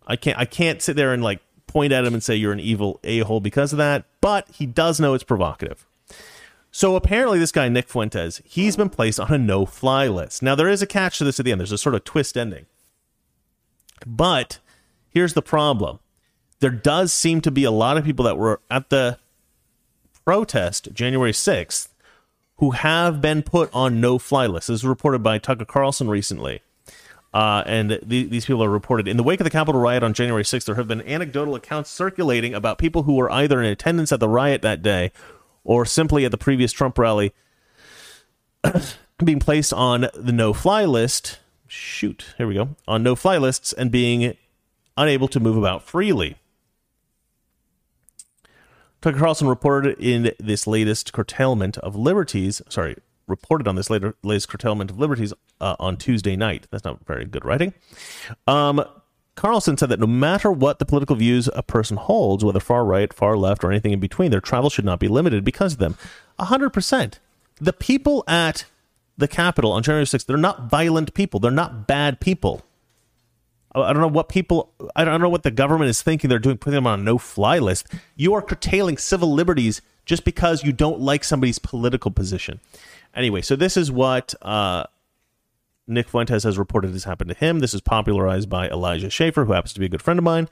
I 0.07 0.15
can't 0.15 0.37
I 0.37 0.45
can't 0.45 0.81
sit 0.81 0.95
there 0.95 1.13
and 1.13 1.21
like 1.21 1.41
point 1.67 1.91
at 1.91 2.05
him 2.05 2.13
and 2.13 2.23
say 2.23 2.35
you're 2.35 2.53
an 2.53 2.61
evil 2.61 2.99
a 3.03 3.19
hole 3.19 3.41
because 3.41 3.73
of 3.73 3.77
that. 3.77 4.05
But 4.21 4.47
he 4.49 4.65
does 4.65 4.99
know 4.99 5.13
it's 5.13 5.25
provocative. 5.25 5.85
So 6.71 6.95
apparently, 6.95 7.39
this 7.39 7.51
guy 7.51 7.67
Nick 7.69 7.89
Fuentes, 7.89 8.41
he's 8.45 8.77
been 8.77 8.89
placed 8.89 9.19
on 9.19 9.33
a 9.33 9.37
no-fly 9.37 10.07
list. 10.07 10.41
Now 10.41 10.55
there 10.55 10.69
is 10.69 10.81
a 10.81 10.87
catch 10.87 11.17
to 11.17 11.23
this 11.23 11.39
at 11.39 11.45
the 11.45 11.51
end. 11.51 11.59
There's 11.59 11.71
a 11.71 11.77
sort 11.77 11.95
of 11.95 12.03
twist 12.03 12.37
ending. 12.37 12.65
But 14.05 14.59
here's 15.17 15.33
the 15.33 15.41
problem: 15.41 15.97
there 16.59 16.69
does 16.69 17.11
seem 17.11 17.41
to 17.41 17.49
be 17.49 17.63
a 17.63 17.71
lot 17.71 17.97
of 17.97 18.05
people 18.05 18.25
that 18.25 18.37
were 18.37 18.61
at 18.69 18.89
the 18.91 19.17
protest 20.23 20.89
January 20.93 21.31
6th 21.31 21.89
who 22.57 22.71
have 22.71 23.19
been 23.19 23.41
put 23.41 23.73
on 23.73 23.99
no-fly 23.99 24.45
lists. 24.45 24.67
This 24.67 24.83
was 24.83 24.85
reported 24.85 25.23
by 25.23 25.39
Tucker 25.39 25.65
Carlson 25.65 26.07
recently. 26.09 26.61
Uh, 27.33 27.63
and 27.65 27.89
th- 27.89 28.29
these 28.29 28.45
people 28.45 28.63
are 28.63 28.69
reported 28.69 29.07
in 29.07 29.17
the 29.17 29.23
wake 29.23 29.39
of 29.39 29.43
the 29.43 29.49
Capitol 29.49 29.79
riot 29.79 30.03
on 30.03 30.13
January 30.13 30.43
6th. 30.43 30.65
There 30.65 30.75
have 30.75 30.87
been 30.87 31.01
anecdotal 31.01 31.55
accounts 31.55 31.89
circulating 31.89 32.53
about 32.53 32.77
people 32.77 33.03
who 33.03 33.15
were 33.15 33.31
either 33.31 33.61
in 33.61 33.67
attendance 33.69 34.11
at 34.11 34.19
the 34.19 34.29
riot 34.29 34.61
that 34.61 34.81
day 34.81 35.11
or 35.63 35.85
simply 35.85 36.25
at 36.25 36.31
the 36.31 36.37
previous 36.37 36.71
Trump 36.71 36.97
rally 36.97 37.33
being 39.23 39.39
placed 39.39 39.73
on 39.73 40.07
the 40.13 40.31
no 40.31 40.51
fly 40.53 40.85
list. 40.85 41.39
Shoot, 41.67 42.33
here 42.37 42.47
we 42.47 42.55
go. 42.55 42.75
On 42.87 43.03
no 43.03 43.15
fly 43.15 43.37
lists 43.37 43.71
and 43.71 43.91
being 43.91 44.35
unable 44.97 45.27
to 45.29 45.39
move 45.39 45.57
about 45.57 45.83
freely. 45.83 46.37
Tucker 49.01 49.19
Carlson 49.19 49.47
reported 49.47 49.97
in 49.99 50.31
this 50.39 50.65
latest 50.65 51.13
curtailment 51.13 51.77
of 51.77 51.95
liberties, 51.95 52.61
sorry, 52.67 52.95
reported 53.27 53.67
on 53.67 53.75
this 53.75 53.89
later 53.89 54.15
latest 54.23 54.49
curtailment 54.49 54.89
of 54.89 54.99
liberties 54.99 55.33
uh, 55.61 55.75
on 55.79 55.97
Tuesday 55.97 56.35
night. 56.35 56.67
That's 56.71 56.83
not 56.83 57.05
very 57.05 57.25
good 57.25 57.45
writing. 57.45 57.73
Um, 58.47 58.83
Carlson 59.35 59.77
said 59.77 59.89
that 59.89 59.99
no 59.99 60.07
matter 60.07 60.51
what 60.51 60.79
the 60.79 60.85
political 60.85 61.15
views 61.15 61.47
a 61.53 61.61
person 61.61 61.95
holds, 61.95 62.43
whether 62.43 62.59
far 62.59 62.83
right, 62.83 63.13
far 63.13 63.37
left, 63.37 63.63
or 63.63 63.71
anything 63.71 63.93
in 63.93 63.99
between, 63.99 64.31
their 64.31 64.41
travel 64.41 64.69
should 64.71 64.85
not 64.85 64.99
be 64.99 65.07
limited 65.07 65.43
because 65.43 65.73
of 65.73 65.79
them. 65.79 65.95
100%. 66.39 67.13
The 67.61 67.73
people 67.73 68.23
at 68.27 68.65
the 69.15 69.27
Capitol 69.27 69.71
on 69.71 69.83
January 69.83 70.05
6th, 70.05 70.25
they're 70.25 70.37
not 70.37 70.69
violent 70.69 71.13
people. 71.13 71.39
They're 71.39 71.51
not 71.51 71.85
bad 71.85 72.19
people. 72.19 72.63
I 73.83 73.93
don't 73.93 74.01
know 74.01 74.07
what 74.07 74.29
people, 74.29 74.73
I 74.95 75.05
don't 75.05 75.21
know 75.21 75.29
what 75.29 75.43
the 75.43 75.51
government 75.51 75.89
is 75.89 76.01
thinking 76.01 76.29
they're 76.29 76.39
doing, 76.39 76.57
putting 76.57 76.75
them 76.75 76.87
on 76.87 76.99
a 76.99 77.03
no 77.03 77.17
fly 77.17 77.59
list. 77.59 77.87
You 78.15 78.33
are 78.33 78.41
curtailing 78.41 78.97
civil 78.97 79.33
liberties 79.33 79.81
just 80.05 80.23
because 80.23 80.63
you 80.63 80.71
don't 80.71 80.99
like 80.99 81.23
somebody's 81.23 81.59
political 81.59 82.11
position. 82.11 82.59
Anyway, 83.13 83.41
so 83.41 83.55
this 83.55 83.77
is 83.77 83.91
what 83.91 84.33
uh, 84.41 84.85
Nick 85.87 86.09
Fuentes 86.09 86.43
has 86.43 86.57
reported 86.57 86.93
this 86.93 87.05
happened 87.05 87.29
to 87.29 87.35
him. 87.35 87.59
This 87.59 87.73
is 87.73 87.81
popularized 87.81 88.49
by 88.49 88.67
Elijah 88.67 89.09
Schaffer, 89.09 89.45
who 89.45 89.53
happens 89.53 89.73
to 89.73 89.79
be 89.79 89.85
a 89.85 89.89
good 89.89 90.01
friend 90.01 90.19
of 90.19 90.23
mine. 90.23 90.49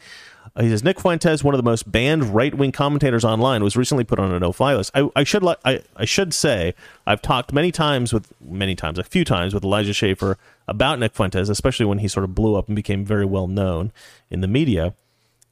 Uh, 0.55 0.63
he 0.63 0.69
says 0.69 0.83
Nick 0.83 0.99
Fuentes, 0.99 1.43
one 1.43 1.53
of 1.53 1.57
the 1.57 1.63
most 1.63 1.91
banned 1.91 2.33
right-wing 2.33 2.71
commentators 2.71 3.25
online, 3.25 3.63
was 3.63 3.75
recently 3.75 4.05
put 4.05 4.19
on 4.19 4.31
a 4.31 4.39
no-fly 4.39 4.75
list. 4.75 4.91
I, 4.95 5.09
I 5.15 5.23
should 5.23 5.45
I, 5.65 5.81
I 5.97 6.05
should 6.05 6.33
say 6.33 6.73
I've 7.05 7.21
talked 7.21 7.51
many 7.51 7.71
times 7.71 8.13
with 8.13 8.31
many 8.41 8.75
times, 8.75 8.97
a 8.97 9.03
few 9.03 9.25
times 9.25 9.53
with 9.53 9.63
Elijah 9.63 9.93
Schaffer 9.93 10.37
about 10.67 10.99
Nick 10.99 11.13
Fuentes, 11.13 11.49
especially 11.49 11.85
when 11.85 11.99
he 11.99 12.07
sort 12.07 12.23
of 12.23 12.33
blew 12.33 12.55
up 12.55 12.67
and 12.67 12.75
became 12.75 13.03
very 13.03 13.25
well 13.25 13.47
known 13.47 13.91
in 14.29 14.41
the 14.41 14.47
media. 14.47 14.93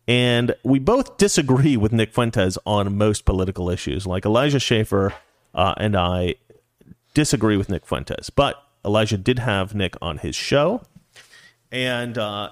And 0.08 0.56
we 0.64 0.80
both 0.80 1.18
disagree 1.18 1.78
with 1.78 1.92
Nick 1.92 2.14
Fuentes 2.14 2.58
on 2.66 2.98
most 2.98 3.26
political 3.26 3.70
issues. 3.70 4.06
Like 4.06 4.26
Elijah 4.26 4.60
Schaffer 4.60 5.14
uh, 5.54 5.74
and 5.78 5.96
I 5.96 6.36
disagree 7.14 7.58
with 7.58 7.70
Nick 7.70 7.86
Fuentes, 7.86 8.30
but 8.30 8.63
Elijah 8.86 9.18
did 9.18 9.40
have 9.40 9.74
Nick 9.74 9.96
on 10.02 10.18
his 10.18 10.36
show, 10.36 10.82
and 11.72 12.18
uh, 12.18 12.50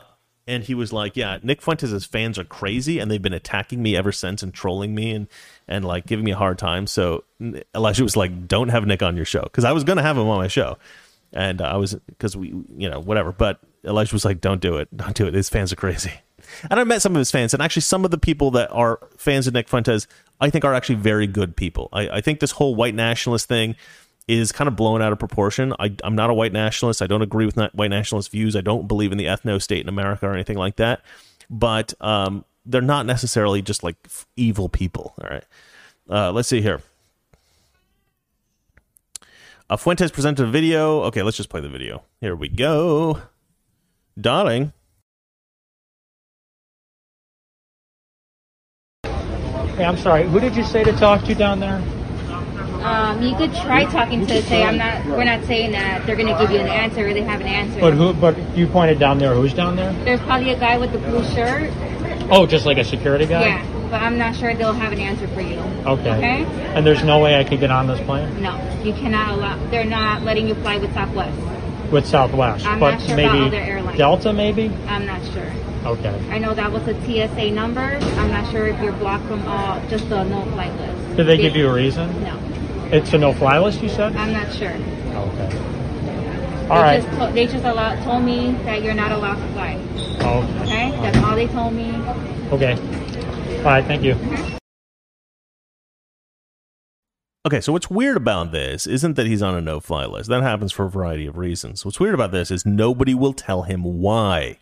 and 0.47 0.63
he 0.63 0.73
was 0.73 0.91
like, 0.91 1.15
"Yeah, 1.15 1.39
Nick 1.43 1.61
Fuentes' 1.61 2.05
fans 2.05 2.39
are 2.39 2.43
crazy, 2.43 2.99
and 2.99 3.09
they've 3.09 3.21
been 3.21 3.33
attacking 3.33 3.81
me 3.81 3.95
ever 3.95 4.11
since 4.11 4.41
and 4.41 4.53
trolling 4.53 4.95
me 4.95 5.11
and 5.11 5.27
and 5.67 5.85
like 5.85 6.05
giving 6.05 6.25
me 6.25 6.31
a 6.31 6.37
hard 6.37 6.57
time." 6.57 6.87
So 6.87 7.23
Elijah 7.75 8.03
was 8.03 8.17
like, 8.17 8.47
"Don't 8.47 8.69
have 8.69 8.85
Nick 8.85 9.03
on 9.03 9.15
your 9.15 9.25
show," 9.25 9.43
because 9.43 9.63
I 9.63 9.71
was 9.71 9.83
going 9.83 9.97
to 9.97 10.03
have 10.03 10.17
him 10.17 10.27
on 10.27 10.37
my 10.37 10.47
show, 10.47 10.77
and 11.33 11.61
I 11.61 11.77
was 11.77 11.95
because 11.95 12.35
we, 12.35 12.49
you 12.75 12.89
know, 12.89 12.99
whatever. 12.99 13.31
But 13.31 13.59
Elijah 13.83 14.13
was 14.13 14.25
like, 14.25 14.41
"Don't 14.41 14.61
do 14.61 14.77
it, 14.77 14.95
don't 14.95 15.15
do 15.15 15.27
it. 15.27 15.33
His 15.33 15.49
fans 15.49 15.71
are 15.71 15.77
crazy." 15.77 16.13
And 16.69 16.79
I 16.79 16.83
met 16.83 17.01
some 17.01 17.13
of 17.15 17.19
his 17.19 17.31
fans, 17.31 17.53
and 17.53 17.61
actually, 17.61 17.83
some 17.83 18.03
of 18.03 18.11
the 18.11 18.17
people 18.17 18.51
that 18.51 18.69
are 18.71 18.99
fans 19.17 19.47
of 19.47 19.53
Nick 19.53 19.69
Fuentes, 19.69 20.07
I 20.39 20.49
think, 20.49 20.65
are 20.65 20.73
actually 20.73 20.95
very 20.95 21.27
good 21.27 21.55
people. 21.55 21.87
I, 21.93 22.09
I 22.09 22.21
think 22.21 22.39
this 22.39 22.51
whole 22.51 22.75
white 22.75 22.95
nationalist 22.95 23.47
thing 23.47 23.75
is 24.27 24.51
kind 24.51 24.67
of 24.67 24.75
blown 24.75 25.01
out 25.01 25.11
of 25.11 25.19
proportion. 25.19 25.73
I, 25.79 25.95
am 26.03 26.15
not 26.15 26.29
a 26.29 26.33
white 26.33 26.53
nationalist. 26.53 27.01
I 27.01 27.07
don't 27.07 27.21
agree 27.21 27.45
with 27.45 27.57
white 27.73 27.89
nationalist 27.89 28.31
views. 28.31 28.55
I 28.55 28.61
don't 28.61 28.87
believe 28.87 29.11
in 29.11 29.17
the 29.17 29.25
ethno 29.25 29.61
state 29.61 29.81
in 29.81 29.89
America 29.89 30.27
or 30.27 30.33
anything 30.33 30.57
like 30.57 30.77
that. 30.77 31.01
But 31.49 31.93
um, 31.99 32.45
they're 32.65 32.81
not 32.81 33.05
necessarily 33.05 33.61
just 33.61 33.83
like 33.83 33.95
evil 34.35 34.69
people. 34.69 35.13
All 35.21 35.29
right. 35.29 35.43
Uh, 36.09 36.31
let's 36.31 36.47
see 36.47 36.61
here. 36.61 36.81
Uh, 39.69 39.77
Fuentes 39.77 40.11
presented 40.11 40.43
a 40.43 40.49
video. 40.49 41.01
Okay, 41.03 41.23
let's 41.23 41.37
just 41.37 41.49
play 41.49 41.61
the 41.61 41.69
video. 41.69 42.03
Here 42.19 42.35
we 42.35 42.49
go. 42.49 43.21
Darling. 44.19 44.73
Hey, 49.03 49.85
I'm 49.85 49.97
sorry. 49.97 50.27
Who 50.27 50.39
did 50.39 50.55
you 50.55 50.63
say 50.63 50.83
to 50.83 50.91
talk 50.91 51.23
to 51.23 51.33
down 51.33 51.59
there? 51.59 51.81
Um, 52.83 53.21
you 53.21 53.35
could 53.35 53.53
try 53.53 53.85
talking 53.85 54.25
to 54.25 54.41
say 54.43 54.63
I'm 54.63 54.77
not. 54.77 55.05
We're 55.05 55.23
not 55.23 55.43
saying 55.45 55.71
that 55.73 56.05
they're 56.05 56.15
going 56.15 56.33
to 56.33 56.39
give 56.41 56.51
you 56.51 56.59
an 56.59 56.67
answer. 56.67 57.07
or 57.07 57.13
They 57.13 57.21
have 57.23 57.41
an 57.41 57.47
answer. 57.47 57.79
But 57.79 57.93
who? 57.93 58.13
But 58.13 58.37
you 58.57 58.67
pointed 58.67 58.99
down 58.99 59.17
there. 59.19 59.33
Who's 59.35 59.53
down 59.53 59.75
there? 59.75 59.93
There's 60.03 60.19
probably 60.21 60.51
a 60.51 60.59
guy 60.59 60.77
with 60.77 60.91
the 60.91 60.97
blue 60.99 61.23
shirt. 61.33 61.71
Oh, 62.31 62.45
just 62.45 62.65
like 62.65 62.77
a 62.77 62.83
security 62.83 63.25
guy. 63.25 63.45
Yeah, 63.45 63.87
but 63.89 64.01
I'm 64.01 64.17
not 64.17 64.35
sure 64.35 64.53
they'll 64.53 64.73
have 64.73 64.93
an 64.93 64.99
answer 64.99 65.27
for 65.29 65.41
you. 65.41 65.59
Okay. 65.59 66.15
Okay. 66.17 66.45
And 66.73 66.85
there's 66.85 67.03
no 67.03 67.19
way 67.19 67.37
I 67.37 67.43
could 67.43 67.59
get 67.59 67.71
on 67.71 67.87
this 67.87 67.99
plane 68.05 68.41
No, 68.41 68.55
you 68.83 68.93
cannot 68.93 69.29
allow. 69.31 69.57
They're 69.69 69.83
not 69.83 70.21
letting 70.23 70.47
you 70.47 70.55
fly 70.55 70.77
with 70.77 70.93
Southwest. 70.93 71.37
with 71.91 72.05
Southwest. 72.07 72.65
I'm 72.65 72.79
but 72.79 72.91
not 72.91 73.01
sure 73.01 73.15
maybe 73.17 73.29
about 73.37 73.47
other 73.47 73.57
airlines. 73.57 73.97
Delta, 73.97 74.31
maybe. 74.33 74.71
I'm 74.87 75.05
not 75.05 75.21
sure. 75.33 75.51
Okay. 75.83 76.17
I 76.29 76.37
know 76.37 76.53
that 76.53 76.71
was 76.71 76.87
a 76.87 76.93
TSA 77.05 77.51
number. 77.51 77.81
I'm 77.81 78.29
not 78.31 78.49
sure 78.51 78.67
if 78.67 78.81
you're 78.81 78.93
blocked 78.93 79.25
from 79.25 79.45
all 79.47 79.81
just 79.89 80.07
the 80.09 80.23
no 80.23 80.43
flight 80.53 80.73
list. 80.79 81.17
Did 81.17 81.25
they 81.27 81.37
give 81.37 81.55
you 81.55 81.67
a 81.69 81.73
reason? 81.73 82.07
No, 82.23 82.37
It's 82.91 83.13
a 83.13 83.17
no-fly 83.17 83.57
list. 83.59 83.81
You 83.81 83.89
said. 83.89 84.15
I'm 84.15 84.33
not 84.33 84.53
sure. 84.53 84.69
Okay. 84.71 85.49
They 85.49 86.67
All 86.69 86.81
right. 86.81 87.01
just 87.01 87.17
to- 87.19 87.31
they 87.33 87.47
just 87.47 87.63
allow, 87.65 87.95
told 88.03 88.23
me 88.23 88.51
that 88.65 88.83
you're 88.83 88.93
not 88.93 89.11
allowed 89.11 89.35
to 89.35 89.53
fly. 89.53 89.75
Okay. 90.19 90.61
Okay, 90.61 90.91
that's 91.01 91.17
all 91.17 91.35
they 91.35 91.47
told 91.47 91.73
me. 91.73 91.91
Okay. 92.51 92.73
All 93.59 93.63
right. 93.65 93.85
Thank 93.85 94.03
you. 94.03 94.15
Okay, 97.45 97.59
so 97.59 97.71
what's 97.73 97.89
weird 97.89 98.17
about 98.17 98.51
this 98.51 98.85
isn't 98.85 99.15
that 99.15 99.25
he's 99.25 99.41
on 99.41 99.55
a 99.55 99.61
no 99.61 99.79
fly 99.79 100.05
list. 100.05 100.29
That 100.29 100.43
happens 100.43 100.71
for 100.71 100.85
a 100.85 100.89
variety 100.89 101.25
of 101.25 101.37
reasons. 101.37 101.83
What's 101.83 101.99
weird 101.99 102.13
about 102.13 102.31
this 102.31 102.51
is 102.51 102.65
nobody 102.67 103.15
will 103.15 103.33
tell 103.33 103.63
him 103.63 103.83
why. 103.83 104.57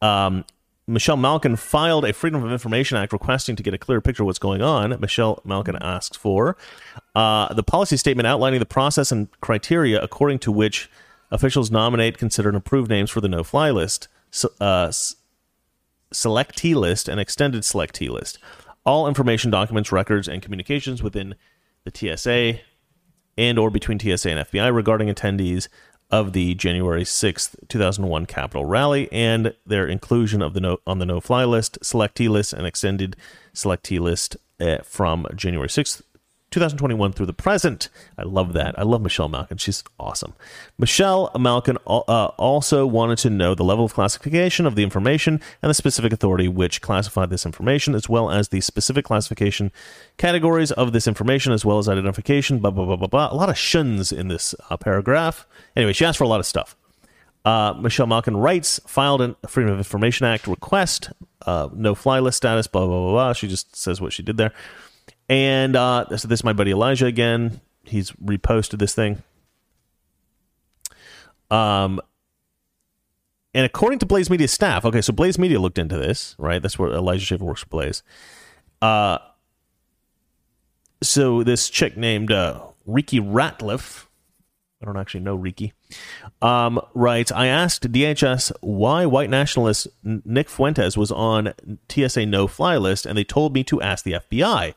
Um, 0.00 0.44
Michelle 0.86 1.16
Malkin 1.16 1.56
filed 1.56 2.04
a 2.04 2.12
Freedom 2.12 2.44
of 2.44 2.52
Information 2.52 2.98
Act 2.98 3.12
requesting 3.12 3.56
to 3.56 3.62
get 3.62 3.72
a 3.72 3.78
clear 3.78 4.00
picture 4.00 4.22
of 4.22 4.26
what's 4.26 4.38
going 4.38 4.60
on. 4.60 4.98
Michelle 5.00 5.40
Malkin 5.44 5.76
asks 5.80 6.16
for 6.16 6.56
uh, 7.14 7.52
the 7.54 7.62
policy 7.62 7.96
statement 7.96 8.26
outlining 8.26 8.60
the 8.60 8.66
process 8.66 9.10
and 9.10 9.28
criteria 9.40 10.00
according 10.02 10.40
to 10.40 10.52
which 10.52 10.90
officials 11.30 11.70
nominate, 11.70 12.18
consider, 12.18 12.50
and 12.50 12.58
approve 12.58 12.88
names 12.88 13.10
for 13.10 13.22
the 13.22 13.28
no 13.28 13.42
fly 13.42 13.70
list. 13.70 14.08
So, 14.30 14.50
uh, 14.60 14.92
selectee 16.12 16.74
list 16.74 17.08
and 17.08 17.18
extended 17.18 17.62
selectee 17.62 18.10
list. 18.10 18.38
All 18.84 19.08
information, 19.08 19.50
documents, 19.50 19.90
records, 19.90 20.28
and 20.28 20.42
communications 20.42 21.02
within 21.02 21.34
the 21.84 22.16
TSA 22.16 22.60
and 23.36 23.58
or 23.58 23.70
between 23.70 23.98
TSA 23.98 24.30
and 24.30 24.48
FBI 24.48 24.74
regarding 24.74 25.08
attendees 25.08 25.68
of 26.10 26.32
the 26.32 26.54
January 26.54 27.02
6th, 27.02 27.56
2001 27.68 28.26
Capitol 28.26 28.64
rally 28.64 29.08
and 29.10 29.54
their 29.66 29.86
inclusion 29.86 30.42
of 30.42 30.54
the 30.54 30.60
no, 30.60 30.78
on 30.86 30.98
the 30.98 31.06
no-fly 31.06 31.44
list, 31.44 31.78
selectee 31.82 32.28
list, 32.28 32.52
and 32.52 32.66
extended 32.66 33.16
selectee 33.52 33.98
list 33.98 34.36
uh, 34.60 34.78
from 34.84 35.26
January 35.34 35.68
6th, 35.68 36.02
2021 36.54 37.12
through 37.12 37.26
the 37.26 37.32
present. 37.32 37.88
I 38.16 38.22
love 38.22 38.52
that. 38.52 38.78
I 38.78 38.82
love 38.82 39.02
Michelle 39.02 39.28
Malkin. 39.28 39.58
She's 39.58 39.82
awesome. 39.98 40.34
Michelle 40.78 41.32
Malkin 41.38 41.76
uh, 41.86 42.26
also 42.38 42.86
wanted 42.86 43.18
to 43.18 43.30
know 43.30 43.56
the 43.56 43.64
level 43.64 43.84
of 43.84 43.92
classification 43.92 44.64
of 44.64 44.76
the 44.76 44.84
information 44.84 45.40
and 45.60 45.70
the 45.70 45.74
specific 45.74 46.12
authority 46.12 46.46
which 46.46 46.80
classified 46.80 47.28
this 47.28 47.44
information, 47.44 47.94
as 47.94 48.08
well 48.08 48.30
as 48.30 48.48
the 48.48 48.60
specific 48.60 49.04
classification 49.04 49.72
categories 50.16 50.70
of 50.70 50.92
this 50.92 51.08
information, 51.08 51.52
as 51.52 51.64
well 51.64 51.78
as 51.78 51.88
identification. 51.88 52.60
Blah 52.60 52.70
blah 52.70 52.84
blah 52.84 52.96
blah 52.96 53.08
blah. 53.08 53.32
A 53.32 53.34
lot 53.34 53.48
of 53.48 53.58
shuns 53.58 54.12
in 54.12 54.28
this 54.28 54.54
uh, 54.70 54.76
paragraph. 54.76 55.46
Anyway, 55.74 55.92
she 55.92 56.04
asked 56.04 56.18
for 56.18 56.24
a 56.24 56.28
lot 56.28 56.40
of 56.40 56.46
stuff. 56.46 56.76
Uh, 57.44 57.74
Michelle 57.78 58.06
Malkin 58.06 58.36
writes, 58.36 58.80
filed 58.86 59.20
a 59.20 59.36
Freedom 59.46 59.72
of 59.72 59.78
Information 59.78 60.24
Act 60.24 60.46
request, 60.46 61.10
uh, 61.44 61.68
no 61.74 61.94
fly 61.94 62.18
list 62.18 62.38
status, 62.38 62.66
blah, 62.66 62.86
blah, 62.86 63.00
blah, 63.00 63.10
blah. 63.10 63.32
She 63.34 63.48
just 63.48 63.76
says 63.76 64.00
what 64.00 64.14
she 64.14 64.22
did 64.22 64.38
there. 64.38 64.52
And 65.28 65.76
uh, 65.76 66.16
so 66.16 66.28
this 66.28 66.40
is 66.40 66.44
my 66.44 66.52
buddy 66.52 66.70
Elijah 66.70 67.06
again. 67.06 67.60
He's 67.84 68.10
reposted 68.12 68.78
this 68.78 68.94
thing. 68.94 69.22
Um, 71.50 72.00
and 73.54 73.64
according 73.64 74.00
to 74.00 74.06
Blaze 74.06 74.28
Media 74.28 74.48
staff, 74.48 74.84
okay, 74.84 75.00
so 75.00 75.12
Blaze 75.12 75.38
Media 75.38 75.60
looked 75.60 75.78
into 75.78 75.96
this, 75.96 76.34
right? 76.38 76.60
That's 76.60 76.78
where 76.78 76.90
Elijah 76.92 77.24
Schaffer 77.24 77.44
works 77.44 77.60
for 77.60 77.68
Blaze. 77.68 78.02
Uh, 78.82 79.18
so 81.02 81.42
this 81.42 81.70
chick 81.70 81.96
named 81.96 82.32
uh, 82.32 82.60
Riki 82.84 83.20
Ratliff, 83.20 84.06
I 84.82 84.86
don't 84.86 84.96
actually 84.96 85.20
know 85.20 85.36
Riki, 85.36 85.72
um, 86.42 86.80
writes, 86.94 87.30
I 87.30 87.46
asked 87.46 87.90
DHS 87.90 88.50
why 88.60 89.06
white 89.06 89.30
nationalist 89.30 89.86
Nick 90.02 90.48
Fuentes 90.48 90.96
was 90.96 91.12
on 91.12 91.54
TSA 91.88 92.26
no-fly 92.26 92.76
list, 92.76 93.06
and 93.06 93.16
they 93.16 93.24
told 93.24 93.54
me 93.54 93.62
to 93.64 93.80
ask 93.80 94.04
the 94.04 94.12
FBI. 94.14 94.74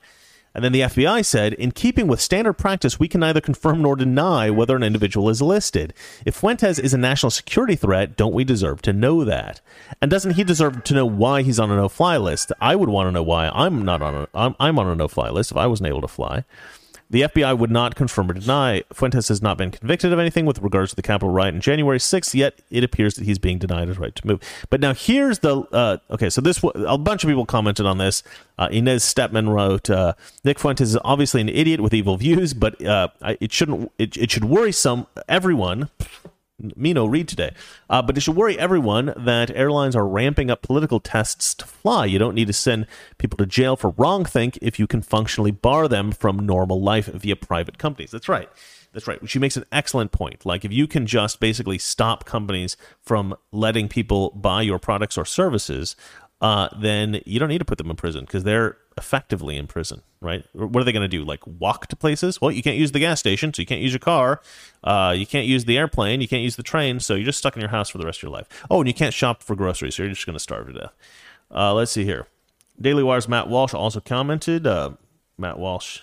And 0.57 0.63
then 0.63 0.71
the 0.71 0.81
FBI 0.81 1.23
said, 1.23 1.53
in 1.53 1.71
keeping 1.71 2.07
with 2.07 2.19
standard 2.19 2.53
practice, 2.53 2.99
we 2.99 3.07
can 3.07 3.19
neither 3.19 3.39
confirm 3.39 3.83
nor 3.83 3.95
deny 3.95 4.49
whether 4.49 4.75
an 4.75 4.81
individual 4.81 5.29
is 5.29 5.39
listed. 5.39 5.93
If 6.25 6.33
Fuentes 6.33 6.79
is 6.79 6.95
a 6.95 6.97
national 6.97 7.29
security 7.29 7.75
threat, 7.75 8.17
don't 8.17 8.33
we 8.33 8.43
deserve 8.43 8.81
to 8.81 8.91
know 8.91 9.23
that? 9.23 9.61
And 10.01 10.09
doesn't 10.09 10.33
he 10.33 10.43
deserve 10.43 10.83
to 10.85 10.95
know 10.95 11.05
why 11.05 11.43
he's 11.43 11.59
on 11.59 11.69
a 11.69 11.75
no-fly 11.75 12.17
list? 12.17 12.51
I 12.59 12.75
would 12.75 12.89
want 12.89 13.05
to 13.05 13.11
know 13.11 13.21
why 13.21 13.49
I'm 13.49 13.85
not 13.85 14.01
on 14.01 14.15
a 14.15 14.27
I'm, 14.33 14.55
I'm 14.59 14.79
on 14.79 14.87
a 14.87 14.95
no-fly 14.95 15.29
list 15.29 15.51
if 15.51 15.57
I 15.57 15.67
wasn't 15.67 15.89
able 15.89 16.01
to 16.01 16.07
fly. 16.07 16.43
The 17.09 17.21
FBI 17.21 17.57
would 17.57 17.71
not 17.71 17.95
confirm 17.95 18.29
or 18.29 18.33
deny 18.33 18.83
Fuentes 18.93 19.29
has 19.29 19.41
not 19.41 19.57
been 19.57 19.71
convicted 19.71 20.11
of 20.11 20.19
anything 20.19 20.45
with 20.45 20.59
regards 20.59 20.91
to 20.91 20.95
the 20.95 21.01
Capitol 21.01 21.29
riot 21.29 21.55
on 21.55 21.61
January 21.61 21.99
6th, 21.99 22.33
yet 22.33 22.61
it 22.69 22.83
appears 22.83 23.15
that 23.15 23.23
he's 23.23 23.39
being 23.39 23.57
denied 23.57 23.87
his 23.87 23.97
right 23.97 24.13
to 24.13 24.27
move. 24.27 24.41
But 24.69 24.81
now 24.81 24.93
here's 24.93 25.39
the 25.39 25.61
uh, 25.71 25.97
okay, 26.11 26.29
so 26.29 26.41
this 26.41 26.61
a 26.75 26.97
bunch 26.97 27.23
of 27.23 27.29
people 27.29 27.45
commented 27.45 27.85
on 27.85 27.97
this. 27.97 28.23
Uh, 28.59 28.67
Inez 28.71 29.03
Stepman 29.03 29.49
wrote, 29.49 29.89
uh, 29.89 30.13
"Nick 30.43 30.59
Fuentes 30.59 30.89
is 30.89 30.97
obviously 31.05 31.39
an 31.39 31.49
idiot 31.49 31.79
with 31.79 31.93
evil 31.93 32.17
views, 32.17 32.53
but 32.53 32.83
uh, 32.85 33.07
it 33.39 33.51
shouldn't 33.53 33.91
it, 33.97 34.17
it 34.17 34.31
should 34.31 34.45
worry 34.45 34.71
some 34.71 35.07
everyone." 35.29 35.89
Me 36.59 36.93
no 36.93 37.05
read 37.05 37.27
today. 37.27 37.53
Uh, 37.89 38.01
but 38.01 38.17
it 38.17 38.21
should 38.21 38.35
worry 38.35 38.57
everyone 38.57 39.13
that 39.17 39.51
airlines 39.51 39.95
are 39.95 40.07
ramping 40.07 40.49
up 40.49 40.61
political 40.61 40.99
tests 40.99 41.53
to 41.55 41.65
fly. 41.65 42.05
You 42.05 42.19
don't 42.19 42.35
need 42.35 42.47
to 42.47 42.53
send 42.53 42.87
people 43.17 43.37
to 43.37 43.45
jail 43.45 43.75
for 43.75 43.93
wrongthink 43.93 44.57
if 44.61 44.79
you 44.79 44.87
can 44.87 45.01
functionally 45.01 45.51
bar 45.51 45.87
them 45.87 46.11
from 46.11 46.45
normal 46.45 46.81
life 46.81 47.05
via 47.05 47.35
private 47.35 47.77
companies. 47.77 48.11
That's 48.11 48.29
right. 48.29 48.49
That's 48.93 49.07
right. 49.07 49.19
She 49.29 49.37
makes 49.37 49.57
an 49.57 49.65
excellent 49.71 50.11
point. 50.11 50.45
Like 50.45 50.65
if 50.65 50.71
you 50.71 50.87
can 50.87 51.05
just 51.05 51.39
basically 51.39 51.77
stop 51.77 52.25
companies 52.25 52.77
from 53.01 53.35
letting 53.51 53.87
people 53.89 54.31
buy 54.31 54.63
your 54.63 54.79
products 54.79 55.17
or 55.17 55.25
services, 55.25 55.95
uh, 56.41 56.69
then 56.77 57.21
you 57.25 57.39
don't 57.39 57.49
need 57.49 57.57
to 57.59 57.65
put 57.65 57.77
them 57.77 57.89
in 57.89 57.95
prison 57.95 58.25
because 58.25 58.43
they're 58.43 58.77
effectively 58.97 59.57
in 59.57 59.67
prison, 59.67 60.01
right? 60.21 60.45
What 60.53 60.79
are 60.79 60.83
they 60.83 60.91
going 60.91 61.01
to 61.01 61.07
do? 61.07 61.23
Like 61.23 61.45
walk 61.45 61.87
to 61.87 61.95
places? 61.95 62.39
Well, 62.39 62.51
you 62.51 62.61
can't 62.61 62.77
use 62.77 62.91
the 62.91 62.99
gas 62.99 63.19
station, 63.19 63.53
so 63.53 63.61
you 63.61 63.65
can't 63.65 63.81
use 63.81 63.91
your 63.91 63.99
car. 63.99 64.41
Uh, 64.83 65.13
you 65.17 65.25
can't 65.25 65.47
use 65.47 65.65
the 65.65 65.77
airplane. 65.77 66.21
You 66.21 66.27
can't 66.27 66.43
use 66.43 66.55
the 66.55 66.63
train, 66.63 66.99
so 66.99 67.15
you're 67.15 67.25
just 67.25 67.39
stuck 67.39 67.55
in 67.55 67.61
your 67.61 67.69
house 67.69 67.89
for 67.89 67.97
the 67.97 68.05
rest 68.05 68.19
of 68.19 68.23
your 68.23 68.31
life. 68.31 68.47
Oh, 68.69 68.79
and 68.79 68.87
you 68.87 68.93
can't 68.93 69.13
shop 69.13 69.41
for 69.41 69.55
groceries, 69.55 69.95
so 69.95 70.03
you're 70.03 70.11
just 70.11 70.25
going 70.25 70.35
to 70.35 70.39
starve 70.39 70.67
to 70.67 70.73
death. 70.73 70.93
Uh, 71.53 71.73
let's 71.73 71.91
see 71.91 72.03
here. 72.03 72.27
Daily 72.79 73.03
Wire's 73.03 73.27
Matt 73.27 73.47
Walsh 73.47 73.73
also 73.73 73.99
commented. 73.99 74.67
Uh, 74.67 74.91
Matt 75.37 75.57
Walsh 75.57 76.01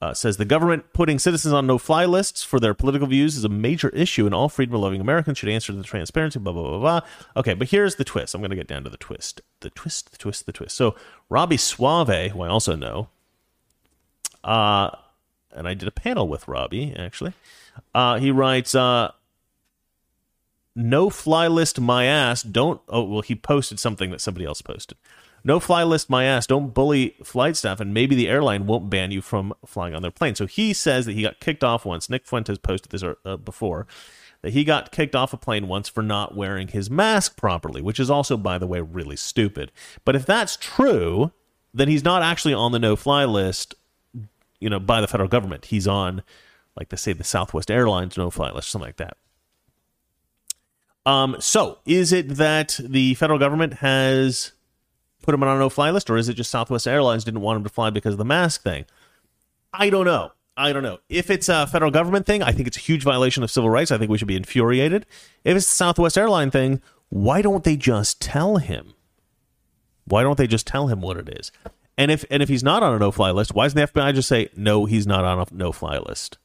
uh, 0.00 0.14
says 0.14 0.36
the 0.36 0.44
government 0.44 0.92
putting 0.92 1.18
citizens 1.18 1.52
on 1.52 1.66
no-fly 1.66 2.04
lists 2.04 2.44
for 2.44 2.60
their 2.60 2.72
political 2.72 3.08
views 3.08 3.36
is 3.36 3.44
a 3.44 3.48
major 3.48 3.88
issue, 3.90 4.26
and 4.26 4.34
all 4.34 4.48
freedom-loving 4.48 5.00
Americans 5.00 5.38
should 5.38 5.48
answer 5.48 5.72
to 5.72 5.78
the 5.78 5.84
transparency. 5.84 6.38
Blah 6.38 6.52
blah 6.52 6.62
blah 6.62 6.78
blah. 6.78 7.00
Okay, 7.36 7.54
but 7.54 7.70
here's 7.70 7.96
the 7.96 8.04
twist. 8.04 8.34
I'm 8.34 8.40
going 8.40 8.50
to 8.50 8.56
get 8.56 8.68
down 8.68 8.84
to 8.84 8.90
the 8.90 8.96
twist. 8.96 9.40
The 9.60 9.70
twist. 9.70 10.12
The 10.12 10.18
twist. 10.18 10.46
The 10.46 10.52
twist. 10.52 10.76
So 10.76 10.94
Robbie 11.28 11.56
Soave, 11.56 12.30
who 12.30 12.42
I 12.42 12.48
also 12.48 12.76
know, 12.76 13.08
uh, 14.44 14.90
and 15.52 15.66
I 15.66 15.74
did 15.74 15.88
a 15.88 15.92
panel 15.92 16.28
with 16.28 16.46
Robbie 16.46 16.94
actually. 16.96 17.32
Uh, 17.92 18.18
he 18.18 18.30
writes, 18.30 18.76
uh, 18.76 19.10
"No 20.76 21.10
fly 21.10 21.48
list 21.48 21.80
my 21.80 22.04
ass. 22.04 22.42
Don't." 22.44 22.80
Oh 22.88 23.02
well, 23.02 23.22
he 23.22 23.34
posted 23.34 23.80
something 23.80 24.12
that 24.12 24.20
somebody 24.20 24.46
else 24.46 24.62
posted. 24.62 24.96
No 25.48 25.58
fly 25.58 25.82
list 25.82 26.10
my 26.10 26.24
ass. 26.24 26.46
Don't 26.46 26.74
bully 26.74 27.16
flight 27.24 27.56
staff, 27.56 27.80
and 27.80 27.94
maybe 27.94 28.14
the 28.14 28.28
airline 28.28 28.66
won't 28.66 28.90
ban 28.90 29.10
you 29.10 29.22
from 29.22 29.54
flying 29.64 29.94
on 29.94 30.02
their 30.02 30.10
plane. 30.10 30.34
So 30.34 30.44
he 30.46 30.74
says 30.74 31.06
that 31.06 31.14
he 31.14 31.22
got 31.22 31.40
kicked 31.40 31.64
off 31.64 31.86
once. 31.86 32.10
Nick 32.10 32.26
Fuentes 32.26 32.58
posted 32.58 32.92
this 32.92 33.02
uh, 33.02 33.38
before 33.38 33.86
that 34.42 34.52
he 34.52 34.62
got 34.62 34.92
kicked 34.92 35.16
off 35.16 35.32
a 35.32 35.38
plane 35.38 35.66
once 35.66 35.88
for 35.88 36.02
not 36.02 36.36
wearing 36.36 36.68
his 36.68 36.90
mask 36.90 37.38
properly, 37.38 37.80
which 37.80 37.98
is 37.98 38.10
also, 38.10 38.36
by 38.36 38.58
the 38.58 38.66
way, 38.66 38.82
really 38.82 39.16
stupid. 39.16 39.72
But 40.04 40.14
if 40.14 40.26
that's 40.26 40.54
true, 40.56 41.32
then 41.72 41.88
he's 41.88 42.04
not 42.04 42.22
actually 42.22 42.52
on 42.52 42.72
the 42.72 42.78
no 42.78 42.94
fly 42.94 43.24
list, 43.24 43.74
you 44.60 44.68
know, 44.68 44.78
by 44.78 45.00
the 45.00 45.08
federal 45.08 45.30
government. 45.30 45.64
He's 45.64 45.88
on, 45.88 46.22
like 46.76 46.90
they 46.90 46.98
say, 46.98 47.14
the 47.14 47.24
Southwest 47.24 47.70
Airlines 47.70 48.18
no 48.18 48.30
fly 48.30 48.50
list, 48.50 48.68
something 48.68 48.88
like 48.88 48.96
that. 48.98 49.16
Um, 51.06 51.36
so 51.40 51.78
is 51.86 52.12
it 52.12 52.28
that 52.36 52.78
the 52.84 53.14
federal 53.14 53.38
government 53.38 53.74
has 53.74 54.52
put 55.28 55.34
him 55.34 55.42
on 55.42 55.56
a 55.56 55.58
no 55.58 55.68
fly 55.68 55.90
list, 55.90 56.08
or 56.08 56.16
is 56.16 56.30
it 56.30 56.34
just 56.34 56.50
Southwest 56.50 56.88
Airlines 56.88 57.22
didn't 57.22 57.42
want 57.42 57.58
him 57.58 57.64
to 57.64 57.68
fly 57.68 57.90
because 57.90 58.14
of 58.14 58.18
the 58.18 58.24
mask 58.24 58.62
thing? 58.62 58.86
I 59.74 59.90
don't 59.90 60.06
know. 60.06 60.32
I 60.56 60.72
don't 60.72 60.82
know. 60.82 61.00
If 61.10 61.28
it's 61.28 61.50
a 61.50 61.66
federal 61.66 61.90
government 61.90 62.24
thing, 62.24 62.42
I 62.42 62.52
think 62.52 62.66
it's 62.66 62.78
a 62.78 62.80
huge 62.80 63.02
violation 63.02 63.42
of 63.42 63.50
civil 63.50 63.68
rights. 63.68 63.90
I 63.90 63.98
think 63.98 64.10
we 64.10 64.16
should 64.16 64.26
be 64.26 64.36
infuriated. 64.36 65.04
If 65.44 65.54
it's 65.54 65.66
the 65.66 65.76
Southwest 65.76 66.16
Airline 66.16 66.50
thing, 66.50 66.80
why 67.10 67.42
don't 67.42 67.62
they 67.62 67.76
just 67.76 68.22
tell 68.22 68.56
him? 68.56 68.94
Why 70.06 70.22
don't 70.22 70.38
they 70.38 70.46
just 70.46 70.66
tell 70.66 70.86
him 70.86 71.02
what 71.02 71.18
it 71.18 71.28
is? 71.28 71.52
And 71.98 72.10
if 72.10 72.24
and 72.30 72.42
if 72.42 72.48
he's 72.48 72.64
not 72.64 72.82
on 72.82 72.94
a 72.94 72.98
no 72.98 73.10
fly 73.10 73.30
list, 73.30 73.54
why 73.54 73.66
doesn't 73.66 73.78
the 73.78 74.00
FBI 74.00 74.14
just 74.14 74.30
say 74.30 74.48
no? 74.56 74.86
He's 74.86 75.06
not 75.06 75.26
on 75.26 75.40
a 75.40 75.46
no 75.54 75.72
fly 75.72 75.98
list. 75.98 76.38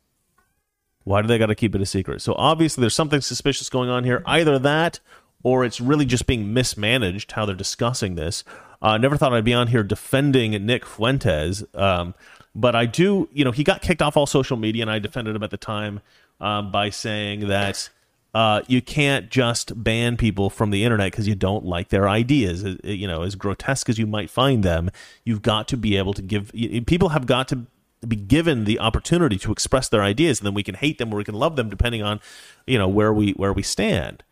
Why 1.06 1.22
do 1.22 1.30
they 1.30 1.38
got 1.38 1.46
to 1.46 1.56
keep 1.56 1.74
it 1.74 1.82
a 1.82 1.86
secret? 1.86 2.22
So 2.22 2.34
obviously 2.36 2.82
there's 2.82 2.96
something 2.96 3.22
suspicious 3.22 3.70
going 3.70 3.90
on 3.90 4.04
here. 4.04 4.24
Either 4.26 4.60
that, 4.60 5.00
or 5.44 5.66
it's 5.66 5.82
really 5.82 6.06
just 6.06 6.26
being 6.26 6.54
mismanaged 6.54 7.34
how 7.34 7.46
they're 7.46 7.56
discussing 7.56 8.16
this. 8.16 8.44
Uh, 8.84 8.98
never 8.98 9.16
thought 9.16 9.34
I'd 9.34 9.46
be 9.46 9.54
on 9.54 9.68
here 9.68 9.82
defending 9.82 10.52
Nick 10.66 10.86
Fuentes, 10.86 11.64
um, 11.74 12.14
but 12.54 12.76
I 12.76 12.86
do. 12.86 13.30
You 13.32 13.46
know, 13.46 13.52
he 13.52 13.64
got 13.64 13.82
kicked 13.82 14.02
off 14.02 14.18
all 14.18 14.26
social 14.26 14.58
media, 14.58 14.84
and 14.84 14.92
I 14.92 15.00
defended 15.00 15.36
him 15.36 15.42
at 15.42 15.52
the 15.52 15.58
time 15.58 16.02
um, 16.42 16.70
by 16.70 16.90
saying 16.90 17.48
that 17.48 17.90
uh, 18.34 18.62
you 18.68 18.82
can't 18.82 19.30
just 19.30 19.84
ban 19.84 20.18
people 20.18 20.50
from 20.50 20.72
the 20.72 20.84
internet 20.84 21.12
because 21.12 21.30
you 21.30 21.36
don't 21.36 21.66
like 21.66 21.90
their 21.90 22.10
ideas. 22.10 22.66
You 22.84 23.08
know, 23.08 23.24
as 23.24 23.36
grotesque 23.36 23.88
as 23.88 23.98
you 23.98 24.06
might 24.06 24.30
find 24.30 24.64
them, 24.64 24.92
you've 25.24 25.42
got 25.42 25.70
to 25.70 25.78
be 25.78 25.96
able 25.96 26.14
to 26.14 26.22
give. 26.22 26.52
People 26.86 27.10
have 27.10 27.26
got 27.26 27.48
to 27.48 27.66
be 28.06 28.18
given 28.18 28.66
the 28.66 28.80
opportunity 28.80 29.38
to 29.38 29.54
express 29.54 29.88
their 29.88 30.04
ideas, 30.04 30.40
and 30.40 30.46
then 30.46 30.54
we 30.54 30.64
can 30.64 30.76
hate 30.76 30.98
them 30.98 31.14
or 31.14 31.16
we 31.16 31.24
can 31.24 31.36
love 31.36 31.56
them 31.56 31.70
depending 31.70 32.04
on, 32.04 32.20
you 32.68 32.78
know, 32.78 32.90
where 32.90 33.14
we 33.14 33.32
where 33.32 33.54
we 33.54 33.64
stand. 33.64 34.24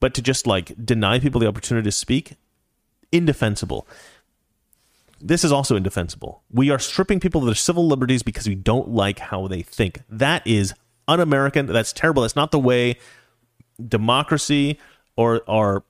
But 0.00 0.14
to 0.14 0.22
just 0.22 0.46
like 0.46 0.72
deny 0.82 1.18
people 1.18 1.40
the 1.40 1.48
opportunity 1.48 1.84
to 1.84 1.92
speak, 1.92 2.36
indefensible. 3.12 3.86
This 5.20 5.44
is 5.44 5.50
also 5.50 5.76
indefensible. 5.76 6.42
We 6.50 6.70
are 6.70 6.78
stripping 6.78 7.20
people 7.20 7.40
of 7.40 7.46
their 7.46 7.54
civil 7.54 7.86
liberties 7.86 8.22
because 8.22 8.48
we 8.48 8.54
don't 8.54 8.90
like 8.90 9.18
how 9.18 9.48
they 9.48 9.62
think. 9.62 10.02
That 10.08 10.46
is 10.46 10.74
un 11.08 11.20
American. 11.20 11.66
That's 11.66 11.92
terrible. 11.92 12.22
That's 12.22 12.36
not 12.36 12.52
the 12.52 12.58
way 12.58 12.98
democracy 13.86 14.78
or 15.16 15.42
our 15.48 15.84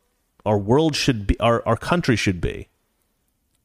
our 0.47 0.59
world 0.59 0.97
should 0.97 1.27
be 1.27 1.39
our, 1.41 1.67
our 1.67 1.77
country 1.77 2.17
should 2.17 2.41
be. 2.41 2.69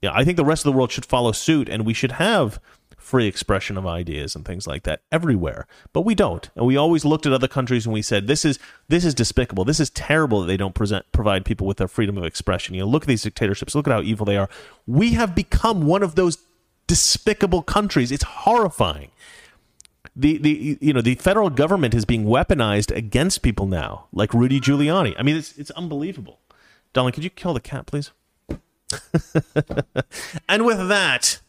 Yeah, 0.01 0.11
I 0.13 0.25
think 0.25 0.35
the 0.35 0.43
rest 0.43 0.65
of 0.65 0.73
the 0.73 0.77
world 0.77 0.91
should 0.91 1.05
follow 1.05 1.31
suit 1.31 1.69
and 1.69 1.85
we 1.85 1.93
should 1.93 2.13
have 2.13 2.59
free 3.03 3.27
expression 3.27 3.77
of 3.77 3.85
ideas 3.85 4.35
and 4.35 4.45
things 4.45 4.65
like 4.65 4.84
that 4.84 5.01
everywhere. 5.11 5.67
But 5.91 6.01
we 6.01 6.15
don't. 6.15 6.49
And 6.55 6.65
we 6.65 6.77
always 6.77 7.05
looked 7.05 7.25
at 7.25 7.34
other 7.34 7.47
countries 7.47 7.85
and 7.85 7.93
we 7.93 8.01
said 8.01 8.27
this 8.27 8.45
is 8.45 8.59
this 8.88 9.05
is 9.05 9.13
despicable. 9.13 9.65
This 9.65 9.80
is 9.80 9.89
terrible 9.89 10.41
that 10.41 10.47
they 10.47 10.57
don't 10.57 10.75
present 10.75 11.05
provide 11.11 11.45
people 11.45 11.67
with 11.67 11.77
their 11.77 11.88
freedom 11.88 12.17
of 12.17 12.23
expression. 12.23 12.75
You 12.75 12.81
know 12.81 12.88
look 12.88 13.03
at 13.03 13.07
these 13.07 13.23
dictatorships. 13.23 13.75
Look 13.75 13.88
at 13.88 13.93
how 13.93 14.01
evil 14.01 14.25
they 14.25 14.38
are. 14.38 14.49
We 14.88 15.13
have 15.13 15.35
become 15.35 15.85
one 15.85 16.03
of 16.03 16.15
those 16.15 16.38
despicable 16.88 17.61
countries. 17.61 18.11
It's 18.11 18.23
horrifying. 18.23 19.11
The 20.15 20.38
the 20.38 20.77
you 20.80 20.93
know 20.93 21.01
the 21.01 21.15
federal 21.15 21.49
government 21.49 21.93
is 21.93 22.05
being 22.05 22.25
weaponized 22.25 22.95
against 22.95 23.41
people 23.41 23.65
now 23.65 24.07
like 24.13 24.34
Rudy 24.34 24.59
Giuliani. 24.59 25.15
I 25.17 25.23
mean 25.23 25.35
it's 25.35 25.57
it's 25.57 25.71
unbelievable. 25.71 26.39
Darling 26.93 27.13
could 27.13 27.23
you 27.23 27.30
kill 27.30 27.53
the 27.53 27.59
cat 27.59 27.85
please? 27.85 28.11
And 30.47 30.65
with 30.65 30.88
that 30.89 31.39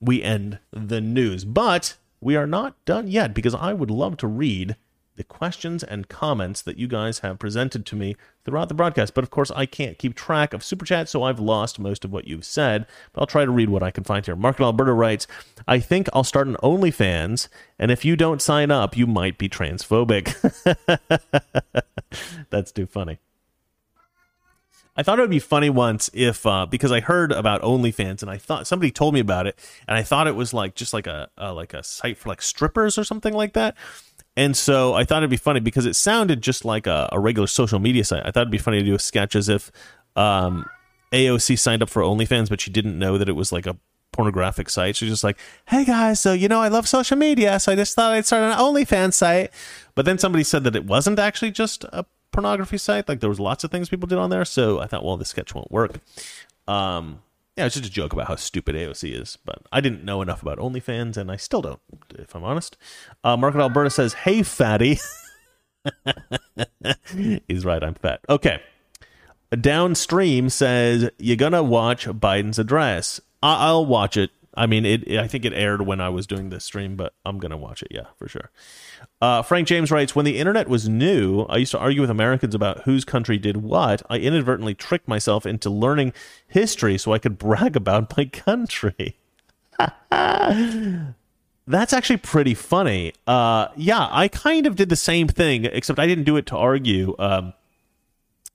we 0.00 0.22
end 0.22 0.58
the 0.72 1.00
news. 1.00 1.44
But 1.44 1.96
we 2.20 2.36
are 2.36 2.46
not 2.46 2.82
done 2.84 3.08
yet 3.08 3.34
because 3.34 3.54
I 3.54 3.72
would 3.72 3.90
love 3.90 4.16
to 4.18 4.26
read 4.26 4.76
the 5.16 5.24
questions 5.24 5.84
and 5.84 6.08
comments 6.08 6.62
that 6.62 6.78
you 6.78 6.88
guys 6.88 7.18
have 7.18 7.38
presented 7.38 7.84
to 7.84 7.94
me 7.94 8.16
throughout 8.44 8.68
the 8.68 8.74
broadcast. 8.74 9.12
But 9.12 9.22
of 9.22 9.28
course, 9.28 9.50
I 9.50 9.66
can't 9.66 9.98
keep 9.98 10.14
track 10.14 10.54
of 10.54 10.64
super 10.64 10.86
chat, 10.86 11.10
so 11.10 11.22
I've 11.22 11.38
lost 11.38 11.78
most 11.78 12.06
of 12.06 12.12
what 12.12 12.26
you've 12.26 12.46
said. 12.46 12.86
But 13.12 13.20
I'll 13.20 13.26
try 13.26 13.44
to 13.44 13.50
read 13.50 13.68
what 13.68 13.82
I 13.82 13.90
can 13.90 14.02
find 14.02 14.24
here. 14.24 14.34
Mark 14.34 14.58
Alberta 14.60 14.94
writes, 14.94 15.26
I 15.68 15.78
think 15.78 16.08
I'll 16.14 16.24
start 16.24 16.48
an 16.48 16.56
OnlyFans, 16.62 17.48
and 17.78 17.90
if 17.90 18.02
you 18.02 18.16
don't 18.16 18.40
sign 18.40 18.70
up, 18.70 18.96
you 18.96 19.06
might 19.06 19.36
be 19.36 19.48
transphobic. 19.48 20.34
That's 22.50 22.72
too 22.72 22.86
funny. 22.86 23.18
I 25.00 25.02
thought 25.02 25.18
it 25.18 25.22
would 25.22 25.30
be 25.30 25.38
funny 25.38 25.70
once 25.70 26.10
if 26.12 26.44
uh, 26.44 26.66
because 26.66 26.92
I 26.92 27.00
heard 27.00 27.32
about 27.32 27.62
OnlyFans 27.62 28.20
and 28.20 28.30
I 28.30 28.36
thought 28.36 28.66
somebody 28.66 28.90
told 28.90 29.14
me 29.14 29.20
about 29.20 29.46
it 29.46 29.58
and 29.88 29.96
I 29.96 30.02
thought 30.02 30.26
it 30.26 30.36
was 30.36 30.52
like 30.52 30.74
just 30.74 30.92
like 30.92 31.06
a, 31.06 31.30
a 31.38 31.54
like 31.54 31.72
a 31.72 31.82
site 31.82 32.18
for 32.18 32.28
like 32.28 32.42
strippers 32.42 32.98
or 32.98 33.04
something 33.04 33.32
like 33.32 33.54
that. 33.54 33.78
And 34.36 34.54
so 34.54 34.92
I 34.92 35.04
thought 35.04 35.20
it'd 35.22 35.30
be 35.30 35.38
funny 35.38 35.60
because 35.60 35.86
it 35.86 35.96
sounded 35.96 36.42
just 36.42 36.66
like 36.66 36.86
a, 36.86 37.08
a 37.12 37.18
regular 37.18 37.46
social 37.46 37.78
media 37.78 38.04
site. 38.04 38.26
I 38.26 38.30
thought 38.30 38.42
it'd 38.42 38.50
be 38.50 38.58
funny 38.58 38.80
to 38.80 38.84
do 38.84 38.94
a 38.94 38.98
sketch 38.98 39.34
as 39.34 39.48
if 39.48 39.72
um, 40.16 40.68
AOC 41.12 41.58
signed 41.58 41.82
up 41.82 41.88
for 41.88 42.02
OnlyFans, 42.02 42.50
but 42.50 42.60
she 42.60 42.70
didn't 42.70 42.98
know 42.98 43.16
that 43.16 43.30
it 43.30 43.36
was 43.36 43.52
like 43.52 43.64
a 43.64 43.78
pornographic 44.12 44.68
site. 44.68 44.96
She's 44.96 45.08
just 45.08 45.24
like, 45.24 45.38
"Hey 45.64 45.86
guys, 45.86 46.20
so 46.20 46.34
you 46.34 46.46
know 46.46 46.60
I 46.60 46.68
love 46.68 46.86
social 46.86 47.16
media, 47.16 47.58
so 47.58 47.72
I 47.72 47.74
just 47.74 47.94
thought 47.94 48.12
I'd 48.12 48.26
start 48.26 48.42
an 48.42 48.58
OnlyFans 48.58 49.14
site." 49.14 49.50
But 49.94 50.04
then 50.04 50.18
somebody 50.18 50.44
said 50.44 50.64
that 50.64 50.76
it 50.76 50.84
wasn't 50.84 51.18
actually 51.18 51.52
just 51.52 51.84
a 51.84 52.04
pornography 52.40 52.78
site. 52.78 53.08
Like 53.08 53.20
there 53.20 53.28
was 53.28 53.38
lots 53.40 53.64
of 53.64 53.70
things 53.70 53.88
people 53.88 54.06
did 54.06 54.18
on 54.18 54.30
there. 54.30 54.44
So 54.44 54.80
I 54.80 54.86
thought, 54.86 55.04
well, 55.04 55.16
this 55.16 55.28
sketch 55.28 55.54
won't 55.54 55.70
work. 55.70 56.00
Um, 56.66 57.20
yeah, 57.56 57.66
it's 57.66 57.74
just 57.74 57.86
a 57.86 57.90
joke 57.92 58.12
about 58.12 58.28
how 58.28 58.36
stupid 58.36 58.74
AOC 58.74 59.20
is. 59.20 59.36
But 59.44 59.62
I 59.70 59.80
didn't 59.80 60.04
know 60.04 60.22
enough 60.22 60.40
about 60.40 60.58
OnlyFans, 60.58 61.16
and 61.16 61.30
I 61.30 61.36
still 61.36 61.60
don't, 61.60 61.80
if 62.18 62.34
I'm 62.34 62.44
honest. 62.44 62.76
Uh, 63.22 63.36
Market 63.36 63.60
Alberta 63.60 63.90
says, 63.90 64.14
"Hey, 64.14 64.42
fatty." 64.42 64.98
He's 67.48 67.64
right. 67.64 67.82
I'm 67.82 67.94
fat. 67.94 68.20
Okay. 68.28 68.62
Downstream 69.60 70.48
says 70.48 71.10
you're 71.18 71.36
gonna 71.36 71.62
watch 71.62 72.06
Biden's 72.06 72.58
address. 72.58 73.20
I- 73.42 73.66
I'll 73.66 73.84
watch 73.84 74.16
it. 74.16 74.30
I 74.60 74.66
mean, 74.66 74.84
it. 74.84 75.10
I 75.16 75.26
think 75.26 75.46
it 75.46 75.54
aired 75.54 75.80
when 75.86 76.02
I 76.02 76.10
was 76.10 76.26
doing 76.26 76.50
this 76.50 76.66
stream, 76.66 76.94
but 76.94 77.14
I'm 77.24 77.38
gonna 77.38 77.56
watch 77.56 77.80
it. 77.82 77.88
Yeah, 77.90 78.08
for 78.18 78.28
sure. 78.28 78.50
Uh, 79.18 79.40
Frank 79.40 79.66
James 79.66 79.90
writes, 79.90 80.14
when 80.14 80.26
the 80.26 80.36
internet 80.36 80.68
was 80.68 80.86
new, 80.86 81.44
I 81.44 81.56
used 81.56 81.70
to 81.70 81.78
argue 81.78 82.02
with 82.02 82.10
Americans 82.10 82.54
about 82.54 82.82
whose 82.82 83.06
country 83.06 83.38
did 83.38 83.56
what. 83.58 84.02
I 84.10 84.18
inadvertently 84.18 84.74
tricked 84.74 85.08
myself 85.08 85.46
into 85.46 85.70
learning 85.70 86.12
history 86.46 86.98
so 86.98 87.14
I 87.14 87.18
could 87.18 87.38
brag 87.38 87.74
about 87.74 88.14
my 88.18 88.26
country. 88.26 89.16
That's 90.10 91.94
actually 91.94 92.18
pretty 92.18 92.52
funny. 92.52 93.14
Uh, 93.26 93.68
yeah, 93.76 94.08
I 94.10 94.28
kind 94.28 94.66
of 94.66 94.76
did 94.76 94.90
the 94.90 94.96
same 94.96 95.26
thing, 95.26 95.64
except 95.64 95.98
I 95.98 96.06
didn't 96.06 96.24
do 96.24 96.36
it 96.36 96.44
to 96.46 96.56
argue. 96.58 97.14
Um, 97.18 97.54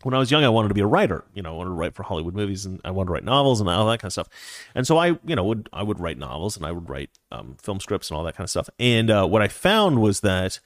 when 0.06 0.14
I 0.14 0.20
was 0.20 0.30
young, 0.30 0.44
I 0.44 0.50
wanted 0.50 0.68
to 0.68 0.76
be 0.76 0.82
a 0.82 0.86
writer. 0.86 1.26
You 1.34 1.42
know, 1.42 1.50
I 1.50 1.58
wanted 1.58 1.72
to 1.72 1.76
write 1.76 1.96
for 1.96 2.04
Hollywood 2.04 2.36
movies, 2.36 2.64
and 2.64 2.80
I 2.86 2.92
wanted 2.92 3.08
to 3.08 3.14
write 3.14 3.24
novels 3.24 3.60
and 3.60 3.68
all 3.68 3.88
that 3.88 4.00
kind 4.00 4.10
of 4.10 4.12
stuff. 4.12 4.30
And 4.76 4.86
so 4.86 4.98
I, 4.98 5.18
you 5.26 5.36
know, 5.36 5.44
would 5.46 5.68
I 5.74 5.82
would 5.82 6.00
write 6.00 6.20
novels 6.20 6.56
and 6.56 6.64
I 6.64 6.72
would 6.72 6.88
write 6.88 7.10
um, 7.32 7.58
film 7.60 7.80
scripts 7.80 8.12
and 8.12 8.18
all 8.18 8.24
that 8.26 8.38
kind 8.38 8.46
of 8.46 8.52
stuff. 8.52 8.70
And 8.78 9.10
uh, 9.10 9.26
what 9.26 9.42
I 9.42 9.48
found 9.48 10.00
was 10.00 10.20
that 10.20 10.60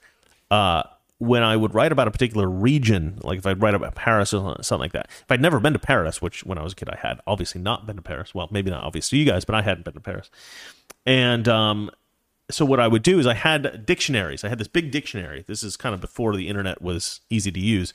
uh, 0.50 0.82
when 1.20 1.42
I 1.42 1.56
would 1.56 1.74
write 1.74 1.90
about 1.90 2.06
a 2.06 2.10
particular 2.10 2.50
region, 2.50 3.18
like 3.22 3.38
if 3.38 3.46
I'd 3.46 3.62
write 3.62 3.72
about 3.72 3.94
Paris 3.94 4.34
or 4.34 4.62
something 4.62 4.82
like 4.82 4.92
that, 4.92 5.06
if 5.08 5.30
I'd 5.30 5.40
never 5.40 5.58
been 5.58 5.72
to 5.72 5.78
Paris, 5.78 6.20
which 6.20 6.44
when 6.44 6.58
I 6.58 6.62
was 6.62 6.74
a 6.74 6.76
kid 6.76 6.90
I 6.90 6.98
had 6.98 7.22
obviously 7.26 7.62
not 7.62 7.86
been 7.86 7.96
to 7.96 8.02
Paris. 8.02 8.34
Well, 8.34 8.48
maybe 8.50 8.70
not 8.70 8.84
obvious 8.84 9.08
to 9.08 9.16
you 9.16 9.24
guys, 9.24 9.46
but 9.46 9.54
I 9.54 9.62
hadn't 9.62 9.86
been 9.86 9.94
to 9.94 10.00
Paris. 10.00 10.30
And 11.06 11.48
um, 11.48 11.90
so 12.50 12.66
what 12.66 12.78
I 12.78 12.88
would 12.88 13.02
do 13.02 13.18
is 13.18 13.26
I 13.26 13.34
had 13.34 13.86
dictionaries. 13.86 14.44
I 14.44 14.50
had 14.50 14.58
this 14.58 14.68
big 14.68 14.90
dictionary. 14.90 15.44
This 15.46 15.62
is 15.62 15.78
kind 15.78 15.94
of 15.94 16.02
before 16.02 16.36
the 16.36 16.46
internet 16.46 16.82
was 16.82 17.20
easy 17.30 17.50
to 17.50 17.60
use. 17.60 17.94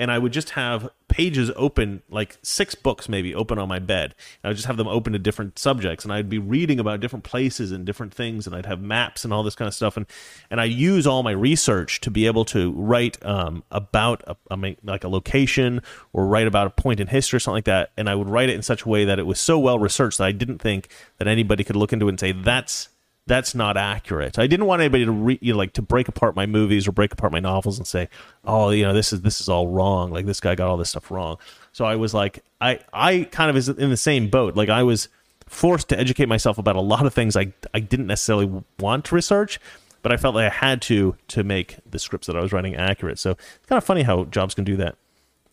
And 0.00 0.10
I 0.10 0.16
would 0.16 0.32
just 0.32 0.50
have 0.50 0.88
pages 1.08 1.50
open, 1.56 2.02
like 2.08 2.38
six 2.42 2.74
books 2.74 3.06
maybe 3.06 3.34
open 3.34 3.58
on 3.58 3.68
my 3.68 3.78
bed. 3.78 4.14
And 4.42 4.44
I 4.44 4.48
would 4.48 4.56
just 4.56 4.66
have 4.66 4.78
them 4.78 4.88
open 4.88 5.12
to 5.12 5.18
different 5.18 5.58
subjects. 5.58 6.04
And 6.04 6.12
I'd 6.12 6.30
be 6.30 6.38
reading 6.38 6.80
about 6.80 7.00
different 7.00 7.22
places 7.22 7.70
and 7.70 7.84
different 7.84 8.14
things. 8.14 8.46
And 8.46 8.56
I'd 8.56 8.64
have 8.64 8.80
maps 8.80 9.24
and 9.24 9.32
all 9.32 9.42
this 9.42 9.54
kind 9.54 9.68
of 9.68 9.74
stuff. 9.74 9.98
And 9.98 10.06
and 10.50 10.58
I 10.58 10.64
use 10.64 11.06
all 11.06 11.22
my 11.22 11.32
research 11.32 12.00
to 12.00 12.10
be 12.10 12.26
able 12.26 12.46
to 12.46 12.72
write 12.72 13.22
um, 13.24 13.62
about 13.70 14.24
a, 14.26 14.36
a, 14.50 14.76
like 14.82 15.04
a 15.04 15.08
location 15.08 15.82
or 16.14 16.26
write 16.26 16.46
about 16.46 16.66
a 16.66 16.70
point 16.70 16.98
in 16.98 17.06
history 17.06 17.36
or 17.36 17.40
something 17.40 17.58
like 17.58 17.64
that. 17.66 17.92
And 17.98 18.08
I 18.08 18.14
would 18.14 18.30
write 18.30 18.48
it 18.48 18.54
in 18.54 18.62
such 18.62 18.84
a 18.84 18.88
way 18.88 19.04
that 19.04 19.18
it 19.18 19.26
was 19.26 19.38
so 19.38 19.58
well 19.58 19.78
researched 19.78 20.16
that 20.16 20.24
I 20.24 20.32
didn't 20.32 20.60
think 20.60 20.88
that 21.18 21.28
anybody 21.28 21.62
could 21.62 21.76
look 21.76 21.92
into 21.92 22.06
it 22.06 22.12
and 22.12 22.20
say 22.20 22.32
that's 22.32 22.88
that's 23.26 23.54
not 23.54 23.76
accurate. 23.76 24.38
I 24.38 24.46
didn't 24.46 24.66
want 24.66 24.82
anybody 24.82 25.04
to 25.04 25.12
re, 25.12 25.38
you 25.40 25.52
know, 25.52 25.58
like 25.58 25.72
to 25.74 25.82
break 25.82 26.08
apart 26.08 26.34
my 26.34 26.46
movies 26.46 26.88
or 26.88 26.92
break 26.92 27.12
apart 27.12 27.32
my 27.32 27.40
novels 27.40 27.78
and 27.78 27.86
say, 27.86 28.08
"Oh, 28.44 28.70
you 28.70 28.82
know, 28.82 28.92
this 28.92 29.12
is 29.12 29.22
this 29.22 29.40
is 29.40 29.48
all 29.48 29.68
wrong. 29.68 30.10
Like 30.10 30.26
this 30.26 30.40
guy 30.40 30.54
got 30.54 30.68
all 30.68 30.76
this 30.76 30.90
stuff 30.90 31.10
wrong." 31.10 31.36
So 31.72 31.84
I 31.84 31.96
was 31.96 32.12
like, 32.12 32.42
I 32.60 32.80
I 32.92 33.28
kind 33.30 33.50
of 33.50 33.56
is 33.56 33.68
in 33.68 33.90
the 33.90 33.96
same 33.96 34.28
boat. 34.28 34.56
Like 34.56 34.68
I 34.68 34.82
was 34.82 35.08
forced 35.46 35.88
to 35.90 35.98
educate 35.98 36.26
myself 36.26 36.58
about 36.58 36.76
a 36.76 36.80
lot 36.80 37.06
of 37.06 37.14
things 37.14 37.36
I 37.36 37.52
I 37.72 37.80
didn't 37.80 38.06
necessarily 38.06 38.50
want 38.78 39.04
to 39.06 39.14
research, 39.14 39.60
but 40.02 40.12
I 40.12 40.16
felt 40.16 40.34
like 40.34 40.46
I 40.46 40.54
had 40.54 40.82
to 40.82 41.16
to 41.28 41.44
make 41.44 41.76
the 41.88 41.98
scripts 41.98 42.26
that 42.26 42.36
I 42.36 42.40
was 42.40 42.52
writing 42.52 42.74
accurate. 42.74 43.18
So 43.18 43.32
it's 43.32 43.66
kind 43.66 43.78
of 43.78 43.84
funny 43.84 44.02
how 44.02 44.24
jobs 44.24 44.54
can 44.54 44.64
do 44.64 44.76
that. 44.76 44.96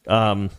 Um, 0.08 0.50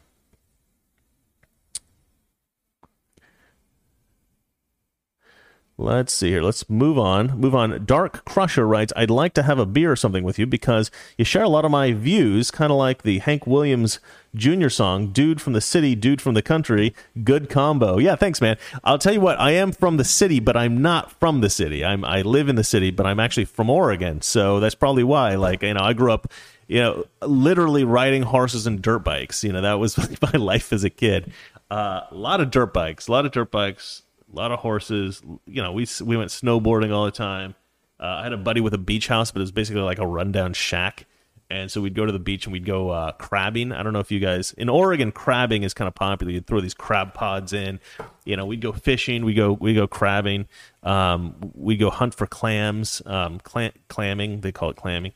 Let's 5.81 6.13
see 6.13 6.31
here. 6.31 6.43
Let's 6.43 6.69
move 6.69 6.99
on. 6.99 7.39
Move 7.39 7.55
on. 7.55 7.85
Dark 7.85 8.25
Crusher 8.25 8.67
writes, 8.67 8.93
I'd 8.97 9.11
like 9.11 9.33
to 9.35 9.45
have 9.45 9.61
a 9.61 9.65
beer 9.65 9.93
or 9.93 9.97
something 9.97 10.25
with 10.25 10.37
you 10.37 10.45
because 10.45 10.91
you 11.17 11.25
share 11.25 11.45
a 11.45 11.49
lot 11.49 11.65
of 11.65 11.71
my 11.71 11.93
views, 11.93 12.51
kind 12.51 12.73
of 12.73 12.79
like 12.79 13.03
the 13.03 13.21
Hank 13.21 13.47
Williams 13.47 14.01
Jr. 14.35 14.71
song, 14.71 15.13
Dude 15.13 15.41
from 15.41 15.53
the 15.53 15.61
City, 15.61 15.95
Dude 15.95 16.21
from 16.21 16.35
the 16.35 16.43
Country. 16.43 16.97
Good 17.23 17.49
combo. 17.49 17.99
Yeah, 17.99 18.17
thanks, 18.17 18.41
man. 18.41 18.57
I'll 18.83 18.99
tell 18.99 19.13
you 19.13 19.21
what, 19.21 19.39
I 19.39 19.53
am 19.53 19.71
from 19.71 19.99
the 19.99 20.05
city, 20.05 20.41
but 20.41 20.57
I'm 20.57 20.83
not 20.83 21.13
from 21.13 21.43
the 21.43 21.51
city. 21.51 21.85
I'm 21.85 22.05
I 22.05 22.23
live 22.23 22.49
in 22.49 22.57
the 22.57 22.65
city, 22.65 22.91
but 22.91 23.07
I'm 23.07 23.21
actually 23.21 23.45
from 23.45 23.71
Oregon. 23.71 24.21
So 24.21 24.59
that's 24.59 24.75
probably 24.75 25.05
why. 25.05 25.37
Like, 25.37 25.63
you 25.63 25.75
know, 25.75 25.81
I 25.81 25.93
grew 25.93 26.13
up, 26.13 26.33
you 26.67 26.81
know, 26.81 27.05
literally 27.23 27.85
riding 27.85 28.23
horses 28.25 28.67
and 28.67 28.83
dirt 28.83 29.05
bikes. 29.05 29.45
You 29.45 29.53
know, 29.53 29.61
that 29.61 29.75
was 29.75 29.97
my 30.23 30.33
life 30.33 30.73
as 30.73 30.83
a 30.83 30.91
kid. 30.91 31.33
Uh, 31.71 32.01
a 32.11 32.17
lot 32.17 32.41
of 32.41 32.51
dirt 32.51 32.75
bikes, 32.75 33.07
a 33.07 33.13
lot 33.13 33.27
of 33.27 33.31
dirt 33.31 33.53
bikes 33.53 34.03
a 34.33 34.37
lot 34.37 34.53
of 34.53 34.61
horses. 34.61 35.23
You 35.47 35.63
know, 35.63 35.73
we 35.73 35.87
we 36.03 36.17
went 36.17 36.31
snowboarding 36.31 36.93
all 36.93 37.05
the 37.05 37.11
time. 37.11 37.55
Uh, 38.01 38.07
I 38.07 38.23
had 38.23 38.33
a 38.33 38.39
buddy 38.39 38.61
with 38.61 38.75
a 38.75 38.79
beach 38.79 39.09
house, 39.09 39.31
but 39.31 39.41
it 39.41 39.43
was 39.43 39.53
basically 39.53 39.83
like 39.83 39.99
a 39.99 40.07
rundown 40.07 40.53
shack. 40.53 41.07
And 41.51 41.71
so 41.71 41.81
we'd 41.81 41.95
go 41.95 42.05
to 42.05 42.13
the 42.13 42.19
beach 42.19 42.45
and 42.45 42.53
we'd 42.53 42.67
go 42.67 42.91
uh, 42.91 43.13
crabbing. 43.13 43.73
I 43.73 43.83
don't 43.83 43.95
know 43.95 44.01
if 44.01 44.13
you 44.13 44.21
guys 44.21 44.53
in 44.53 44.69
Oregon 44.69 45.13
crabbing 45.13 45.63
is 45.63 45.73
kind 45.73 45.89
of 45.89 45.95
popular. 45.95 46.31
You'd 46.31 46.47
throw 46.47 46.61
these 46.61 46.75
crab 46.75 47.15
pods 47.15 47.55
in. 47.55 47.81
You 48.25 48.37
know, 48.37 48.45
we'd 48.45 48.61
go 48.61 48.73
fishing. 48.73 49.25
We 49.25 49.33
go 49.33 49.53
we 49.55 49.75
go 49.75 49.87
crabbing. 49.87 50.47
Um, 50.83 51.53
we 51.55 51.77
go 51.77 51.89
hunt 51.89 52.15
for 52.15 52.27
clams. 52.27 53.01
Um, 53.07 53.41
clam, 53.41 53.73
clamming 53.89 54.43
they 54.43 54.53
call 54.53 54.71
it 54.71 54.77
clamming. 54.77 55.13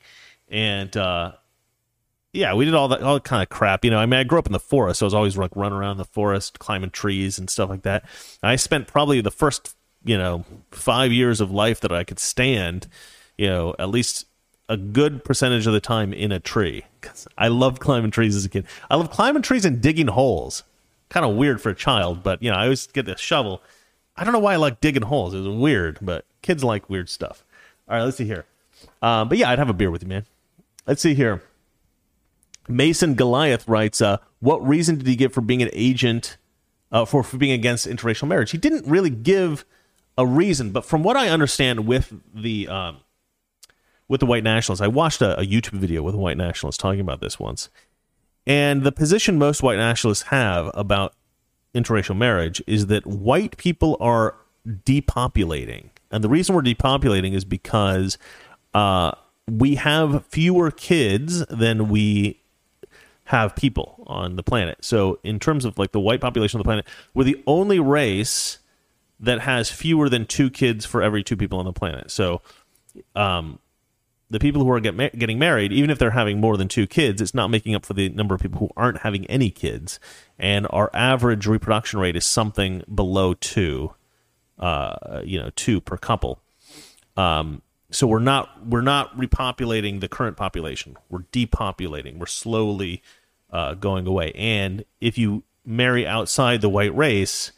And 0.49 0.97
uh, 0.97 1.33
yeah, 2.33 2.55
we 2.55 2.65
did 2.65 2.75
all 2.75 2.89
that 2.89 3.03
all 3.03 3.15
that 3.15 3.25
kind 3.25 3.43
of 3.43 3.51
crap. 3.51 3.85
You 3.85 3.91
know, 3.91 3.99
I 3.99 4.07
mean, 4.07 4.19
I 4.19 4.25
grew 4.25 4.39
up 4.39 4.47
in 4.47 4.53
the 4.53 4.61
forest, 4.61 5.01
so 5.01 5.07
I 5.07 5.09
was 5.09 5.15
always 5.15 5.37
like 5.37 5.55
running 5.55 5.77
around 5.79 5.99
the 5.99 6.05
forest, 6.05 6.59
climbing 6.59 6.91
trees 6.91 7.39
and 7.39 7.51
stuff 7.51 7.69
like 7.69 7.83
that. 7.83 8.05
And 8.43 8.51
I 8.51 8.57
spent 8.57 8.87
probably 8.87 9.21
the 9.21 9.31
first, 9.31 9.77
you 10.05 10.17
know, 10.17 10.45
five 10.71 11.13
years 11.13 11.41
of 11.41 11.51
life 11.51 11.81
that 11.81 11.93
I 11.93 12.05
could 12.05 12.19
stand, 12.19 12.89
you 13.37 13.49
know, 13.49 13.75
at 13.79 13.91
least 13.91 14.27
a 14.69 14.79
good 14.79 15.25
percentage 15.25 15.67
of 15.67 15.75
the 15.75 15.81
time 15.81 16.15
in 16.15 16.33
a 16.33 16.41
tree. 16.41 16.85
Cause 17.03 17.29
I 17.37 17.49
loved 17.49 17.81
climbing 17.81 18.11
trees 18.11 18.35
as 18.35 18.47
a 18.47 18.49
kid. 18.49 18.65
I 18.91 18.97
love 18.97 19.11
climbing 19.11 19.43
trees 19.43 19.67
and 19.67 19.81
digging 19.81 20.07
holes. 20.07 20.63
Kind 21.11 21.27
of 21.27 21.37
weird 21.37 21.61
for 21.61 21.69
a 21.69 21.75
child, 21.75 22.23
but 22.23 22.43
you 22.43 22.51
know, 22.51 22.57
I 22.57 22.63
always 22.63 22.87
get 22.87 23.05
the 23.05 23.17
shovel. 23.19 23.61
I 24.17 24.25
don't 24.25 24.33
know 24.33 24.39
why 24.39 24.55
I 24.55 24.57
like 24.57 24.81
digging 24.81 25.03
holes. 25.03 25.35
It 25.35 25.39
was 25.39 25.49
weird, 25.49 25.99
but 26.01 26.25
kids 26.41 26.65
like 26.65 26.89
weird 26.89 27.11
stuff. 27.11 27.45
All 27.87 27.97
right, 27.97 28.05
let's 28.05 28.17
see 28.17 28.25
here. 28.25 28.47
Um, 29.03 29.29
but 29.29 29.37
yeah, 29.37 29.51
I'd 29.51 29.59
have 29.59 29.69
a 29.69 29.75
beer 29.75 29.91
with 29.91 30.03
you, 30.03 30.09
man. 30.09 30.25
Let's 30.87 31.03
see 31.03 31.13
here. 31.13 31.43
Mason 32.69 33.15
Goliath 33.15 33.67
writes, 33.67 34.01
uh, 34.01 34.19
"What 34.41 34.67
reason 34.67 34.97
did 34.97 35.07
he 35.07 35.17
give 35.17 35.33
for 35.33 35.41
being 35.41 35.63
an 35.63 35.71
agent 35.73 36.37
uh, 36.91 37.05
for 37.05 37.23
for 37.23 37.37
being 37.37 37.53
against 37.53 37.87
interracial 37.87 38.29
marriage?" 38.29 38.51
He 38.51 38.59
didn't 38.59 38.87
really 38.87 39.11
give 39.11 39.65
a 40.17 40.27
reason, 40.27 40.71
but 40.71 40.85
from 40.85 41.03
what 41.03 41.17
I 41.17 41.29
understand 41.29 41.87
with 41.87 42.13
the 42.35 42.69
um, 42.69 42.99
with 44.09 44.21
the 44.21 44.27
white 44.27 44.45
nationalists, 44.45 44.83
I 44.83 44.89
watched 44.89 45.23
a, 45.23 45.39
a 45.41 45.45
YouTube 45.45 45.79
video 45.79 46.03
with 46.03 46.15
a 46.15 46.19
white 46.19 46.37
nationalist 46.37 46.81
talking 46.81 47.01
about 47.01 47.21
this 47.21 47.41
once, 47.41 47.69
and 48.47 48.83
the 48.83 48.93
position 48.93 49.39
most 49.39 49.63
white 49.63 49.79
nationalists 49.79 50.25
have 50.25 50.71
about 50.75 51.15
interracial 51.75 52.17
marriage 52.17 52.63
is 52.67 52.87
that 52.87 53.07
white 53.07 53.57
people 53.57 53.97
are 54.01 54.37
depopulating, 54.67 55.91
and 56.11 56.23
the 56.23 56.29
reason 56.29 56.55
we're 56.55 56.63
depopulating 56.63 57.33
is 57.35 57.45
because 57.45 58.19
uh, 58.75 59.13
we 59.51 59.75
have 59.77 60.25
fewer 60.27 60.71
kids 60.71 61.45
than 61.47 61.89
we 61.89 62.42
have 63.33 63.57
people 63.57 64.05
on 64.07 64.37
the 64.37 64.43
planet. 64.43 64.77
So 64.83 65.19
in 65.25 65.41
terms 65.41 65.65
of 65.65 65.79
like 65.79 65.93
the 65.93 66.01
white 66.01 66.21
population 66.21 66.61
of 66.61 66.65
the 66.65 66.69
planet, 66.69 66.87
we're 67.15 67.25
the 67.25 67.43
only 67.47 67.81
race 67.81 68.59
that 69.19 69.41
has 69.41 69.71
fewer 69.71 70.11
than 70.11 70.27
two 70.27 70.51
kids 70.51 70.85
for 70.85 71.03
every 71.03 71.23
two 71.25 71.37
people 71.37 71.59
on 71.59 71.65
the 71.65 71.73
planet. 71.73 72.11
So 72.11 72.43
um, 73.17 73.59
the 74.29 74.39
people 74.39 74.63
who 74.63 74.71
are 74.71 74.81
get 74.81 74.95
ma- 74.95 75.09
getting 75.17 75.39
married, 75.39 75.73
even 75.73 75.89
if 75.89 75.99
they're 75.99 76.11
having 76.11 76.41
more 76.41 76.59
than 76.59 76.69
two 76.69 76.87
kids, 76.87 77.23
it's 77.23 77.33
not 77.33 77.49
making 77.49 77.75
up 77.75 77.87
for 77.87 77.95
the 77.95 78.11
number 78.11 78.35
of 78.35 78.43
people 78.43 78.59
who 78.59 78.69
aren't 78.77 78.99
having 78.99 79.25
any 79.27 79.49
kids. 79.49 79.99
And 80.39 80.67
our 80.69 80.91
average 80.93 81.47
reproduction 81.47 82.01
rate 82.01 82.17
is 82.17 82.27
something 82.27 82.83
below 82.95 83.33
two, 83.33 83.95
uh, 84.59 85.23
you 85.25 85.41
know, 85.41 85.51
two 85.57 85.81
per 85.81 85.97
couple. 85.97 86.39
Um, 87.17 87.63
so 87.91 88.07
we're 88.07 88.19
not 88.19 88.67
we're 88.67 88.83
not 88.83 89.17
repopulating 89.17 90.01
the 90.01 90.09
current 90.09 90.37
population. 90.37 90.99
We're 91.09 91.25
depopulating. 91.33 92.19
We're 92.19 92.27
slowly 92.27 93.03
uh, 93.53 93.75
going 93.75 94.07
away. 94.07 94.33
And 94.35 94.85
if 95.01 95.19
you 95.19 95.45
marry 95.65 96.07
outside 96.07 96.61
the 96.61 96.69
white 96.69 96.95
race, 96.97 97.53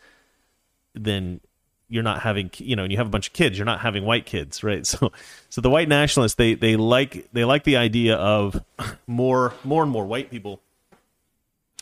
then 0.95 1.41
you're 1.89 2.03
not 2.03 2.23
having 2.23 2.51
you 2.59 2.75
know 2.75 2.83
and 2.83 2.93
you 2.93 2.99
have 2.99 3.07
a 3.07 3.11
bunch 3.11 3.29
of 3.29 3.33
kids 3.33 3.59
you're 3.59 3.65
not 3.65 3.81
having 3.81 4.05
white 4.05 4.27
kids 4.27 4.65
right 4.65 4.87
so 4.87 5.13
so 5.51 5.61
the 5.61 5.71
white 5.71 5.89
nationalists 5.89 6.35
they 6.35 6.55
they 6.55 6.77
like 6.77 7.29
they 7.33 7.45
like 7.45 7.65
the 7.65 7.77
idea 7.77 8.17
of 8.17 8.63
more 9.07 9.55
more 9.63 9.83
and 9.83 9.93
more 9.93 10.05
white 10.05 10.31
people 10.31 10.61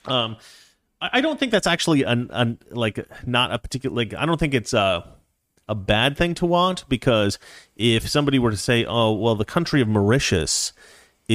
um 0.07 0.37
i, 1.01 1.21
don't 1.21 1.39
think 1.39 1.53
that's 1.53 1.67
actually 1.67 2.03
an, 2.03 2.29
an 2.33 2.59
like 2.71 3.07
not 3.27 3.53
a 3.53 3.59
particular 3.59 3.95
like 3.95 4.13
i 4.15 4.27
don't 4.27 4.39
think 4.39 4.55
it's 4.55 4.73
a 4.73 5.09
a 5.69 5.75
bad 5.75 6.17
thing 6.17 6.35
to 6.35 6.45
want 6.45 6.87
because 6.89 7.39
if 7.77 8.09
somebody 8.09 8.39
were 8.39 8.51
to 8.51 8.57
say 8.57 8.85
oh 8.85 9.13
well 9.13 9.37
the 9.37 9.45
country 9.45 9.81
of 9.81 9.89
mauritius 9.89 10.73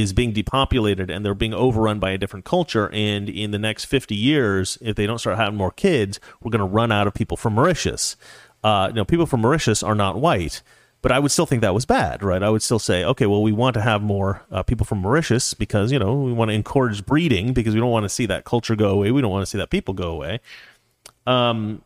is 0.01 0.13
being 0.13 0.31
depopulated 0.31 1.09
and 1.09 1.25
they're 1.25 1.33
being 1.33 1.53
overrun 1.53 1.99
by 1.99 2.11
a 2.11 2.17
different 2.17 2.45
culture 2.45 2.89
and 2.93 3.29
in 3.29 3.51
the 3.51 3.59
next 3.59 3.85
50 3.85 4.15
years 4.15 4.77
if 4.81 4.95
they 4.95 5.05
don't 5.05 5.19
start 5.19 5.37
having 5.37 5.57
more 5.57 5.71
kids 5.71 6.19
we're 6.41 6.51
going 6.51 6.59
to 6.59 6.65
run 6.65 6.91
out 6.91 7.07
of 7.07 7.13
people 7.13 7.37
from 7.37 7.53
mauritius 7.53 8.15
uh, 8.63 8.87
you 8.89 8.95
know, 8.95 9.05
people 9.05 9.25
from 9.25 9.41
Mauritius 9.41 9.83
are 9.83 9.95
not 9.95 10.19
white, 10.19 10.61
but 11.01 11.11
I 11.11 11.19
would 11.19 11.31
still 11.31 11.45
think 11.45 11.61
that 11.61 11.73
was 11.73 11.85
bad, 11.85 12.23
right? 12.23 12.41
I 12.41 12.49
would 12.49 12.63
still 12.63 12.79
say, 12.79 13.03
okay, 13.03 13.25
well, 13.25 13.41
we 13.41 13.51
want 13.51 13.75
to 13.75 13.81
have 13.81 14.01
more 14.01 14.41
uh, 14.51 14.63
people 14.63 14.85
from 14.85 14.99
Mauritius 14.99 15.53
because 15.53 15.91
you 15.91 15.99
know 15.99 16.15
we 16.15 16.33
want 16.33 16.49
to 16.49 16.55
encourage 16.55 17.05
breeding 17.05 17.53
because 17.53 17.73
we 17.73 17.79
don't 17.79 17.91
want 17.91 18.03
to 18.03 18.09
see 18.09 18.25
that 18.25 18.45
culture 18.45 18.75
go 18.75 18.89
away. 18.89 19.11
We 19.11 19.21
don't 19.21 19.31
want 19.31 19.43
to 19.43 19.49
see 19.49 19.57
that 19.57 19.69
people 19.69 19.93
go 19.93 20.09
away. 20.09 20.39
Um, 21.25 21.83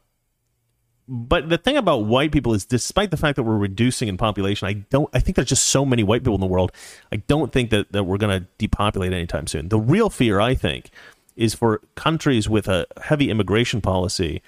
but 1.14 1.50
the 1.50 1.58
thing 1.58 1.76
about 1.76 2.06
white 2.06 2.32
people 2.32 2.54
is, 2.54 2.64
despite 2.64 3.12
the 3.12 3.18
fact 3.18 3.36
that 3.36 3.44
we're 3.44 3.58
reducing 3.58 4.08
in 4.08 4.16
population, 4.16 4.66
I 4.66 4.74
don't. 4.74 5.10
I 5.14 5.20
think 5.20 5.36
there's 5.36 5.50
just 5.50 5.68
so 5.68 5.84
many 5.84 6.04
white 6.04 6.22
people 6.22 6.36
in 6.36 6.40
the 6.40 6.48
world. 6.48 6.72
I 7.12 7.18
don't 7.18 7.52
think 7.52 7.70
that 7.72 7.92
that 7.92 8.06
we're 8.06 8.18
going 8.18 8.40
to 8.40 8.48
depopulate 8.58 9.12
anytime 9.12 9.46
soon. 9.46 9.68
The 9.68 9.78
real 9.78 10.10
fear, 10.10 10.40
I 10.40 10.56
think, 10.56 10.90
is 11.36 11.54
for 11.54 11.82
countries 11.96 12.48
with 12.48 12.70
a 12.70 12.88
heavy 13.02 13.30
immigration 13.30 13.82
policy 13.82 14.42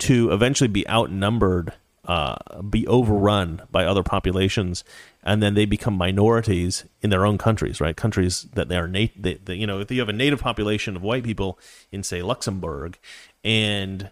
to 0.00 0.30
eventually 0.30 0.68
be 0.68 0.86
outnumbered, 0.86 1.72
uh, 2.04 2.60
be 2.60 2.86
overrun 2.88 3.62
by 3.70 3.86
other 3.86 4.02
populations, 4.02 4.84
and 5.22 5.42
then 5.42 5.54
they 5.54 5.64
become 5.64 5.94
minorities 5.94 6.84
in 7.00 7.08
their 7.08 7.24
own 7.24 7.38
countries, 7.38 7.80
right? 7.80 7.96
Countries 7.96 8.48
that 8.52 8.68
they 8.68 8.76
are 8.76 8.86
nat- 8.86 9.16
they, 9.16 9.34
they, 9.36 9.54
you 9.54 9.66
know, 9.66 9.80
if 9.80 9.90
you 9.90 10.00
have 10.00 10.10
a 10.10 10.12
native 10.12 10.40
population 10.40 10.94
of 10.94 11.02
white 11.02 11.24
people 11.24 11.58
in, 11.90 12.02
say, 12.02 12.20
Luxembourg, 12.20 12.98
and 13.42 14.10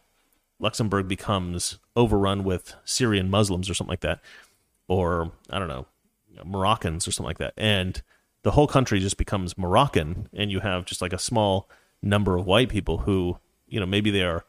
Luxembourg 0.60 1.08
becomes 1.08 1.78
overrun 2.00 2.44
with 2.44 2.74
Syrian 2.84 3.30
Muslims 3.30 3.70
or 3.70 3.74
something 3.74 3.92
like 3.92 4.00
that, 4.00 4.20
or 4.88 5.32
I 5.50 5.58
don't 5.58 5.68
know, 5.68 5.86
Moroccans 6.44 7.06
or 7.06 7.12
something 7.12 7.28
like 7.28 7.38
that, 7.38 7.54
and 7.56 8.02
the 8.42 8.52
whole 8.52 8.66
country 8.66 9.00
just 9.00 9.16
becomes 9.16 9.58
Moroccan, 9.58 10.28
and 10.32 10.50
you 10.50 10.60
have 10.60 10.84
just 10.84 11.02
like 11.02 11.12
a 11.12 11.18
small 11.18 11.68
number 12.02 12.36
of 12.36 12.46
white 12.46 12.68
people 12.68 12.98
who, 12.98 13.38
you 13.68 13.78
know, 13.78 13.86
maybe 13.86 14.10
they 14.10 14.22
are 14.22 14.44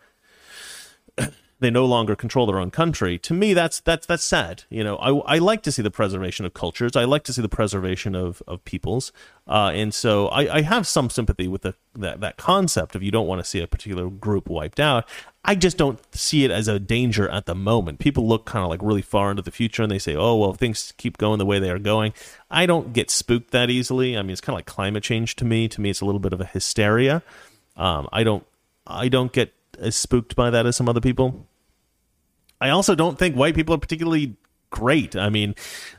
they 1.60 1.70
no 1.70 1.86
longer 1.86 2.16
control 2.16 2.46
their 2.46 2.60
own 2.60 2.72
country. 2.72 3.18
To 3.20 3.34
me, 3.34 3.54
that's 3.54 3.80
that's 3.80 4.06
that's 4.06 4.24
sad. 4.24 4.64
You 4.70 4.84
know, 4.84 4.98
I, 4.98 5.36
I 5.36 5.38
like 5.38 5.62
to 5.64 5.72
see 5.72 5.82
the 5.82 5.92
preservation 5.92 6.46
of 6.46 6.54
cultures. 6.54 6.96
I 6.96 7.04
like 7.04 7.24
to 7.24 7.34
see 7.34 7.42
the 7.42 7.50
preservation 7.50 8.16
of 8.16 8.42
of 8.48 8.64
peoples, 8.66 9.12
uh, 9.48 9.72
and 9.74 9.94
so 9.94 10.28
I, 10.28 10.58
I 10.58 10.62
have 10.62 10.88
some 10.88 11.10
sympathy 11.10 11.48
with 11.48 11.62
the 11.62 11.76
that 11.96 12.22
that 12.22 12.38
concept 12.38 12.96
of 12.96 13.04
you 13.04 13.12
don't 13.12 13.28
want 13.28 13.40
to 13.44 13.50
see 13.50 13.60
a 13.60 13.68
particular 13.68 14.10
group 14.10 14.50
wiped 14.50 14.80
out. 14.80 15.08
I 15.44 15.56
just 15.56 15.78
don't 15.78 16.00
see 16.16 16.44
it 16.44 16.52
as 16.52 16.68
a 16.68 16.80
danger 16.80 17.28
at 17.28 17.48
the 17.48 17.56
moment. 17.56 18.00
People 18.00 18.28
look 18.28 18.46
kind 18.46 18.64
of 18.64 18.70
like 18.70 18.82
really 18.84 19.02
far 19.02 19.32
into 19.32 19.42
the 19.42 19.52
future 19.52 19.82
and 19.82 19.92
they 19.92 19.98
say, 20.00 20.16
"Oh, 20.16 20.38
well, 20.38 20.54
things 20.54 20.94
keep 20.98 21.18
going 21.18 21.40
the 21.40 21.46
way 21.46 21.58
they 21.58 21.72
are 21.72 21.80
going." 21.80 22.14
I 22.50 22.66
don't 22.66 22.94
get 22.94 23.10
spooked 23.10 23.52
that 23.52 23.70
easily. 23.70 24.18
I 24.18 24.22
mean, 24.22 24.32
it's 24.32 24.42
kind 24.42 24.54
of 24.54 24.58
like 24.58 24.66
climate 24.68 25.04
change 25.04 25.36
to 25.38 25.46
me. 25.46 25.68
To 25.70 25.82
me, 25.82 25.90
it's 25.90 26.02
a 26.02 26.06
little 26.06 26.20
bit 26.20 26.34
of 26.34 26.42
a 26.42 26.46
hysteria. 26.46 27.24
Um, 27.76 28.08
I 28.12 28.24
don't 28.24 28.46
I 28.86 29.08
don't 29.08 29.32
get 29.32 29.54
as 29.80 29.96
spooked 29.96 30.36
by 30.36 30.52
that 30.52 30.66
as 30.66 30.76
some 30.76 30.88
other 30.88 31.02
people. 31.02 31.48
I 32.60 32.70
also 32.70 32.94
don't 32.94 33.18
think 33.18 33.36
white 33.36 33.56
people 33.56 33.74
are 33.74 33.80
particularly 33.80 34.36
great. 34.70 35.16
I 35.16 35.30
mean, 35.30 35.56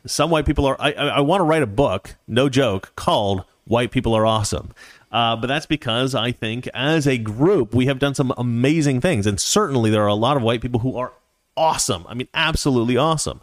some 0.06 0.30
white 0.30 0.46
people 0.46 0.66
are. 0.66 0.76
I, 0.80 0.92
I, 0.92 1.06
I 1.08 1.20
want 1.20 1.40
to 1.40 1.44
write 1.44 1.62
a 1.62 1.66
book, 1.66 2.14
no 2.28 2.48
joke, 2.48 2.92
called 2.94 3.44
"White 3.64 3.90
People 3.90 4.14
Are 4.14 4.24
Awesome." 4.24 4.72
Uh, 5.12 5.36
but 5.36 5.46
that's 5.46 5.66
because 5.66 6.14
I 6.14 6.32
think, 6.32 6.68
as 6.72 7.06
a 7.06 7.18
group, 7.18 7.74
we 7.74 7.86
have 7.86 7.98
done 7.98 8.14
some 8.14 8.32
amazing 8.38 9.00
things, 9.00 9.26
and 9.26 9.38
certainly 9.38 9.90
there 9.90 10.02
are 10.02 10.08
a 10.08 10.14
lot 10.14 10.38
of 10.38 10.42
white 10.42 10.62
people 10.62 10.80
who 10.80 10.96
are 10.96 11.12
awesome. 11.56 12.06
I 12.08 12.14
mean, 12.14 12.28
absolutely 12.32 12.96
awesome. 12.96 13.42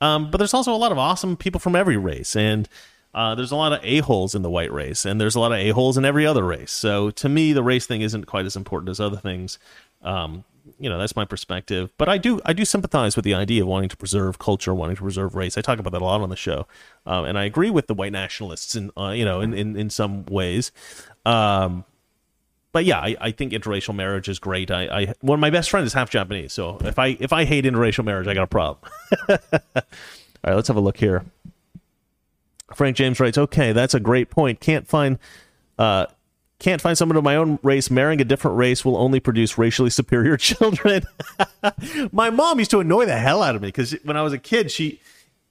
Um, 0.00 0.30
but 0.30 0.38
there's 0.38 0.54
also 0.54 0.74
a 0.74 0.76
lot 0.76 0.92
of 0.92 0.98
awesome 0.98 1.36
people 1.36 1.60
from 1.60 1.76
every 1.76 1.96
race, 1.96 2.34
and 2.34 2.68
uh, 3.14 3.34
there's 3.34 3.52
a 3.52 3.56
lot 3.56 3.72
of 3.72 3.80
a 3.82 3.98
holes 4.00 4.34
in 4.34 4.42
the 4.42 4.50
white 4.50 4.72
race, 4.72 5.04
and 5.04 5.20
there's 5.20 5.36
a 5.36 5.40
lot 5.40 5.52
of 5.52 5.58
a 5.58 5.70
holes 5.70 5.96
in 5.96 6.04
every 6.04 6.26
other 6.26 6.44
race. 6.44 6.72
So 6.72 7.10
to 7.12 7.28
me, 7.28 7.52
the 7.52 7.62
race 7.62 7.86
thing 7.86 8.02
isn't 8.02 8.26
quite 8.26 8.44
as 8.44 8.56
important 8.56 8.90
as 8.90 9.00
other 9.00 9.16
things. 9.16 9.58
Um, 10.02 10.44
you 10.78 10.88
know, 10.88 10.98
that's 10.98 11.16
my 11.16 11.24
perspective. 11.24 11.92
But 11.96 12.08
I 12.08 12.18
do 12.18 12.40
I 12.44 12.52
do 12.52 12.64
sympathize 12.64 13.16
with 13.16 13.24
the 13.24 13.34
idea 13.34 13.62
of 13.62 13.68
wanting 13.68 13.88
to 13.88 13.96
preserve 13.96 14.38
culture, 14.38 14.74
wanting 14.74 14.96
to 14.96 15.02
preserve 15.02 15.34
race. 15.34 15.56
I 15.56 15.60
talk 15.60 15.78
about 15.78 15.92
that 15.92 16.02
a 16.02 16.04
lot 16.04 16.20
on 16.20 16.30
the 16.30 16.36
show, 16.36 16.66
um, 17.06 17.24
and 17.24 17.38
I 17.38 17.44
agree 17.44 17.70
with 17.70 17.86
the 17.86 17.94
white 17.94 18.12
nationalists 18.12 18.74
in 18.74 18.90
uh, 18.96 19.10
you 19.10 19.24
know 19.24 19.40
in, 19.40 19.54
in 19.54 19.76
in 19.76 19.90
some 19.90 20.24
ways. 20.26 20.72
Um, 21.24 21.84
but 22.72 22.84
yeah, 22.84 22.98
I, 22.98 23.16
I 23.20 23.30
think 23.30 23.52
interracial 23.52 23.94
marriage 23.94 24.28
is 24.28 24.38
great. 24.38 24.70
I, 24.70 24.84
I 24.84 25.14
one 25.22 25.38
of 25.38 25.40
my 25.40 25.50
best 25.50 25.70
friends 25.70 25.86
is 25.86 25.92
half 25.94 26.10
Japanese, 26.10 26.52
so 26.52 26.78
if 26.82 26.98
I 26.98 27.16
if 27.20 27.32
I 27.32 27.44
hate 27.44 27.64
interracial 27.64 28.04
marriage, 28.04 28.26
I 28.26 28.34
got 28.34 28.42
a 28.42 28.46
problem. 28.46 28.78
All 29.28 29.36
right, 30.44 30.54
let's 30.54 30.68
have 30.68 30.76
a 30.76 30.80
look 30.80 30.98
here. 30.98 31.24
Frank 32.74 32.96
James 32.96 33.18
writes, 33.18 33.38
"Okay, 33.38 33.72
that's 33.72 33.94
a 33.94 34.00
great 34.00 34.28
point. 34.28 34.60
Can't 34.60 34.86
find 34.86 35.18
uh, 35.78 36.06
can't 36.58 36.80
find 36.80 36.96
someone 36.96 37.16
of 37.16 37.24
my 37.24 37.36
own 37.36 37.58
race. 37.62 37.90
Marrying 37.90 38.20
a 38.20 38.24
different 38.24 38.56
race 38.56 38.84
will 38.84 38.96
only 38.96 39.20
produce 39.20 39.58
racially 39.58 39.90
superior 40.00 40.36
children. 40.36 41.02
my 42.12 42.30
mom 42.30 42.58
used 42.58 42.70
to 42.70 42.80
annoy 42.80 43.06
the 43.06 43.16
hell 43.16 43.42
out 43.42 43.54
of 43.54 43.62
me 43.62 43.68
because 43.68 43.92
when 44.04 44.16
I 44.16 44.22
was 44.22 44.32
a 44.32 44.38
kid, 44.38 44.70
she, 44.70 45.00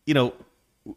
you 0.06 0.14
know, 0.14 0.34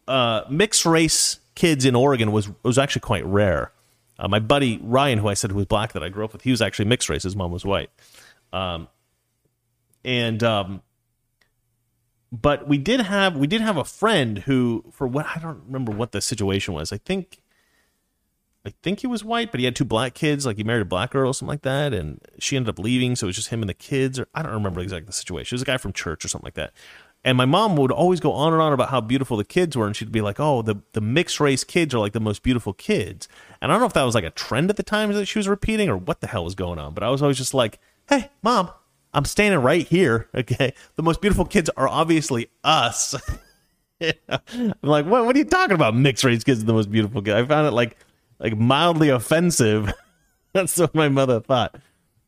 uh, 0.06 0.42
mixed 0.50 0.84
race 0.84 1.40
kids 1.54 1.84
in 1.84 1.94
Oregon 1.94 2.30
was 2.32 2.48
was 2.62 2.78
actually 2.78 3.00
quite 3.00 3.24
rare. 3.26 3.72
Uh, 4.18 4.28
my 4.28 4.38
buddy 4.38 4.80
Ryan, 4.82 5.18
who 5.18 5.28
I 5.28 5.34
said 5.34 5.52
was 5.52 5.66
black 5.66 5.92
that 5.92 6.02
I 6.02 6.08
grew 6.08 6.24
up 6.24 6.32
with, 6.32 6.42
he 6.42 6.50
was 6.50 6.60
actually 6.60 6.86
mixed 6.86 7.08
race. 7.08 7.22
His 7.22 7.36
mom 7.36 7.52
was 7.52 7.64
white. 7.64 7.90
Um, 8.52 8.88
and 10.04 10.42
um, 10.42 10.82
but 12.30 12.68
we 12.68 12.78
did 12.78 13.00
have 13.00 13.36
we 13.36 13.46
did 13.46 13.60
have 13.60 13.76
a 13.76 13.84
friend 13.84 14.38
who, 14.40 14.84
for 14.92 15.06
what 15.06 15.26
I 15.34 15.38
don't 15.38 15.62
remember 15.66 15.92
what 15.92 16.12
the 16.12 16.20
situation 16.20 16.74
was. 16.74 16.92
I 16.92 16.98
think 16.98 17.40
I 18.68 18.74
think 18.82 19.00
he 19.00 19.06
was 19.06 19.24
white, 19.24 19.50
but 19.50 19.60
he 19.60 19.64
had 19.64 19.74
two 19.74 19.86
black 19.86 20.12
kids. 20.12 20.44
Like 20.44 20.58
he 20.58 20.64
married 20.64 20.82
a 20.82 20.84
black 20.84 21.12
girl 21.12 21.30
or 21.30 21.32
something 21.32 21.48
like 21.48 21.62
that, 21.62 21.94
and 21.94 22.20
she 22.38 22.54
ended 22.54 22.68
up 22.68 22.78
leaving. 22.78 23.16
So 23.16 23.26
it 23.26 23.28
was 23.28 23.36
just 23.36 23.48
him 23.48 23.62
and 23.62 23.68
the 23.68 23.74
kids, 23.74 24.18
or 24.18 24.28
I 24.34 24.42
don't 24.42 24.52
remember 24.52 24.80
exactly 24.80 25.06
the 25.06 25.12
situation. 25.12 25.54
It 25.54 25.56
was 25.56 25.62
a 25.62 25.64
guy 25.64 25.78
from 25.78 25.94
church 25.94 26.22
or 26.22 26.28
something 26.28 26.46
like 26.46 26.54
that. 26.54 26.72
And 27.24 27.38
my 27.38 27.46
mom 27.46 27.76
would 27.76 27.90
always 27.90 28.20
go 28.20 28.32
on 28.32 28.52
and 28.52 28.60
on 28.60 28.74
about 28.74 28.90
how 28.90 29.00
beautiful 29.00 29.38
the 29.38 29.44
kids 29.44 29.74
were, 29.74 29.86
and 29.86 29.96
she'd 29.96 30.12
be 30.12 30.20
like, 30.20 30.38
"Oh, 30.38 30.60
the 30.60 30.76
the 30.92 31.00
mixed 31.00 31.40
race 31.40 31.64
kids 31.64 31.94
are 31.94 31.98
like 31.98 32.12
the 32.12 32.20
most 32.20 32.42
beautiful 32.42 32.74
kids." 32.74 33.26
And 33.62 33.72
I 33.72 33.74
don't 33.74 33.80
know 33.80 33.86
if 33.86 33.94
that 33.94 34.04
was 34.04 34.14
like 34.14 34.24
a 34.24 34.30
trend 34.30 34.68
at 34.68 34.76
the 34.76 34.82
time 34.82 35.10
that 35.12 35.26
she 35.26 35.38
was 35.38 35.48
repeating, 35.48 35.88
or 35.88 35.96
what 35.96 36.20
the 36.20 36.26
hell 36.26 36.44
was 36.44 36.54
going 36.54 36.78
on. 36.78 36.92
But 36.92 37.04
I 37.04 37.08
was 37.08 37.22
always 37.22 37.38
just 37.38 37.54
like, 37.54 37.78
"Hey, 38.06 38.30
mom, 38.42 38.70
I'm 39.14 39.24
standing 39.24 39.60
right 39.60 39.86
here. 39.86 40.28
Okay, 40.34 40.74
the 40.96 41.02
most 41.02 41.22
beautiful 41.22 41.46
kids 41.46 41.70
are 41.74 41.88
obviously 41.88 42.50
us." 42.62 43.14
I'm 44.28 44.74
like, 44.82 45.06
what? 45.06 45.24
What 45.24 45.34
are 45.34 45.38
you 45.38 45.44
talking 45.44 45.74
about? 45.74 45.96
Mixed 45.96 46.22
race 46.24 46.44
kids 46.44 46.62
are 46.62 46.66
the 46.66 46.72
most 46.72 46.90
beautiful 46.90 47.22
kids. 47.22 47.34
I 47.34 47.44
found 47.46 47.66
it 47.66 47.72
like 47.72 47.96
like 48.38 48.56
mildly 48.56 49.08
offensive. 49.08 49.92
That's 50.52 50.78
what 50.78 50.94
my 50.94 51.08
mother 51.08 51.40
thought. 51.40 51.76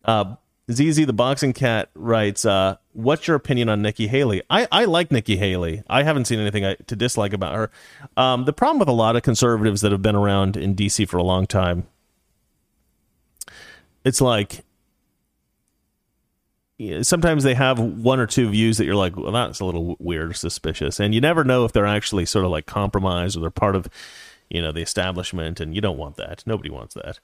Uh, 0.05 0.37
ZZ 0.70 1.07
the 1.07 1.12
boxing 1.12 1.53
cat 1.53 1.91
writes, 1.95 2.45
uh, 2.45 2.77
"What's 2.93 3.27
your 3.27 3.37
opinion 3.37 3.69
on 3.69 3.82
Nikki 3.82 4.07
Haley? 4.07 4.43
I, 4.49 4.69
I 4.70 4.85
like 4.85 5.11
Nikki 5.11 5.37
Haley. 5.37 5.82
I 5.89 6.03
haven't 6.03 6.27
seen 6.27 6.39
anything 6.39 6.65
I, 6.65 6.74
to 6.87 6.97
dislike 6.97 7.32
about 7.32 7.55
her. 7.55 7.70
Um, 8.16 8.45
the 8.45 8.53
problem 8.53 8.78
with 8.78 8.89
a 8.89 8.93
lot 8.93 9.16
of 9.16 9.23
conservatives 9.23 9.81
that 9.81 9.93
have 9.93 10.03
been 10.03 10.15
around 10.16 10.57
in 10.57 10.74
DC 10.77 11.09
for 11.09 11.16
a 11.16 11.23
long 11.23 11.47
time, 11.47 11.87
it's 14.05 14.20
like 14.20 14.65
sometimes 17.03 17.43
they 17.43 17.55
have 17.55 17.78
one 17.78 18.20
or 18.20 18.27
two 18.27 18.49
views 18.49 18.78
that 18.78 18.85
you're 18.85 18.95
like, 18.95 19.16
well, 19.16 19.32
that's 19.32 19.61
a 19.61 19.65
little 19.65 19.97
weird 19.99 20.37
suspicious, 20.37 21.01
and 21.01 21.15
you 21.15 21.20
never 21.20 21.43
know 21.43 21.65
if 21.65 21.73
they're 21.73 21.87
actually 21.87 22.27
sort 22.27 22.45
of 22.45 22.51
like 22.51 22.66
compromised 22.66 23.37
or 23.37 23.41
they're 23.41 23.51
part 23.51 23.74
of." 23.74 23.89
You 24.51 24.60
know 24.60 24.72
the 24.72 24.82
establishment, 24.82 25.60
and 25.60 25.74
you 25.74 25.81
don't 25.81 25.97
want 25.97 26.16
that. 26.16 26.43
Nobody 26.44 26.70
wants 26.70 26.94
that. 26.94 27.18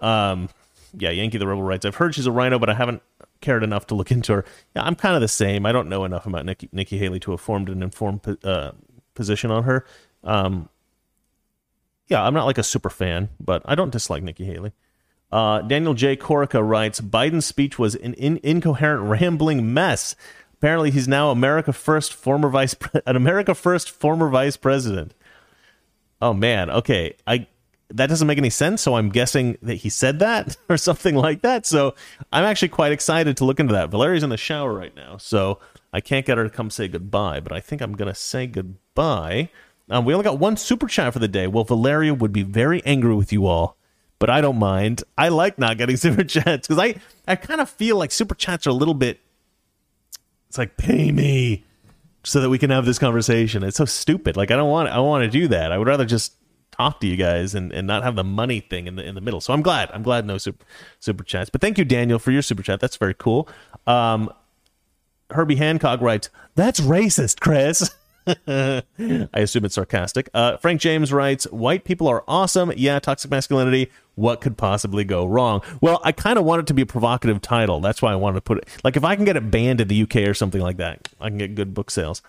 Um, 0.00 0.50
yeah, 0.96 1.10
Yankee 1.10 1.38
the 1.38 1.46
Rebel 1.46 1.62
writes, 1.62 1.84
I've 1.84 1.96
heard 1.96 2.14
she's 2.14 2.26
a 2.26 2.32
RINO, 2.32 2.58
but 2.58 2.70
I 2.70 2.74
haven't 2.74 3.02
cared 3.40 3.62
enough 3.62 3.86
to 3.88 3.94
look 3.94 4.10
into 4.10 4.32
her. 4.34 4.44
Yeah, 4.74 4.82
I'm 4.82 4.94
kind 4.94 5.14
of 5.14 5.20
the 5.20 5.28
same. 5.28 5.66
I 5.66 5.72
don't 5.72 5.88
know 5.88 6.04
enough 6.04 6.26
about 6.26 6.44
Nikki, 6.46 6.68
Nikki 6.72 6.98
Haley 6.98 7.20
to 7.20 7.32
have 7.32 7.40
formed 7.40 7.68
an 7.68 7.82
informed 7.82 8.38
uh, 8.44 8.72
position 9.14 9.50
on 9.50 9.64
her. 9.64 9.84
Um, 10.24 10.68
yeah, 12.08 12.22
I'm 12.22 12.34
not 12.34 12.46
like 12.46 12.58
a 12.58 12.62
super 12.62 12.90
fan, 12.90 13.30
but 13.40 13.62
I 13.64 13.74
don't 13.74 13.90
dislike 13.90 14.22
Nikki 14.22 14.44
Haley. 14.44 14.72
Uh, 15.30 15.60
Daniel 15.62 15.94
J. 15.94 16.16
Corica 16.16 16.66
writes, 16.66 17.00
Biden's 17.00 17.46
speech 17.46 17.78
was 17.78 17.94
an 17.96 18.14
in- 18.14 18.40
incoherent, 18.42 19.02
rambling 19.02 19.74
mess. 19.74 20.14
Apparently, 20.54 20.90
he's 20.90 21.08
now 21.08 21.30
America 21.30 21.72
first 21.72 22.14
former 22.14 22.48
vice 22.48 22.74
pre- 22.74 23.00
an 23.06 23.16
America 23.16 23.54
first 23.54 23.90
former 23.90 24.28
vice 24.28 24.56
president. 24.56 25.14
Oh 26.20 26.32
man, 26.32 26.70
okay. 26.70 27.14
I 27.26 27.46
that 27.90 28.08
doesn't 28.08 28.26
make 28.26 28.38
any 28.38 28.50
sense, 28.50 28.82
so 28.82 28.96
I'm 28.96 29.10
guessing 29.10 29.58
that 29.62 29.76
he 29.76 29.90
said 29.90 30.18
that 30.18 30.56
or 30.68 30.76
something 30.76 31.14
like 31.14 31.42
that. 31.42 31.66
So 31.66 31.94
I'm 32.32 32.44
actually 32.44 32.68
quite 32.68 32.92
excited 32.92 33.36
to 33.36 33.44
look 33.44 33.60
into 33.60 33.74
that. 33.74 33.90
Valeria's 33.90 34.22
in 34.22 34.30
the 34.30 34.36
shower 34.36 34.72
right 34.72 34.94
now, 34.94 35.16
so 35.18 35.60
I 35.92 36.00
can't 36.00 36.26
get 36.26 36.38
her 36.38 36.44
to 36.44 36.50
come 36.50 36.70
say 36.70 36.88
goodbye, 36.88 37.40
but 37.40 37.52
I 37.52 37.60
think 37.60 37.80
I'm 37.80 37.92
gonna 37.92 38.14
say 38.14 38.46
goodbye. 38.46 39.50
Um, 39.88 40.04
we 40.04 40.14
only 40.14 40.24
got 40.24 40.40
one 40.40 40.56
super 40.56 40.88
chat 40.88 41.12
for 41.12 41.20
the 41.20 41.28
day. 41.28 41.46
Well, 41.46 41.62
Valeria 41.62 42.12
would 42.12 42.32
be 42.32 42.42
very 42.42 42.84
angry 42.84 43.14
with 43.14 43.32
you 43.32 43.46
all, 43.46 43.76
but 44.18 44.28
I 44.28 44.40
don't 44.40 44.58
mind. 44.58 45.04
I 45.16 45.28
like 45.28 45.58
not 45.58 45.78
getting 45.78 45.96
super 45.98 46.24
chats 46.24 46.66
because 46.66 46.82
I 46.82 47.00
I 47.28 47.36
kind 47.36 47.60
of 47.60 47.70
feel 47.70 47.96
like 47.96 48.10
super 48.10 48.34
chats 48.34 48.66
are 48.66 48.70
a 48.70 48.74
little 48.74 48.94
bit. 48.94 49.20
It's 50.48 50.58
like 50.58 50.76
pay 50.76 51.12
me 51.12 51.64
so 52.26 52.40
that 52.40 52.50
we 52.50 52.58
can 52.58 52.70
have 52.70 52.84
this 52.84 52.98
conversation. 52.98 53.62
It's 53.62 53.76
so 53.76 53.84
stupid. 53.84 54.36
Like 54.36 54.50
I 54.50 54.56
don't 54.56 54.68
want 54.68 54.88
I 54.88 54.98
want 54.98 55.22
to 55.24 55.30
do 55.30 55.46
that. 55.48 55.70
I 55.70 55.78
would 55.78 55.86
rather 55.86 56.04
just 56.04 56.34
talk 56.72 57.00
to 57.00 57.06
you 57.06 57.16
guys 57.16 57.54
and, 57.54 57.72
and 57.72 57.86
not 57.86 58.02
have 58.02 58.16
the 58.16 58.24
money 58.24 58.60
thing 58.60 58.88
in 58.88 58.96
the 58.96 59.04
in 59.04 59.14
the 59.14 59.20
middle. 59.20 59.40
So 59.40 59.52
I'm 59.52 59.62
glad. 59.62 59.90
I'm 59.92 60.02
glad 60.02 60.26
no 60.26 60.36
super 60.36 60.64
super 60.98 61.22
chats. 61.22 61.50
But 61.50 61.60
thank 61.60 61.78
you, 61.78 61.84
Daniel, 61.84 62.18
for 62.18 62.32
your 62.32 62.42
super 62.42 62.62
chat. 62.62 62.80
That's 62.80 62.96
very 62.96 63.14
cool. 63.14 63.48
Um, 63.86 64.30
Herbie 65.30 65.56
Hancock 65.56 66.00
writes, 66.00 66.28
"That's 66.56 66.80
racist, 66.80 67.40
Chris." 67.40 67.94
I 68.48 68.82
assume 69.34 69.64
it's 69.64 69.76
sarcastic. 69.76 70.28
Uh, 70.34 70.56
Frank 70.56 70.80
James 70.80 71.12
writes, 71.12 71.44
"White 71.52 71.84
people 71.84 72.08
are 72.08 72.24
awesome. 72.26 72.72
Yeah, 72.76 72.98
toxic 72.98 73.30
masculinity. 73.30 73.90
What 74.16 74.40
could 74.40 74.56
possibly 74.56 75.04
go 75.04 75.24
wrong?" 75.24 75.62
Well, 75.80 76.00
I 76.02 76.10
kind 76.10 76.38
of 76.38 76.44
want 76.44 76.60
it 76.60 76.66
to 76.66 76.74
be 76.74 76.82
a 76.82 76.86
provocative 76.86 77.40
title. 77.40 77.80
That's 77.80 78.02
why 78.02 78.12
I 78.12 78.16
wanted 78.16 78.36
to 78.36 78.40
put 78.40 78.58
it. 78.58 78.68
Like, 78.82 78.96
if 78.96 79.04
I 79.04 79.14
can 79.14 79.24
get 79.24 79.36
it 79.36 79.50
banned 79.50 79.80
in 79.80 79.86
the 79.86 80.02
UK 80.02 80.16
or 80.28 80.34
something 80.34 80.60
like 80.60 80.76
that, 80.78 81.08
I 81.20 81.28
can 81.28 81.38
get 81.38 81.54
good 81.54 81.72
book 81.72 81.90
sales. 81.90 82.20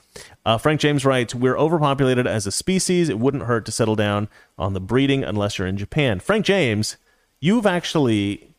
Uh, 0.45 0.57
Frank 0.59 0.79
James 0.79 1.03
writes, 1.03 1.33
"We're 1.33 1.57
overpopulated 1.57 2.27
as 2.27 2.45
a 2.45 2.51
species. 2.51 3.09
It 3.09 3.17
wouldn't 3.17 3.43
hurt 3.43 3.65
to 3.65 3.71
settle 3.71 3.95
down 3.95 4.27
on 4.57 4.73
the 4.73 4.79
breeding 4.79 5.23
unless 5.23 5.57
you're 5.57 5.67
in 5.67 5.77
Japan." 5.77 6.19
Frank 6.19 6.45
James, 6.45 6.97
you've 7.39 7.65
actually 7.65 8.53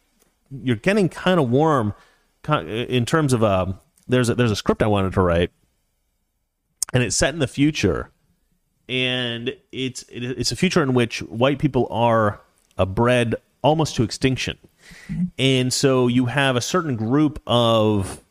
you're 0.50 0.76
getting 0.76 1.08
kind 1.08 1.38
of 1.38 1.50
warm 1.50 1.94
in 2.48 3.04
terms 3.04 3.32
of 3.32 3.44
um, 3.44 3.78
there's 4.08 4.28
a, 4.28 4.34
there's 4.34 4.50
a 4.50 4.56
script 4.56 4.82
I 4.82 4.86
wanted 4.86 5.12
to 5.12 5.20
write 5.20 5.50
and 6.92 7.02
it's 7.02 7.16
set 7.16 7.34
in 7.34 7.40
the 7.40 7.46
future. 7.46 8.10
And 8.88 9.54
it's 9.70 10.04
it's 10.08 10.50
a 10.50 10.56
future 10.56 10.82
in 10.82 10.94
which 10.94 11.20
white 11.22 11.58
people 11.58 11.86
are 11.90 12.40
bred 12.86 13.34
almost 13.62 13.96
to 13.96 14.02
extinction. 14.02 14.56
And 15.38 15.72
so 15.72 16.06
you 16.06 16.26
have 16.26 16.56
a 16.56 16.60
certain 16.60 16.96
group 16.96 17.42
of 17.46 18.22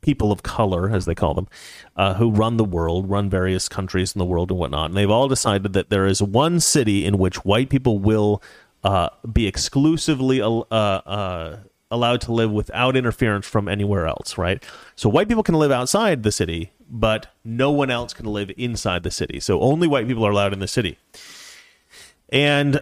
people 0.00 0.30
of 0.30 0.42
color 0.42 0.90
as 0.90 1.04
they 1.06 1.14
call 1.14 1.34
them 1.34 1.48
uh, 1.96 2.14
who 2.14 2.30
run 2.30 2.56
the 2.56 2.64
world 2.64 3.10
run 3.10 3.28
various 3.28 3.68
countries 3.68 4.14
in 4.14 4.18
the 4.18 4.24
world 4.24 4.50
and 4.50 4.58
whatnot. 4.58 4.90
And 4.90 4.96
they've 4.96 5.10
all 5.10 5.28
decided 5.28 5.72
that 5.72 5.90
there 5.90 6.06
is 6.06 6.22
one 6.22 6.60
city 6.60 7.04
in 7.04 7.18
which 7.18 7.44
white 7.44 7.68
people 7.68 7.98
will 7.98 8.42
uh, 8.84 9.08
be 9.30 9.46
exclusively 9.46 10.40
uh, 10.40 10.64
uh, 10.70 11.58
allowed 11.90 12.20
to 12.20 12.32
live 12.32 12.50
without 12.50 12.96
interference 12.96 13.46
from 13.46 13.68
anywhere 13.68 14.06
else 14.06 14.36
right 14.36 14.64
so 14.94 15.08
white 15.08 15.28
people 15.28 15.42
can 15.42 15.54
live 15.54 15.72
outside 15.72 16.22
the 16.22 16.32
city 16.32 16.72
but 16.88 17.28
no 17.44 17.70
one 17.70 17.90
else 17.90 18.14
can 18.14 18.26
live 18.26 18.50
inside 18.56 19.02
the 19.02 19.10
city. 19.10 19.40
So 19.40 19.60
only 19.60 19.86
white 19.86 20.08
people 20.08 20.26
are 20.26 20.30
allowed 20.30 20.52
in 20.52 20.58
the 20.58 20.68
city. 20.68 20.98
And 22.30 22.80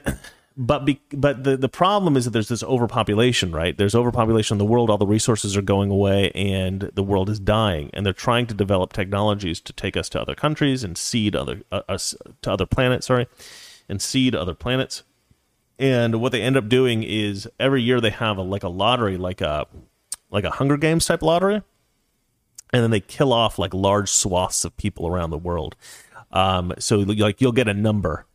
but 0.56 0.84
be, 0.84 1.00
but 1.12 1.44
the 1.44 1.56
the 1.56 1.68
problem 1.68 2.16
is 2.16 2.24
that 2.24 2.30
there's 2.30 2.48
this 2.48 2.62
overpopulation, 2.62 3.52
right? 3.52 3.76
There's 3.76 3.94
overpopulation 3.94 4.54
in 4.54 4.58
the 4.58 4.64
world. 4.64 4.90
All 4.90 4.98
the 4.98 5.06
resources 5.06 5.56
are 5.56 5.62
going 5.62 5.90
away, 5.90 6.30
and 6.34 6.90
the 6.94 7.02
world 7.02 7.28
is 7.28 7.38
dying. 7.38 7.90
And 7.92 8.06
they're 8.06 8.12
trying 8.12 8.46
to 8.46 8.54
develop 8.54 8.92
technologies 8.92 9.60
to 9.60 9.72
take 9.72 9.96
us 9.96 10.08
to 10.10 10.20
other 10.20 10.34
countries 10.34 10.82
and 10.82 10.96
seed 10.96 11.36
other 11.36 11.62
uh, 11.70 11.82
us 11.88 12.14
to 12.42 12.50
other 12.52 12.66
planets. 12.66 13.06
Sorry, 13.06 13.26
and 13.88 14.00
seed 14.00 14.34
other 14.34 14.54
planets. 14.54 15.02
And 15.78 16.20
what 16.20 16.32
they 16.32 16.42
end 16.42 16.56
up 16.56 16.68
doing 16.68 17.02
is 17.02 17.48
every 17.60 17.82
year 17.82 18.00
they 18.00 18.10
have 18.10 18.38
a 18.38 18.42
like 18.42 18.62
a 18.62 18.68
lottery, 18.68 19.16
like 19.16 19.40
a 19.40 19.66
like 20.30 20.44
a 20.44 20.50
Hunger 20.50 20.76
Games 20.76 21.06
type 21.06 21.22
lottery, 21.22 21.62
and 22.72 22.82
then 22.82 22.90
they 22.90 23.00
kill 23.00 23.32
off 23.32 23.58
like 23.58 23.74
large 23.74 24.10
swaths 24.10 24.64
of 24.64 24.76
people 24.76 25.06
around 25.06 25.30
the 25.30 25.38
world. 25.38 25.76
Um, 26.32 26.72
so 26.78 26.98
like 26.98 27.40
you'll 27.40 27.52
get 27.52 27.68
a 27.68 27.74
number, 27.74 28.26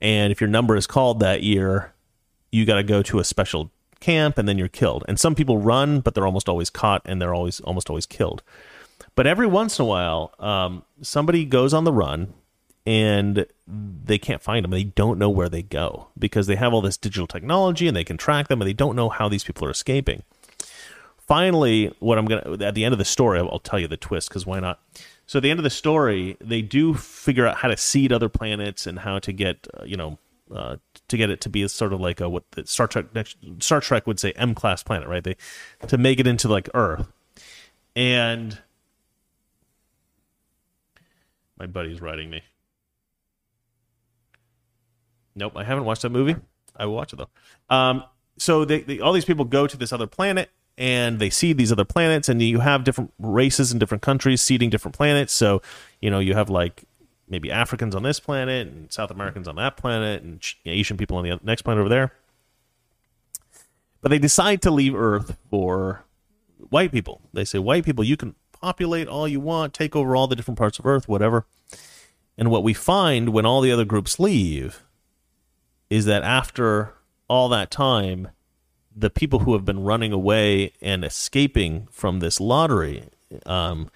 and 0.00 0.32
if 0.32 0.40
your 0.40 0.48
number 0.48 0.76
is 0.76 0.86
called 0.86 1.20
that 1.20 1.42
year, 1.42 1.94
you 2.50 2.64
got 2.64 2.76
to 2.76 2.82
go 2.82 3.02
to 3.02 3.20
a 3.20 3.24
special 3.24 3.70
camp, 4.00 4.36
and 4.36 4.48
then 4.48 4.58
you're 4.58 4.68
killed. 4.68 5.04
And 5.08 5.18
some 5.20 5.34
people 5.34 5.58
run, 5.58 6.00
but 6.00 6.14
they're 6.14 6.26
almost 6.26 6.48
always 6.48 6.70
caught, 6.70 7.02
and 7.04 7.22
they're 7.22 7.34
always 7.34 7.60
almost 7.60 7.88
always 7.90 8.06
killed. 8.06 8.42
But 9.14 9.26
every 9.26 9.46
once 9.46 9.78
in 9.78 9.84
a 9.84 9.86
while, 9.86 10.34
um, 10.38 10.84
somebody 11.02 11.44
goes 11.44 11.72
on 11.72 11.84
the 11.84 11.92
run, 11.92 12.34
and 12.88 13.46
they 13.66 14.18
can't 14.18 14.42
find 14.42 14.64
them. 14.64 14.70
They 14.70 14.84
don't 14.84 15.18
know 15.18 15.28
where 15.30 15.48
they 15.48 15.62
go 15.62 16.08
because 16.18 16.46
they 16.46 16.56
have 16.56 16.72
all 16.72 16.80
this 16.80 16.96
digital 16.96 17.26
technology, 17.26 17.86
and 17.86 17.96
they 17.96 18.04
can 18.04 18.16
track 18.16 18.48
them, 18.48 18.60
and 18.60 18.68
they 18.68 18.74
don't 18.74 18.96
know 18.96 19.08
how 19.08 19.28
these 19.28 19.44
people 19.44 19.66
are 19.66 19.70
escaping 19.70 20.22
finally, 21.28 21.94
what 22.00 22.18
I'm 22.18 22.24
gonna 22.24 22.64
at 22.64 22.74
the 22.74 22.84
end 22.84 22.92
of 22.92 22.98
the 22.98 23.04
story, 23.04 23.38
I'll 23.38 23.60
tell 23.60 23.78
you 23.78 23.86
the 23.86 23.96
twist 23.96 24.28
because 24.30 24.46
why 24.46 24.58
not? 24.58 24.80
So 25.26 25.38
at 25.38 25.42
the 25.42 25.50
end 25.50 25.60
of 25.60 25.64
the 25.64 25.70
story, 25.70 26.36
they 26.40 26.62
do 26.62 26.94
figure 26.94 27.46
out 27.46 27.58
how 27.58 27.68
to 27.68 27.76
seed 27.76 28.12
other 28.12 28.30
planets 28.30 28.86
and 28.86 29.00
how 29.00 29.18
to 29.20 29.32
get 29.32 29.68
uh, 29.78 29.84
you 29.84 29.96
know 29.96 30.18
uh, 30.52 30.76
to 31.08 31.16
get 31.16 31.30
it 31.30 31.40
to 31.42 31.48
be 31.48 31.68
sort 31.68 31.92
of 31.92 32.00
like 32.00 32.20
a 32.20 32.28
what 32.28 32.50
the 32.52 32.66
Star 32.66 32.88
Trek 32.88 33.06
Star 33.60 33.80
Trek 33.80 34.06
would 34.06 34.18
say 34.18 34.32
M 34.32 34.54
class 34.54 34.82
planet, 34.82 35.06
right? 35.06 35.22
They 35.22 35.36
to 35.86 35.98
make 35.98 36.18
it 36.18 36.26
into 36.26 36.48
like 36.48 36.68
Earth, 36.74 37.06
and 37.94 38.58
my 41.58 41.66
buddy's 41.66 42.00
writing 42.00 42.30
me. 42.30 42.42
Nope, 45.38 45.52
I 45.56 45.64
haven't 45.64 45.84
watched 45.84 46.02
that 46.02 46.10
movie. 46.10 46.36
I 46.76 46.86
will 46.86 46.94
watch 46.94 47.12
it 47.12 47.16
though. 47.16 47.74
Um, 47.74 48.04
so 48.38 48.64
they, 48.64 48.80
they, 48.82 49.00
all 49.00 49.12
these 49.12 49.24
people 49.24 49.44
go 49.44 49.66
to 49.66 49.76
this 49.76 49.92
other 49.92 50.06
planet 50.06 50.50
and 50.76 51.18
they 51.18 51.30
see 51.30 51.52
these 51.52 51.72
other 51.72 51.84
planets 51.84 52.28
and 52.28 52.40
you 52.40 52.60
have 52.60 52.84
different 52.84 53.12
races 53.18 53.72
in 53.72 53.78
different 53.78 54.02
countries 54.02 54.40
seeding 54.40 54.70
different 54.70 54.96
planets 54.96 55.32
so 55.32 55.60
you 56.00 56.08
know 56.08 56.20
you 56.20 56.34
have 56.34 56.48
like 56.48 56.84
maybe 57.28 57.50
africans 57.50 57.96
on 57.96 58.04
this 58.04 58.20
planet 58.20 58.68
and 58.68 58.92
south 58.92 59.10
americans 59.10 59.48
on 59.48 59.56
that 59.56 59.76
planet 59.76 60.22
and 60.22 60.40
asian 60.64 60.96
people 60.96 61.16
on 61.16 61.24
the 61.24 61.40
next 61.42 61.62
planet 61.62 61.80
over 61.80 61.88
there 61.88 62.12
but 64.00 64.10
they 64.10 64.20
decide 64.20 64.62
to 64.62 64.70
leave 64.70 64.94
earth 64.94 65.36
for 65.50 66.04
white 66.70 66.92
people 66.92 67.20
they 67.32 67.44
say 67.44 67.58
white 67.58 67.84
people 67.84 68.04
you 68.04 68.16
can 68.16 68.36
populate 68.52 69.08
all 69.08 69.26
you 69.26 69.40
want 69.40 69.74
take 69.74 69.96
over 69.96 70.14
all 70.14 70.28
the 70.28 70.36
different 70.36 70.58
parts 70.58 70.78
of 70.78 70.86
earth 70.86 71.08
whatever 71.08 71.44
and 72.36 72.52
what 72.52 72.62
we 72.62 72.72
find 72.72 73.30
when 73.30 73.44
all 73.44 73.60
the 73.60 73.72
other 73.72 73.84
groups 73.84 74.20
leave 74.20 74.84
is 75.90 76.04
that 76.04 76.22
after 76.22 76.94
all 77.28 77.48
that 77.48 77.70
time 77.70 78.28
the 78.94 79.10
people 79.10 79.40
who 79.40 79.52
have 79.52 79.64
been 79.64 79.84
running 79.84 80.12
away 80.12 80.72
and 80.82 81.04
escaping 81.04 81.86
from 81.90 82.18
this 82.18 82.40
lottery, 82.40 83.04
um, 83.46 83.88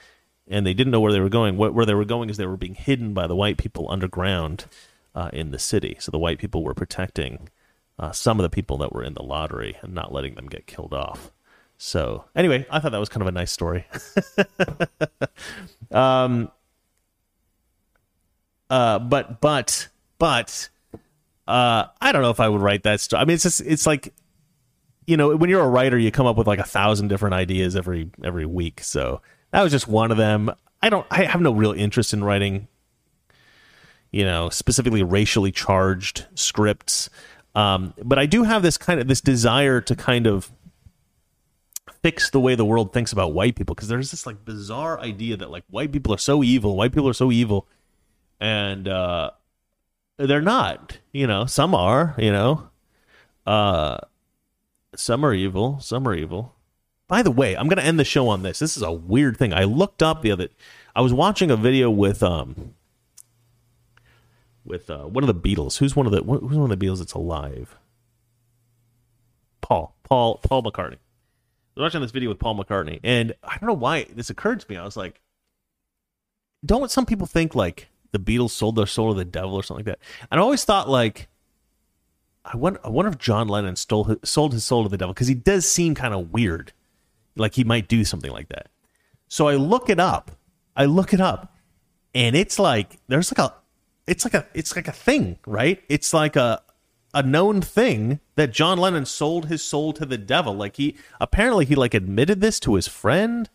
and 0.48 0.64
they 0.64 0.74
didn't 0.74 0.92
know 0.92 1.00
where 1.00 1.12
they 1.12 1.20
were 1.20 1.28
going. 1.28 1.56
What, 1.56 1.74
where 1.74 1.84
they 1.84 1.94
were 1.94 2.04
going 2.04 2.30
is 2.30 2.36
they 2.36 2.46
were 2.46 2.56
being 2.56 2.76
hidden 2.76 3.12
by 3.12 3.26
the 3.26 3.34
white 3.34 3.56
people 3.56 3.90
underground 3.90 4.66
uh, 5.14 5.30
in 5.32 5.50
the 5.50 5.58
city. 5.58 5.96
So 5.98 6.12
the 6.12 6.18
white 6.18 6.38
people 6.38 6.62
were 6.62 6.74
protecting 6.74 7.48
uh, 7.98 8.12
some 8.12 8.38
of 8.38 8.44
the 8.44 8.50
people 8.50 8.78
that 8.78 8.92
were 8.92 9.02
in 9.02 9.14
the 9.14 9.22
lottery 9.22 9.76
and 9.82 9.92
not 9.92 10.12
letting 10.12 10.34
them 10.34 10.46
get 10.46 10.66
killed 10.66 10.94
off. 10.94 11.32
So 11.78 12.24
anyway, 12.36 12.64
I 12.70 12.78
thought 12.78 12.92
that 12.92 13.00
was 13.00 13.08
kind 13.08 13.22
of 13.22 13.28
a 13.28 13.32
nice 13.32 13.50
story. 13.50 13.86
um, 15.90 16.50
uh, 18.70 19.00
but 19.00 19.40
but 19.40 19.88
but 20.18 20.68
uh, 21.52 21.88
I 22.00 22.12
don't 22.12 22.22
know 22.22 22.30
if 22.30 22.40
I 22.40 22.48
would 22.48 22.62
write 22.62 22.84
that 22.84 23.00
story. 23.00 23.20
I 23.20 23.24
mean, 23.26 23.34
it's 23.34 23.42
just 23.42 23.60
it's 23.60 23.86
like 23.86 24.14
you 25.06 25.16
know, 25.16 25.36
when 25.36 25.50
you're 25.50 25.62
a 25.62 25.68
writer, 25.68 25.98
you 25.98 26.10
come 26.10 26.26
up 26.26 26.36
with 26.36 26.46
like 26.46 26.58
a 26.58 26.64
thousand 26.64 27.08
different 27.08 27.34
ideas 27.34 27.76
every 27.76 28.10
every 28.24 28.46
week. 28.46 28.80
So 28.82 29.20
that 29.50 29.62
was 29.62 29.70
just 29.70 29.86
one 29.86 30.10
of 30.10 30.16
them. 30.16 30.50
I 30.80 30.88
don't. 30.88 31.06
I 31.10 31.24
have 31.24 31.42
no 31.42 31.52
real 31.52 31.72
interest 31.72 32.14
in 32.14 32.24
writing, 32.24 32.68
you 34.10 34.24
know, 34.24 34.48
specifically 34.48 35.02
racially 35.02 35.52
charged 35.52 36.26
scripts. 36.34 37.10
Um, 37.54 37.92
but 38.02 38.18
I 38.18 38.24
do 38.24 38.44
have 38.44 38.62
this 38.62 38.78
kind 38.78 38.98
of 38.98 39.06
this 39.06 39.20
desire 39.20 39.82
to 39.82 39.94
kind 39.94 40.26
of 40.26 40.50
fix 42.02 42.30
the 42.30 42.40
way 42.40 42.54
the 42.54 42.64
world 42.64 42.94
thinks 42.94 43.12
about 43.12 43.34
white 43.34 43.56
people 43.56 43.74
because 43.74 43.88
there's 43.88 44.10
this 44.10 44.26
like 44.26 44.42
bizarre 44.44 44.98
idea 45.00 45.36
that 45.36 45.50
like 45.50 45.64
white 45.68 45.92
people 45.92 46.14
are 46.14 46.18
so 46.18 46.42
evil, 46.42 46.76
white 46.76 46.92
people 46.92 47.10
are 47.10 47.14
so 47.14 47.30
evil, 47.30 47.68
and 48.40 48.88
uh, 48.88 49.32
they're 50.26 50.40
not. 50.40 50.98
You 51.12 51.26
know, 51.26 51.46
some 51.46 51.74
are. 51.74 52.14
You 52.18 52.32
know, 52.32 52.68
uh, 53.46 53.98
some 54.94 55.24
are 55.24 55.34
evil. 55.34 55.80
Some 55.80 56.06
are 56.06 56.14
evil. 56.14 56.54
By 57.08 57.22
the 57.22 57.30
way, 57.30 57.54
I'm 57.56 57.68
going 57.68 57.78
to 57.78 57.84
end 57.84 57.98
the 57.98 58.04
show 58.04 58.28
on 58.28 58.42
this. 58.42 58.58
This 58.58 58.76
is 58.76 58.82
a 58.82 58.92
weird 58.92 59.36
thing. 59.36 59.52
I 59.52 59.64
looked 59.64 60.02
up 60.02 60.22
the 60.22 60.30
other. 60.30 60.48
I 60.96 61.00
was 61.00 61.12
watching 61.12 61.50
a 61.50 61.56
video 61.56 61.90
with 61.90 62.22
um 62.22 62.74
with 64.64 64.90
uh, 64.90 65.04
one 65.04 65.22
of 65.22 65.28
the 65.28 65.34
Beatles. 65.34 65.78
Who's 65.78 65.96
one 65.96 66.06
of 66.06 66.12
the 66.12 66.22
who's 66.22 66.56
one 66.56 66.70
of 66.70 66.78
the 66.78 66.86
Beatles 66.86 66.98
that's 66.98 67.14
alive? 67.14 67.76
Paul. 69.60 69.94
Paul. 70.04 70.38
Paul 70.38 70.62
McCartney. 70.62 70.98
I 71.74 71.80
was 71.80 71.82
watching 71.84 72.02
this 72.02 72.10
video 72.10 72.28
with 72.28 72.38
Paul 72.38 72.56
McCartney, 72.56 73.00
and 73.02 73.34
I 73.42 73.56
don't 73.58 73.68
know 73.68 73.74
why 73.74 74.04
this 74.14 74.28
occurred 74.28 74.60
to 74.60 74.70
me. 74.70 74.76
I 74.76 74.84
was 74.84 74.96
like, 74.96 75.20
don't 76.64 76.90
some 76.90 77.06
people 77.06 77.26
think 77.26 77.54
like 77.54 77.88
the 78.12 78.18
Beatles 78.18 78.50
sold 78.50 78.76
their 78.76 78.86
soul 78.86 79.12
to 79.12 79.18
the 79.18 79.24
devil 79.24 79.54
or 79.54 79.62
something 79.62 79.84
like 79.84 79.98
that? 79.98 80.06
And 80.30 80.38
I 80.40 80.42
always 80.42 80.64
thought 80.64 80.88
like 80.88 81.28
I 82.44 82.56
wonder, 82.56 82.80
I 82.84 82.88
wonder 82.88 83.10
if 83.10 83.18
John 83.18 83.48
Lennon 83.48 83.76
stole 83.76 84.04
his, 84.04 84.16
sold 84.24 84.52
his 84.52 84.64
soul 84.64 84.82
to 84.82 84.88
the 84.88 84.96
devil 84.96 85.14
because 85.14 85.28
he 85.28 85.34
does 85.34 85.70
seem 85.70 85.94
kind 85.94 86.12
of 86.12 86.32
weird, 86.32 86.72
like 87.36 87.54
he 87.54 87.64
might 87.64 87.88
do 87.88 88.04
something 88.04 88.30
like 88.30 88.48
that. 88.48 88.68
So 89.28 89.48
I 89.48 89.54
look 89.54 89.88
it 89.88 90.00
up. 90.00 90.32
I 90.74 90.86
look 90.86 91.12
it 91.12 91.20
up, 91.20 91.54
and 92.14 92.34
it's 92.34 92.58
like 92.58 92.98
there's 93.06 93.30
like 93.30 93.50
a, 93.50 93.54
it's 94.06 94.24
like 94.24 94.34
a, 94.34 94.46
it's 94.54 94.74
like 94.74 94.88
a 94.88 94.92
thing, 94.92 95.38
right? 95.46 95.82
It's 95.88 96.14
like 96.14 96.34
a, 96.34 96.62
a 97.12 97.22
known 97.22 97.60
thing 97.60 98.20
that 98.36 98.52
John 98.52 98.78
Lennon 98.78 99.04
sold 99.04 99.46
his 99.46 99.62
soul 99.62 99.92
to 99.92 100.06
the 100.06 100.16
devil. 100.16 100.54
Like 100.54 100.76
he 100.76 100.96
apparently 101.20 101.66
he 101.66 101.74
like 101.74 101.92
admitted 101.92 102.40
this 102.40 102.58
to 102.60 102.74
his 102.74 102.88
friend, 102.88 103.50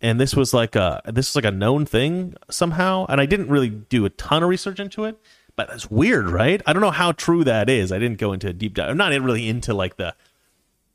and 0.00 0.20
this 0.20 0.34
was 0.34 0.52
like 0.52 0.76
a 0.76 1.00
this 1.06 1.30
is 1.30 1.36
like 1.36 1.44
a 1.44 1.50
known 1.50 1.86
thing 1.86 2.34
somehow. 2.50 3.06
And 3.08 3.20
I 3.20 3.26
didn't 3.26 3.48
really 3.48 3.70
do 3.70 4.04
a 4.04 4.10
ton 4.10 4.42
of 4.42 4.48
research 4.48 4.80
into 4.80 5.04
it, 5.04 5.18
but 5.56 5.68
that's 5.68 5.90
weird, 5.90 6.28
right? 6.28 6.60
I 6.66 6.72
don't 6.72 6.82
know 6.82 6.90
how 6.90 7.12
true 7.12 7.44
that 7.44 7.68
is. 7.68 7.92
I 7.92 7.98
didn't 7.98 8.18
go 8.18 8.32
into 8.32 8.48
a 8.48 8.52
deep 8.52 8.74
dive. 8.74 8.90
I'm 8.90 8.96
not 8.96 9.12
really 9.22 9.48
into 9.48 9.74
like 9.74 9.96
the 9.96 10.14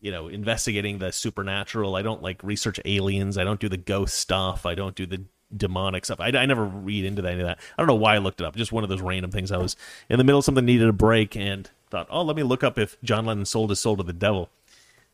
you 0.01 0.11
know 0.11 0.27
investigating 0.27 0.99
the 0.99 1.11
supernatural. 1.11 1.95
I 1.95 2.01
don't 2.01 2.21
like 2.21 2.43
research 2.43 2.79
aliens. 2.85 3.37
I 3.37 3.43
don't 3.43 3.59
do 3.59 3.69
the 3.69 3.77
ghost 3.77 4.15
stuff. 4.15 4.65
I 4.65 4.75
don't 4.75 4.95
do 4.95 5.05
the 5.05 5.23
demonic 5.55 6.05
stuff. 6.05 6.19
I, 6.19 6.27
I 6.27 6.45
never 6.45 6.63
read 6.63 7.05
into 7.05 7.25
any 7.25 7.41
of 7.41 7.47
that. 7.47 7.59
I 7.77 7.81
don't 7.81 7.87
know 7.87 7.95
why 7.95 8.15
I 8.15 8.19
looked 8.19 8.41
it 8.41 8.45
up. 8.45 8.55
Just 8.55 8.71
one 8.71 8.83
of 8.83 8.89
those 8.89 9.01
random 9.01 9.31
things. 9.31 9.51
I 9.51 9.57
was 9.57 9.75
in 10.09 10.17
the 10.17 10.23
middle 10.23 10.39
of 10.39 10.45
something, 10.45 10.65
needed 10.65 10.87
a 10.87 10.93
break, 10.93 11.35
and 11.35 11.69
thought, 11.89 12.07
oh, 12.09 12.21
let 12.21 12.35
me 12.35 12.43
look 12.43 12.63
up 12.63 12.77
if 12.77 12.97
John 13.03 13.25
Lennon 13.25 13.45
sold 13.45 13.71
his 13.71 13.79
soul 13.79 13.97
to 13.97 14.03
the 14.03 14.13
devil. 14.13 14.49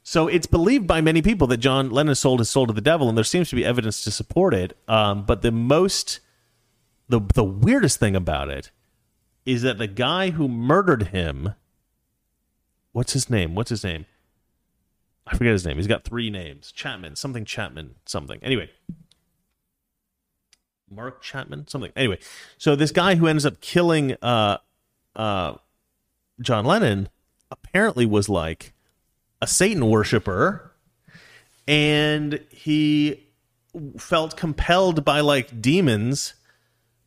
So 0.08 0.28
it's 0.28 0.46
believed 0.46 0.86
by 0.86 1.02
many 1.02 1.24
people 1.24 1.48
that 1.48 1.58
John 1.58 1.90
Lennon 1.90 2.14
sold 2.14 2.38
his 2.38 2.48
soul 2.48 2.68
to 2.68 2.74
the 2.74 2.80
devil, 2.80 3.10
and 3.10 3.18
there 3.18 3.24
seems 3.24 3.50
to 3.50 3.56
be 3.56 3.66
evidence 3.66 4.04
to 4.04 4.12
support 4.12 4.54
it. 4.54 4.78
Um, 4.88 5.26
but 5.26 5.42
the 5.42 5.52
most, 5.52 6.20
the 7.10 7.20
the 7.34 7.44
weirdest 7.44 8.00
thing 8.00 8.16
about 8.16 8.50
it 8.50 8.70
is 9.48 9.64
that 9.64 9.80
the 9.80 9.88
guy 9.88 10.30
who 10.30 10.48
murdered 10.48 11.08
him, 11.08 11.56
what's 12.92 13.14
his 13.14 13.32
name? 13.32 13.56
What's 13.56 13.72
his 13.72 13.84
name? 13.84 14.06
I 15.26 15.36
forget 15.36 15.54
his 15.54 15.66
name. 15.66 15.78
He's 15.78 15.88
got 15.88 16.04
three 16.04 16.30
names: 16.30 16.72
Chapman, 16.72 17.16
something 17.16 17.44
Chapman, 17.44 17.96
something. 18.06 18.40
Anyway, 18.44 18.70
Mark 20.88 21.24
Chapman, 21.24 21.68
something. 21.68 21.92
Anyway, 21.96 22.20
so 22.60 22.76
this 22.76 22.92
guy 22.92 23.16
who 23.16 23.26
ends 23.26 23.44
up 23.44 23.60
killing 23.60 24.16
uh, 24.22 24.60
uh, 25.16 25.56
John 26.40 26.64
Lennon 26.64 27.10
apparently 27.50 28.06
was 28.06 28.30
like 28.30 28.75
a 29.46 29.48
Satan 29.48 29.88
worshiper, 29.88 30.72
and 31.68 32.44
he 32.50 33.24
felt 33.98 34.36
compelled 34.36 35.06
by 35.06 35.20
like 35.20 35.62
demons 35.62 36.34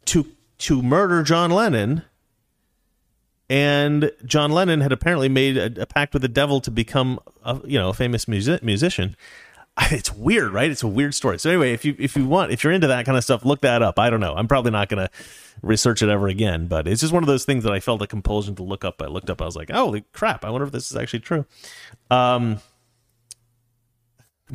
to 0.07 0.25
to 0.59 0.83
murder 0.83 1.25
John 1.25 1.51
Lennon. 1.51 2.03
And 3.51 4.13
John 4.25 4.53
Lennon 4.53 4.83
had 4.83 4.93
apparently 4.93 5.29
made 5.29 5.57
a, 5.57 5.83
a 5.83 5.87
pact 5.87 6.13
with 6.13 6.23
the 6.23 6.29
devil 6.29 6.61
to 6.61 6.71
become, 6.71 7.19
a, 7.43 7.59
you 7.65 7.79
know, 7.79 7.89
a 7.89 7.95
famous 7.95 8.29
music, 8.29 8.63
musician. 8.63 9.17
It's 9.93 10.13
weird, 10.13 10.53
right? 10.53 10.69
It's 10.73 10.83
a 10.83 10.89
weird 10.89 11.15
story. 11.15 11.39
So 11.39 11.51
anyway, 11.51 11.73
if 11.73 11.85
you 11.85 11.95
if 12.01 12.17
you 12.17 12.27
want, 12.27 12.51
if 12.51 12.65
you're 12.65 12.73
into 12.73 12.89
that 12.89 13.07
kind 13.07 13.17
of 13.17 13.23
stuff, 13.23 13.45
look 13.45 13.61
that 13.61 13.81
up. 13.81 13.97
I 13.97 14.11
don't 14.11 14.19
know. 14.19 14.35
I'm 14.35 14.49
probably 14.49 14.73
not 14.73 14.89
to 15.05 15.11
research 15.63 16.03
it 16.03 16.09
ever 16.09 16.29
again, 16.29 16.67
but 16.67 16.87
it's 16.87 17.01
just 17.01 17.13
one 17.13 17.23
of 17.23 17.27
those 17.27 17.45
things 17.45 17.65
that 17.65 17.73
I 17.73 17.81
felt 17.81 18.03
a 18.03 18.07
compulsion 18.07 18.55
to 18.57 18.63
look 18.63 18.85
up. 18.85 19.01
I 19.03 19.07
looked 19.07 19.31
up. 19.31 19.43
I 19.43 19.45
was 19.45 19.57
like, 19.57 19.71
holy 19.71 20.05
crap! 20.13 20.45
I 20.45 20.51
wonder 20.51 20.67
if 20.67 20.73
this 20.73 20.91
is 20.91 20.97
actually 20.97 21.21
true. 21.21 21.45
Um, 22.11 22.61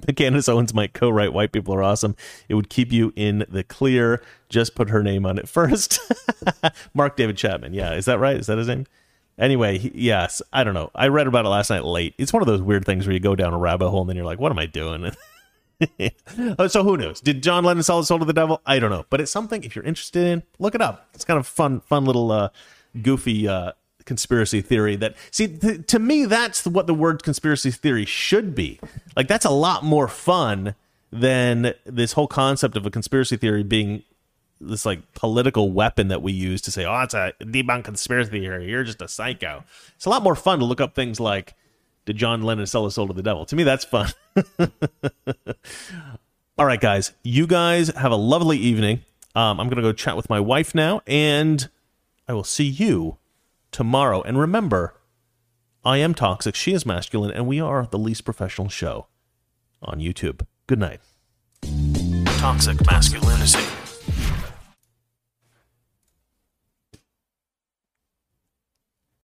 Candace 0.15 0.49
Owens 0.49 0.73
might 0.73 0.93
co-write 0.93 1.33
"White 1.33 1.51
People 1.51 1.73
Are 1.75 1.83
Awesome." 1.83 2.15
It 2.49 2.55
would 2.55 2.69
keep 2.69 2.91
you 2.91 3.13
in 3.15 3.45
the 3.49 3.63
clear. 3.63 4.21
Just 4.49 4.75
put 4.75 4.89
her 4.89 5.03
name 5.03 5.25
on 5.25 5.37
it 5.37 5.47
first. 5.47 5.99
Mark 6.93 7.15
David 7.15 7.37
Chapman. 7.37 7.73
Yeah, 7.73 7.93
is 7.93 8.05
that 8.05 8.19
right? 8.19 8.37
Is 8.37 8.47
that 8.47 8.57
his 8.57 8.67
name? 8.67 8.85
Anyway, 9.37 9.79
he, 9.79 9.91
yes, 9.95 10.41
I 10.51 10.63
don't 10.63 10.75
know. 10.75 10.91
I 10.93 11.07
read 11.07 11.25
about 11.25 11.45
it 11.45 11.49
last 11.49 11.69
night 11.71 11.83
late. 11.83 12.13
It's 12.19 12.31
one 12.31 12.43
of 12.43 12.47
those 12.47 12.61
weird 12.61 12.85
things 12.85 13.07
where 13.07 13.13
you 13.13 13.19
go 13.19 13.35
down 13.35 13.53
a 13.53 13.57
rabbit 13.57 13.89
hole 13.89 14.01
and 14.01 14.09
then 14.09 14.15
you're 14.15 14.25
like, 14.25 14.39
"What 14.39 14.51
am 14.51 14.59
I 14.59 14.65
doing?" 14.65 15.11
Oh, 16.59 16.67
so 16.67 16.83
who 16.83 16.97
knows? 16.97 17.21
Did 17.21 17.43
John 17.43 17.63
Lennon 17.63 17.83
sell 17.83 17.97
his 17.97 18.07
soul 18.07 18.19
to 18.19 18.25
the 18.25 18.33
devil? 18.33 18.61
I 18.65 18.79
don't 18.79 18.91
know, 18.91 19.05
but 19.09 19.21
it's 19.21 19.31
something. 19.31 19.63
If 19.63 19.75
you're 19.75 19.85
interested 19.85 20.25
in, 20.25 20.43
look 20.59 20.75
it 20.75 20.81
up. 20.81 21.07
It's 21.13 21.25
kind 21.25 21.39
of 21.39 21.47
fun, 21.47 21.81
fun 21.81 22.05
little 22.05 22.31
uh, 22.31 22.49
goofy 23.01 23.47
uh, 23.47 23.73
conspiracy 24.05 24.61
theory. 24.61 24.95
That 24.95 25.15
see, 25.31 25.47
th- 25.47 25.87
to 25.87 25.99
me, 25.99 26.25
that's 26.25 26.65
what 26.65 26.87
the 26.87 26.93
word 26.93 27.23
conspiracy 27.23 27.71
theory 27.71 28.05
should 28.05 28.55
be. 28.55 28.79
Like 29.15 29.27
that's 29.27 29.45
a 29.45 29.51
lot 29.51 29.83
more 29.83 30.07
fun 30.07 30.75
than 31.11 31.73
this 31.85 32.13
whole 32.13 32.27
concept 32.27 32.75
of 32.75 32.85
a 32.85 32.89
conspiracy 32.89 33.37
theory 33.37 33.63
being 33.63 34.03
this 34.59 34.85
like 34.85 35.13
political 35.13 35.71
weapon 35.71 36.07
that 36.07 36.21
we 36.21 36.31
use 36.31 36.61
to 36.61 36.71
say, 36.71 36.85
"Oh, 36.85 37.01
it's 37.01 37.13
a 37.13 37.33
debunk 37.41 37.83
conspiracy 37.83 38.31
theory. 38.31 38.69
You're 38.69 38.83
just 38.83 39.01
a 39.01 39.07
psycho." 39.07 39.63
It's 39.95 40.05
a 40.05 40.09
lot 40.09 40.23
more 40.23 40.35
fun 40.35 40.59
to 40.59 40.65
look 40.65 40.81
up 40.81 40.95
things 40.95 41.19
like, 41.19 41.53
"Did 42.05 42.17
John 42.17 42.41
Lennon 42.41 42.65
sell 42.65 42.85
his 42.85 42.95
soul 42.95 43.07
to 43.07 43.13
the 43.13 43.23
devil?" 43.23 43.45
To 43.45 43.55
me, 43.55 43.63
that's 43.63 43.85
fun. 43.85 44.11
All 46.57 46.65
right, 46.65 46.79
guys, 46.79 47.13
you 47.23 47.47
guys 47.47 47.89
have 47.89 48.11
a 48.11 48.15
lovely 48.15 48.57
evening. 48.57 49.01
Um, 49.35 49.59
I'm 49.59 49.69
gonna 49.69 49.81
go 49.81 49.93
chat 49.93 50.15
with 50.15 50.29
my 50.29 50.39
wife 50.39 50.75
now, 50.75 51.01
and 51.07 51.67
I 52.27 52.33
will 52.33 52.43
see 52.43 52.65
you 52.65 53.17
tomorrow. 53.71 54.21
And 54.21 54.39
remember, 54.39 54.93
I 55.83 55.97
am 55.97 56.13
toxic. 56.13 56.55
She 56.55 56.73
is 56.73 56.85
masculine, 56.85 57.31
and 57.31 57.47
we 57.47 57.59
are 57.59 57.87
the 57.89 57.97
least 57.97 58.23
professional 58.23 58.69
show 58.69 59.07
on 59.81 59.99
YouTube. 59.99 60.45
Good 60.67 60.79
night. 60.79 61.01
Toxic 62.37 62.85
masculinity. 62.85 63.82